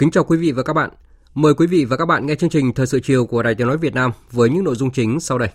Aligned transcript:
Kính 0.00 0.10
chào 0.10 0.24
quý 0.24 0.36
vị 0.36 0.52
và 0.52 0.62
các 0.62 0.72
bạn. 0.72 0.90
Mời 1.34 1.54
quý 1.54 1.66
vị 1.66 1.84
và 1.84 1.96
các 1.96 2.06
bạn 2.06 2.26
nghe 2.26 2.34
chương 2.34 2.50
trình 2.50 2.72
Thời 2.72 2.86
sự 2.86 3.00
chiều 3.02 3.26
của 3.26 3.42
Đài 3.42 3.54
Tiếng 3.54 3.66
nói 3.66 3.76
Việt 3.78 3.94
Nam 3.94 4.10
với 4.32 4.50
những 4.50 4.64
nội 4.64 4.74
dung 4.74 4.90
chính 4.90 5.20
sau 5.20 5.38
đây. 5.38 5.48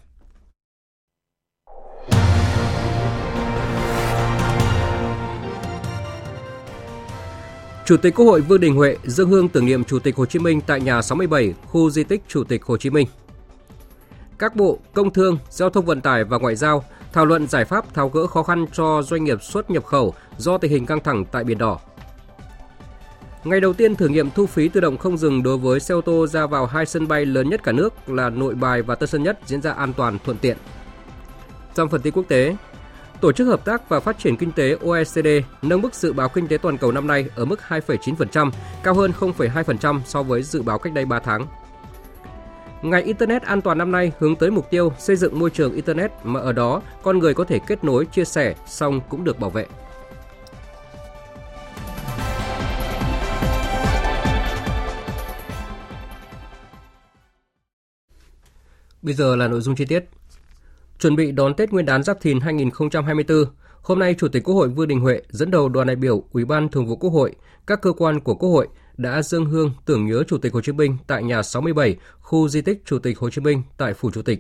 Chủ 7.86 7.98
tịch 7.98 8.16
Quốc 8.16 8.26
hội 8.26 8.42
Vương 8.42 8.60
Đình 8.60 8.76
Huệ 8.76 8.98
dâng 9.04 9.30
hương 9.30 9.50
tưởng 9.50 9.66
niệm 9.66 9.84
Chủ 9.84 10.00
tịch 10.00 10.16
Hồ 10.16 10.26
Chí 10.26 10.40
Minh 10.40 10.62
tại 10.68 10.82
nhà 10.82 11.02
67, 11.02 11.54
khu 11.66 11.90
di 11.90 12.04
tích 12.04 12.22
Chủ 12.28 12.44
tịch 12.44 12.64
Hồ 12.64 12.78
Chí 12.78 12.90
Minh. 12.90 13.08
Các 14.40 14.56
bộ 14.56 14.80
Công 14.94 15.14
Thương, 15.14 15.38
Giao 15.50 15.70
thông 15.70 15.86
Vận 15.86 16.02
tải 16.02 16.24
và 16.24 16.38
Ngoại 16.38 16.56
giao 16.56 16.84
thảo 17.14 17.26
luận 17.26 17.48
giải 17.48 17.66
pháp 17.66 17.94
tháo 17.94 18.10
gỡ 18.10 18.28
khó 18.28 18.44
khăn 18.44 18.66
cho 18.74 19.02
doanh 19.02 19.24
nghiệp 19.24 19.44
xuất 19.44 19.70
nhập 19.70 19.86
khẩu 19.86 20.14
do 20.38 20.58
tình 20.58 20.72
hình 20.72 20.86
căng 20.86 21.04
thẳng 21.04 21.26
tại 21.32 21.44
Biển 21.44 21.58
Đỏ. 21.58 21.80
Ngày 23.46 23.60
đầu 23.60 23.74
tiên 23.74 23.96
thử 23.96 24.08
nghiệm 24.08 24.32
thu 24.32 24.46
phí 24.46 24.70
tự 24.70 24.80
động 24.80 24.98
không 24.98 25.18
dừng 25.18 25.44
đối 25.44 25.58
với 25.58 25.80
xe 25.80 25.94
ô 25.94 26.02
tô 26.02 26.28
ra 26.28 26.46
vào 26.46 26.66
hai 26.66 26.86
sân 26.86 27.08
bay 27.08 27.26
lớn 27.26 27.50
nhất 27.50 27.64
cả 27.64 27.72
nước 27.72 28.10
là 28.10 28.30
Nội 28.30 28.56
Bài 28.56 28.82
và 28.82 28.96
Tân 28.96 29.10
Sơn 29.10 29.24
Nhất 29.24 29.40
diễn 29.46 29.62
ra 29.62 29.72
an 29.72 29.94
toàn 29.94 30.18
thuận 30.26 30.38
tiện. 30.38 30.58
Trong 31.76 31.90
phần 31.90 32.02
tin 32.02 32.14
quốc 32.14 32.26
tế, 32.28 32.56
Tổ 33.22 33.32
chức 33.32 33.48
Hợp 33.48 33.66
tác 33.66 33.90
và 33.90 34.00
Phát 34.00 34.20
triển 34.20 34.38
Kinh 34.38 34.52
tế 34.52 34.78
OECD 34.82 35.28
nâng 35.62 35.82
mức 35.82 35.96
dự 35.96 36.14
báo 36.14 36.30
kinh 36.30 36.48
tế 36.48 36.58
toàn 36.58 36.78
cầu 36.78 36.92
năm 36.92 37.08
nay 37.08 37.26
ở 37.36 37.46
mức 37.46 37.60
2,9%, 37.68 38.52
cao 38.84 38.94
hơn 38.94 39.12
0,2% 39.20 40.00
so 40.06 40.24
với 40.24 40.44
dự 40.44 40.62
báo 40.62 40.80
cách 40.80 40.94
đây 40.94 41.06
3 41.06 41.20
tháng. 41.20 41.48
Ngày 42.82 43.04
Internet 43.04 43.44
an 43.44 43.62
toàn 43.62 43.78
năm 43.78 43.92
nay 43.92 44.12
hướng 44.20 44.36
tới 44.36 44.52
mục 44.52 44.70
tiêu 44.70 44.94
xây 45.00 45.16
dựng 45.16 45.40
môi 45.40 45.50
trường 45.50 45.74
Internet 45.74 46.12
mà 46.24 46.40
ở 46.40 46.54
đó 46.54 46.82
con 47.04 47.20
người 47.20 47.34
có 47.34 47.44
thể 47.44 47.60
kết 47.68 47.84
nối, 47.84 48.06
chia 48.06 48.26
sẻ, 48.26 48.56
song 48.68 49.02
cũng 49.10 49.24
được 49.24 49.40
bảo 49.40 49.50
vệ. 49.50 49.66
Bây 59.06 59.14
giờ 59.14 59.36
là 59.36 59.48
nội 59.48 59.62
dung 59.62 59.76
chi 59.76 59.86
tiết. 59.86 60.06
Chuẩn 61.00 61.16
bị 61.16 61.32
đón 61.32 61.54
Tết 61.56 61.72
Nguyên 61.72 61.86
đán 61.86 62.04
Giáp 62.04 62.22
Thìn 62.22 62.40
2024, 62.40 63.46
hôm 63.82 64.00
nay 64.00 64.16
Chủ 64.18 64.28
tịch 64.28 64.44
Quốc 64.44 64.56
hội 64.56 64.70
Vương 64.70 64.88
Đình 64.88 65.00
Huệ 65.00 65.22
dẫn 65.30 65.52
đầu 65.52 65.70
đoàn 65.70 65.88
đại 65.88 65.96
biểu 65.96 66.24
Ủy 66.32 66.46
ban 66.46 66.70
Thường 66.70 66.88
vụ 66.88 66.96
Quốc 66.96 67.10
hội, 67.10 67.36
các 67.68 67.82
cơ 67.82 67.92
quan 67.92 68.20
của 68.20 68.36
Quốc 68.36 68.50
hội 68.50 68.68
đã 68.98 69.22
dâng 69.22 69.46
hương 69.46 69.72
tưởng 69.86 70.06
nhớ 70.06 70.24
Chủ 70.28 70.38
tịch 70.38 70.54
Hồ 70.54 70.62
Chí 70.62 70.72
Minh 70.72 70.98
tại 71.08 71.24
nhà 71.24 71.44
67, 71.44 71.96
khu 72.20 72.48
di 72.48 72.62
tích 72.62 72.82
Chủ 72.86 73.00
tịch 73.00 73.20
Hồ 73.20 73.30
Chí 73.30 73.42
Minh 73.42 73.64
tại 73.78 73.94
Phủ 73.94 74.12
Chủ 74.12 74.22
tịch. 74.22 74.40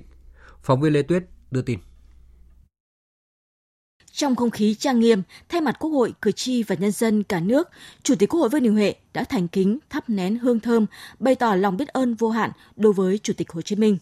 Phóng 0.64 0.82
viên 0.82 0.94
Lê 0.94 1.02
Tuyết 1.02 1.24
đưa 1.52 1.62
tin. 1.62 1.80
Trong 4.12 4.36
không 4.36 4.52
khí 4.52 4.76
trang 4.76 5.00
nghiêm, 5.00 5.22
thay 5.50 5.62
mặt 5.62 5.76
Quốc 5.80 5.90
hội, 5.90 6.14
cử 6.22 6.32
tri 6.32 6.64
và 6.64 6.76
nhân 6.76 6.92
dân 6.92 7.24
cả 7.24 7.40
nước, 7.40 7.70
Chủ 8.04 8.16
tịch 8.16 8.30
Quốc 8.30 8.40
hội 8.40 8.50
Vương 8.50 8.64
Đình 8.64 8.74
Huệ 8.74 8.96
đã 9.14 9.24
thành 9.24 9.48
kính 9.48 9.78
thắp 9.90 10.10
nén 10.10 10.40
hương 10.40 10.60
thơm, 10.60 10.86
bày 11.20 11.36
tỏ 11.36 11.56
lòng 11.56 11.78
biết 11.78 11.88
ơn 11.88 12.16
vô 12.16 12.30
hạn 12.30 12.52
đối 12.76 12.94
với 12.94 13.18
Chủ 13.18 13.34
tịch 13.38 13.52
Hồ 13.52 13.62
Chí 13.62 13.76
Minh. 13.76 13.98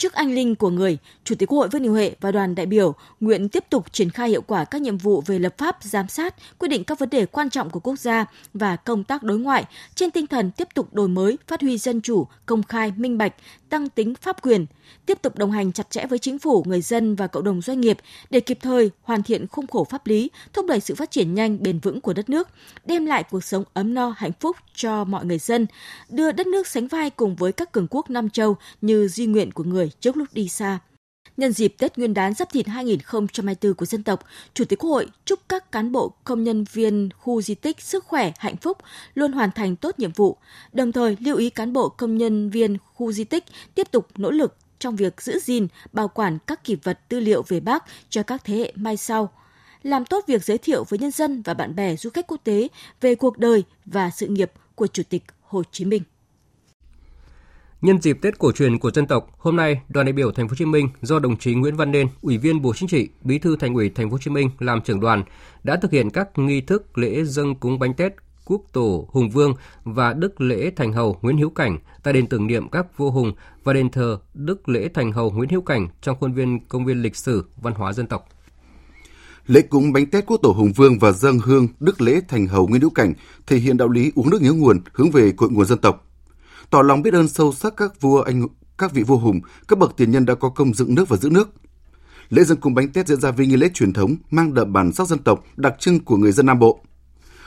Trước 0.00 0.12
anh 0.12 0.34
linh 0.34 0.54
của 0.54 0.70
người, 0.70 0.98
Chủ 1.24 1.34
tịch 1.34 1.48
Quốc 1.48 1.58
hội 1.58 1.68
Vương 1.68 1.82
Đình 1.82 1.92
Huệ 1.92 2.14
và 2.20 2.32
đoàn 2.32 2.54
đại 2.54 2.66
biểu 2.66 2.94
nguyện 3.20 3.48
tiếp 3.48 3.64
tục 3.70 3.92
triển 3.92 4.10
khai 4.10 4.28
hiệu 4.28 4.42
quả 4.42 4.64
các 4.64 4.82
nhiệm 4.82 4.96
vụ 4.96 5.22
về 5.26 5.38
lập 5.38 5.54
pháp, 5.58 5.76
giám 5.80 6.08
sát, 6.08 6.34
quyết 6.58 6.68
định 6.68 6.84
các 6.84 6.98
vấn 6.98 7.10
đề 7.10 7.26
quan 7.26 7.50
trọng 7.50 7.70
của 7.70 7.80
quốc 7.80 7.98
gia 7.98 8.26
và 8.54 8.76
công 8.76 9.04
tác 9.04 9.22
đối 9.22 9.38
ngoại 9.38 9.64
trên 9.94 10.10
tinh 10.10 10.26
thần 10.26 10.50
tiếp 10.50 10.68
tục 10.74 10.94
đổi 10.94 11.08
mới, 11.08 11.38
phát 11.46 11.60
huy 11.60 11.78
dân 11.78 12.00
chủ, 12.00 12.26
công 12.46 12.62
khai, 12.62 12.92
minh 12.96 13.18
bạch, 13.18 13.34
tăng 13.68 13.88
tính 13.88 14.14
pháp 14.14 14.42
quyền, 14.42 14.66
tiếp 15.06 15.22
tục 15.22 15.38
đồng 15.38 15.50
hành 15.50 15.72
chặt 15.72 15.90
chẽ 15.90 16.06
với 16.06 16.18
chính 16.18 16.38
phủ, 16.38 16.64
người 16.66 16.80
dân 16.80 17.14
và 17.14 17.26
cộng 17.26 17.44
đồng 17.44 17.62
doanh 17.62 17.80
nghiệp 17.80 17.98
để 18.30 18.40
kịp 18.40 18.58
thời 18.62 18.90
hoàn 19.02 19.22
thiện 19.22 19.46
khung 19.46 19.66
khổ 19.66 19.84
pháp 19.84 20.06
lý, 20.06 20.30
thúc 20.52 20.66
đẩy 20.66 20.80
sự 20.80 20.94
phát 20.94 21.10
triển 21.10 21.34
nhanh, 21.34 21.62
bền 21.62 21.78
vững 21.78 22.00
của 22.00 22.12
đất 22.12 22.30
nước, 22.30 22.48
đem 22.84 23.06
lại 23.06 23.24
cuộc 23.30 23.44
sống 23.44 23.64
ấm 23.74 23.94
no, 23.94 24.14
hạnh 24.16 24.32
phúc 24.40 24.56
cho 24.74 25.04
mọi 25.04 25.24
người 25.24 25.38
dân, 25.38 25.66
đưa 26.08 26.32
đất 26.32 26.46
nước 26.46 26.66
sánh 26.66 26.86
vai 26.86 27.10
cùng 27.10 27.36
với 27.36 27.52
các 27.52 27.72
cường 27.72 27.86
quốc 27.90 28.10
Nam 28.10 28.30
Châu 28.30 28.56
như 28.80 29.08
di 29.08 29.26
nguyện 29.26 29.52
của 29.52 29.64
người 29.64 29.90
trước 30.00 30.16
lúc 30.16 30.28
đi 30.32 30.48
xa. 30.48 30.78
Nhân 31.36 31.52
dịp 31.52 31.74
Tết 31.78 31.98
Nguyên 31.98 32.14
đán 32.14 32.34
Giáp 32.34 32.52
Thìn 32.52 32.66
2024 32.66 33.74
của 33.74 33.86
dân 33.86 34.02
tộc, 34.02 34.24
Chủ 34.54 34.64
tịch 34.64 34.78
Quốc 34.78 34.90
hội 34.90 35.06
chúc 35.24 35.38
các 35.48 35.72
cán 35.72 35.92
bộ 35.92 36.12
công 36.24 36.44
nhân 36.44 36.64
viên 36.72 37.08
khu 37.18 37.42
di 37.42 37.54
tích 37.54 37.80
sức 37.80 38.04
khỏe, 38.04 38.32
hạnh 38.38 38.56
phúc, 38.56 38.78
luôn 39.14 39.32
hoàn 39.32 39.50
thành 39.50 39.76
tốt 39.76 39.98
nhiệm 39.98 40.12
vụ, 40.12 40.36
đồng 40.72 40.92
thời 40.92 41.16
lưu 41.20 41.36
ý 41.36 41.50
cán 41.50 41.72
bộ 41.72 41.88
công 41.88 42.16
nhân 42.16 42.50
viên 42.50 42.76
khu 42.94 43.12
di 43.12 43.24
tích 43.24 43.44
tiếp 43.74 43.90
tục 43.90 44.06
nỗ 44.16 44.30
lực 44.30 44.56
trong 44.80 44.96
việc 44.96 45.22
giữ 45.22 45.38
gìn, 45.38 45.66
bảo 45.92 46.08
quản 46.08 46.38
các 46.46 46.64
kỷ 46.64 46.76
vật 46.82 47.00
tư 47.08 47.20
liệu 47.20 47.42
về 47.48 47.60
Bác 47.60 47.84
cho 48.08 48.22
các 48.22 48.44
thế 48.44 48.56
hệ 48.56 48.72
mai 48.76 48.96
sau, 48.96 49.32
làm 49.82 50.04
tốt 50.04 50.24
việc 50.26 50.44
giới 50.44 50.58
thiệu 50.58 50.84
với 50.88 50.98
nhân 50.98 51.10
dân 51.10 51.42
và 51.42 51.54
bạn 51.54 51.74
bè 51.74 51.96
du 51.96 52.10
khách 52.10 52.26
quốc 52.26 52.40
tế 52.44 52.68
về 53.00 53.14
cuộc 53.14 53.38
đời 53.38 53.64
và 53.84 54.10
sự 54.10 54.26
nghiệp 54.26 54.52
của 54.74 54.86
Chủ 54.86 55.02
tịch 55.08 55.22
Hồ 55.42 55.62
Chí 55.72 55.84
Minh. 55.84 56.02
Nhân 57.80 58.00
dịp 58.00 58.18
Tết 58.22 58.38
cổ 58.38 58.52
truyền 58.52 58.78
của 58.78 58.90
dân 58.90 59.06
tộc, 59.06 59.30
hôm 59.38 59.56
nay, 59.56 59.80
đoàn 59.88 60.06
đại 60.06 60.12
biểu 60.12 60.32
Thành 60.32 60.48
phố 60.48 60.52
Hồ 60.52 60.56
Chí 60.58 60.64
Minh 60.64 60.88
do 61.02 61.18
đồng 61.18 61.36
chí 61.36 61.54
Nguyễn 61.54 61.76
Văn 61.76 61.92
Nên, 61.92 62.08
Ủy 62.22 62.38
viên 62.38 62.62
Bộ 62.62 62.72
Chính 62.76 62.88
trị, 62.88 63.08
Bí 63.22 63.38
thư 63.38 63.56
Thành 63.56 63.74
ủy 63.74 63.90
Thành 63.90 64.10
phố 64.10 64.12
Hồ 64.12 64.18
Chí 64.18 64.30
Minh 64.30 64.50
làm 64.58 64.80
trưởng 64.82 65.00
đoàn 65.00 65.24
đã 65.62 65.76
thực 65.76 65.90
hiện 65.90 66.10
các 66.10 66.38
nghi 66.38 66.60
thức 66.60 66.98
lễ 66.98 67.24
dâng 67.24 67.54
cúng 67.54 67.78
bánh 67.78 67.94
Tết 67.94 68.12
Quốc 68.50 68.62
tổ 68.72 69.08
Hùng 69.10 69.30
Vương 69.30 69.54
và 69.84 70.12
Đức 70.12 70.40
lễ 70.40 70.70
Thành 70.76 70.92
Hầu 70.92 71.18
Nguyễn 71.22 71.36
Hiếu 71.36 71.50
Cảnh 71.50 71.78
tại 72.02 72.14
đền 72.14 72.26
tưởng 72.26 72.46
niệm 72.46 72.68
các 72.68 72.98
vua 72.98 73.10
hùng 73.10 73.32
và 73.64 73.72
đền 73.72 73.90
thờ 73.90 74.18
Đức 74.34 74.68
lễ 74.68 74.88
Thành 74.94 75.12
Hầu 75.12 75.30
Nguyễn 75.30 75.48
Hiếu 75.48 75.60
Cảnh 75.60 75.88
trong 76.02 76.16
khuôn 76.20 76.32
viên 76.32 76.60
công 76.68 76.84
viên 76.84 77.02
lịch 77.02 77.16
sử 77.16 77.44
văn 77.62 77.74
hóa 77.74 77.92
dân 77.92 78.06
tộc. 78.06 78.28
Lễ 79.46 79.62
cúng 79.62 79.92
bánh 79.92 80.06
tét 80.06 80.26
quốc 80.26 80.36
tổ 80.42 80.50
Hùng 80.50 80.72
Vương 80.72 80.98
và 80.98 81.12
dâng 81.12 81.38
hương 81.38 81.68
Đức 81.80 82.00
lễ 82.00 82.20
Thành 82.28 82.46
Hầu 82.46 82.66
Nguyễn 82.66 82.80
Hữu 82.80 82.90
Cảnh 82.90 83.14
thể 83.46 83.56
hiện 83.56 83.76
đạo 83.76 83.88
lý 83.88 84.12
uống 84.14 84.30
nước 84.30 84.42
nhớ 84.42 84.52
nguồn 84.52 84.80
hướng 84.92 85.10
về 85.10 85.32
cội 85.32 85.50
nguồn 85.50 85.66
dân 85.66 85.78
tộc. 85.78 86.06
Tỏ 86.70 86.82
lòng 86.82 87.02
biết 87.02 87.14
ơn 87.14 87.28
sâu 87.28 87.52
sắc 87.52 87.76
các 87.76 88.00
vua 88.00 88.22
anh 88.22 88.46
các 88.78 88.92
vị 88.92 89.02
vua 89.02 89.16
hùng, 89.16 89.40
các 89.68 89.78
bậc 89.78 89.96
tiền 89.96 90.10
nhân 90.10 90.26
đã 90.26 90.34
có 90.34 90.48
công 90.48 90.74
dựng 90.74 90.94
nước 90.94 91.08
và 91.08 91.16
giữ 91.16 91.30
nước. 91.30 91.50
Lễ 92.30 92.44
dân 92.44 92.60
cúng 92.60 92.74
bánh 92.74 92.92
tét 92.92 93.08
diễn 93.08 93.20
ra 93.20 93.30
với 93.30 93.46
nghi 93.46 93.56
lễ 93.56 93.68
truyền 93.74 93.92
thống 93.92 94.16
mang 94.30 94.54
đậm 94.54 94.72
bản 94.72 94.92
sắc 94.92 95.08
dân 95.08 95.18
tộc 95.18 95.44
đặc 95.56 95.74
trưng 95.78 96.00
của 96.00 96.16
người 96.16 96.32
dân 96.32 96.46
Nam 96.46 96.58
Bộ. 96.58 96.80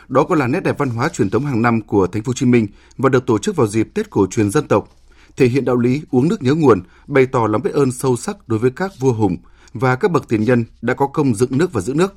Đó 0.08 0.24
cũng 0.24 0.38
là 0.38 0.47
nét 0.47 0.59
đẹp 0.59 0.78
văn 0.78 0.90
hóa 0.90 1.09
truyền 1.09 1.30
thống 1.30 1.46
hàng 1.46 1.62
năm 1.62 1.81
của 1.81 2.08
Thành 2.08 2.24
phố 2.24 2.30
Hồ 2.30 2.34
Chí 2.34 2.46
Minh 2.46 2.68
và 2.97 3.09
được 3.09 3.25
tổ 3.25 3.38
chức 3.38 3.56
vào 3.56 3.68
dịp 3.68 3.88
Tết 3.94 4.09
cổ 4.09 4.28
truyền 4.28 4.52
dân 4.52 4.68
tộc, 4.68 4.90
thể 5.38 5.47
hiện 5.47 5.66
đạo 5.66 5.78
lý 5.78 6.02
uống 6.12 6.28
nước 6.28 6.44
nhớ 6.44 6.53
nguồn, 6.53 6.81
bày 7.08 7.25
tỏ 7.25 7.47
lòng 7.47 7.62
biết 7.62 7.74
ơn 7.74 7.91
sâu 7.91 8.16
sắc 8.16 8.47
đối 8.47 8.59
với 8.59 8.72
các 8.72 8.92
vua 9.00 9.13
hùng 9.13 9.38
và 9.74 9.96
các 9.96 10.12
bậc 10.12 10.28
tiền 10.28 10.44
nhân 10.44 10.66
đã 10.81 10.94
có 10.94 11.08
công 11.08 11.36
dựng 11.36 11.58
nước 11.58 11.74
và 11.74 11.81
giữ 11.81 11.94
nước. 11.94 12.13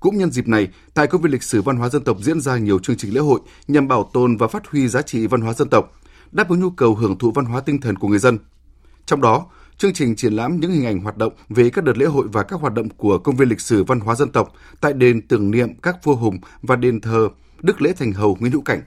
Cũng 0.00 0.18
nhân 0.18 0.30
dịp 0.30 0.48
này, 0.48 0.68
tại 0.94 1.06
công 1.06 1.22
viên 1.22 1.32
lịch 1.32 1.42
sử 1.42 1.62
văn 1.62 1.76
hóa 1.76 1.88
dân 1.88 2.04
tộc 2.04 2.16
diễn 2.20 2.40
ra 2.40 2.58
nhiều 2.58 2.78
chương 2.78 2.96
trình 2.96 3.14
lễ 3.14 3.20
hội 3.20 3.40
nhằm 3.68 3.88
bảo 3.88 4.10
tồn 4.12 4.36
và 4.36 4.48
phát 4.48 4.66
huy 4.66 4.88
giá 4.88 5.02
trị 5.02 5.26
văn 5.26 5.40
hóa 5.40 5.52
dân 5.52 5.68
tộc, 5.68 5.92
đáp 6.32 6.48
ứng 6.48 6.60
nhu 6.60 6.70
cầu 6.70 6.94
hưởng 6.94 7.18
thụ 7.18 7.30
văn 7.30 7.44
hóa 7.44 7.60
tinh 7.60 7.80
thần 7.80 7.96
của 7.96 8.08
người 8.08 8.18
dân. 8.18 8.38
Trong 9.06 9.20
đó, 9.20 9.46
chương 9.78 9.92
trình 9.92 10.16
triển 10.16 10.32
lãm 10.32 10.60
những 10.60 10.70
hình 10.70 10.86
ảnh 10.86 11.00
hoạt 11.00 11.16
động 11.16 11.32
về 11.48 11.70
các 11.70 11.84
đợt 11.84 11.98
lễ 11.98 12.06
hội 12.06 12.26
và 12.32 12.42
các 12.42 12.60
hoạt 12.60 12.74
động 12.74 12.88
của 12.88 13.18
công 13.18 13.36
viên 13.36 13.48
lịch 13.48 13.60
sử 13.60 13.84
văn 13.84 14.00
hóa 14.00 14.14
dân 14.14 14.32
tộc 14.32 14.52
tại 14.80 14.92
đền 14.92 15.22
tưởng 15.22 15.50
niệm 15.50 15.68
các 15.82 16.04
vua 16.04 16.14
hùng 16.14 16.38
và 16.62 16.76
đền 16.76 17.00
thờ 17.00 17.28
Đức 17.62 17.82
Lễ 17.82 17.92
Thành 17.98 18.12
Hầu 18.12 18.36
Nguyễn 18.40 18.52
Hữu 18.52 18.62
Cảnh. 18.62 18.80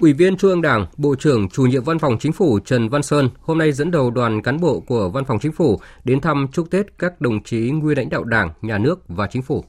Ủy 0.00 0.12
viên 0.12 0.36
Trung 0.36 0.50
ương 0.50 0.62
Đảng, 0.62 0.86
Bộ 0.96 1.14
trưởng 1.14 1.48
Chủ 1.48 1.62
nhiệm 1.62 1.84
Văn 1.84 1.98
phòng 1.98 2.16
Chính 2.20 2.32
phủ 2.32 2.58
Trần 2.64 2.88
Văn 2.88 3.02
Sơn 3.02 3.30
hôm 3.40 3.58
nay 3.58 3.72
dẫn 3.72 3.90
đầu 3.90 4.10
đoàn 4.10 4.42
cán 4.42 4.60
bộ 4.60 4.80
của 4.80 5.10
Văn 5.10 5.24
phòng 5.24 5.38
Chính 5.38 5.52
phủ 5.52 5.80
đến 6.04 6.20
thăm 6.20 6.46
chúc 6.52 6.70
Tết 6.70 6.98
các 6.98 7.20
đồng 7.20 7.42
chí 7.42 7.70
nguyên 7.70 7.98
lãnh 7.98 8.08
đạo 8.08 8.24
Đảng, 8.24 8.50
Nhà 8.62 8.78
nước 8.78 9.00
và 9.08 9.26
Chính 9.26 9.42
phủ. 9.42 9.64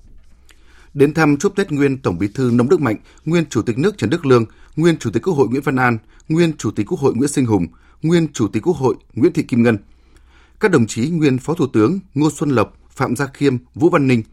Đến 0.94 1.14
thăm 1.14 1.38
chúc 1.38 1.56
Tết 1.56 1.72
nguyên 1.72 1.98
Tổng 1.98 2.18
Bí 2.18 2.28
thư 2.28 2.52
Nông 2.54 2.70
Đức 2.70 2.82
Mạnh, 2.82 2.96
nguyên 3.26 3.46
Chủ 3.50 3.62
tịch 3.62 3.78
nước 3.78 3.98
Trần 3.98 4.10
Đức 4.10 4.26
Lương, 4.26 4.46
nguyên 4.76 4.98
Chủ 4.98 5.10
tịch 5.12 5.24
Quốc 5.24 5.34
hội 5.34 5.48
Nguyễn 5.48 5.62
Văn 5.62 5.76
An, 5.76 5.98
nguyên 6.30 6.58
Chủ 6.58 6.72
tịch 6.72 6.86
Quốc 6.90 7.00
hội 7.00 7.14
Nguyễn 7.16 7.30
Sinh 7.30 7.46
Hùng, 7.46 7.68
nguyên 8.08 8.34
Chủ 8.34 8.48
tịch 8.48 8.64
Quốc 8.68 8.78
hội 8.78 8.96
Nguyễn 9.14 9.34
Thị 9.34 9.44
Kim 9.44 9.64
Ngân. 9.64 9.78
Các 10.60 10.72
đồng 10.72 10.88
chí 10.88 11.10
nguyên 11.10 11.38
Phó 11.38 11.54
Thủ 11.54 11.68
tướng 11.74 12.00
Ngô 12.14 12.30
Xuân 12.30 12.50
Lộc, 12.50 12.74
Phạm 12.90 13.16
Gia 13.16 13.26
Khiêm, 13.26 13.58
Vũ 13.76 13.90
Văn 13.90 14.08
Ninh. 14.08 14.24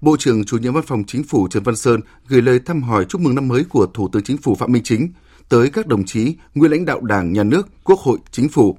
Bộ 0.00 0.16
trưởng 0.16 0.44
chủ 0.44 0.58
nhiệm 0.58 0.72
Văn 0.72 0.84
phòng 0.86 1.04
Chính 1.06 1.24
phủ 1.24 1.48
Trần 1.48 1.62
Văn 1.62 1.76
Sơn 1.76 2.00
gửi 2.28 2.42
lời 2.42 2.60
thăm 2.66 2.82
hỏi 2.82 3.04
chúc 3.08 3.20
mừng 3.20 3.34
năm 3.34 3.48
mới 3.48 3.64
của 3.64 3.86
Thủ 3.86 4.08
tướng 4.12 4.22
Chính 4.22 4.36
phủ 4.36 4.54
Phạm 4.54 4.72
Minh 4.72 4.82
Chính 4.82 5.08
tới 5.48 5.70
các 5.70 5.86
đồng 5.86 6.04
chí 6.04 6.34
nguyên 6.54 6.70
lãnh 6.70 6.84
đạo 6.84 7.00
Đảng, 7.00 7.32
Nhà 7.32 7.42
nước, 7.42 7.68
Quốc 7.84 7.98
hội, 7.98 8.18
Chính 8.30 8.48
phủ 8.48 8.78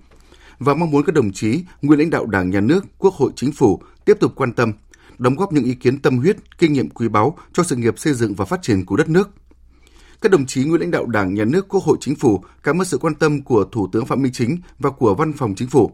và 0.60 0.74
mong 0.74 0.92
muốn 0.92 1.04
các 1.04 1.16
đồng 1.16 1.32
chí 1.32 1.64
nguyên 1.82 2.00
lãnh 2.00 2.10
đạo 2.10 2.26
Đảng, 2.26 2.50
Nhà 2.50 2.62
nước, 2.62 2.86
Quốc 2.98 3.14
hội, 3.14 3.32
Chính 3.36 3.52
phủ 3.52 3.82
tiếp 4.06 4.18
tục 4.20 4.32
quan 4.36 4.54
tâm, 4.54 4.74
đóng 5.18 5.36
góp 5.36 5.54
những 5.54 5.64
ý 5.64 5.74
kiến 5.74 6.00
tâm 6.00 6.18
huyết, 6.18 6.38
kinh 6.58 6.74
nghiệm 6.74 6.90
quý 6.90 7.08
báu 7.08 7.38
cho 7.54 7.64
sự 7.64 7.76
nghiệp 7.76 8.00
xây 8.00 8.14
dựng 8.14 8.34
và 8.34 8.46
phát 8.46 8.62
triển 8.62 8.86
của 8.86 8.98
đất 8.98 9.10
nước. 9.10 9.30
Các 10.24 10.32
đồng 10.32 10.46
chí 10.46 10.64
nguyên 10.64 10.82
lãnh 10.82 10.92
đạo 10.92 11.06
Đảng, 11.06 11.34
Nhà 11.34 11.46
nước, 11.46 11.68
Quốc 11.68 11.84
hội, 11.84 11.98
Chính 12.02 12.16
phủ 12.16 12.44
cảm 12.64 12.82
ơn 12.82 12.86
sự 12.86 12.98
quan 12.98 13.16
tâm 13.16 13.42
của 13.42 13.64
Thủ 13.72 13.88
tướng 13.92 14.06
Phạm 14.06 14.22
Minh 14.22 14.32
Chính 14.32 14.58
và 14.80 14.90
của 14.90 15.16
Văn 15.16 15.34
phòng 15.34 15.56
Chính 15.56 15.68
phủ. 15.68 15.92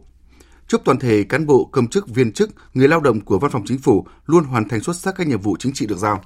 Chúc 0.66 0.80
toàn 0.84 0.98
thể 0.98 1.24
cán 1.24 1.46
bộ, 1.46 1.68
công 1.72 1.88
chức, 1.88 2.08
viên 2.08 2.32
chức, 2.32 2.50
người 2.74 2.88
lao 2.88 3.00
động 3.00 3.20
của 3.20 3.38
Văn 3.38 3.50
phòng 3.50 3.62
Chính 3.66 3.78
phủ 3.78 4.06
luôn 4.26 4.44
hoàn 4.44 4.68
thành 4.68 4.80
xuất 4.80 4.96
sắc 4.96 5.14
các 5.14 5.26
nhiệm 5.26 5.40
vụ 5.40 5.56
chính 5.58 5.72
trị 5.72 5.86
được 5.86 5.98
giao. 5.98 6.22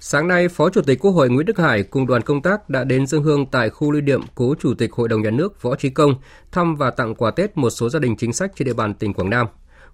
Sáng 0.00 0.28
nay, 0.28 0.48
Phó 0.48 0.70
Chủ 0.70 0.82
tịch 0.82 0.98
Quốc 1.00 1.10
hội 1.10 1.30
Nguyễn 1.30 1.46
Đức 1.46 1.58
Hải 1.58 1.82
cùng 1.82 2.06
đoàn 2.06 2.22
công 2.22 2.42
tác 2.42 2.70
đã 2.70 2.84
đến 2.84 3.06
dân 3.06 3.22
hương 3.22 3.46
tại 3.46 3.70
khu 3.70 3.92
lưu 3.92 4.02
niệm 4.02 4.20
cố 4.34 4.54
Chủ 4.60 4.74
tịch 4.74 4.92
Hội 4.92 5.08
đồng 5.08 5.22
Nhà 5.22 5.30
nước 5.30 5.62
Võ 5.62 5.76
Trí 5.76 5.90
Công, 5.90 6.14
thăm 6.52 6.76
và 6.76 6.90
tặng 6.90 7.14
quà 7.14 7.30
Tết 7.30 7.56
một 7.56 7.70
số 7.70 7.88
gia 7.88 7.98
đình 7.98 8.16
chính 8.16 8.32
sách 8.32 8.52
trên 8.56 8.66
địa 8.66 8.74
bàn 8.74 8.94
tỉnh 8.94 9.14
Quảng 9.14 9.30
Nam. 9.30 9.46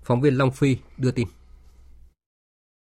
Phóng 0.05 0.21
viên 0.21 0.35
Long 0.35 0.51
Phi 0.51 0.77
đưa 0.99 1.11
tin. 1.11 1.29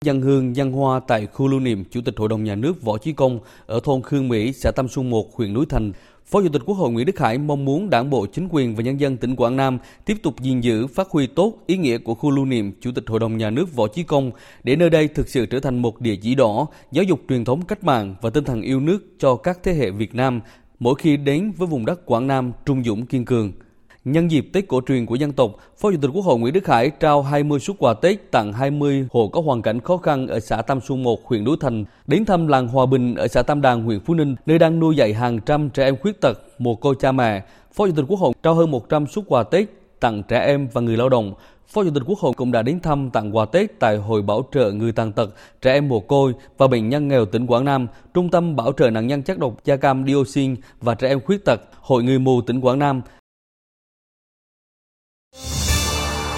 Dân 0.06 0.22
hương 0.22 0.56
dân 0.56 0.72
hoa 0.72 1.00
tại 1.00 1.26
khu 1.26 1.48
lưu 1.48 1.60
niệm 1.60 1.84
Chủ 1.90 2.00
tịch 2.04 2.14
Hội 2.16 2.28
đồng 2.28 2.44
Nhà 2.44 2.54
nước 2.54 2.82
Võ 2.82 2.98
Chí 2.98 3.12
Công 3.12 3.40
ở 3.66 3.80
thôn 3.84 4.02
Khương 4.02 4.28
Mỹ, 4.28 4.52
xã 4.52 4.70
Tam 4.70 4.88
Xuân 4.88 5.10
1, 5.10 5.36
huyện 5.36 5.52
Núi 5.52 5.66
Thành. 5.68 5.92
Phó 6.26 6.42
Chủ 6.42 6.48
tịch 6.48 6.62
Quốc 6.66 6.74
hội 6.74 6.90
Nguyễn 6.90 7.06
Đức 7.06 7.18
Hải 7.18 7.38
mong 7.38 7.64
muốn 7.64 7.90
Đảng 7.90 8.10
bộ, 8.10 8.26
chính 8.26 8.48
quyền 8.50 8.74
và 8.74 8.82
nhân 8.82 9.00
dân 9.00 9.16
tỉnh 9.16 9.36
Quảng 9.36 9.56
Nam 9.56 9.78
tiếp 10.04 10.16
tục 10.22 10.34
gìn 10.40 10.60
giữ, 10.60 10.86
phát 10.86 11.08
huy 11.10 11.26
tốt 11.26 11.54
ý 11.66 11.76
nghĩa 11.76 11.98
của 11.98 12.14
khu 12.14 12.30
lưu 12.30 12.44
niệm 12.44 12.72
Chủ 12.80 12.90
tịch 12.94 13.04
Hội 13.06 13.20
đồng 13.20 13.36
Nhà 13.36 13.50
nước 13.50 13.74
Võ 13.74 13.88
Chí 13.88 14.02
Công 14.02 14.30
để 14.64 14.76
nơi 14.76 14.90
đây 14.90 15.08
thực 15.08 15.28
sự 15.28 15.46
trở 15.46 15.60
thành 15.60 15.82
một 15.82 16.00
địa 16.00 16.16
chỉ 16.16 16.34
đỏ, 16.34 16.66
giáo 16.92 17.04
dục 17.04 17.20
truyền 17.28 17.44
thống 17.44 17.62
cách 17.62 17.84
mạng 17.84 18.14
và 18.22 18.30
tinh 18.30 18.44
thần 18.44 18.62
yêu 18.62 18.80
nước 18.80 19.06
cho 19.18 19.36
các 19.36 19.58
thế 19.62 19.74
hệ 19.74 19.90
Việt 19.90 20.14
Nam 20.14 20.40
mỗi 20.78 20.94
khi 20.94 21.16
đến 21.16 21.52
với 21.56 21.68
vùng 21.68 21.86
đất 21.86 22.06
Quảng 22.06 22.26
Nam 22.26 22.52
trung 22.66 22.84
dũng 22.84 23.06
kiên 23.06 23.24
cường. 23.24 23.52
Nhân 24.06 24.30
dịp 24.30 24.48
Tết 24.52 24.68
cổ 24.68 24.80
truyền 24.88 25.06
của 25.06 25.14
dân 25.14 25.32
tộc, 25.32 25.50
Phó 25.78 25.90
Chủ 25.90 25.96
tịch 26.02 26.10
Quốc 26.14 26.24
hội 26.24 26.38
Nguyễn 26.38 26.54
Đức 26.54 26.66
Hải 26.66 26.90
trao 26.90 27.22
20 27.22 27.60
suất 27.60 27.76
quà 27.78 27.94
Tết 27.94 28.30
tặng 28.30 28.52
20 28.52 29.06
hộ 29.12 29.28
có 29.28 29.40
hoàn 29.40 29.62
cảnh 29.62 29.80
khó 29.80 29.96
khăn 29.96 30.26
ở 30.26 30.40
xã 30.40 30.62
Tam 30.62 30.80
Xuân 30.80 31.02
1, 31.02 31.24
huyện 31.24 31.44
Núi 31.44 31.56
Thành, 31.60 31.84
đến 32.06 32.24
thăm 32.24 32.46
làng 32.46 32.68
Hòa 32.68 32.86
Bình 32.86 33.14
ở 33.14 33.28
xã 33.28 33.42
Tam 33.42 33.60
Đàn, 33.60 33.84
huyện 33.84 34.00
Phú 34.00 34.14
Ninh, 34.14 34.36
nơi 34.46 34.58
đang 34.58 34.80
nuôi 34.80 34.96
dạy 34.96 35.14
hàng 35.14 35.40
trăm 35.40 35.70
trẻ 35.70 35.84
em 35.84 35.96
khuyết 35.96 36.20
tật, 36.20 36.40
mồ 36.58 36.74
côi 36.74 36.94
cha 37.00 37.12
mẹ. 37.12 37.42
Phó 37.72 37.86
Chủ 37.86 37.92
tịch 37.96 38.04
Quốc 38.08 38.20
hội 38.20 38.32
trao 38.42 38.54
hơn 38.54 38.70
100 38.70 39.06
suất 39.06 39.24
quà 39.28 39.42
Tết 39.42 39.68
tặng 40.00 40.22
trẻ 40.22 40.38
em 40.38 40.68
và 40.72 40.80
người 40.80 40.96
lao 40.96 41.08
động. 41.08 41.34
Phó 41.68 41.84
Chủ 41.84 41.90
tịch 41.94 42.02
Quốc 42.06 42.18
hội 42.18 42.32
cũng 42.36 42.52
đã 42.52 42.62
đến 42.62 42.80
thăm 42.80 43.10
tặng 43.10 43.36
quà 43.36 43.44
Tết 43.44 43.80
tại 43.80 43.96
Hội 43.96 44.22
Bảo 44.22 44.48
trợ 44.52 44.72
Người 44.72 44.92
Tàn 44.92 45.12
Tật, 45.12 45.30
Trẻ 45.62 45.72
Em 45.72 45.88
Mồ 45.88 46.00
Côi 46.00 46.32
và 46.58 46.66
Bệnh 46.66 46.88
nhân 46.88 47.08
nghèo 47.08 47.26
tỉnh 47.26 47.46
Quảng 47.46 47.64
Nam, 47.64 47.86
Trung 48.14 48.30
tâm 48.30 48.56
Bảo 48.56 48.72
trợ 48.72 48.90
nạn 48.90 49.06
nhân 49.06 49.22
chất 49.22 49.38
độc 49.38 49.64
da 49.64 49.76
cam 49.76 50.04
dioxin 50.06 50.56
và 50.80 50.94
Trẻ 50.94 51.08
Em 51.08 51.20
Khuyết 51.20 51.44
Tật, 51.44 51.60
Hội 51.80 52.02
Người 52.02 52.18
Mù 52.18 52.40
tỉnh 52.40 52.60
Quảng 52.60 52.78
Nam 52.78 53.02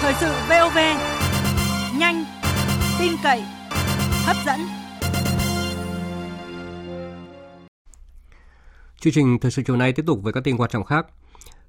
Thời 0.01 0.13
sự 0.19 0.33
VOV 0.49 0.77
nhanh, 1.99 2.25
tin 2.99 3.11
cậy, 3.23 3.43
hấp 4.25 4.35
dẫn. 4.45 4.59
Chương 8.99 9.13
trình 9.13 9.39
thời 9.39 9.51
sự 9.51 9.61
chiều 9.67 9.75
nay 9.75 9.93
tiếp 9.93 10.03
tục 10.07 10.19
với 10.23 10.33
các 10.33 10.43
tin 10.43 10.57
quan 10.57 10.69
trọng 10.69 10.83
khác. 10.83 11.05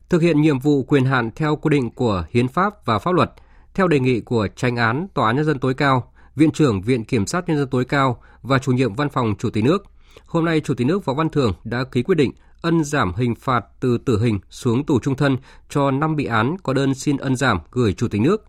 Thực 0.08 0.22
hiện 0.22 0.40
nhiệm 0.40 0.58
vụ 0.58 0.82
quyền 0.82 1.04
hạn 1.04 1.30
theo 1.36 1.56
quy 1.56 1.68
định 1.70 1.90
của 1.90 2.24
hiến 2.30 2.48
pháp 2.48 2.86
và 2.86 2.98
pháp 2.98 3.14
luật, 3.14 3.32
theo 3.74 3.88
đề 3.88 4.00
nghị 4.00 4.20
của 4.20 4.48
tranh 4.56 4.76
án 4.76 5.06
Tòa 5.14 5.26
án 5.26 5.36
nhân 5.36 5.44
dân 5.44 5.58
tối 5.58 5.74
cao, 5.74 6.12
Viện 6.36 6.50
trưởng 6.50 6.82
Viện 6.82 7.04
Kiểm 7.04 7.26
sát 7.26 7.48
nhân 7.48 7.58
dân 7.58 7.68
tối 7.68 7.84
cao 7.84 8.22
và 8.42 8.58
chủ 8.58 8.72
nhiệm 8.72 8.94
Văn 8.94 9.08
phòng 9.08 9.34
Chủ 9.38 9.50
tịch 9.50 9.64
nước. 9.64 9.84
Hôm 10.26 10.44
nay, 10.44 10.60
Chủ 10.60 10.74
tịch 10.74 10.86
nước 10.86 11.04
Võ 11.04 11.14
Văn 11.14 11.28
Thưởng 11.28 11.52
đã 11.64 11.84
ký 11.84 12.02
quyết 12.02 12.14
định 12.14 12.32
ân 12.62 12.84
giảm 12.84 13.14
hình 13.14 13.34
phạt 13.34 13.64
từ 13.80 13.98
tử 13.98 14.20
hình 14.22 14.40
xuống 14.50 14.86
tù 14.86 15.00
trung 15.00 15.16
thân 15.16 15.36
cho 15.68 15.90
5 15.90 16.16
bị 16.16 16.24
án 16.24 16.56
có 16.62 16.72
đơn 16.72 16.94
xin 16.94 17.16
ân 17.16 17.36
giảm 17.36 17.58
gửi 17.70 17.92
Chủ 17.92 18.08
tịch 18.08 18.20
nước. 18.20 18.44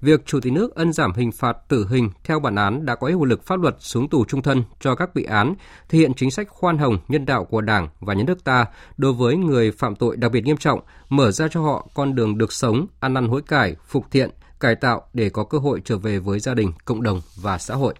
Việc 0.00 0.26
Chủ 0.26 0.40
tịch 0.40 0.52
nước 0.52 0.74
ân 0.74 0.92
giảm 0.92 1.12
hình 1.12 1.32
phạt 1.32 1.56
tử 1.68 1.86
hình 1.90 2.10
theo 2.24 2.40
bản 2.40 2.54
án 2.54 2.86
đã 2.86 2.94
có 2.94 3.06
hiệu 3.06 3.24
lực 3.24 3.42
pháp 3.46 3.60
luật 3.60 3.76
xuống 3.78 4.08
tù 4.08 4.24
trung 4.24 4.42
thân 4.42 4.64
cho 4.80 4.94
các 4.94 5.14
bị 5.14 5.24
án, 5.24 5.54
thể 5.88 5.98
hiện 5.98 6.14
chính 6.14 6.30
sách 6.30 6.48
khoan 6.48 6.78
hồng 6.78 6.98
nhân 7.08 7.26
đạo 7.26 7.44
của 7.44 7.60
Đảng 7.60 7.88
và 8.00 8.14
Nhân 8.14 8.26
nước 8.26 8.44
ta 8.44 8.66
đối 8.96 9.12
với 9.12 9.36
người 9.36 9.72
phạm 9.72 9.96
tội 9.96 10.16
đặc 10.16 10.32
biệt 10.32 10.44
nghiêm 10.44 10.56
trọng, 10.56 10.80
mở 11.08 11.30
ra 11.30 11.48
cho 11.48 11.60
họ 11.60 11.88
con 11.94 12.14
đường 12.14 12.38
được 12.38 12.52
sống, 12.52 12.86
ăn 13.00 13.14
năn 13.14 13.28
hối 13.28 13.42
cải, 13.42 13.76
phục 13.86 14.10
thiện, 14.10 14.30
cải 14.60 14.74
tạo 14.74 15.02
để 15.14 15.30
có 15.30 15.44
cơ 15.44 15.58
hội 15.58 15.80
trở 15.84 15.98
về 15.98 16.18
với 16.18 16.40
gia 16.40 16.54
đình, 16.54 16.72
cộng 16.84 17.02
đồng 17.02 17.20
và 17.36 17.58
xã 17.58 17.74
hội. 17.74 17.94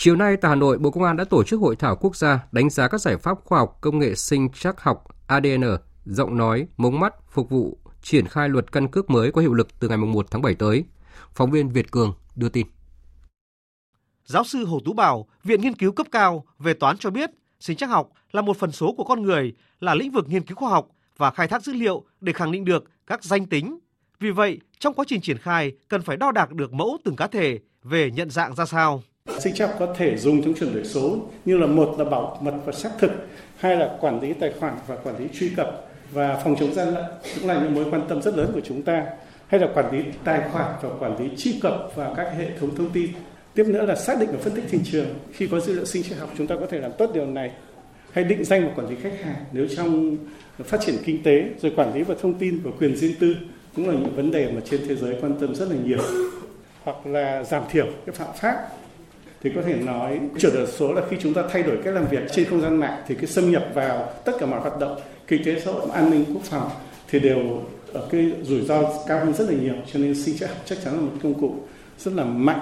Chiều 0.00 0.16
nay 0.16 0.36
tại 0.36 0.48
Hà 0.48 0.54
Nội, 0.54 0.78
Bộ 0.78 0.90
Công 0.90 1.02
an 1.02 1.16
đã 1.16 1.24
tổ 1.24 1.44
chức 1.44 1.60
hội 1.60 1.76
thảo 1.76 1.96
quốc 1.96 2.16
gia 2.16 2.46
đánh 2.52 2.70
giá 2.70 2.88
các 2.88 3.00
giải 3.00 3.16
pháp 3.16 3.38
khoa 3.44 3.58
học 3.58 3.78
công 3.80 3.98
nghệ 3.98 4.14
sinh 4.14 4.48
chắc 4.60 4.80
học 4.80 5.04
ADN, 5.26 5.62
giọng 6.04 6.36
nói, 6.36 6.66
mống 6.76 7.00
mắt 7.00 7.14
phục 7.30 7.50
vụ 7.50 7.78
triển 8.02 8.26
khai 8.26 8.48
luật 8.48 8.72
căn 8.72 8.88
cước 8.88 9.10
mới 9.10 9.32
có 9.32 9.40
hiệu 9.40 9.54
lực 9.54 9.68
từ 9.80 9.88
ngày 9.88 9.98
1 9.98 10.26
tháng 10.30 10.42
7 10.42 10.54
tới. 10.54 10.84
Phóng 11.34 11.50
viên 11.50 11.68
Việt 11.68 11.90
Cường 11.90 12.14
đưa 12.36 12.48
tin. 12.48 12.66
Giáo 14.24 14.44
sư 14.44 14.64
Hồ 14.64 14.80
Tú 14.84 14.92
Bảo, 14.92 15.26
Viện 15.44 15.60
Nghiên 15.60 15.74
cứu 15.74 15.92
cấp 15.92 16.06
cao 16.12 16.44
về 16.58 16.74
toán 16.74 16.98
cho 16.98 17.10
biết, 17.10 17.30
sinh 17.60 17.76
chắc 17.76 17.90
học 17.90 18.10
là 18.32 18.42
một 18.42 18.56
phần 18.56 18.72
số 18.72 18.94
của 18.96 19.04
con 19.04 19.22
người, 19.22 19.54
là 19.80 19.94
lĩnh 19.94 20.12
vực 20.12 20.28
nghiên 20.28 20.44
cứu 20.44 20.56
khoa 20.56 20.70
học 20.70 20.88
và 21.16 21.30
khai 21.30 21.48
thác 21.48 21.62
dữ 21.62 21.72
liệu 21.72 22.04
để 22.20 22.32
khẳng 22.32 22.52
định 22.52 22.64
được 22.64 22.84
các 23.06 23.24
danh 23.24 23.46
tính. 23.46 23.78
Vì 24.20 24.30
vậy, 24.30 24.60
trong 24.78 24.94
quá 24.94 25.04
trình 25.08 25.20
triển 25.20 25.38
khai 25.38 25.72
cần 25.88 26.02
phải 26.02 26.16
đo 26.16 26.32
đạc 26.32 26.52
được 26.52 26.72
mẫu 26.72 26.98
từng 27.04 27.16
cá 27.16 27.26
thể 27.26 27.60
về 27.82 28.10
nhận 28.10 28.30
dạng 28.30 28.54
ra 28.54 28.66
sao. 28.66 29.02
Sinh 29.38 29.54
chắc 29.54 29.70
có 29.78 29.94
thể 29.96 30.16
dùng 30.16 30.42
trong 30.42 30.54
chuyển 30.54 30.74
đổi 30.74 30.84
số 30.84 31.18
như 31.44 31.58
là 31.58 31.66
một 31.66 31.94
là 31.98 32.04
bảo 32.04 32.38
mật 32.42 32.54
và 32.64 32.72
xác 32.72 32.90
thực, 32.98 33.10
hai 33.56 33.76
là 33.76 33.96
quản 34.00 34.20
lý 34.20 34.32
tài 34.32 34.52
khoản 34.60 34.74
và 34.86 34.96
quản 34.96 35.18
lý 35.18 35.24
truy 35.38 35.50
cập 35.56 35.88
và 36.12 36.40
phòng 36.44 36.56
chống 36.60 36.74
gian 36.74 36.94
lận. 36.94 37.04
Cũng 37.34 37.48
là 37.48 37.60
những 37.62 37.74
mối 37.74 37.84
quan 37.90 38.02
tâm 38.08 38.22
rất 38.22 38.36
lớn 38.36 38.50
của 38.54 38.60
chúng 38.64 38.82
ta. 38.82 39.06
Hay 39.46 39.60
là 39.60 39.68
quản 39.74 39.92
lý 39.92 40.04
tài 40.24 40.40
khoản 40.52 40.72
và 40.82 40.88
quản 40.98 41.18
lý 41.18 41.30
truy 41.36 41.58
cập 41.62 41.92
vào 41.94 42.14
các 42.16 42.32
hệ 42.38 42.46
thống 42.60 42.76
thông 42.76 42.90
tin. 42.90 43.10
Tiếp 43.54 43.64
nữa 43.66 43.86
là 43.86 43.94
xác 43.94 44.20
định 44.20 44.28
và 44.32 44.38
phân 44.38 44.52
tích 44.52 44.64
thị 44.70 44.78
trường. 44.84 45.06
Khi 45.32 45.46
có 45.46 45.60
dữ 45.60 45.74
liệu 45.74 45.84
sinh 45.84 46.02
trắc 46.02 46.18
học 46.18 46.30
chúng 46.38 46.46
ta 46.46 46.56
có 46.60 46.66
thể 46.66 46.80
làm 46.80 46.92
tốt 46.98 47.10
điều 47.14 47.26
này. 47.26 47.50
Hay 48.12 48.24
định 48.24 48.44
danh 48.44 48.68
và 48.68 48.72
quản 48.76 48.88
lý 48.88 48.96
khách 49.02 49.20
hàng 49.24 49.44
nếu 49.52 49.66
trong 49.76 50.16
phát 50.64 50.80
triển 50.80 50.94
kinh 51.04 51.22
tế 51.22 51.44
rồi 51.60 51.72
quản 51.76 51.94
lý 51.94 52.02
và 52.02 52.14
thông 52.20 52.34
tin 52.34 52.60
và 52.64 52.70
quyền 52.80 52.96
riêng 52.96 53.14
tư 53.20 53.34
cũng 53.76 53.88
là 53.88 53.94
những 53.94 54.16
vấn 54.16 54.30
đề 54.30 54.50
mà 54.52 54.60
trên 54.70 54.80
thế 54.88 54.96
giới 54.96 55.16
quan 55.20 55.34
tâm 55.40 55.54
rất 55.54 55.68
là 55.70 55.76
nhiều. 55.84 55.98
Hoặc 56.84 57.06
là 57.06 57.44
giảm 57.44 57.62
thiểu 57.70 57.86
cái 58.06 58.14
phạm 58.14 58.28
pháp 58.40 58.68
thì 59.42 59.50
có 59.54 59.62
thể 59.62 59.74
nói 59.74 60.20
chuyển 60.38 60.54
đổi 60.54 60.66
số 60.66 60.92
là 60.92 61.02
khi 61.10 61.16
chúng 61.20 61.34
ta 61.34 61.42
thay 61.52 61.62
đổi 61.62 61.78
cách 61.84 61.94
làm 61.94 62.06
việc 62.06 62.22
trên 62.34 62.48
không 62.50 62.60
gian 62.60 62.76
mạng 62.76 63.02
thì 63.08 63.14
cái 63.14 63.26
xâm 63.26 63.50
nhập 63.50 63.68
vào 63.74 64.12
tất 64.24 64.32
cả 64.40 64.46
mọi 64.46 64.60
hoạt 64.60 64.78
động 64.80 65.00
kinh 65.26 65.44
tế 65.44 65.60
xã 65.60 65.72
hội 65.72 65.90
an 65.90 66.10
ninh 66.10 66.24
quốc 66.34 66.42
phòng 66.42 66.70
thì 67.08 67.20
đều 67.20 67.62
ở 67.92 68.08
cái 68.10 68.32
rủi 68.42 68.60
ro 68.60 68.82
cao 69.08 69.18
hơn 69.24 69.34
rất 69.34 69.50
là 69.50 69.56
nhiều 69.60 69.74
cho 69.92 69.98
nên 69.98 70.14
sinh 70.14 70.36
chắc 70.38 70.50
chắc 70.64 70.78
chắn 70.84 70.94
là 70.94 71.00
một 71.00 71.12
công 71.22 71.40
cụ 71.40 71.62
rất 71.98 72.14
là 72.14 72.24
mạnh. 72.24 72.60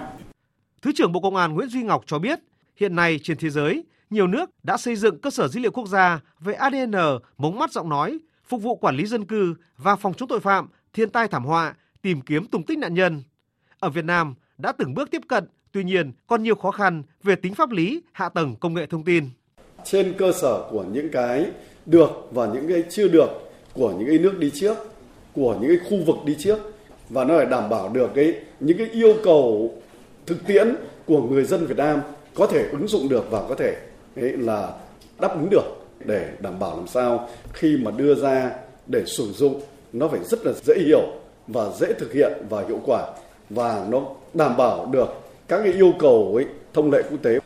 Thứ 0.82 0.92
trưởng 0.94 1.12
Bộ 1.12 1.20
Công 1.20 1.36
an 1.36 1.54
Nguyễn 1.54 1.68
Duy 1.68 1.82
Ngọc 1.82 2.02
cho 2.06 2.18
biết, 2.18 2.40
hiện 2.76 2.96
nay 2.96 3.20
trên 3.22 3.36
thế 3.36 3.50
giới, 3.50 3.84
nhiều 4.10 4.26
nước 4.26 4.50
đã 4.62 4.76
xây 4.76 4.96
dựng 4.96 5.20
cơ 5.20 5.30
sở 5.30 5.48
dữ 5.48 5.60
liệu 5.60 5.70
quốc 5.70 5.88
gia 5.88 6.20
về 6.40 6.54
ADN, 6.54 6.92
mống 7.38 7.58
mắt 7.58 7.72
giọng 7.72 7.88
nói, 7.88 8.18
phục 8.44 8.62
vụ 8.62 8.76
quản 8.76 8.96
lý 8.96 9.06
dân 9.06 9.24
cư 9.24 9.54
và 9.76 9.96
phòng 9.96 10.14
chống 10.14 10.28
tội 10.28 10.40
phạm, 10.40 10.68
thiên 10.92 11.10
tai 11.10 11.28
thảm 11.28 11.44
họa, 11.44 11.74
tìm 12.02 12.20
kiếm 12.20 12.46
tung 12.46 12.62
tích 12.62 12.78
nạn 12.78 12.94
nhân. 12.94 13.22
Ở 13.80 13.90
Việt 13.90 14.04
Nam 14.04 14.34
đã 14.58 14.72
từng 14.72 14.94
bước 14.94 15.10
tiếp 15.10 15.22
cận, 15.28 15.44
tuy 15.72 15.84
nhiên 15.84 16.12
còn 16.26 16.42
nhiều 16.42 16.54
khó 16.54 16.70
khăn 16.70 17.02
về 17.22 17.36
tính 17.36 17.54
pháp 17.54 17.70
lý, 17.70 18.02
hạ 18.12 18.28
tầng 18.28 18.54
công 18.60 18.74
nghệ 18.74 18.86
thông 18.86 19.04
tin. 19.04 19.24
Trên 19.84 20.14
cơ 20.18 20.32
sở 20.32 20.68
của 20.70 20.84
những 20.92 21.08
cái 21.12 21.46
được 21.86 22.10
và 22.30 22.46
những 22.46 22.68
cái 22.68 22.82
chưa 22.90 23.08
được 23.08 23.28
của 23.74 23.94
những 23.98 24.08
cái 24.08 24.18
nước 24.18 24.38
đi 24.38 24.50
trước, 24.54 24.76
của 25.36 25.56
những 25.60 25.70
cái 25.70 25.90
khu 25.90 26.04
vực 26.04 26.16
đi 26.24 26.36
trước 26.38 26.58
và 27.08 27.24
nó 27.24 27.36
phải 27.36 27.46
đảm 27.46 27.68
bảo 27.70 27.88
được 27.88 28.10
cái 28.14 28.34
những 28.60 28.78
cái 28.78 28.88
yêu 28.92 29.14
cầu 29.24 29.74
thực 30.26 30.46
tiễn 30.46 30.76
của 31.06 31.22
người 31.22 31.44
dân 31.44 31.66
Việt 31.66 31.76
Nam 31.76 32.00
có 32.34 32.46
thể 32.46 32.68
ứng 32.72 32.88
dụng 32.88 33.08
được 33.08 33.30
và 33.30 33.42
có 33.48 33.54
thể 33.54 33.76
ấy 34.16 34.32
là 34.32 34.72
đáp 35.20 35.28
ứng 35.34 35.48
được 35.50 35.86
để 36.04 36.30
đảm 36.40 36.58
bảo 36.58 36.76
làm 36.76 36.86
sao 36.86 37.28
khi 37.52 37.76
mà 37.82 37.90
đưa 37.90 38.14
ra 38.14 38.50
để 38.86 39.02
sử 39.06 39.32
dụng 39.32 39.60
nó 39.92 40.08
phải 40.08 40.20
rất 40.24 40.46
là 40.46 40.52
dễ 40.64 40.74
hiểu 40.86 41.02
và 41.46 41.70
dễ 41.78 41.92
thực 41.92 42.12
hiện 42.12 42.32
và 42.50 42.64
hiệu 42.68 42.80
quả 42.86 43.12
và 43.50 43.86
nó 43.90 44.02
đảm 44.34 44.56
bảo 44.56 44.86
được 44.92 45.25
các 45.48 45.60
cái 45.64 45.72
yêu 45.72 45.92
cầu 45.98 46.32
ấy, 46.36 46.46
thông 46.74 46.90
lệ 46.90 47.02
quốc 47.10 47.22
tế 47.22 47.38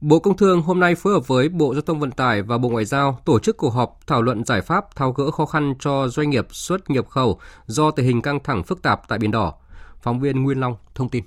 Bộ 0.00 0.18
Công 0.18 0.36
Thương 0.36 0.62
hôm 0.62 0.80
nay 0.80 0.94
phối 0.94 1.12
hợp 1.12 1.28
với 1.28 1.48
Bộ 1.48 1.74
Giao 1.74 1.82
thông 1.82 2.00
Vận 2.00 2.10
tải 2.10 2.42
và 2.42 2.58
Bộ 2.58 2.68
Ngoại 2.68 2.84
giao 2.84 3.20
tổ 3.24 3.38
chức 3.38 3.56
cuộc 3.56 3.70
họp 3.70 4.06
thảo 4.06 4.22
luận 4.22 4.44
giải 4.44 4.60
pháp 4.60 4.96
tháo 4.96 5.12
gỡ 5.12 5.30
khó 5.30 5.46
khăn 5.46 5.74
cho 5.80 6.08
doanh 6.08 6.30
nghiệp 6.30 6.46
xuất 6.50 6.90
nhập 6.90 7.08
khẩu 7.08 7.40
do 7.66 7.90
tình 7.90 8.06
hình 8.06 8.22
căng 8.22 8.42
thẳng 8.44 8.62
phức 8.62 8.82
tạp 8.82 9.08
tại 9.08 9.18
Biển 9.18 9.30
Đỏ. 9.30 9.54
Phóng 10.02 10.20
viên 10.20 10.42
Nguyên 10.42 10.60
Long 10.60 10.76
thông 10.94 11.08
tin. 11.08 11.24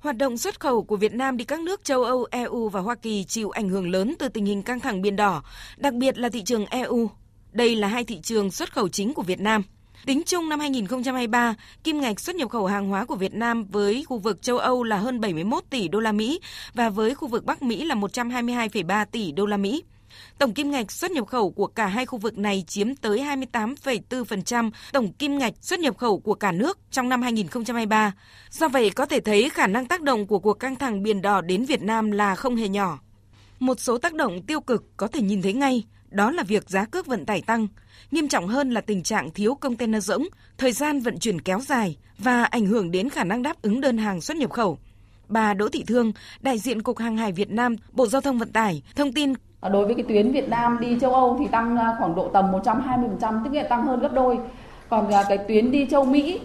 Hoạt 0.00 0.16
động 0.16 0.36
xuất 0.36 0.60
khẩu 0.60 0.82
của 0.82 0.96
Việt 0.96 1.12
Nam 1.12 1.36
đi 1.36 1.44
các 1.44 1.60
nước 1.60 1.84
châu 1.84 2.04
Âu, 2.04 2.26
EU 2.30 2.68
và 2.68 2.80
Hoa 2.80 2.94
Kỳ 2.94 3.24
chịu 3.24 3.50
ảnh 3.50 3.68
hưởng 3.68 3.90
lớn 3.90 4.14
từ 4.18 4.28
tình 4.28 4.44
hình 4.44 4.62
căng 4.62 4.80
thẳng 4.80 5.02
Biển 5.02 5.16
Đỏ, 5.16 5.42
đặc 5.76 5.94
biệt 5.94 6.18
là 6.18 6.28
thị 6.28 6.42
trường 6.42 6.66
EU. 6.66 7.10
Đây 7.52 7.76
là 7.76 7.88
hai 7.88 8.04
thị 8.04 8.20
trường 8.20 8.50
xuất 8.50 8.72
khẩu 8.72 8.88
chính 8.88 9.14
của 9.14 9.22
Việt 9.22 9.40
Nam. 9.40 9.62
Tính 10.06 10.22
chung 10.26 10.48
năm 10.48 10.60
2023, 10.60 11.54
kim 11.84 12.00
ngạch 12.00 12.20
xuất 12.20 12.36
nhập 12.36 12.50
khẩu 12.50 12.66
hàng 12.66 12.88
hóa 12.88 13.04
của 13.04 13.14
Việt 13.14 13.34
Nam 13.34 13.64
với 13.64 14.04
khu 14.08 14.18
vực 14.18 14.42
châu 14.42 14.58
Âu 14.58 14.82
là 14.82 14.96
hơn 14.96 15.20
71 15.20 15.64
tỷ 15.70 15.88
đô 15.88 16.00
la 16.00 16.12
Mỹ 16.12 16.40
và 16.74 16.88
với 16.88 17.14
khu 17.14 17.28
vực 17.28 17.44
Bắc 17.44 17.62
Mỹ 17.62 17.84
là 17.84 17.94
122,3 17.94 19.04
tỷ 19.04 19.32
đô 19.32 19.46
la 19.46 19.56
Mỹ. 19.56 19.84
Tổng 20.38 20.54
kim 20.54 20.70
ngạch 20.70 20.92
xuất 20.92 21.10
nhập 21.10 21.26
khẩu 21.26 21.50
của 21.50 21.66
cả 21.66 21.86
hai 21.86 22.06
khu 22.06 22.18
vực 22.18 22.38
này 22.38 22.64
chiếm 22.66 22.94
tới 22.94 23.18
28,4% 23.52 24.70
tổng 24.92 25.12
kim 25.12 25.38
ngạch 25.38 25.54
xuất 25.60 25.80
nhập 25.80 25.98
khẩu 25.98 26.18
của 26.20 26.34
cả 26.34 26.52
nước 26.52 26.78
trong 26.90 27.08
năm 27.08 27.22
2023. 27.22 28.12
Do 28.50 28.68
vậy 28.68 28.90
có 28.90 29.06
thể 29.06 29.20
thấy 29.20 29.50
khả 29.50 29.66
năng 29.66 29.86
tác 29.86 30.02
động 30.02 30.26
của 30.26 30.38
cuộc 30.38 30.54
căng 30.54 30.76
thẳng 30.76 31.02
biển 31.02 31.22
đỏ 31.22 31.40
đến 31.40 31.64
Việt 31.64 31.82
Nam 31.82 32.10
là 32.10 32.34
không 32.34 32.56
hề 32.56 32.68
nhỏ. 32.68 32.98
Một 33.58 33.80
số 33.80 33.98
tác 33.98 34.14
động 34.14 34.42
tiêu 34.42 34.60
cực 34.60 34.84
có 34.96 35.08
thể 35.08 35.20
nhìn 35.22 35.42
thấy 35.42 35.52
ngay, 35.52 35.84
đó 36.10 36.30
là 36.30 36.42
việc 36.42 36.68
giá 36.68 36.84
cước 36.84 37.06
vận 37.06 37.26
tải 37.26 37.42
tăng. 37.42 37.66
Nghiêm 38.10 38.28
trọng 38.28 38.48
hơn 38.48 38.70
là 38.70 38.80
tình 38.80 39.02
trạng 39.02 39.30
thiếu 39.30 39.54
container 39.54 40.04
rỗng, 40.04 40.26
thời 40.58 40.72
gian 40.72 41.00
vận 41.00 41.18
chuyển 41.18 41.40
kéo 41.40 41.60
dài 41.60 41.96
và 42.18 42.44
ảnh 42.44 42.66
hưởng 42.66 42.90
đến 42.90 43.08
khả 43.08 43.24
năng 43.24 43.42
đáp 43.42 43.62
ứng 43.62 43.80
đơn 43.80 43.98
hàng 43.98 44.20
xuất 44.20 44.36
nhập 44.36 44.50
khẩu. 44.50 44.78
Bà 45.28 45.54
Đỗ 45.54 45.68
Thị 45.68 45.84
Thương, 45.86 46.12
đại 46.40 46.58
diện 46.58 46.82
Cục 46.82 46.98
Hàng 46.98 47.16
hải 47.16 47.32
Việt 47.32 47.50
Nam, 47.50 47.76
Bộ 47.92 48.06
Giao 48.06 48.20
thông 48.20 48.38
Vận 48.38 48.52
tải, 48.52 48.82
thông 48.96 49.12
tin 49.12 49.32
Đối 49.72 49.86
với 49.86 49.94
cái 49.94 50.04
tuyến 50.08 50.32
Việt 50.32 50.48
Nam 50.48 50.78
đi 50.80 50.98
châu 51.00 51.14
Âu 51.14 51.36
thì 51.40 51.46
tăng 51.46 51.76
à, 51.76 51.96
khoảng 51.98 52.14
độ 52.14 52.28
tầm 52.28 52.52
120%, 52.52 53.44
tức 53.44 53.52
là 53.52 53.62
tăng 53.62 53.86
hơn 53.86 54.00
gấp 54.00 54.12
đôi. 54.12 54.38
Còn 54.88 55.10
à, 55.10 55.24
cái 55.28 55.38
tuyến 55.38 55.70
đi 55.70 55.86
châu 55.90 56.04
Mỹ 56.04 56.40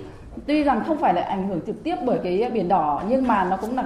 tuy 0.48 0.64
rằng 0.64 0.84
không 0.88 0.98
phải 0.98 1.14
là 1.14 1.22
ảnh 1.22 1.48
hưởng 1.48 1.60
trực 1.68 1.84
tiếp 1.84 1.96
bởi 2.06 2.20
cái 2.24 2.52
biển 2.54 2.68
đỏ 2.68 3.04
nhưng 3.10 3.28
mà 3.28 3.44
nó 3.44 3.58
cũng 3.58 3.76
là 3.76 3.86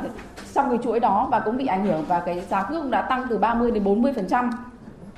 trong 0.53 0.69
cái 0.69 0.79
chuỗi 0.83 0.99
đó 0.99 1.27
và 1.31 1.39
cũng 1.39 1.57
bị 1.57 1.65
ảnh 1.65 1.85
hưởng 1.85 2.05
và 2.07 2.19
cái 2.19 2.41
giá 2.49 2.63
cước 2.63 2.81
cũng 2.81 2.91
đã 2.91 3.01
tăng 3.01 3.27
từ 3.29 3.37
30 3.37 3.71
đến 3.71 3.83
40 3.83 4.13
phần 4.15 4.27
trăm 4.29 4.49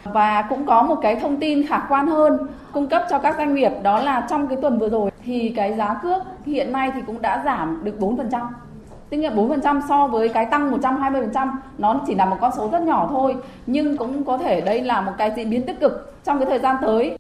và 0.04 0.42
cũng 0.50 0.66
có 0.66 0.84
một 0.84 0.96
cái 1.01 1.16
thông 1.16 1.39
tin 1.39 1.68
khả 1.68 1.86
quan 1.89 2.08
hơn 2.08 2.38
cung 2.72 2.88
cấp 2.88 3.04
cho 3.10 3.20
các 3.20 3.36
doanh 3.38 3.56
nghiệp 3.56 3.72
đó 3.84 4.00
là 4.00 4.27
trong 4.30 4.48
cái 4.48 4.58
tuần 4.62 4.80
vừa 4.80 4.89
rồi 4.89 5.12
thì 5.25 5.54
cái 5.56 5.74
giá 5.77 6.00
cước 6.04 6.22
hiện 6.46 6.72
nay 6.72 6.92
thì 6.96 7.01
cũng 7.08 7.22
đã 7.22 7.42
giảm 7.46 7.82
được 7.84 8.00
4 8.00 8.18
phần 8.18 8.30
trăm. 8.32 8.42
Tức 9.10 9.18
là 9.18 9.30
4% 9.30 9.82
so 9.89 10.08
với 10.08 10.30
cái 10.30 10.46
tăng 10.46 10.72
120% 10.72 11.51
nó 11.77 12.01
chỉ 12.08 12.16
là 12.16 12.25
một 12.25 12.38
con 12.42 12.51
số 12.58 12.70
rất 12.72 12.82
nhỏ 12.82 13.08
thôi 13.10 13.36
nhưng 13.66 13.98
cũng 13.98 14.24
có 14.24 14.38
thể 14.38 14.62
đây 14.62 14.82
là 14.82 15.01
một 15.01 15.12
cái 15.18 15.32
diễn 15.36 15.50
biến 15.50 15.66
tích 15.66 15.80
cực 15.80 16.16
trong 16.24 16.39
cái 16.39 16.46
thời 16.50 16.60
gian 16.60 16.75
tới. 16.82 17.18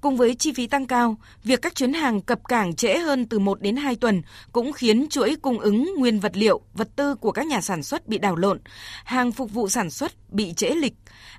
Cùng 0.00 0.16
với 0.16 0.34
chi 0.34 0.52
phí 0.52 0.66
tăng 0.66 0.86
cao, 0.86 1.16
việc 1.44 1.62
các 1.62 1.74
chuyến 1.74 1.92
hàng 1.92 2.20
cập 2.20 2.48
cảng 2.48 2.74
trễ 2.74 2.98
hơn 2.98 3.26
từ 3.26 3.38
1 3.38 3.60
đến 3.60 3.76
2 3.76 3.96
tuần 3.96 4.22
cũng 4.52 4.72
khiến 4.72 5.06
chuỗi 5.10 5.36
cung 5.42 5.58
ứng 5.58 5.94
nguyên 5.98 6.20
vật 6.20 6.36
liệu, 6.36 6.60
vật 6.74 6.88
tư 6.96 7.14
của 7.14 7.32
các 7.32 7.46
nhà 7.46 7.60
sản 7.60 7.82
xuất 7.82 8.08
bị 8.08 8.18
đảo 8.18 8.36
lộn, 8.36 8.58
hàng 9.04 9.32
phục 9.32 9.52
vụ 9.52 9.68
sản 9.68 9.90
xuất 9.90 10.12
bị 10.30 10.52
trễ 10.52 10.68
lịch, 10.68 10.94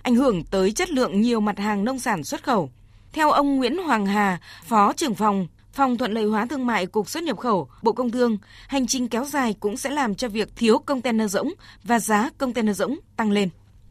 ảnh 0.07 0.15
hưởng 0.15 0.43
tới 0.43 0.71
chất 0.71 0.89
lượng 0.89 1.21
nhiều 1.21 1.39
mặt 1.39 1.59
hàng 1.59 1.85
nông 1.85 1.99
sản 1.99 2.23
xuất 2.23 2.43
khẩu. 2.43 2.69
Theo 3.13 3.31
ông 3.31 3.55
Nguyễn 3.55 3.77
Hoàng 3.77 4.05
Hà, 4.05 4.37
Phó 4.63 4.93
trưởng 4.93 5.15
phòng 5.15 5.47
Phòng 5.73 5.97
thuận 5.97 6.11
lợi 6.11 6.23
hóa 6.23 6.45
thương 6.49 6.65
mại 6.65 6.85
Cục 6.85 7.09
xuất 7.09 7.23
nhập 7.23 7.37
khẩu, 7.37 7.67
Bộ 7.81 7.91
Công 7.91 8.11
Thương, 8.11 8.37
hành 8.67 8.87
trình 8.87 9.07
kéo 9.07 9.23
dài 9.23 9.55
cũng 9.59 9.77
sẽ 9.77 9.89
làm 9.89 10.15
cho 10.15 10.27
việc 10.27 10.49
thiếu 10.55 10.79
container 10.85 11.31
rỗng 11.31 11.49
và 11.83 11.99
giá 11.99 12.29
container 12.37 12.77
rỗng 12.77 12.95
tăng 13.15 13.31
lên 13.31 13.49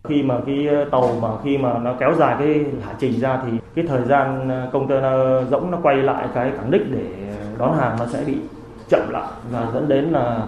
khi 0.08 0.23
mà 0.23 0.35
cái 0.46 0.66
tàu 0.90 1.18
mà 1.23 1.28
khi 1.44 1.58
mà 1.58 1.78
nó 1.78 1.94
kéo 2.00 2.14
dài 2.18 2.37
cái 2.38 2.64
hạ 2.87 2.94
trình 2.99 3.20
ra 3.20 3.42
thì 3.46 3.58
cái 3.75 3.85
thời 3.88 4.02
gian 4.04 4.49
ờ, 4.49 4.70
container 4.73 5.50
rỗng 5.50 5.70
nó 5.70 5.78
quay 5.82 5.96
lại 5.96 6.28
cái 6.35 6.50
cảng 6.56 6.70
đích 6.70 6.82
để 6.90 7.35
đón 7.58 7.78
hàng 7.78 7.96
nó 7.99 8.06
sẽ 8.06 8.25
bị 8.26 8.37
chậm 8.88 9.11
lại 9.11 9.28
và 9.50 9.70
dẫn 9.75 9.88
đến 9.88 10.04
là 10.04 10.46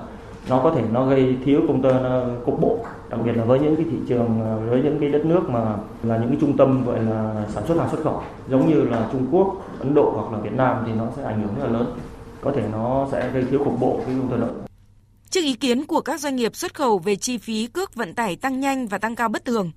nó 0.49 0.61
có 0.65 0.71
thể 0.71 0.83
nó 0.93 1.07
gây 1.07 1.37
thiếu 1.45 1.61
container 1.69 2.23
cục 2.45 2.61
bộ 2.61 2.79
đặc 3.11 3.21
biệt 3.25 3.33
là 3.33 3.45
với 3.45 3.59
những 3.59 3.77
cái 3.77 3.87
thị 3.91 3.97
trường 4.09 4.41
ờ, 4.41 4.61
với 4.71 4.83
những 4.83 4.99
cái 5.01 5.09
đất 5.09 5.25
nước 5.25 5.49
mà 5.49 5.77
là 6.03 6.19
những 6.19 6.29
cái 6.29 6.39
trung 6.41 6.57
tâm 6.57 6.85
gọi 6.87 7.03
là 7.03 7.47
sản 7.49 7.67
xuất 7.67 7.79
hàng 7.79 7.91
xuất 7.91 8.03
khẩu 8.05 8.23
giống 8.51 8.69
như 8.69 8.83
là 8.83 9.09
Trung 9.13 9.27
Quốc, 9.31 9.57
Ấn 9.79 9.95
Độ 9.95 10.13
hoặc 10.15 10.33
là 10.33 10.39
Việt 10.39 10.53
Nam 10.53 10.85
thì 10.87 10.93
nó 10.93 11.07
sẽ 11.17 11.23
ảnh 11.23 11.43
hưởng 11.43 11.55
rất 11.59 11.65
là 11.65 11.79
lớn 11.79 11.99
có 12.41 12.53
thể 12.53 12.63
nó 12.73 13.09
sẽ 13.13 13.31
gây 13.31 13.45
thiếu 13.51 13.65
cục 13.65 13.81
bộ 13.81 14.01
cái 14.07 14.15
container 14.21 14.49
Trước 15.31 15.41
ý 15.41 15.55
kiến 15.55 15.87
của 15.87 16.01
các 16.01 16.21
doanh 16.21 16.37
nghiệp 16.37 16.57
xuất 16.57 16.75
khẩu 16.75 16.99
về 16.99 17.17
chi 17.17 17.39
phí 17.39 17.67
cước 17.67 17.95
vận 17.95 18.15
tải 18.15 18.37
tăng 18.37 18.61
nhanh 18.61 18.87
và 18.87 18.99
tăng 18.99 19.17
cao 19.17 19.29
bất 19.29 19.45
thường, 19.45 19.71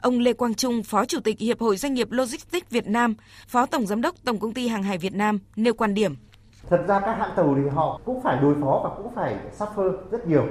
ông 0.00 0.18
Lê 0.18 0.32
Quang 0.32 0.54
Trung, 0.54 0.82
Phó 0.82 1.04
Chủ 1.04 1.20
tịch 1.20 1.38
Hiệp 1.38 1.60
hội 1.60 1.76
Doanh 1.76 1.94
nghiệp 1.94 2.08
Logistics 2.10 2.70
Việt 2.70 2.86
Nam, 2.86 3.14
Phó 3.48 3.66
Tổng 3.66 3.86
Giám 3.86 4.02
đốc 4.02 4.14
Tổng 4.24 4.38
Công 4.38 4.54
ty 4.54 4.68
Hàng 4.68 4.82
hải 4.82 4.98
Việt 4.98 5.14
Nam 5.14 5.38
nêu 5.56 5.74
quan 5.74 5.94
điểm. 5.94 6.16
Thật 6.70 6.84
ra 6.88 7.00
các 7.00 7.14
hãng 7.18 7.30
tàu 7.36 7.54
thì 7.56 7.68
họ 7.74 8.00
cũng 8.04 8.22
phải 8.22 8.38
đối 8.42 8.54
phó 8.54 8.80
và 8.84 8.90
cũng 8.96 9.14
phải 9.14 9.36
suffer 9.58 9.92
rất 10.10 10.26
nhiều. 10.26 10.46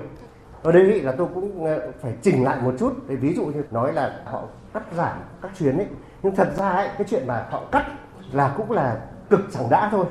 Ở 0.63 0.71
đây 0.71 1.01
là 1.01 1.11
tôi 1.11 1.27
cũng 1.33 1.65
ờ, 1.65 1.91
phải 2.01 2.13
chỉnh 2.21 2.43
lại 2.43 2.57
một 2.61 2.73
chút. 2.79 2.93
Để 3.07 3.15
ví 3.15 3.33
dụ 3.33 3.45
như 3.45 3.63
nói 3.71 3.93
là 3.93 4.19
họ 4.25 4.43
cắt 4.73 4.83
giảm 4.97 5.17
các 5.41 5.51
chuyến 5.59 5.77
ấy. 5.77 5.87
Nhưng 6.23 6.35
thật 6.35 6.49
ra 6.57 6.69
ấy, 6.69 6.89
cái 6.97 7.07
chuyện 7.09 7.27
mà 7.27 7.45
họ 7.49 7.61
cắt 7.71 7.85
là 8.31 8.53
cũng 8.57 8.71
là 8.71 8.97
cực 9.29 9.41
chẳng 9.51 9.69
đã 9.69 9.89
thôi. 9.91 10.05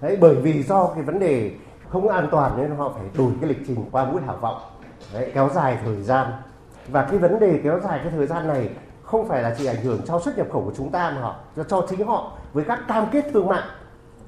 Đấy, 0.00 0.18
bởi 0.20 0.34
vì 0.34 0.62
do 0.62 0.86
cái 0.94 1.02
vấn 1.02 1.18
đề 1.18 1.52
không 1.88 2.08
an 2.08 2.28
toàn 2.30 2.52
nên 2.56 2.70
họ 2.76 2.92
phải 2.96 3.04
đổi 3.18 3.32
cái 3.40 3.48
lịch 3.48 3.58
trình 3.66 3.84
qua 3.92 4.04
mũi 4.04 4.22
hảo 4.26 4.36
vọng 4.40 4.60
Đấy, 5.14 5.30
kéo 5.34 5.48
dài 5.54 5.78
thời 5.84 6.02
gian 6.02 6.26
và 6.88 7.02
cái 7.02 7.18
vấn 7.18 7.40
đề 7.40 7.60
kéo 7.64 7.80
dài 7.80 8.00
cái 8.02 8.12
thời 8.16 8.26
gian 8.26 8.48
này 8.48 8.70
không 9.02 9.28
phải 9.28 9.42
là 9.42 9.54
chỉ 9.58 9.66
ảnh 9.66 9.82
hưởng 9.82 10.00
cho 10.06 10.20
xuất 10.20 10.38
nhập 10.38 10.46
khẩu 10.52 10.62
của 10.62 10.72
chúng 10.76 10.90
ta 10.90 11.10
mà 11.10 11.20
họ 11.20 11.36
cho, 11.56 11.64
cho 11.64 11.86
chính 11.90 12.06
họ 12.06 12.32
với 12.52 12.64
các 12.64 12.80
cam 12.88 13.06
kết 13.12 13.24
thương 13.32 13.46
mại 13.46 13.62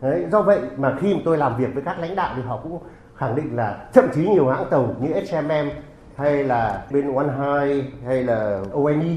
Đấy, 0.00 0.26
do 0.32 0.42
vậy 0.42 0.60
mà 0.76 0.96
khi 1.00 1.14
mà 1.14 1.20
tôi 1.24 1.38
làm 1.38 1.56
việc 1.56 1.74
với 1.74 1.82
các 1.82 1.98
lãnh 1.98 2.14
đạo 2.14 2.32
thì 2.36 2.42
họ 2.42 2.60
cũng 2.62 2.78
khẳng 3.16 3.36
định 3.36 3.56
là 3.56 3.88
thậm 3.92 4.04
chí 4.14 4.28
nhiều 4.28 4.48
hãng 4.48 4.70
tàu 4.70 4.94
như 5.00 5.24
SMM 5.24 5.70
hay 6.16 6.44
là 6.44 6.84
bên 6.90 7.14
One 7.14 7.26
High 7.26 7.84
hay 8.06 8.22
là 8.22 8.62
ONE 8.72 9.16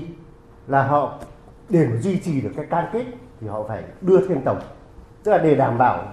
là 0.68 0.84
họ 0.84 1.20
để 1.70 1.88
duy 2.02 2.20
trì 2.20 2.42
được 2.42 2.50
cái 2.56 2.66
cam 2.66 2.86
kết 2.94 3.06
thì 3.42 3.48
họ 3.48 3.64
phải 3.68 3.84
đưa 4.02 4.28
thêm 4.28 4.42
tàu. 4.42 4.56
Tức 5.24 5.32
là 5.32 5.38
để 5.38 5.56
đảm 5.56 5.78
bảo 5.78 6.04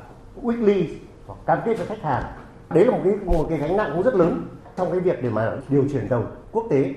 weekly 0.43 0.87
hoặc 1.26 1.38
cam 1.47 1.59
kết 1.64 1.79
với 1.79 1.87
khách 1.87 2.03
hàng. 2.03 2.23
Đấy 2.71 2.85
là 2.85 2.91
một 2.91 3.00
cái 3.05 3.12
một 3.25 3.47
cái 3.49 3.59
gánh 3.59 3.76
nặng 3.76 3.91
cũng 3.95 4.03
rất 4.03 4.14
lớn 4.14 4.47
trong 4.76 4.91
cái 4.91 5.00
việc 5.00 5.23
để 5.23 5.31
mà 5.31 5.53
điều 5.69 5.85
chuyển 5.93 6.09
tàu 6.09 6.23
quốc 6.53 6.67
tế. 6.71 6.95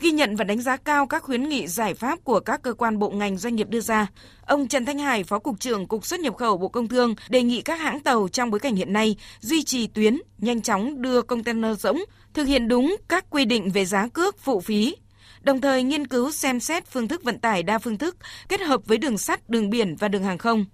Ghi 0.00 0.10
nhận 0.10 0.36
và 0.36 0.44
đánh 0.44 0.60
giá 0.60 0.76
cao 0.76 1.06
các 1.06 1.22
khuyến 1.22 1.48
nghị 1.48 1.66
giải 1.66 1.94
pháp 1.94 2.18
của 2.24 2.40
các 2.40 2.62
cơ 2.62 2.74
quan 2.74 2.98
bộ 2.98 3.10
ngành 3.10 3.36
doanh 3.36 3.56
nghiệp 3.56 3.68
đưa 3.68 3.80
ra, 3.80 4.06
ông 4.46 4.68
Trần 4.68 4.84
Thanh 4.84 4.98
Hải, 4.98 5.24
Phó 5.24 5.38
Cục 5.38 5.60
trưởng 5.60 5.86
Cục 5.86 6.06
xuất 6.06 6.20
nhập 6.20 6.36
khẩu 6.36 6.58
Bộ 6.58 6.68
Công 6.68 6.88
Thương 6.88 7.14
đề 7.28 7.42
nghị 7.42 7.62
các 7.62 7.80
hãng 7.80 8.00
tàu 8.00 8.28
trong 8.28 8.50
bối 8.50 8.60
cảnh 8.60 8.76
hiện 8.76 8.92
nay 8.92 9.16
duy 9.40 9.62
trì 9.62 9.86
tuyến, 9.86 10.18
nhanh 10.38 10.62
chóng 10.62 11.02
đưa 11.02 11.22
container 11.22 11.80
rỗng, 11.80 11.98
thực 12.34 12.44
hiện 12.44 12.68
đúng 12.68 12.96
các 13.08 13.30
quy 13.30 13.44
định 13.44 13.70
về 13.70 13.84
giá 13.84 14.08
cước, 14.08 14.38
phụ 14.38 14.60
phí, 14.60 14.96
đồng 15.40 15.60
thời 15.60 15.82
nghiên 15.82 16.06
cứu 16.06 16.30
xem 16.30 16.60
xét 16.60 16.86
phương 16.86 17.08
thức 17.08 17.24
vận 17.24 17.38
tải 17.38 17.62
đa 17.62 17.78
phương 17.78 17.98
thức 17.98 18.16
kết 18.48 18.60
hợp 18.60 18.80
với 18.86 18.98
đường 18.98 19.18
sắt, 19.18 19.50
đường 19.50 19.70
biển 19.70 19.96
và 19.96 20.08
đường 20.08 20.24
hàng 20.24 20.38
không. 20.38 20.64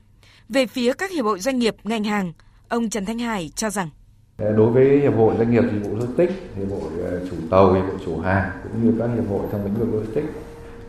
Về 0.49 0.67
phía 0.67 0.93
các 0.93 1.11
hiệp 1.11 1.25
hội 1.25 1.41
doanh 1.41 1.59
nghiệp, 1.59 1.75
ngành 1.85 2.05
hàng, 2.05 2.33
Ông 2.69 2.91
Trần 2.91 3.05
Thanh 3.05 3.19
Hải 3.19 3.51
cho 3.57 3.71
rằng 3.71 3.91
Đối 4.39 4.71
với 4.71 4.99
Hiệp 5.01 5.17
hội 5.17 5.35
Doanh 5.39 5.51
nghiệp 5.51 5.63
Dịch 5.73 5.89
vụ 5.89 5.97
Logistics, 5.97 6.33
Hiệp 6.55 6.69
hội 6.71 6.91
ờ, 7.05 7.21
chủ 7.31 7.37
tàu, 7.51 7.73
Hiệp 7.73 7.85
hội 7.85 7.97
chủ 8.05 8.19
hàng 8.19 8.51
cũng 8.63 8.85
như 8.85 8.95
các 8.99 9.11
hiệp 9.15 9.31
hội 9.31 9.41
trong 9.53 9.65
lĩnh 9.65 9.75
vực 9.75 9.89
logistics 9.93 10.29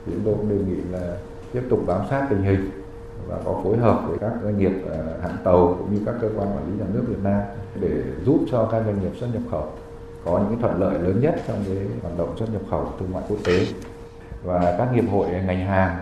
thì 0.05 0.11
chúng 0.13 0.21
tôi 0.25 0.33
cũng 0.37 0.49
đề 0.49 0.55
nghị 0.55 0.81
là 0.91 1.17
tiếp 1.53 1.61
tục 1.69 1.79
bám 1.87 2.01
sát 2.09 2.27
tình 2.29 2.41
hình 2.43 2.69
và 3.27 3.37
có 3.45 3.61
phối 3.63 3.77
hợp 3.77 4.01
với 4.07 4.17
các 4.17 4.31
doanh 4.43 4.57
nghiệp 4.57 4.71
ờ, 4.89 5.17
hãng 5.21 5.37
tàu 5.43 5.75
cũng 5.79 5.93
như 5.93 6.01
các 6.05 6.15
cơ 6.21 6.29
quan 6.35 6.47
quản 6.47 6.67
lý 6.67 6.79
nhà 6.79 6.85
nước 6.93 7.03
Việt 7.07 7.23
Nam 7.23 7.41
để 7.79 8.03
giúp 8.25 8.39
cho 8.51 8.69
các 8.71 8.83
doanh 8.85 9.01
nghiệp 9.01 9.11
xuất 9.19 9.27
nhập 9.33 9.43
khẩu 9.51 9.67
có 10.25 10.45
những 10.49 10.61
thuận 10.61 10.79
lợi 10.79 10.99
lớn 10.99 11.19
nhất 11.21 11.35
trong 11.47 11.63
cái 11.65 11.77
hoạt 12.01 12.17
động 12.17 12.37
xuất 12.37 12.53
nhập 12.53 12.61
khẩu 12.69 12.93
thương 12.99 13.13
mại 13.13 13.23
quốc 13.29 13.39
tế. 13.45 13.65
Và 14.43 14.75
các 14.77 14.89
hiệp 14.93 15.09
hội 15.11 15.27
ngành 15.29 15.65
hàng 15.65 15.97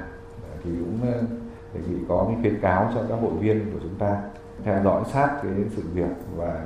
thì 0.64 0.70
cũng 0.80 1.00
ờ, 1.14 1.22
đề 1.74 1.80
nghị 1.90 1.98
có 2.10 2.28
những 2.30 2.42
khuyến 2.42 2.62
cáo 2.62 2.92
cho 2.94 3.02
các 3.10 3.16
hội 3.22 3.32
viên 3.40 3.72
của 3.74 3.80
chúng 3.84 3.96
ta 4.00 4.22
theo 4.64 4.84
dõi 4.84 5.04
sát 5.14 5.40
cái 5.44 5.52
sự 5.76 5.82
việc 5.94 6.12
và 6.36 6.62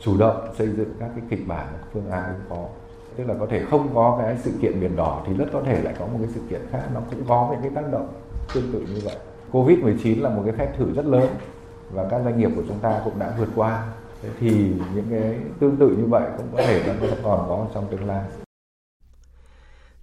chủ 0.00 0.16
động 0.18 0.48
xây 0.58 0.68
dựng 0.68 0.94
các 1.00 1.10
cái 1.16 1.24
kịch 1.30 1.48
bản 1.48 1.66
phương 1.92 2.10
án 2.10 2.24
ứng 2.24 2.42
phó. 2.48 2.68
Tức 3.16 3.24
là 3.28 3.34
có 3.40 3.46
thể 3.50 3.64
không 3.70 3.88
có 3.94 4.18
cái 4.22 4.36
sự 4.42 4.50
kiện 4.62 4.80
biển 4.80 4.96
đỏ 4.96 5.22
thì 5.26 5.34
rất 5.34 5.46
có 5.52 5.62
thể 5.66 5.82
lại 5.82 5.94
có 5.98 6.06
một 6.06 6.18
cái 6.18 6.28
sự 6.34 6.40
kiện 6.50 6.60
khác, 6.70 6.82
nó 6.94 7.00
cũng 7.10 7.24
có 7.28 7.48
những 7.50 7.60
cái 7.62 7.70
tác 7.74 7.92
động 7.92 8.08
tương 8.54 8.72
tự 8.72 8.80
như 8.80 9.00
vậy. 9.04 9.16
Covid 9.52 9.78
19 9.78 10.20
là 10.20 10.30
một 10.30 10.42
cái 10.44 10.54
phép 10.58 10.78
thử 10.78 10.92
rất 10.94 11.06
lớn 11.06 11.28
và 11.90 12.08
các 12.10 12.20
doanh 12.24 12.38
nghiệp 12.38 12.50
của 12.56 12.62
chúng 12.68 12.78
ta 12.78 13.00
cũng 13.04 13.18
đã 13.18 13.34
vượt 13.38 13.48
qua. 13.56 13.86
Thì 14.40 14.72
những 14.94 15.06
cái 15.10 15.36
tương 15.60 15.76
tự 15.76 15.88
như 15.88 16.06
vậy 16.06 16.22
cũng 16.36 16.46
có 16.52 16.62
thể 16.62 16.82
vẫn 16.82 17.10
còn 17.22 17.48
có 17.48 17.66
trong 17.74 17.86
tương 17.90 18.06
lai 18.06 18.24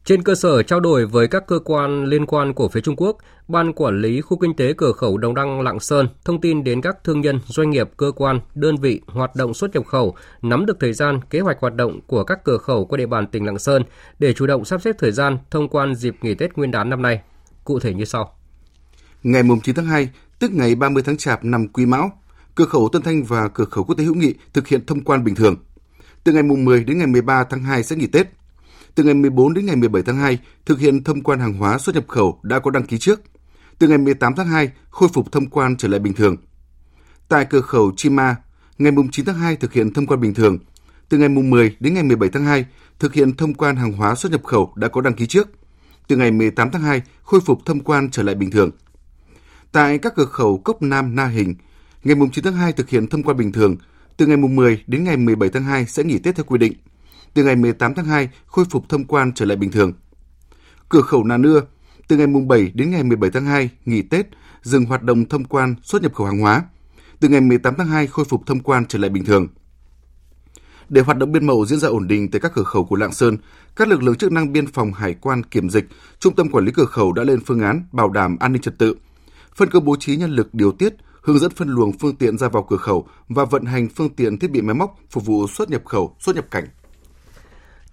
trên 0.06 0.24
cơ 0.24 0.36
sở 0.36 0.64
trao 0.64 0.80
đổi 0.80 1.06
với 1.06 1.28
các 1.28 1.48
cơ 1.48 1.60
quan 1.66 2.06
liên 2.06 2.26
quan 2.26 2.54
của 2.54 2.70
phía 2.70 2.82
Trung 2.82 2.96
Quốc, 2.96 3.18
Ban 3.48 3.74
Quản 3.74 4.02
lý 4.02 4.22
Khu 4.22 4.38
Kinh 4.38 4.56
tế 4.56 4.74
Cửa 4.74 4.92
khẩu 4.92 5.18
Đồng 5.18 5.36
Đăng 5.36 5.62
Lạng 5.62 5.80
Sơn 5.80 6.08
thông 6.26 6.42
tin 6.42 6.64
đến 6.64 6.82
các 6.82 6.98
thương 7.04 7.22
nhân, 7.22 7.40
doanh 7.48 7.70
nghiệp, 7.70 7.90
cơ 7.98 8.12
quan, 8.16 8.40
đơn 8.56 8.78
vị 8.78 9.02
hoạt 9.08 9.36
động 9.36 9.54
xuất 9.54 9.74
nhập 9.74 9.86
khẩu 9.86 10.16
nắm 10.42 10.66
được 10.66 10.78
thời 10.80 10.94
gian, 10.94 11.20
kế 11.30 11.40
hoạch 11.40 11.60
hoạt 11.60 11.76
động 11.76 12.00
của 12.08 12.24
các 12.24 12.44
cửa 12.44 12.58
khẩu 12.58 12.86
qua 12.86 12.98
địa 12.98 13.06
bàn 13.06 13.28
tỉnh 13.28 13.46
Lạng 13.46 13.60
Sơn 13.60 13.84
để 14.20 14.34
chủ 14.34 14.48
động 14.48 14.66
sắp 14.66 14.82
xếp 14.82 14.96
thời 15.00 15.12
gian 15.12 15.38
thông 15.52 15.70
quan 15.70 15.96
dịp 15.96 16.16
nghỉ 16.22 16.36
Tết 16.36 16.58
Nguyên 16.58 16.72
đán 16.72 16.90
năm 16.90 17.02
nay. 17.02 17.22
Cụ 17.64 17.80
thể 17.80 17.94
như 17.94 18.06
sau. 18.06 18.38
Ngày 19.24 19.44
9 19.64 19.76
tháng 19.76 19.86
2, 19.86 20.10
tức 20.40 20.52
ngày 20.52 20.76
30 20.76 21.04
tháng 21.06 21.18
Chạp 21.18 21.46
năm 21.46 21.68
Quý 21.68 21.86
Mão, 21.86 22.12
cửa 22.56 22.66
khẩu 22.66 22.90
Tân 22.94 23.02
Thanh 23.02 23.24
và 23.24 23.48
cửa 23.48 23.66
khẩu 23.66 23.84
quốc 23.84 23.96
tế 23.96 24.04
hữu 24.04 24.16
nghị 24.16 24.34
thực 24.54 24.68
hiện 24.68 24.86
thông 24.86 25.04
quan 25.04 25.24
bình 25.24 25.36
thường. 25.36 25.56
Từ 26.24 26.32
ngày 26.32 26.44
10 26.44 26.84
đến 26.84 26.98
ngày 26.98 27.08
13 27.08 27.44
tháng 27.44 27.64
2 27.64 27.84
sẽ 27.84 27.96
nghỉ 27.96 28.08
Tết– 28.08 28.28
từ 28.96 29.04
ngày 29.04 29.14
14 29.14 29.54
đến 29.54 29.66
ngày 29.66 29.76
17 29.76 30.04
tháng 30.04 30.18
2, 30.18 30.40
thực 30.66 30.80
hiện 30.80 31.04
thông 31.04 31.24
quan 31.24 31.40
hàng 31.40 31.54
hóa 31.54 31.78
xuất 31.78 31.96
nhập 31.96 32.08
khẩu 32.08 32.40
đã 32.44 32.60
có 32.60 32.72
đăng 32.72 32.86
ký 32.86 32.98
trước. 32.98 33.22
Từ 33.80 33.88
ngày 33.88 33.98
18 33.98 34.36
tháng 34.36 34.48
2, 34.48 34.72
khôi 34.90 35.10
phục 35.14 35.32
thông 35.32 35.50
quan 35.50 35.78
trở 35.78 35.88
lại 35.88 36.00
bình 36.00 36.14
thường. 36.14 36.36
Tại 37.28 37.46
cửa 37.46 37.62
khẩu 37.62 37.92
Chima, 37.98 38.36
ngày 38.78 38.92
9 39.12 39.26
tháng 39.26 39.36
2 39.36 39.56
thực 39.56 39.74
hiện 39.74 39.94
thông 39.94 40.08
quan 40.08 40.22
bình 40.22 40.34
thường. 40.34 40.58
Từ 41.10 41.18
ngày 41.18 41.30
10 41.30 41.76
đến 41.80 41.94
ngày 41.94 42.04
17 42.04 42.30
tháng 42.30 42.46
2, 42.46 42.66
thực 43.00 43.14
hiện 43.14 43.38
thông 43.38 43.54
quan 43.54 43.76
hàng 43.76 43.94
hóa 43.94 44.16
xuất 44.16 44.32
nhập 44.32 44.44
khẩu 44.44 44.74
đã 44.76 44.88
có 44.88 45.02
đăng 45.02 45.14
ký 45.14 45.28
trước. 45.28 45.50
Từ 46.08 46.18
ngày 46.18 46.32
18 46.32 46.72
tháng 46.72 46.82
2, 46.82 47.02
khôi 47.24 47.42
phục 47.42 47.60
thông 47.66 47.80
quan 47.80 48.10
trở 48.12 48.24
lại 48.24 48.36
bình 48.36 48.52
thường. 48.52 48.70
Tại 49.72 49.98
các 49.98 50.14
cửa 50.16 50.26
khẩu 50.26 50.58
Cốc 50.58 50.82
Nam 50.82 51.16
Na 51.16 51.26
Hình, 51.26 51.56
ngày 52.04 52.16
9 52.32 52.44
tháng 52.44 52.56
2 52.56 52.74
thực 52.74 52.90
hiện 52.90 53.08
thông 53.08 53.24
quan 53.24 53.38
bình 53.38 53.52
thường. 53.52 53.76
Từ 54.18 54.28
ngày 54.28 54.38
10 54.38 54.84
đến 54.88 55.04
ngày 55.04 55.18
17 55.18 55.50
tháng 55.50 55.64
2 55.64 55.86
sẽ 55.86 56.04
nghỉ 56.04 56.20
Tết 56.20 56.36
theo 56.36 56.44
quy 56.44 56.58
định. 56.58 56.74
Từ 57.34 57.44
ngày 57.44 57.56
18 57.56 57.94
tháng 57.94 58.06
2, 58.06 58.30
khôi 58.46 58.66
phục 58.70 58.90
thông 58.90 59.06
quan 59.06 59.34
trở 59.34 59.46
lại 59.46 59.58
bình 59.58 59.72
thường. 59.72 59.94
Cửa 60.90 61.02
khẩu 61.02 61.24
Nà 61.24 61.38
Nưa, 61.38 61.62
từ 62.08 62.18
ngày 62.18 62.28
mùng 62.28 62.48
7 62.48 62.72
đến 62.74 62.92
ngày 62.92 63.04
17 63.04 63.32
tháng 63.32 63.46
2, 63.46 63.70
nghỉ 63.86 64.02
Tết, 64.02 64.28
dừng 64.62 64.86
hoạt 64.86 65.04
động 65.04 65.26
thông 65.26 65.46
quan 65.46 65.76
xuất 65.84 66.02
nhập 66.02 66.14
khẩu 66.14 66.28
hàng 66.28 66.40
hóa. 66.40 66.64
Từ 67.20 67.30
ngày 67.30 67.42
18 67.42 67.76
tháng 67.78 67.88
2, 67.88 68.08
khôi 68.08 68.26
phục 68.26 68.42
thông 68.46 68.60
quan 68.60 68.86
trở 68.86 69.00
lại 69.00 69.10
bình 69.10 69.26
thường. 69.26 69.48
Để 70.90 71.02
hoạt 71.02 71.18
động 71.18 71.32
biên 71.32 71.46
mậu 71.46 71.66
diễn 71.66 71.80
ra 71.80 71.88
ổn 71.88 72.08
định 72.08 72.32
tại 72.32 72.42
các 72.42 72.52
cửa 72.56 72.64
khẩu 72.64 72.86
của 72.86 72.96
Lạng 72.96 73.14
Sơn, 73.14 73.38
các 73.76 73.88
lực 73.88 74.04
lượng 74.04 74.16
chức 74.16 74.32
năng 74.32 74.54
biên 74.54 74.68
phòng 74.68 74.94
hải 74.94 75.14
quan 75.14 75.44
kiểm 75.44 75.70
dịch, 75.70 75.86
trung 76.20 76.36
tâm 76.36 76.50
quản 76.50 76.66
lý 76.66 76.72
cửa 76.72 76.86
khẩu 76.86 77.14
đã 77.14 77.24
lên 77.24 77.40
phương 77.46 77.60
án 77.62 77.86
bảo 77.92 78.10
đảm 78.10 78.38
an 78.40 78.54
ninh 78.54 78.62
trật 78.62 78.78
tự, 78.78 78.96
phân 79.56 79.70
công 79.70 79.86
bố 79.86 79.96
trí 79.96 80.16
nhân 80.16 80.32
lực 80.32 80.54
điều 80.54 80.72
tiết, 80.72 80.94
hướng 81.22 81.40
dẫn 81.40 81.52
phân 81.52 81.70
luồng 81.70 81.98
phương 81.98 82.16
tiện 82.16 82.38
ra 82.38 82.50
vào 82.50 82.64
cửa 82.70 82.78
khẩu 82.78 83.08
và 83.30 83.46
vận 83.46 83.66
hành 83.66 83.90
phương 83.96 84.10
tiện 84.10 84.40
thiết 84.40 84.52
bị 84.52 84.62
máy 84.62 84.76
móc 84.76 84.96
phục 85.10 85.26
vụ 85.26 85.48
xuất 85.48 85.70
nhập 85.70 85.82
khẩu, 85.86 86.16
xuất 86.20 86.36
nhập 86.36 86.46
cảnh. 86.52 86.66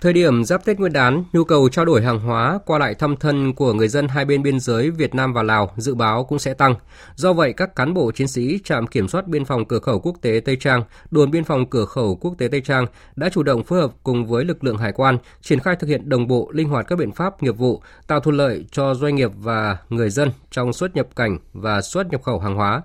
Thời 0.02 0.12
điểm 0.12 0.44
giáp 0.44 0.64
Tết 0.64 0.78
Nguyên 0.78 0.92
đán, 0.92 1.24
nhu 1.32 1.44
cầu 1.44 1.68
trao 1.68 1.84
đổi 1.84 2.02
hàng 2.02 2.20
hóa 2.20 2.58
qua 2.66 2.78
lại 2.78 2.94
thăm 2.94 3.16
thân 3.16 3.54
của 3.54 3.72
người 3.72 3.88
dân 3.88 4.08
hai 4.08 4.24
bên 4.24 4.42
biên 4.42 4.60
giới 4.60 4.90
Việt 4.90 5.14
Nam 5.14 5.32
và 5.32 5.42
Lào 5.42 5.74
dự 5.76 5.94
báo 5.94 6.24
cũng 6.24 6.38
sẽ 6.38 6.54
tăng. 6.54 6.74
Do 7.14 7.32
vậy, 7.32 7.52
các 7.52 7.76
cán 7.76 7.94
bộ 7.94 8.12
chiến 8.12 8.28
sĩ 8.28 8.58
trạm 8.64 8.86
kiểm 8.86 9.08
soát 9.08 9.28
biên 9.28 9.44
phòng 9.44 9.64
cửa 9.64 9.78
khẩu 9.78 10.00
quốc 10.00 10.16
tế 10.22 10.40
Tây 10.44 10.56
Trang, 10.60 10.82
đồn 11.10 11.30
biên 11.30 11.44
phòng 11.44 11.70
cửa 11.70 11.84
khẩu 11.84 12.16
quốc 12.16 12.34
tế 12.38 12.48
Tây 12.48 12.60
Trang 12.60 12.86
đã 13.16 13.28
chủ 13.28 13.42
động 13.42 13.64
phối 13.64 13.80
hợp 13.80 13.90
cùng 14.02 14.26
với 14.26 14.44
lực 14.44 14.64
lượng 14.64 14.76
hải 14.78 14.92
quan 14.92 15.18
triển 15.40 15.60
khai 15.60 15.76
thực 15.76 15.86
hiện 15.86 16.08
đồng 16.08 16.26
bộ 16.26 16.50
linh 16.52 16.68
hoạt 16.68 16.86
các 16.88 16.98
biện 16.98 17.12
pháp 17.12 17.42
nghiệp 17.42 17.56
vụ, 17.58 17.82
tạo 18.06 18.20
thuận 18.20 18.36
lợi 18.36 18.64
cho 18.70 18.94
doanh 18.94 19.14
nghiệp 19.14 19.30
và 19.36 19.78
người 19.88 20.10
dân 20.10 20.30
trong 20.50 20.72
xuất 20.72 20.96
nhập 20.96 21.08
cảnh 21.16 21.38
và 21.52 21.82
xuất 21.82 22.10
nhập 22.10 22.22
khẩu 22.22 22.38
hàng 22.38 22.54
hóa. 22.54 22.82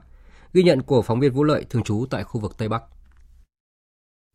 Ghi 0.53 0.63
nhận 0.63 0.81
của 0.81 1.01
phóng 1.01 1.19
viên 1.19 1.34
Vũ 1.34 1.43
Lợi 1.43 1.65
thường 1.69 1.84
trú 1.84 2.05
tại 2.10 2.24
khu 2.24 2.41
vực 2.41 2.57
Tây 2.57 2.69
Bắc. 2.69 2.84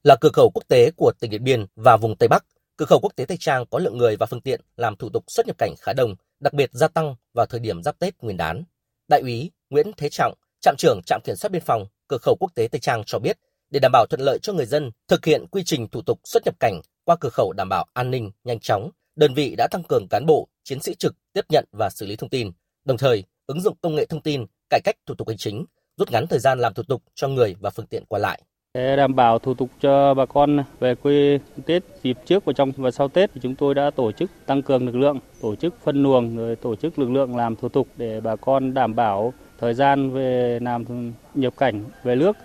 Là 0.04 0.16
cửa 0.20 0.30
khẩu 0.32 0.50
quốc 0.50 0.62
tế 0.68 0.90
của 0.96 1.12
tỉnh 1.20 1.30
Điện 1.30 1.44
Biên 1.44 1.66
và 1.76 1.96
vùng 1.96 2.16
Tây 2.16 2.28
Bắc, 2.28 2.44
Cửa 2.80 2.87
khẩu 2.87 3.00
quốc 3.00 3.16
tế 3.16 3.25
Tây 3.25 3.37
Trang 3.40 3.64
có 3.70 3.78
lượng 3.78 3.99
người 3.99 4.16
và 4.16 4.26
phương 4.26 4.40
tiện 4.40 4.60
làm 4.76 4.96
thủ 4.96 5.08
tục 5.08 5.25
xuất 5.26 5.46
nhập 5.46 5.58
cảnh 5.58 5.75
khá 5.80 5.92
đông, 5.92 6.14
đặc 6.40 6.52
biệt 6.52 6.70
gia 6.72 6.88
tăng 6.88 7.14
vào 7.34 7.46
thời 7.46 7.60
điểm 7.60 7.82
giáp 7.82 7.99
Tết 7.99 8.14
Nguyên 8.22 8.37
đán. 8.37 8.64
Đại 9.08 9.20
úy 9.20 9.50
Nguyễn 9.70 9.90
Thế 9.96 10.08
Trọng, 10.08 10.34
trạm 10.60 10.75
trưởng 10.78 11.00
trạm 11.06 11.20
kiểm 11.25 11.37
soát 11.37 11.50
biên 11.50 11.62
phòng 11.62 11.87
cửa 12.08 12.16
khẩu 12.22 12.37
quốc 12.40 12.54
tế 12.54 12.68
Tây 12.68 12.80
Trang 12.80 13.02
cho 13.06 13.18
biết, 13.18 13.38
để 13.70 13.80
đảm 13.80 13.92
bảo 13.92 14.06
thuận 14.06 14.20
lợi 14.20 14.38
cho 14.42 14.52
người 14.52 14.66
dân 14.66 14.90
thực 15.08 15.25
hiện 15.25 15.46
quy 15.46 15.62
trình 15.64 15.88
thủ 15.88 16.02
tục 16.02 16.20
xuất 16.25 16.42
nhập 16.44 16.54
cảnh 16.60 16.80
qua 17.04 17.16
cửa 17.20 17.28
khẩu 17.28 17.52
đảm 17.52 17.68
bảo 17.68 17.87
an 17.92 18.10
ninh 18.10 18.30
nhanh 18.44 18.60
chóng, 18.60 18.90
đơn 19.16 19.34
vị 19.34 19.54
đã 19.58 19.68
tăng 19.70 19.82
cường 19.82 20.08
cán 20.10 20.26
bộ, 20.26 20.49
chiến 20.64 20.80
sĩ 20.80 20.94
trực 20.94 21.16
tiếp 21.32 21.44
nhận 21.49 21.64
và 21.72 21.90
xử 21.90 22.06
lý 22.06 22.16
thông 22.16 22.30
tin, 22.30 22.50
đồng 22.84 22.99
thời 22.99 23.25
ứng 23.46 23.60
dụng 23.60 23.76
công 23.80 23.94
nghệ 23.94 24.06
thông 24.06 24.22
tin, 24.22 24.46
cải 24.70 24.80
cách 24.84 24.96
thủ 25.06 25.14
tục 25.14 25.28
hành 25.28 25.38
chính, 25.38 25.64
rút 25.96 26.10
ngắn 26.10 26.26
thời 26.26 26.38
gian 26.38 26.58
làm 26.58 26.75
thủ 26.75 26.82
tục 26.82 27.02
cho 27.14 27.28
người 27.28 27.56
và 27.60 27.70
phương 27.70 27.87
tiện 27.87 28.04
qua 28.06 28.18
lại. 28.18 28.42
Để 28.74 28.96
đảm 28.96 29.14
bảo 29.14 29.38
thủ 29.38 29.54
tục 29.54 29.70
cho 29.80 30.14
bà 30.14 30.26
con 30.26 30.64
về 30.80 30.94
quê 30.94 31.38
Tết 31.66 31.82
dịp 32.02 32.18
trước 32.26 32.44
và 32.44 32.52
trong 32.52 32.72
và 32.76 32.90
sau 32.90 33.08
Tết 33.08 33.30
thì 33.34 33.40
chúng 33.42 33.54
tôi 33.54 33.74
đã 33.74 33.90
tổ 33.90 34.12
chức 34.12 34.30
tăng 34.46 34.62
cường 34.62 34.86
lực 34.86 34.96
lượng, 34.96 35.18
tổ 35.42 35.56
chức 35.56 35.74
phân 35.84 36.02
luồng 36.02 36.36
rồi 36.36 36.56
tổ 36.56 36.76
chức 36.76 36.98
lực 36.98 37.10
lượng 37.10 37.36
làm 37.36 37.56
thủ 37.56 37.68
tục 37.68 37.88
để 37.96 38.20
bà 38.20 38.36
con 38.36 38.74
đảm 38.74 38.94
bảo 38.94 39.32
thời 39.58 39.74
gian 39.74 40.10
về 40.10 40.58
làm 40.62 41.12
nhập 41.34 41.54
cảnh 41.56 41.84
về 42.02 42.14
nước. 42.14 42.36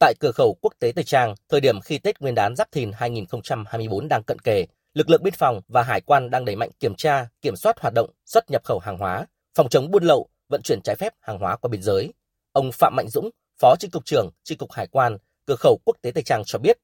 Tại 0.00 0.14
cửa 0.20 0.30
khẩu 0.34 0.56
quốc 0.60 0.72
tế 0.80 0.92
Tây 0.92 1.04
Trang, 1.04 1.34
thời 1.48 1.60
điểm 1.60 1.80
khi 1.80 1.98
Tết 1.98 2.20
Nguyên 2.20 2.34
đán 2.34 2.56
Giáp 2.56 2.72
Thìn 2.72 2.90
2024 2.94 4.08
đang 4.08 4.22
cận 4.22 4.38
kề, 4.38 4.66
lực 4.94 5.10
lượng 5.10 5.22
biên 5.22 5.34
phòng 5.34 5.60
và 5.68 5.82
hải 5.82 6.00
quan 6.00 6.30
đang 6.30 6.44
đẩy 6.44 6.56
mạnh 6.56 6.70
kiểm 6.80 6.94
tra, 6.94 7.28
kiểm 7.42 7.56
soát 7.56 7.80
hoạt 7.80 7.94
động 7.94 8.10
xuất 8.26 8.50
nhập 8.50 8.62
khẩu 8.64 8.78
hàng 8.78 8.98
hóa, 8.98 9.26
phòng 9.54 9.68
chống 9.68 9.90
buôn 9.90 10.04
lậu, 10.04 10.28
vận 10.48 10.62
chuyển 10.62 10.80
trái 10.84 10.96
phép 10.96 11.12
hàng 11.20 11.38
hóa 11.38 11.56
qua 11.56 11.68
biên 11.68 11.82
giới. 11.82 12.12
Ông 12.52 12.70
Phạm 12.72 12.96
Mạnh 12.96 13.08
Dũng, 13.08 13.30
Phó 13.60 13.74
Chi 13.78 13.88
cục 13.88 14.04
trưởng 14.04 14.30
Chi 14.44 14.54
cục 14.54 14.72
Hải 14.72 14.86
quan 14.86 15.18
cửa 15.46 15.56
khẩu 15.56 15.78
quốc 15.84 15.96
tế 16.02 16.10
Tây 16.10 16.22
Trang 16.22 16.42
cho 16.46 16.58
biết. 16.58 16.78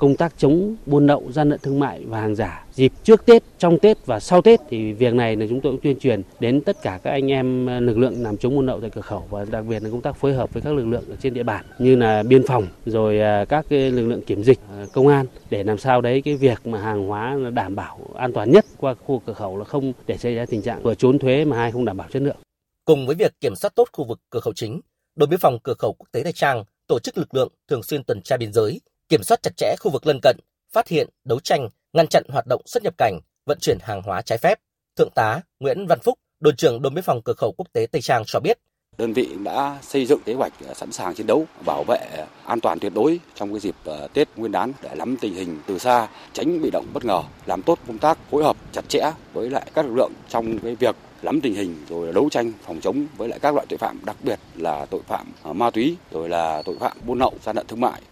Công 0.00 0.16
tác 0.16 0.32
chống 0.38 0.76
buôn 0.86 1.06
lậu, 1.06 1.32
gian 1.32 1.48
lận 1.48 1.58
thương 1.62 1.80
mại 1.80 2.04
và 2.04 2.20
hàng 2.20 2.34
giả 2.34 2.64
dịp 2.72 2.92
trước 3.04 3.26
Tết, 3.26 3.42
trong 3.58 3.78
Tết 3.78 4.06
và 4.06 4.20
sau 4.20 4.42
Tết 4.42 4.60
thì 4.68 4.92
việc 4.92 5.14
này 5.14 5.36
là 5.36 5.46
chúng 5.48 5.60
tôi 5.60 5.72
cũng 5.72 5.80
tuyên 5.80 5.98
truyền 5.98 6.22
đến 6.40 6.60
tất 6.60 6.76
cả 6.82 7.00
các 7.02 7.10
anh 7.10 7.30
em 7.30 7.66
lực 7.66 7.98
lượng 7.98 8.22
làm 8.22 8.36
chống 8.36 8.54
buôn 8.54 8.66
lậu 8.66 8.80
tại 8.80 8.90
cửa 8.90 9.00
khẩu 9.00 9.26
và 9.30 9.44
đặc 9.44 9.64
biệt 9.68 9.82
là 9.82 9.90
công 9.90 10.00
tác 10.00 10.16
phối 10.16 10.34
hợp 10.34 10.52
với 10.52 10.62
các 10.62 10.74
lực 10.74 10.86
lượng 10.86 11.04
ở 11.10 11.16
trên 11.16 11.34
địa 11.34 11.42
bàn 11.42 11.64
như 11.78 11.96
là 11.96 12.22
biên 12.22 12.46
phòng 12.46 12.66
rồi 12.86 13.20
à, 13.20 13.44
các 13.44 13.66
cái 13.68 13.90
lực 13.90 14.06
lượng 14.06 14.22
kiểm 14.22 14.44
dịch, 14.44 14.58
à, 14.70 14.84
công 14.92 15.08
an 15.08 15.26
để 15.50 15.64
làm 15.64 15.78
sao 15.78 16.00
đấy 16.00 16.22
cái 16.22 16.36
việc 16.36 16.66
mà 16.66 16.82
hàng 16.82 17.06
hóa 17.06 17.36
đảm 17.54 17.76
bảo 17.76 17.98
an 18.14 18.32
toàn 18.32 18.50
nhất 18.50 18.64
qua 18.78 18.94
khu 18.94 19.22
cửa 19.26 19.32
khẩu 19.32 19.56
là 19.56 19.64
không 19.64 19.92
để 20.06 20.18
xảy 20.18 20.34
ra 20.34 20.46
tình 20.46 20.62
trạng 20.62 20.82
vừa 20.82 20.94
trốn 20.94 21.18
thuế 21.18 21.44
mà 21.44 21.56
hai 21.56 21.72
không 21.72 21.84
đảm 21.84 21.96
bảo 21.96 22.08
chất 22.12 22.22
lượng. 22.22 22.36
Cùng 22.84 23.06
với 23.06 23.14
việc 23.14 23.32
kiểm 23.40 23.56
soát 23.56 23.70
tốt 23.74 23.88
khu 23.92 24.04
vực 24.04 24.20
cửa 24.30 24.40
khẩu 24.40 24.54
chính, 24.54 24.80
đồn 25.16 25.30
biên 25.30 25.40
phòng 25.40 25.58
cửa 25.62 25.74
khẩu 25.78 25.92
quốc 25.92 26.06
tế 26.12 26.22
Tây 26.22 26.32
Trang 26.32 26.64
tổ 26.86 26.98
chức 26.98 27.18
lực 27.18 27.34
lượng 27.34 27.52
thường 27.68 27.82
xuyên 27.82 28.04
tuần 28.04 28.22
tra 28.22 28.36
biên 28.36 28.52
giới, 28.52 28.80
kiểm 29.08 29.22
soát 29.22 29.42
chặt 29.42 29.56
chẽ 29.56 29.74
khu 29.80 29.90
vực 29.90 30.06
lân 30.06 30.20
cận, 30.22 30.36
phát 30.72 30.88
hiện, 30.88 31.08
đấu 31.24 31.40
tranh, 31.40 31.68
ngăn 31.92 32.06
chặn 32.06 32.22
hoạt 32.28 32.46
động 32.46 32.62
xuất 32.66 32.82
nhập 32.82 32.94
cảnh, 32.98 33.18
vận 33.46 33.58
chuyển 33.60 33.78
hàng 33.80 34.02
hóa 34.02 34.22
trái 34.22 34.38
phép. 34.38 34.58
Thượng 34.96 35.10
tá 35.14 35.40
Nguyễn 35.60 35.86
Văn 35.86 35.98
Phúc, 36.00 36.18
đồn 36.40 36.56
trưởng 36.56 36.82
đồn 36.82 36.94
biên 36.94 37.04
phòng 37.04 37.22
cửa 37.22 37.32
khẩu 37.36 37.54
quốc 37.58 37.72
tế 37.72 37.86
Tây 37.92 38.02
Trang 38.02 38.22
cho 38.26 38.40
biết, 38.40 38.58
đơn 38.98 39.12
vị 39.12 39.28
đã 39.44 39.78
xây 39.82 40.06
dựng 40.06 40.20
kế 40.24 40.34
hoạch 40.34 40.52
ờ, 40.66 40.74
sẵn 40.74 40.92
sàng 40.92 41.14
chiến 41.14 41.26
đấu, 41.26 41.46
bảo 41.66 41.84
vệ 41.88 42.26
an 42.46 42.60
toàn 42.60 42.78
tuyệt 42.78 42.92
đối 42.94 43.20
trong 43.34 43.52
cái 43.52 43.60
dịp 43.60 43.74
ờ, 43.84 44.08
Tết 44.12 44.28
Nguyên 44.36 44.52
đán 44.52 44.72
để 44.82 44.90
nắm 44.96 45.16
tình 45.16 45.34
hình 45.34 45.58
từ 45.66 45.78
xa, 45.78 46.08
tránh 46.32 46.62
bị 46.62 46.70
động 46.70 46.86
bất 46.92 47.04
ngờ, 47.04 47.22
làm 47.46 47.62
tốt 47.62 47.78
công 47.86 47.98
tác 47.98 48.18
phối 48.30 48.44
hợp 48.44 48.56
chặt 48.72 48.88
chẽ 48.88 49.10
với 49.32 49.50
lại 49.50 49.66
các 49.74 49.86
lực 49.86 49.94
lượng 49.94 50.12
trong 50.28 50.58
cái 50.58 50.74
việc 50.74 50.96
nắm 51.22 51.40
tình 51.40 51.54
hình 51.54 51.76
rồi 51.88 52.12
đấu 52.12 52.28
tranh 52.30 52.52
phòng 52.62 52.80
chống 52.80 53.06
với 53.16 53.28
lại 53.28 53.38
các 53.38 53.54
loại 53.54 53.66
tội 53.68 53.78
phạm, 53.78 53.98
đặc 54.04 54.16
biệt 54.22 54.38
là 54.54 54.86
tội 54.86 55.02
phạm 55.06 55.26
ờ, 55.42 55.52
ma 55.52 55.70
túy 55.70 55.96
rồi 56.10 56.28
là 56.28 56.62
tội 56.62 56.76
phạm 56.78 56.96
buôn 57.06 57.18
lậu, 57.18 57.32
gian 57.42 57.56
lận 57.56 57.66
thương 57.66 57.80
mại. 57.80 58.02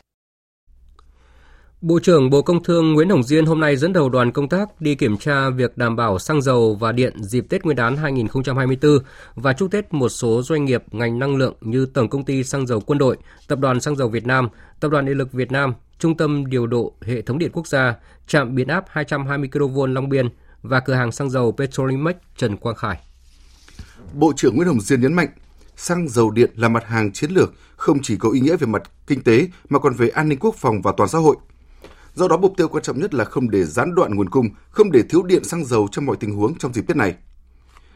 Bộ 1.84 1.98
trưởng 1.98 2.30
Bộ 2.30 2.42
Công 2.42 2.62
Thương 2.62 2.92
Nguyễn 2.92 3.08
Hồng 3.08 3.22
Diên 3.22 3.46
hôm 3.46 3.60
nay 3.60 3.76
dẫn 3.76 3.92
đầu 3.92 4.08
đoàn 4.08 4.32
công 4.32 4.48
tác 4.48 4.80
đi 4.80 4.94
kiểm 4.94 5.16
tra 5.16 5.50
việc 5.50 5.78
đảm 5.78 5.96
bảo 5.96 6.18
xăng 6.18 6.42
dầu 6.42 6.76
và 6.80 6.92
điện 6.92 7.22
dịp 7.22 7.46
Tết 7.48 7.64
Nguyên 7.64 7.76
đán 7.76 7.96
2024 7.96 8.98
và 9.34 9.52
chúc 9.52 9.70
Tết 9.70 9.92
một 9.94 10.08
số 10.08 10.42
doanh 10.42 10.64
nghiệp 10.64 10.82
ngành 10.90 11.18
năng 11.18 11.36
lượng 11.36 11.54
như 11.60 11.86
Tổng 11.86 12.08
công 12.08 12.24
ty 12.24 12.44
xăng 12.44 12.66
dầu 12.66 12.80
quân 12.80 12.98
đội, 12.98 13.16
Tập 13.48 13.58
đoàn 13.58 13.80
xăng 13.80 13.96
dầu 13.96 14.08
Việt 14.08 14.26
Nam, 14.26 14.48
Tập 14.80 14.88
đoàn 14.88 15.06
Điện 15.06 15.18
lực 15.18 15.32
Việt 15.32 15.52
Nam, 15.52 15.74
Trung 15.98 16.16
tâm 16.16 16.46
điều 16.46 16.66
độ 16.66 16.94
hệ 17.02 17.22
thống 17.22 17.38
điện 17.38 17.50
quốc 17.52 17.66
gia, 17.66 17.94
trạm 18.26 18.54
biến 18.54 18.68
áp 18.68 18.84
220 18.88 19.48
kV 19.52 19.78
Long 19.88 20.08
Biên 20.08 20.28
và 20.62 20.80
cửa 20.80 20.94
hàng 20.94 21.12
xăng 21.12 21.30
dầu 21.30 21.54
Petrolimex 21.58 22.16
Trần 22.36 22.56
Quang 22.56 22.76
Khải. 22.76 22.98
Bộ 24.12 24.32
trưởng 24.36 24.56
Nguyễn 24.56 24.68
Hồng 24.68 24.80
Diên 24.80 25.00
nhấn 25.00 25.12
mạnh, 25.12 25.28
xăng 25.76 26.08
dầu 26.08 26.30
điện 26.30 26.50
là 26.56 26.68
mặt 26.68 26.84
hàng 26.86 27.12
chiến 27.12 27.30
lược, 27.30 27.52
không 27.76 27.98
chỉ 28.02 28.16
có 28.16 28.30
ý 28.30 28.40
nghĩa 28.40 28.56
về 28.56 28.66
mặt 28.66 28.82
kinh 29.06 29.22
tế 29.22 29.48
mà 29.68 29.78
còn 29.78 29.94
về 29.94 30.08
an 30.08 30.28
ninh 30.28 30.38
quốc 30.38 30.54
phòng 30.58 30.82
và 30.82 30.92
toàn 30.96 31.08
xã 31.08 31.18
hội– 31.18 31.36
Do 32.14 32.28
đó 32.28 32.36
mục 32.36 32.54
tiêu 32.56 32.68
quan 32.68 32.82
trọng 32.82 33.00
nhất 33.00 33.14
là 33.14 33.24
không 33.24 33.50
để 33.50 33.64
gián 33.64 33.94
đoạn 33.94 34.14
nguồn 34.14 34.28
cung, 34.28 34.48
không 34.70 34.92
để 34.92 35.02
thiếu 35.08 35.22
điện 35.22 35.44
xăng 35.44 35.64
dầu 35.64 35.88
trong 35.92 36.06
mọi 36.06 36.16
tình 36.20 36.34
huống 36.36 36.58
trong 36.58 36.72
dịp 36.72 36.84
Tết 36.86 36.96
này. 36.96 37.14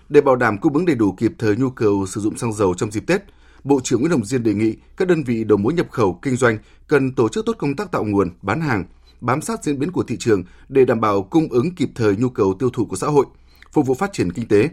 Để 0.09 0.21
bảo 0.21 0.37
đảm 0.37 0.59
cung 0.59 0.75
ứng 0.75 0.87
đầy 0.87 0.97
đủ 0.97 1.13
kịp 1.13 1.33
thời 1.39 1.57
nhu 1.57 1.71
cầu 1.71 2.07
sử 2.07 2.21
dụng 2.21 2.37
xăng 2.37 2.53
dầu 2.53 2.75
trong 2.75 2.91
dịp 2.91 3.07
Tết, 3.07 3.23
Bộ 3.65 3.81
trưởng 3.85 4.01
Nguyễn 4.01 4.13
Hồng 4.13 4.25
Diên 4.25 4.43
đề 4.43 4.55
nghị 4.55 4.77
các 4.97 5.09
đơn 5.09 5.25
vị 5.25 5.45
đầu 5.45 5.59
mối 5.59 5.73
nhập 5.73 5.87
khẩu 5.91 6.19
kinh 6.23 6.37
doanh 6.37 6.59
cần 6.89 7.15
tổ 7.15 7.29
chức 7.29 7.47
tốt 7.47 7.57
công 7.59 7.77
tác 7.77 7.93
tạo 7.93 8.05
nguồn, 8.05 8.31
bán 8.43 8.61
hàng, 8.61 8.85
bám 9.21 9.43
sát 9.43 9.65
diễn 9.65 9.79
biến 9.79 9.93
của 9.93 10.03
thị 10.03 10.17
trường 10.19 10.45
để 10.69 10.85
đảm 10.85 11.01
bảo 11.01 11.23
cung 11.23 11.49
ứng 11.49 11.75
kịp 11.75 11.91
thời 11.95 12.17
nhu 12.17 12.29
cầu 12.29 12.55
tiêu 12.59 12.71
thụ 12.71 12.87
của 12.87 12.97
xã 12.97 13.07
hội, 13.07 13.27
phục 13.73 13.87
vụ 13.87 13.95
phát 13.95 14.13
triển 14.13 14.33
kinh 14.33 14.49
tế. 14.49 14.71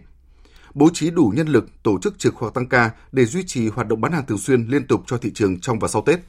Bố 0.74 0.90
trí 0.94 1.12
đủ 1.12 1.34
nhân 1.36 1.48
lực, 1.48 1.84
tổ 1.84 2.00
chức 2.02 2.20
trực 2.20 2.36
hoặc 2.36 2.54
tăng 2.54 2.70
ca 2.70 2.92
để 3.12 3.26
duy 3.26 3.44
trì 3.48 3.68
hoạt 3.68 3.88
động 3.88 4.02
bán 4.02 4.12
hàng 4.12 4.26
thường 4.26 4.38
xuyên 4.38 4.68
liên 4.68 4.88
tục 4.88 5.02
cho 5.06 5.18
thị 5.18 5.32
trường 5.34 5.60
trong 5.60 5.80
và 5.80 5.88
sau 5.88 6.02
Tết. 6.02 6.20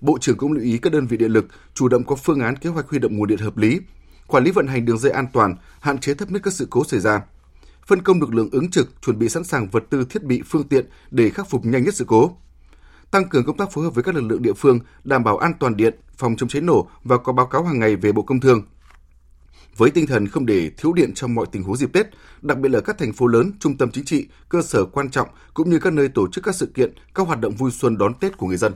Bộ 0.00 0.18
trưởng 0.20 0.36
cũng 0.36 0.52
lưu 0.52 0.64
ý 0.64 0.78
các 0.78 0.92
đơn 0.92 1.06
vị 1.06 1.16
điện 1.16 1.32
lực 1.32 1.46
chủ 1.74 1.88
động 1.88 2.04
có 2.04 2.16
phương 2.16 2.40
án 2.40 2.56
kế 2.56 2.70
hoạch 2.70 2.88
huy 2.88 2.98
động 2.98 3.16
nguồn 3.16 3.28
điện 3.28 3.38
hợp 3.38 3.56
lý, 3.56 3.80
quản 4.26 4.44
lý 4.44 4.50
vận 4.50 4.66
hành 4.66 4.84
đường 4.84 4.98
dây 4.98 5.12
an 5.12 5.26
toàn, 5.32 5.54
hạn 5.80 5.98
chế 5.98 6.14
thấp 6.14 6.30
nhất 6.30 6.42
các 6.44 6.52
sự 6.52 6.66
cố 6.70 6.84
xảy 6.84 7.00
ra. 7.00 7.22
Phân 7.86 8.02
công 8.02 8.20
lực 8.20 8.34
lượng 8.34 8.48
ứng 8.52 8.70
trực, 8.70 9.02
chuẩn 9.02 9.18
bị 9.18 9.28
sẵn 9.28 9.44
sàng 9.44 9.70
vật 9.70 9.84
tư 9.90 10.04
thiết 10.10 10.24
bị 10.24 10.42
phương 10.46 10.68
tiện 10.68 10.86
để 11.10 11.30
khắc 11.30 11.50
phục 11.50 11.64
nhanh 11.64 11.84
nhất 11.84 11.94
sự 11.94 12.04
cố. 12.08 12.36
Tăng 13.10 13.28
cường 13.28 13.44
công 13.44 13.56
tác 13.56 13.72
phối 13.72 13.84
hợp 13.84 13.94
với 13.94 14.04
các 14.04 14.14
lực 14.14 14.20
lượng 14.20 14.42
địa 14.42 14.52
phương, 14.52 14.78
đảm 15.04 15.24
bảo 15.24 15.38
an 15.38 15.52
toàn 15.60 15.76
điện, 15.76 15.94
phòng 16.16 16.36
chống 16.36 16.48
cháy 16.48 16.62
nổ 16.62 16.88
và 17.04 17.16
có 17.16 17.32
báo 17.32 17.46
cáo 17.46 17.64
hàng 17.64 17.78
ngày 17.78 17.96
về 17.96 18.12
Bộ 18.12 18.22
Công 18.22 18.40
Thương. 18.40 18.62
Với 19.76 19.90
tinh 19.90 20.06
thần 20.06 20.28
không 20.28 20.46
để 20.46 20.70
thiếu 20.76 20.92
điện 20.92 21.14
trong 21.14 21.34
mọi 21.34 21.46
tình 21.52 21.62
huống 21.62 21.76
dịp 21.76 21.92
Tết, 21.92 22.06
đặc 22.42 22.58
biệt 22.58 22.68
là 22.68 22.80
các 22.80 22.98
thành 22.98 23.12
phố 23.12 23.26
lớn, 23.26 23.52
trung 23.60 23.76
tâm 23.76 23.90
chính 23.90 24.04
trị, 24.04 24.26
cơ 24.48 24.62
sở 24.62 24.84
quan 24.84 25.10
trọng 25.10 25.28
cũng 25.54 25.70
như 25.70 25.78
các 25.78 25.92
nơi 25.92 26.08
tổ 26.08 26.28
chức 26.32 26.44
các 26.44 26.54
sự 26.54 26.66
kiện, 26.66 26.94
các 27.14 27.26
hoạt 27.26 27.40
động 27.40 27.54
vui 27.54 27.70
xuân 27.70 27.98
đón 27.98 28.14
Tết 28.14 28.36
của 28.36 28.46
người 28.46 28.56
dân. 28.56 28.72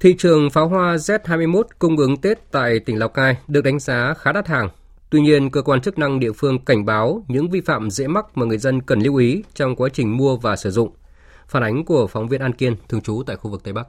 Thị 0.00 0.14
trường 0.18 0.50
pháo 0.50 0.68
hoa 0.68 0.96
Z21 0.96 1.62
cung 1.78 1.96
ứng 1.96 2.16
Tết 2.16 2.50
tại 2.50 2.80
tỉnh 2.80 2.98
Lào 2.98 3.08
Cai 3.08 3.36
được 3.48 3.64
đánh 3.64 3.78
giá 3.78 4.14
khá 4.14 4.32
đắt 4.32 4.48
hàng. 4.48 4.68
Tuy 5.10 5.20
nhiên, 5.20 5.50
cơ 5.50 5.62
quan 5.62 5.80
chức 5.80 5.98
năng 5.98 6.20
địa 6.20 6.32
phương 6.32 6.64
cảnh 6.64 6.84
báo 6.84 7.24
những 7.28 7.50
vi 7.50 7.60
phạm 7.60 7.90
dễ 7.90 8.06
mắc 8.06 8.26
mà 8.34 8.46
người 8.46 8.58
dân 8.58 8.82
cần 8.82 9.00
lưu 9.00 9.16
ý 9.16 9.42
trong 9.54 9.76
quá 9.76 9.88
trình 9.92 10.16
mua 10.16 10.36
và 10.36 10.56
sử 10.56 10.70
dụng. 10.70 10.90
Phản 11.48 11.62
ánh 11.62 11.84
của 11.84 12.06
phóng 12.06 12.28
viên 12.28 12.40
An 12.40 12.52
Kiên, 12.52 12.76
thường 12.88 13.00
trú 13.00 13.22
tại 13.26 13.36
khu 13.36 13.50
vực 13.50 13.64
Tây 13.64 13.72
Bắc. 13.72 13.86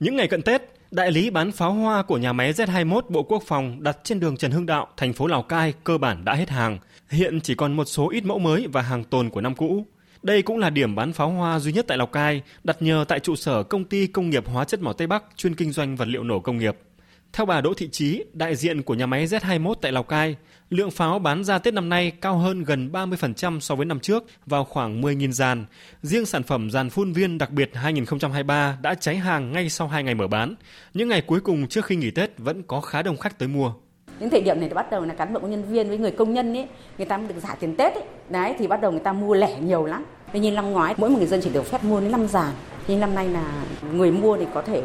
Những 0.00 0.16
ngày 0.16 0.28
cận 0.28 0.42
Tết, 0.42 0.62
đại 0.90 1.12
lý 1.12 1.30
bán 1.30 1.52
pháo 1.52 1.72
hoa 1.72 2.02
của 2.02 2.18
nhà 2.18 2.32
máy 2.32 2.52
Z21 2.52 3.00
Bộ 3.08 3.22
Quốc 3.22 3.42
phòng 3.46 3.82
đặt 3.82 3.98
trên 4.04 4.20
đường 4.20 4.36
Trần 4.36 4.50
Hưng 4.50 4.66
Đạo, 4.66 4.86
thành 4.96 5.12
phố 5.12 5.26
Lào 5.26 5.42
Cai 5.42 5.74
cơ 5.84 5.98
bản 5.98 6.24
đã 6.24 6.34
hết 6.34 6.48
hàng. 6.48 6.78
Hiện 7.08 7.40
chỉ 7.40 7.54
còn 7.54 7.76
một 7.76 7.84
số 7.84 8.10
ít 8.10 8.24
mẫu 8.24 8.38
mới 8.38 8.66
và 8.72 8.82
hàng 8.82 9.04
tồn 9.04 9.30
của 9.30 9.40
năm 9.40 9.54
cũ. 9.54 9.86
Đây 10.22 10.42
cũng 10.42 10.58
là 10.58 10.70
điểm 10.70 10.94
bán 10.94 11.12
pháo 11.12 11.30
hoa 11.30 11.58
duy 11.58 11.72
nhất 11.72 11.84
tại 11.88 11.98
Lào 11.98 12.06
Cai, 12.06 12.42
đặt 12.64 12.82
nhờ 12.82 13.04
tại 13.08 13.20
trụ 13.20 13.36
sở 13.36 13.62
công 13.62 13.84
ty 13.84 14.06
công 14.06 14.30
nghiệp 14.30 14.46
hóa 14.46 14.64
chất 14.64 14.82
mỏ 14.82 14.92
Tây 14.92 15.06
Bắc 15.06 15.24
chuyên 15.36 15.54
kinh 15.54 15.72
doanh 15.72 15.96
vật 15.96 16.08
liệu 16.08 16.24
nổ 16.24 16.40
công 16.40 16.58
nghiệp. 16.58 16.76
Theo 17.32 17.46
bà 17.46 17.60
Đỗ 17.60 17.74
Thị 17.74 17.88
Trí, 17.92 18.24
đại 18.32 18.56
diện 18.56 18.82
của 18.82 18.94
nhà 18.94 19.06
máy 19.06 19.26
Z21 19.26 19.74
tại 19.74 19.92
Lào 19.92 20.02
Cai, 20.02 20.36
lượng 20.70 20.90
pháo 20.90 21.18
bán 21.18 21.44
ra 21.44 21.58
Tết 21.58 21.74
năm 21.74 21.88
nay 21.88 22.12
cao 22.20 22.38
hơn 22.38 22.64
gần 22.64 22.90
30% 22.92 23.60
so 23.60 23.74
với 23.74 23.86
năm 23.86 24.00
trước, 24.00 24.24
vào 24.46 24.64
khoảng 24.64 25.02
10.000 25.02 25.30
dàn. 25.30 25.66
Riêng 26.02 26.26
sản 26.26 26.42
phẩm 26.42 26.70
dàn 26.70 26.90
phun 26.90 27.12
viên 27.12 27.38
đặc 27.38 27.50
biệt 27.50 27.70
2023 27.74 28.78
đã 28.82 28.94
cháy 28.94 29.16
hàng 29.16 29.52
ngay 29.52 29.70
sau 29.70 29.88
2 29.88 30.02
ngày 30.02 30.14
mở 30.14 30.26
bán. 30.28 30.54
Những 30.94 31.08
ngày 31.08 31.20
cuối 31.20 31.40
cùng 31.40 31.68
trước 31.68 31.84
khi 31.84 31.96
nghỉ 31.96 32.10
Tết 32.10 32.38
vẫn 32.38 32.62
có 32.62 32.80
khá 32.80 33.02
đông 33.02 33.16
khách 33.16 33.38
tới 33.38 33.48
mua. 33.48 33.72
Những 34.20 34.30
thời 34.30 34.40
điểm 34.40 34.60
này 34.60 34.68
thì 34.68 34.74
bắt 34.74 34.90
đầu 34.90 35.04
là 35.04 35.14
cán 35.14 35.32
bộ 35.32 35.40
công 35.40 35.50
nhân 35.50 35.64
viên 35.64 35.88
với 35.88 35.98
người 35.98 36.10
công 36.10 36.34
nhân 36.34 36.56
ấy, 36.56 36.66
người 36.98 37.06
ta 37.06 37.16
được 37.16 37.34
giả 37.42 37.56
tiền 37.60 37.76
Tết 37.76 37.94
ấy. 37.94 38.04
Đấy 38.28 38.54
thì 38.58 38.66
bắt 38.66 38.80
đầu 38.80 38.90
người 38.90 39.00
ta 39.00 39.12
mua 39.12 39.34
lẻ 39.34 39.60
nhiều 39.60 39.84
lắm. 39.84 40.04
thế 40.32 40.40
nhiên 40.40 40.54
năm 40.54 40.72
ngoái 40.72 40.94
mỗi 40.96 41.10
một 41.10 41.18
người 41.18 41.26
dân 41.26 41.40
chỉ 41.44 41.50
được 41.50 41.66
phép 41.66 41.84
mua 41.84 42.00
đến 42.00 42.12
năm 42.12 42.28
giàn 42.28 42.52
Nhưng 42.88 43.00
năm 43.00 43.14
nay 43.14 43.28
là 43.28 43.64
người 43.92 44.10
mua 44.10 44.36
thì 44.36 44.46
có 44.54 44.62
thể 44.62 44.82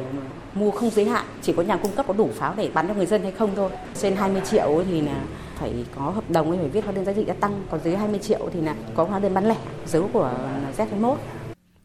mua 0.53 0.71
không 0.71 0.89
giới 0.89 1.05
hạn, 1.05 1.25
chỉ 1.41 1.53
có 1.57 1.63
nhà 1.63 1.77
cung 1.77 1.91
cấp 1.91 2.05
có 2.07 2.13
đủ 2.13 2.29
pháo 2.33 2.53
để 2.57 2.69
bán 2.73 2.87
cho 2.87 2.93
người 2.93 3.05
dân 3.05 3.21
hay 3.23 3.31
không 3.31 3.51
thôi. 3.55 3.71
Trên 4.01 4.15
20 4.15 4.41
triệu 4.45 4.83
thì 4.89 5.01
là 5.01 5.21
phải 5.55 5.73
có 5.95 6.01
hợp 6.01 6.29
đồng 6.29 6.49
ấy 6.49 6.59
phải 6.59 6.69
viết 6.69 6.83
hóa 6.83 6.93
đơn 6.93 7.05
giá 7.05 7.13
trị 7.13 7.23
gia 7.27 7.33
tăng, 7.33 7.63
còn 7.69 7.79
dưới 7.83 7.95
20 7.95 8.19
triệu 8.19 8.49
thì 8.53 8.61
là 8.61 8.75
có 8.95 9.03
hóa 9.03 9.19
đơn 9.19 9.33
bán 9.33 9.47
lẻ, 9.47 9.55
dấu 9.85 10.09
của 10.13 10.31
Z21. 10.77 11.15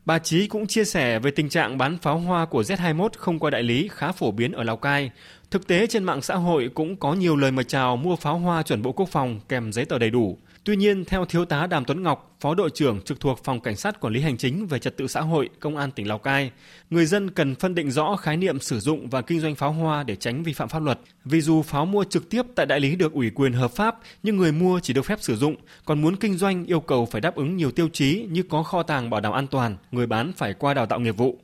Bà 0.04 0.18
Chí 0.18 0.46
cũng 0.48 0.66
chia 0.66 0.84
sẻ 0.84 1.18
về 1.18 1.30
tình 1.30 1.48
trạng 1.48 1.78
bán 1.78 1.98
pháo 2.02 2.18
hoa 2.18 2.46
của 2.46 2.62
Z21 2.62 3.08
không 3.16 3.38
qua 3.38 3.50
đại 3.50 3.62
lý 3.62 3.88
khá 3.92 4.12
phổ 4.12 4.30
biến 4.30 4.52
ở 4.52 4.62
Lào 4.62 4.76
Cai. 4.76 5.10
Thực 5.50 5.66
tế 5.66 5.86
trên 5.86 6.04
mạng 6.04 6.22
xã 6.22 6.34
hội 6.34 6.70
cũng 6.74 6.96
có 6.96 7.14
nhiều 7.14 7.36
lời 7.36 7.50
mời 7.50 7.64
chào 7.64 7.96
mua 7.96 8.16
pháo 8.16 8.38
hoa 8.38 8.62
chuẩn 8.62 8.82
Bộ 8.82 8.92
Quốc 8.92 9.08
phòng 9.08 9.40
kèm 9.48 9.72
giấy 9.72 9.84
tờ 9.84 9.98
đầy 9.98 10.10
đủ. 10.10 10.38
Tuy 10.64 10.76
nhiên, 10.76 11.04
theo 11.04 11.24
Thiếu 11.24 11.44
tá 11.44 11.66
Đàm 11.66 11.84
Tuấn 11.84 12.02
Ngọc, 12.02 12.36
Phó 12.40 12.54
đội 12.54 12.70
trưởng 12.70 13.00
trực 13.00 13.20
thuộc 13.20 13.44
Phòng 13.44 13.60
Cảnh 13.60 13.76
sát 13.76 14.00
Quản 14.00 14.12
lý 14.12 14.20
Hành 14.20 14.36
chính 14.36 14.66
về 14.66 14.78
Trật 14.78 14.96
tự 14.96 15.06
xã 15.06 15.20
hội, 15.20 15.48
Công 15.60 15.76
an 15.76 15.90
tỉnh 15.90 16.08
Lào 16.08 16.18
Cai, 16.18 16.50
người 16.90 17.06
dân 17.06 17.30
cần 17.30 17.54
phân 17.54 17.74
định 17.74 17.90
rõ 17.90 18.16
khái 18.16 18.36
niệm 18.36 18.60
sử 18.60 18.80
dụng 18.80 19.08
và 19.08 19.22
kinh 19.22 19.40
doanh 19.40 19.54
pháo 19.54 19.72
hoa 19.72 20.02
để 20.02 20.16
tránh 20.16 20.42
vi 20.42 20.52
phạm 20.52 20.68
pháp 20.68 20.82
luật. 20.82 21.00
Vì 21.24 21.40
dù 21.40 21.62
pháo 21.62 21.86
mua 21.86 22.04
trực 22.04 22.30
tiếp 22.30 22.42
tại 22.54 22.66
đại 22.66 22.80
lý 22.80 22.96
được 22.96 23.12
ủy 23.12 23.30
quyền 23.30 23.52
hợp 23.52 23.70
pháp, 23.70 23.98
nhưng 24.22 24.36
người 24.36 24.52
mua 24.52 24.80
chỉ 24.80 24.92
được 24.92 25.02
phép 25.02 25.18
sử 25.20 25.36
dụng, 25.36 25.56
còn 25.84 26.02
muốn 26.02 26.16
kinh 26.16 26.36
doanh 26.36 26.64
yêu 26.64 26.80
cầu 26.80 27.06
phải 27.06 27.20
đáp 27.20 27.34
ứng 27.34 27.56
nhiều 27.56 27.70
tiêu 27.70 27.88
chí 27.92 28.26
như 28.30 28.42
có 28.42 28.62
kho 28.62 28.82
tàng 28.82 29.10
bảo 29.10 29.20
đảm 29.20 29.32
an 29.32 29.46
toàn, 29.46 29.76
người 29.90 30.06
bán 30.06 30.32
phải 30.36 30.54
qua 30.54 30.74
đào 30.74 30.86
tạo 30.86 31.00
nghiệp 31.00 31.16
vụ. 31.16 31.38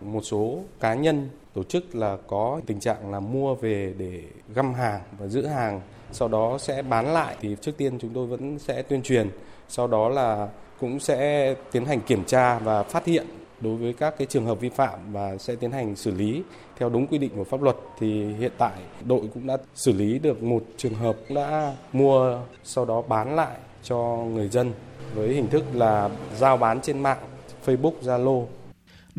Một 0.00 0.22
số 0.24 0.64
cá 0.80 0.94
nhân 0.94 1.28
tổ 1.54 1.62
chức 1.62 1.94
là 1.94 2.16
có 2.26 2.60
tình 2.66 2.80
trạng 2.80 3.10
là 3.12 3.20
mua 3.20 3.54
về 3.54 3.94
để 3.98 4.22
găm 4.54 4.74
hàng 4.74 5.00
và 5.18 5.26
giữ 5.26 5.46
hàng 5.46 5.80
sau 6.12 6.28
đó 6.28 6.58
sẽ 6.58 6.82
bán 6.82 7.06
lại. 7.06 7.36
Thì 7.40 7.56
trước 7.60 7.76
tiên 7.76 7.98
chúng 7.98 8.10
tôi 8.14 8.26
vẫn 8.26 8.58
sẽ 8.58 8.82
tuyên 8.82 9.02
truyền 9.02 9.30
sau 9.68 9.86
đó 9.86 10.08
là 10.08 10.48
cũng 10.80 11.00
sẽ 11.00 11.54
tiến 11.72 11.84
hành 11.84 12.00
kiểm 12.00 12.24
tra 12.24 12.58
và 12.58 12.82
phát 12.82 13.04
hiện 13.04 13.26
đối 13.60 13.76
với 13.76 13.92
các 13.92 14.14
cái 14.18 14.26
trường 14.26 14.46
hợp 14.46 14.60
vi 14.60 14.68
phạm 14.68 15.12
và 15.12 15.36
sẽ 15.36 15.54
tiến 15.54 15.72
hành 15.72 15.96
xử 15.96 16.10
lý 16.10 16.42
theo 16.78 16.88
đúng 16.88 17.06
quy 17.06 17.18
định 17.18 17.30
của 17.36 17.44
pháp 17.44 17.62
luật. 17.62 17.76
Thì 17.98 18.34
hiện 18.34 18.52
tại 18.58 18.72
đội 19.04 19.20
cũng 19.34 19.46
đã 19.46 19.56
xử 19.74 19.92
lý 19.92 20.18
được 20.18 20.42
một 20.42 20.62
trường 20.76 20.94
hợp 20.94 21.16
đã 21.28 21.74
mua 21.92 22.38
sau 22.64 22.84
đó 22.84 23.02
bán 23.02 23.36
lại 23.36 23.56
cho 23.82 23.96
người 24.34 24.48
dân 24.48 24.72
với 25.14 25.28
hình 25.28 25.48
thức 25.48 25.64
là 25.74 26.10
giao 26.36 26.56
bán 26.56 26.80
trên 26.80 26.98
mạng 26.98 27.18
Facebook, 27.66 27.92
Zalo. 28.02 28.44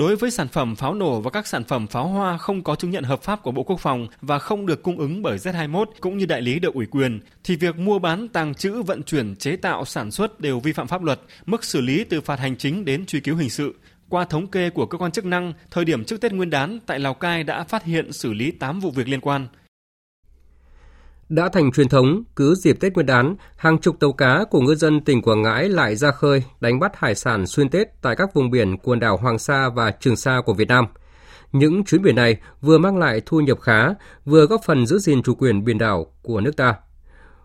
Đối 0.01 0.15
với 0.15 0.31
sản 0.31 0.47
phẩm 0.47 0.75
pháo 0.75 0.93
nổ 0.93 1.21
và 1.21 1.29
các 1.29 1.47
sản 1.47 1.63
phẩm 1.63 1.87
pháo 1.87 2.07
hoa 2.07 2.37
không 2.37 2.63
có 2.63 2.75
chứng 2.75 2.91
nhận 2.91 3.03
hợp 3.03 3.21
pháp 3.21 3.43
của 3.43 3.51
Bộ 3.51 3.63
Quốc 3.63 3.79
phòng 3.79 4.07
và 4.21 4.39
không 4.39 4.65
được 4.65 4.83
cung 4.83 4.97
ứng 4.97 5.21
bởi 5.21 5.37
Z21 5.37 5.85
cũng 5.99 6.17
như 6.17 6.25
đại 6.25 6.41
lý 6.41 6.59
được 6.59 6.73
ủy 6.73 6.85
quyền, 6.85 7.19
thì 7.43 7.55
việc 7.55 7.77
mua 7.77 7.99
bán, 7.99 8.27
tàng 8.27 8.53
trữ, 8.55 8.81
vận 8.81 9.03
chuyển, 9.03 9.35
chế 9.35 9.55
tạo, 9.55 9.85
sản 9.85 10.11
xuất 10.11 10.39
đều 10.39 10.59
vi 10.59 10.73
phạm 10.73 10.87
pháp 10.87 11.03
luật, 11.03 11.21
mức 11.45 11.63
xử 11.63 11.81
lý 11.81 12.03
từ 12.03 12.21
phạt 12.21 12.39
hành 12.39 12.57
chính 12.57 12.85
đến 12.85 13.05
truy 13.05 13.19
cứu 13.19 13.35
hình 13.35 13.49
sự. 13.49 13.75
Qua 14.09 14.25
thống 14.25 14.47
kê 14.47 14.69
của 14.69 14.85
cơ 14.85 14.97
quan 14.97 15.11
chức 15.11 15.25
năng, 15.25 15.53
thời 15.71 15.85
điểm 15.85 16.03
trước 16.05 16.21
Tết 16.21 16.33
Nguyên 16.33 16.49
đán 16.49 16.79
tại 16.85 16.99
Lào 16.99 17.13
Cai 17.13 17.43
đã 17.43 17.63
phát 17.63 17.83
hiện 17.83 18.13
xử 18.13 18.33
lý 18.33 18.51
8 18.51 18.79
vụ 18.79 18.91
việc 18.91 19.07
liên 19.07 19.21
quan. 19.21 19.47
Đã 21.31 21.49
thành 21.49 21.71
truyền 21.71 21.89
thống, 21.89 22.23
cứ 22.35 22.55
dịp 22.55 22.77
Tết 22.79 22.93
Nguyên 22.93 23.05
đán, 23.05 23.35
hàng 23.57 23.77
chục 23.77 23.99
tàu 23.99 24.13
cá 24.13 24.43
của 24.51 24.61
ngư 24.61 24.75
dân 24.75 25.01
tỉnh 25.01 25.21
Quảng 25.21 25.41
Ngãi 25.41 25.69
lại 25.69 25.95
ra 25.95 26.11
khơi 26.11 26.43
đánh 26.59 26.79
bắt 26.79 26.91
hải 26.95 27.15
sản 27.15 27.47
xuyên 27.47 27.69
Tết 27.69 27.87
tại 28.01 28.15
các 28.15 28.33
vùng 28.33 28.51
biển 28.51 28.77
quần 28.77 28.99
đảo 28.99 29.17
Hoàng 29.17 29.39
Sa 29.39 29.69
và 29.69 29.91
Trường 29.91 30.15
Sa 30.15 30.41
của 30.45 30.53
Việt 30.53 30.67
Nam. 30.67 30.85
Những 31.51 31.83
chuyến 31.83 32.01
biển 32.01 32.15
này 32.15 32.37
vừa 32.61 32.77
mang 32.77 32.97
lại 32.97 33.21
thu 33.25 33.39
nhập 33.39 33.59
khá, 33.61 33.89
vừa 34.25 34.45
góp 34.45 34.61
phần 34.65 34.85
giữ 34.85 34.99
gìn 34.99 35.23
chủ 35.23 35.35
quyền 35.35 35.63
biển 35.63 35.77
đảo 35.77 36.05
của 36.21 36.41
nước 36.41 36.57
ta. 36.57 36.75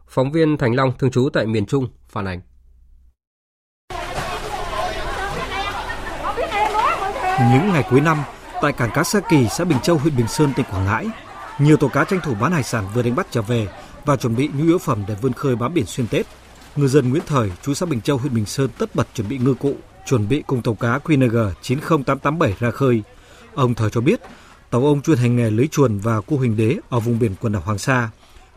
Phóng 0.09 0.33
viên 0.33 0.57
Thành 0.57 0.75
Long 0.75 0.93
thường 0.99 1.11
trú 1.11 1.29
tại 1.33 1.47
miền 1.47 1.67
Trung 1.67 1.89
phản 2.09 2.25
ánh. 2.25 2.41
Những 7.53 7.73
ngày 7.73 7.85
cuối 7.91 8.01
năm, 8.01 8.19
tại 8.63 8.73
cảng 8.73 8.91
cá 8.95 9.03
Sa 9.03 9.21
Kỳ, 9.21 9.47
xã 9.51 9.65
Bình 9.65 9.79
Châu, 9.83 9.99
huyện 9.99 10.17
Bình 10.17 10.29
Sơn, 10.29 10.53
tỉnh 10.57 10.67
Quảng 10.71 10.85
Ngãi, 10.85 11.07
nhiều 11.59 11.77
tàu 11.77 11.89
cá 11.89 12.05
tranh 12.05 12.21
thủ 12.25 12.35
bán 12.41 12.53
hải 12.53 12.63
sản 12.63 12.85
vừa 12.95 13.03
đánh 13.03 13.17
bắt 13.17 13.27
trở 13.31 13.43
về 13.43 13.69
và 14.05 14.17
chuẩn 14.17 14.37
bị 14.37 14.49
nhu 14.55 14.65
yếu 14.65 14.79
phẩm 14.79 15.05
để 15.09 15.17
vươn 15.23 15.33
khơi 15.33 15.57
bám 15.57 15.75
biển 15.75 15.87
xuyên 15.87 16.07
Tết. 16.07 16.27
Ngư 16.77 16.89
dân 16.89 17.11
Nguyễn 17.11 17.23
Thời, 17.27 17.53
chú 17.63 17.75
xã 17.75 17.87
Bình 17.87 18.01
Châu, 18.01 18.17
huyện 18.17 18.35
Bình 18.35 18.47
Sơn 18.47 18.71
tất 18.79 18.95
bật 18.95 19.09
chuẩn 19.15 19.29
bị 19.29 19.39
ngư 19.39 19.55
cụ, 19.55 19.77
chuẩn 20.07 20.29
bị 20.29 20.43
cùng 20.47 20.63
tàu 20.63 20.75
cá 20.75 20.99
QNG 20.99 21.51
90887 21.63 22.57
ra 22.61 22.71
khơi. 22.71 23.03
Ông 23.55 23.75
Thời 23.75 23.91
cho 23.91 24.01
biết, 24.01 24.21
tàu 24.71 24.85
ông 24.85 25.03
chuyên 25.03 25.19
hành 25.19 25.37
nghề 25.37 25.51
lưới 25.51 25.67
chuồn 25.67 25.99
và 25.99 26.21
cua 26.21 26.37
huỳnh 26.37 26.57
đế 26.57 26.77
ở 26.89 27.01
vùng 27.01 27.19
biển 27.19 27.35
quần 27.41 27.53
đảo 27.53 27.63
Hoàng 27.63 27.79
Sa. 27.79 28.11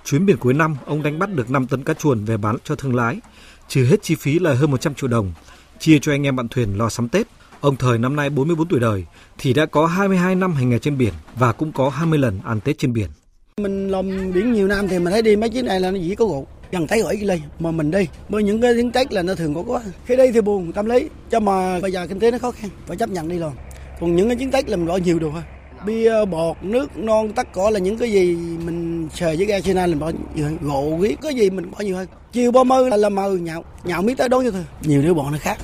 Chuyến 0.05 0.25
biển 0.25 0.37
cuối 0.37 0.53
năm, 0.53 0.75
ông 0.85 1.03
đánh 1.03 1.19
bắt 1.19 1.29
được 1.33 1.49
5 1.49 1.67
tấn 1.67 1.83
cá 1.83 1.93
chuồn 1.93 2.25
về 2.25 2.37
bán 2.37 2.57
cho 2.63 2.75
thương 2.75 2.95
lái, 2.95 3.19
trừ 3.67 3.85
hết 3.85 4.03
chi 4.03 4.15
phí 4.15 4.39
là 4.39 4.53
hơn 4.53 4.71
100 4.71 4.95
triệu 4.95 5.07
đồng, 5.07 5.33
chia 5.79 5.99
cho 6.01 6.11
anh 6.11 6.23
em 6.23 6.35
bạn 6.35 6.47
thuyền 6.47 6.77
lo 6.77 6.89
sắm 6.89 7.09
Tết. 7.09 7.27
Ông 7.61 7.75
Thời 7.75 7.97
năm 7.97 8.15
nay 8.15 8.29
44 8.29 8.67
tuổi 8.67 8.79
đời 8.79 9.05
thì 9.37 9.53
đã 9.53 9.65
có 9.65 9.85
22 9.85 10.35
năm 10.35 10.53
hành 10.53 10.69
nghề 10.69 10.79
trên 10.79 10.97
biển 10.97 11.13
và 11.35 11.51
cũng 11.51 11.71
có 11.71 11.89
20 11.89 12.19
lần 12.19 12.39
ăn 12.45 12.59
Tết 12.59 12.77
trên 12.77 12.93
biển. 12.93 13.09
Mình 13.57 13.89
làm 13.89 14.33
biển 14.33 14.53
nhiều 14.53 14.67
năm 14.67 14.87
thì 14.87 14.99
mình 14.99 15.11
thấy 15.11 15.21
đi 15.21 15.35
mấy 15.35 15.49
chuyến 15.49 15.65
này 15.65 15.79
là 15.79 15.91
nó 15.91 15.97
chỉ 16.01 16.15
có 16.15 16.25
gỗ 16.25 16.45
gần 16.71 16.87
thấy 16.87 17.01
hỏi 17.01 17.17
lên, 17.17 17.39
mà 17.59 17.71
mình 17.71 17.91
đi 17.91 18.07
bởi 18.29 18.43
những 18.43 18.61
cái 18.61 18.73
tiếng 18.73 18.91
Tết 18.91 19.13
là 19.13 19.21
nó 19.21 19.35
thường 19.35 19.55
có 19.55 19.63
quá. 19.67 19.81
Khi 20.05 20.15
đây 20.15 20.31
thì 20.31 20.41
buồn 20.41 20.71
tâm 20.71 20.85
lý 20.85 21.09
cho 21.31 21.39
mà 21.39 21.79
bây 21.79 21.91
giờ 21.91 22.07
kinh 22.07 22.19
tế 22.19 22.31
nó 22.31 22.37
khó 22.37 22.51
khăn 22.51 22.69
phải 22.87 22.97
chấp 22.97 23.09
nhận 23.09 23.29
đi 23.29 23.39
rồi 23.39 23.51
còn 23.99 24.15
những 24.15 24.27
cái 24.27 24.35
chuyến 24.35 24.51
Tết 24.51 24.69
là 24.69 24.77
mình 24.77 24.87
bỏ 24.87 24.97
nhiều 24.97 25.19
đồ 25.19 25.29
thôi 25.31 25.43
bia 25.85 26.25
bọt 26.25 26.57
nước 26.61 26.97
non 26.97 27.31
tất 27.33 27.53
cả 27.53 27.69
là 27.69 27.79
những 27.79 27.97
cái 27.97 28.11
gì 28.11 28.35
mình 28.65 29.07
sờ 29.15 29.35
với 29.37 29.45
ga 29.45 29.59
China 29.59 29.87
mình 29.87 29.99
bỏ 29.99 30.11
nhiều 30.35 30.49
gỗ 30.61 30.95
huyết 30.97 31.21
cái 31.21 31.35
gì 31.35 31.49
mình 31.49 31.71
bỏ 31.71 31.79
nhiều 31.79 31.95
hơn. 31.95 32.07
Chiều 32.31 32.51
ba 32.51 32.63
mươi 32.63 32.89
là, 32.89 32.97
là 32.97 33.09
mờ 33.09 33.31
nhạo 33.31 33.63
nhạo 33.83 34.01
miếng 34.01 34.15
tới 34.15 34.29
đón 34.29 34.45
cho 34.45 34.51
thôi. 34.51 34.65
Nhiều 34.81 35.01
đứa 35.01 35.13
bọn 35.13 35.31
nó 35.31 35.37
khác 35.41 35.57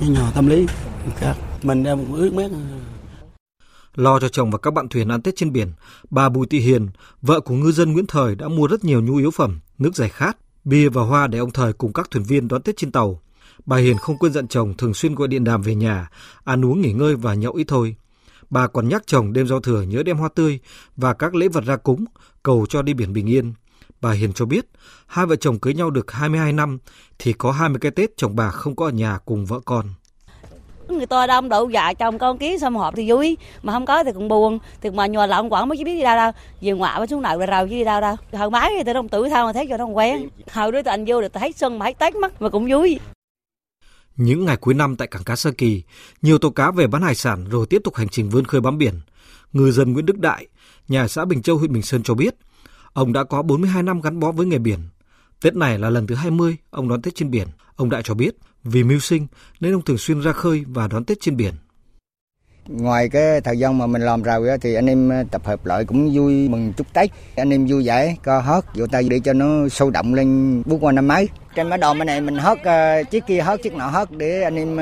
nhưng 0.00 0.14
nhỏ 0.14 0.32
tâm 0.34 0.46
lý 0.46 0.66
khác 1.16 1.36
mình 1.62 1.82
đang 1.82 2.12
ước 2.12 2.34
mét 2.34 2.50
Lo 3.94 4.20
cho 4.20 4.28
chồng 4.28 4.50
và 4.50 4.58
các 4.58 4.70
bạn 4.70 4.88
thuyền 4.88 5.08
ăn 5.08 5.22
Tết 5.22 5.36
trên 5.36 5.52
biển, 5.52 5.72
bà 6.10 6.28
Bùi 6.28 6.46
Thị 6.46 6.58
Hiền, 6.58 6.88
vợ 7.22 7.40
của 7.40 7.54
ngư 7.54 7.72
dân 7.72 7.92
Nguyễn 7.92 8.06
Thời 8.06 8.34
đã 8.34 8.48
mua 8.48 8.66
rất 8.66 8.84
nhiều 8.84 9.02
nhu 9.02 9.16
yếu 9.16 9.30
phẩm, 9.30 9.60
nước 9.78 9.96
giải 9.96 10.08
khát, 10.08 10.36
bia 10.64 10.88
và 10.88 11.02
hoa 11.02 11.26
để 11.26 11.38
ông 11.38 11.50
Thời 11.50 11.72
cùng 11.72 11.92
các 11.92 12.10
thuyền 12.10 12.24
viên 12.24 12.48
đón 12.48 12.62
Tết 12.62 12.76
trên 12.76 12.92
tàu. 12.92 13.20
Bà 13.66 13.76
Hiền 13.76 13.96
không 13.96 14.18
quên 14.18 14.32
dặn 14.32 14.48
chồng 14.48 14.74
thường 14.74 14.94
xuyên 14.94 15.14
gọi 15.14 15.28
điện 15.28 15.44
đàm 15.44 15.62
về 15.62 15.74
nhà, 15.74 16.08
ăn 16.44 16.64
uống 16.64 16.80
nghỉ 16.80 16.92
ngơi 16.92 17.14
và 17.14 17.34
nhậu 17.34 17.52
ít 17.52 17.64
thôi. 17.68 17.96
Bà 18.50 18.66
còn 18.66 18.88
nhắc 18.88 19.02
chồng 19.06 19.32
đêm 19.32 19.46
giao 19.46 19.60
thừa 19.60 19.82
nhớ 19.82 20.02
đem 20.02 20.16
hoa 20.16 20.28
tươi 20.34 20.58
và 20.96 21.14
các 21.14 21.34
lễ 21.34 21.48
vật 21.48 21.64
ra 21.64 21.76
cúng, 21.76 22.04
cầu 22.42 22.66
cho 22.68 22.82
đi 22.82 22.94
biển 22.94 23.12
bình 23.12 23.26
yên. 23.26 23.52
Bà 24.00 24.12
Hiền 24.12 24.32
cho 24.32 24.46
biết, 24.46 24.66
hai 25.06 25.26
vợ 25.26 25.36
chồng 25.36 25.58
cưới 25.58 25.74
nhau 25.74 25.90
được 25.90 26.10
22 26.10 26.52
năm 26.52 26.78
thì 27.18 27.32
có 27.32 27.52
20 27.52 27.78
cái 27.80 27.90
Tết 27.90 28.16
chồng 28.16 28.36
bà 28.36 28.50
không 28.50 28.76
có 28.76 28.86
ở 28.86 28.90
nhà 28.90 29.18
cùng 29.24 29.46
vợ 29.46 29.60
con 29.64 29.86
người 30.88 31.06
ta 31.06 31.26
đông 31.26 31.48
đủ 31.48 31.68
dạ 31.68 31.92
chồng 31.92 32.18
con 32.18 32.38
ký 32.38 32.58
xong 32.58 32.76
họp 32.76 32.96
thì 32.96 33.10
vui 33.10 33.36
mà 33.62 33.72
không 33.72 33.86
có 33.86 34.04
thì 34.04 34.12
cũng 34.12 34.28
buồn 34.28 34.58
thì 34.80 34.90
mà 34.90 35.06
nhòa 35.06 35.26
lộn 35.26 35.48
quẩn 35.48 35.68
mới 35.68 35.78
chỉ 35.78 35.84
biết 35.84 35.94
đi 35.94 36.02
đâu 36.02 36.16
đâu 36.16 36.32
về 36.60 36.72
ngoại 36.72 36.98
mới 36.98 37.06
xuống 37.06 37.22
nào 37.22 37.38
rồi 37.38 37.46
rầu 37.50 37.68
chứ 37.68 37.74
đi 37.74 37.84
đâu 37.84 38.00
đâu 38.00 38.16
hồi 38.32 38.50
máy 38.50 38.72
thì 38.76 38.84
tôi 38.84 38.94
đông 38.94 39.08
tuổi 39.08 39.30
sao 39.30 39.46
mà 39.46 39.52
thấy 39.52 39.66
cho 39.68 39.76
nó 39.76 39.84
quen 39.84 40.28
hồi 40.52 40.72
đó 40.72 40.82
đứa 40.82 40.90
anh 40.90 41.04
vô 41.06 41.20
được 41.20 41.32
thấy 41.32 41.52
sân 41.52 41.78
mà 41.78 41.84
thấy 41.84 41.94
tết 41.94 42.14
mất 42.16 42.42
mà 42.42 42.48
cũng 42.48 42.66
vui 42.70 42.98
những 44.16 44.44
ngày 44.44 44.56
cuối 44.56 44.74
năm 44.74 44.96
tại 44.96 45.08
cảng 45.08 45.24
cá 45.24 45.36
Sơ 45.36 45.50
Kỳ, 45.58 45.82
nhiều 46.22 46.38
tàu 46.38 46.50
cá 46.50 46.70
về 46.70 46.86
bán 46.86 47.02
hải 47.02 47.14
sản 47.14 47.44
rồi 47.48 47.66
tiếp 47.66 47.80
tục 47.84 47.94
hành 47.94 48.08
trình 48.08 48.28
vươn 48.28 48.44
khơi 48.44 48.60
bám 48.60 48.78
biển. 48.78 48.94
Ngư 49.52 49.70
dân 49.70 49.92
Nguyễn 49.92 50.06
Đức 50.06 50.18
Đại, 50.18 50.46
nhà 50.88 51.08
xã 51.08 51.24
Bình 51.24 51.42
Châu, 51.42 51.58
huyện 51.58 51.72
Bình 51.72 51.82
Sơn 51.82 52.02
cho 52.02 52.14
biết, 52.14 52.34
ông 52.92 53.12
đã 53.12 53.24
có 53.24 53.42
42 53.42 53.82
năm 53.82 54.00
gắn 54.00 54.20
bó 54.20 54.32
với 54.32 54.46
nghề 54.46 54.58
biển. 54.58 54.78
Tết 55.42 55.56
này 55.56 55.78
là 55.78 55.90
lần 55.90 56.06
thứ 56.06 56.14
20 56.14 56.56
ông 56.70 56.88
đón 56.88 57.02
Tết 57.02 57.14
trên 57.14 57.30
biển. 57.30 57.48
Ông 57.76 57.90
Đại 57.90 58.02
cho 58.04 58.14
biết, 58.14 58.30
vì 58.64 58.84
mưu 58.84 58.98
sinh 58.98 59.26
nên 59.60 59.74
ông 59.74 59.82
thường 59.82 59.98
xuyên 59.98 60.20
ra 60.20 60.32
khơi 60.32 60.64
và 60.68 60.88
đón 60.88 61.04
Tết 61.04 61.18
trên 61.20 61.36
biển. 61.36 61.52
Ngoài 62.68 63.08
cái 63.08 63.40
thời 63.40 63.58
gian 63.58 63.78
mà 63.78 63.86
mình 63.86 64.02
làm 64.02 64.22
rào 64.22 64.42
thì 64.60 64.74
anh 64.74 64.86
em 64.86 65.08
ờ, 65.08 65.24
tập 65.30 65.42
hợp 65.44 65.66
lại 65.66 65.84
cũng 65.84 66.10
vui 66.14 66.48
mừng 66.48 66.72
chúc 66.76 66.92
Tết. 66.92 67.10
Anh 67.36 67.50
em 67.50 67.66
vui 67.66 67.86
vẻ, 67.86 68.16
co 68.24 68.40
hót, 68.40 68.64
vỗ 68.74 68.86
tay 68.86 69.06
để 69.10 69.20
cho 69.24 69.32
nó 69.32 69.68
sâu 69.68 69.90
động 69.90 70.14
lên 70.14 70.62
bước 70.66 70.76
qua 70.80 70.92
năm 70.92 71.08
mới. 71.08 71.28
Trên 71.54 71.68
mái 71.68 71.78
đồ 71.78 71.94
bên 71.94 72.06
này 72.06 72.20
mình 72.20 72.36
hót 72.36 72.58
ờ, 72.64 73.02
chiếc 73.10 73.26
kia 73.26 73.40
hót 73.40 73.62
chiếc 73.62 73.74
nọ 73.74 73.86
hót 73.86 74.10
để 74.10 74.42
anh 74.42 74.56
em 74.56 74.74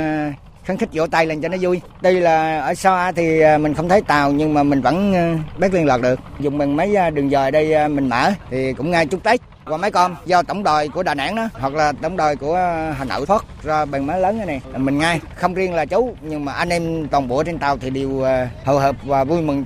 uh, 0.68 0.78
khích 0.78 0.88
vỗ 0.92 1.06
tay 1.06 1.26
lên 1.26 1.40
cho 1.40 1.48
nó 1.48 1.56
vui 1.60 1.80
đây 2.00 2.20
là 2.20 2.60
ở 2.60 2.74
xa 2.74 3.12
thì 3.12 3.40
mình 3.60 3.74
không 3.74 3.88
thấy 3.88 4.02
tàu 4.02 4.32
nhưng 4.32 4.54
mà 4.54 4.62
mình 4.62 4.80
vẫn 4.80 5.14
bắt 5.58 5.74
liên 5.74 5.86
lạc 5.86 6.00
được 6.02 6.20
dùng 6.40 6.58
bằng 6.58 6.76
mấy 6.76 6.96
đường 7.10 7.30
dời 7.30 7.50
đây 7.50 7.88
mình 7.88 8.08
mở 8.08 8.32
thì 8.50 8.72
cũng 8.72 8.90
ngay 8.90 9.06
chúc 9.06 9.22
tết 9.22 9.40
còn 9.64 9.80
mấy 9.80 9.90
con 9.90 10.16
do 10.26 10.42
tổng 10.42 10.62
đài 10.62 10.88
của 10.88 11.02
Đà 11.02 11.14
Nẵng 11.14 11.34
đó 11.36 11.48
hoặc 11.52 11.74
là 11.74 11.92
tổng 11.92 12.16
đài 12.16 12.36
của 12.36 12.54
Hà 12.96 13.04
Nội 13.04 13.26
thoát 13.26 13.44
ra 13.62 13.84
bằng 13.84 14.06
máy 14.06 14.20
lớn 14.20 14.36
này 14.36 14.46
này 14.46 14.60
mình 14.76 14.98
ngay 14.98 15.20
không 15.36 15.54
riêng 15.54 15.74
là 15.74 15.86
chú 15.86 16.16
nhưng 16.22 16.44
mà 16.44 16.52
anh 16.52 16.68
em 16.68 17.08
toàn 17.08 17.28
bộ 17.28 17.44
trên 17.44 17.58
tàu 17.58 17.76
thì 17.78 17.90
đều 17.90 18.24
hầu 18.64 18.78
hợp 18.78 18.96
và 19.04 19.24
vui 19.24 19.42
mừng 19.42 19.64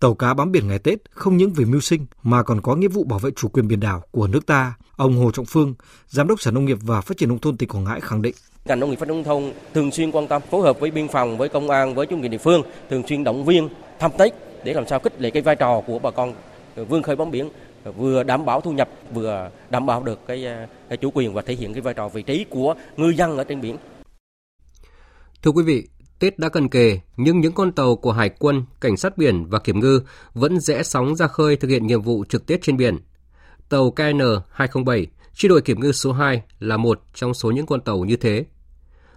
Tàu 0.00 0.14
cá 0.14 0.34
bám 0.34 0.52
biển 0.52 0.68
ngày 0.68 0.78
Tết 0.78 0.98
không 1.10 1.36
những 1.36 1.52
vì 1.52 1.64
mưu 1.64 1.80
sinh 1.80 2.06
mà 2.22 2.42
còn 2.42 2.60
có 2.60 2.74
nghĩa 2.74 2.88
vụ 2.88 3.04
bảo 3.04 3.18
vệ 3.18 3.30
chủ 3.36 3.48
quyền 3.48 3.68
biển 3.68 3.80
đảo 3.80 4.02
của 4.10 4.26
nước 4.26 4.46
ta. 4.46 4.74
Ông 4.96 5.16
Hồ 5.16 5.30
Trọng 5.30 5.44
Phương, 5.44 5.74
Giám 6.08 6.28
đốc 6.28 6.40
Sở 6.40 6.50
Nông 6.50 6.64
nghiệp 6.64 6.78
và 6.82 7.00
Phát 7.00 7.16
triển 7.16 7.28
Nông 7.28 7.38
thôn 7.38 7.56
tỉnh 7.56 7.68
Quảng 7.68 7.84
Ngãi 7.84 8.00
khẳng 8.00 8.22
định. 8.22 8.34
Ngành 8.64 8.80
nông 8.80 8.90
nghiệp 8.90 8.96
phát 8.96 9.08
triển 9.08 9.16
nông 9.16 9.24
thôn 9.24 9.52
thường 9.74 9.90
xuyên 9.90 10.10
quan 10.10 10.28
tâm 10.28 10.42
phối 10.50 10.62
hợp 10.62 10.80
với 10.80 10.90
biên 10.90 11.08
phòng, 11.08 11.38
với 11.38 11.48
công 11.48 11.70
an, 11.70 11.94
với 11.94 12.06
chính 12.06 12.20
quyền 12.20 12.30
địa 12.30 12.38
phương, 12.38 12.62
thường 12.90 13.02
xuyên 13.08 13.24
động 13.24 13.44
viên 13.44 13.68
thăm 13.98 14.10
Tết 14.18 14.32
để 14.64 14.72
làm 14.72 14.86
sao 14.86 15.00
kích 15.00 15.20
lệ 15.20 15.30
cái 15.30 15.42
vai 15.42 15.56
trò 15.56 15.80
của 15.86 15.98
bà 15.98 16.10
con 16.10 16.34
vươn 16.88 17.02
khơi 17.02 17.16
bám 17.16 17.30
biển 17.30 17.50
vừa 17.92 18.22
đảm 18.22 18.44
bảo 18.44 18.60
thu 18.60 18.72
nhập 18.72 18.88
vừa 19.12 19.50
đảm 19.70 19.86
bảo 19.86 20.02
được 20.02 20.26
cái, 20.26 20.44
ờ, 20.44 20.66
cái 20.88 20.96
chủ 20.96 21.10
quyền 21.14 21.34
và 21.34 21.42
thể 21.42 21.54
hiện 21.54 21.72
cái 21.74 21.80
vai 21.80 21.94
trò 21.94 22.08
vị 22.08 22.22
trí 22.22 22.44
của 22.50 22.74
ngư 22.96 23.08
dân 23.08 23.36
ở 23.36 23.44
trên 23.44 23.60
biển. 23.60 23.76
Thưa 25.42 25.50
quý 25.50 25.62
vị, 25.62 25.88
Tết 26.18 26.38
đã 26.38 26.48
gần 26.52 26.68
kề, 26.68 27.00
nhưng 27.16 27.40
những 27.40 27.52
con 27.52 27.72
tàu 27.72 27.96
của 27.96 28.12
Hải 28.12 28.30
quân, 28.38 28.64
Cảnh 28.80 28.96
sát 28.96 29.18
biển 29.18 29.46
và 29.48 29.58
Kiểm 29.58 29.80
ngư 29.80 30.00
vẫn 30.34 30.60
rẽ 30.60 30.82
sóng 30.82 31.16
ra 31.16 31.26
khơi 31.26 31.56
thực 31.56 31.68
hiện 31.68 31.86
nhiệm 31.86 32.02
vụ 32.02 32.24
trực 32.28 32.46
tiếp 32.46 32.58
trên 32.62 32.76
biển. 32.76 32.98
Tàu 33.68 33.90
KN-207, 33.96 35.06
chi 35.34 35.48
đội 35.48 35.60
Kiểm 35.60 35.80
ngư 35.80 35.92
số 35.92 36.12
2 36.12 36.42
là 36.58 36.76
một 36.76 37.00
trong 37.14 37.34
số 37.34 37.50
những 37.50 37.66
con 37.66 37.80
tàu 37.80 38.04
như 38.04 38.16
thế. 38.16 38.44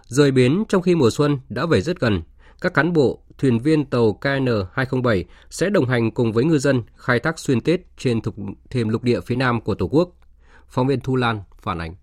Rời 0.02 0.30
bến 0.30 0.64
trong 0.68 0.82
khi 0.82 0.94
mùa 0.94 1.10
xuân 1.10 1.38
đã 1.48 1.66
về 1.66 1.80
rất 1.80 2.00
gần, 2.00 2.22
các 2.60 2.74
cán 2.74 2.92
bộ, 2.92 3.18
thuyền 3.38 3.58
viên 3.58 3.84
tàu 3.84 4.18
KN-207 4.20 5.24
sẽ 5.50 5.70
đồng 5.70 5.88
hành 5.88 6.10
cùng 6.10 6.32
với 6.32 6.44
ngư 6.44 6.58
dân 6.58 6.82
khai 6.96 7.20
thác 7.20 7.38
xuyên 7.38 7.60
Tết 7.60 7.80
trên 7.96 8.20
thục, 8.20 8.34
thềm 8.70 8.88
lục 8.88 9.02
địa 9.02 9.20
phía 9.20 9.36
Nam 9.36 9.60
của 9.60 9.74
Tổ 9.74 9.88
quốc. 9.88 10.08
Phóng 10.68 10.86
viên 10.86 11.00
Thu 11.00 11.16
Lan 11.16 11.42
phản 11.58 11.78
ánh. 11.78 11.94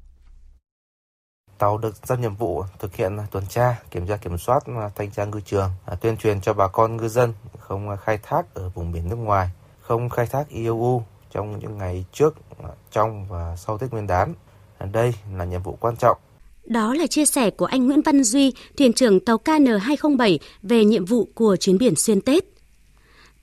Tàu 1.57 1.77
được 1.77 1.95
giao 2.07 2.17
nhiệm 2.17 2.35
vụ 2.35 2.63
thực 2.79 2.95
hiện 2.95 3.17
tuần 3.31 3.45
tra, 3.49 3.79
kiểm 3.91 4.07
tra 4.07 4.17
kiểm 4.17 4.37
soát, 4.37 4.59
à, 4.65 4.89
thanh 4.95 5.11
tra 5.11 5.25
ngư 5.25 5.39
trường, 5.45 5.69
à, 5.85 5.95
tuyên 5.95 6.17
truyền 6.17 6.41
cho 6.41 6.53
bà 6.53 6.67
con 6.67 6.97
ngư 6.97 7.07
dân 7.07 7.33
không 7.59 7.89
à, 7.89 7.95
khai 7.95 8.19
thác 8.23 8.53
ở 8.53 8.69
vùng 8.69 8.91
biển 8.91 9.09
nước 9.09 9.15
ngoài, 9.15 9.49
không 9.81 10.09
khai 10.09 10.25
thác 10.25 10.49
IOU 10.49 11.03
trong 11.31 11.59
những 11.59 11.77
ngày 11.77 12.05
trước, 12.11 12.35
trong 12.91 13.27
và 13.27 13.55
sau 13.55 13.77
Tết 13.77 13.91
Nguyên 13.91 14.07
đán. 14.07 14.33
Đây 14.91 15.13
là 15.33 15.45
nhiệm 15.45 15.63
vụ 15.63 15.77
quan 15.79 15.95
trọng 15.95 16.17
đó 16.65 16.93
là 16.93 17.07
chia 17.07 17.25
sẻ 17.25 17.49
của 17.49 17.65
anh 17.65 17.87
Nguyễn 17.87 18.01
Văn 18.01 18.23
Duy, 18.23 18.53
thuyền 18.77 18.93
trưởng 18.93 19.19
tàu 19.19 19.37
KN207 19.45 20.37
về 20.63 20.85
nhiệm 20.85 21.05
vụ 21.05 21.29
của 21.33 21.55
chuyến 21.55 21.77
biển 21.77 21.95
xuyên 21.95 22.21
Tết. 22.21 22.45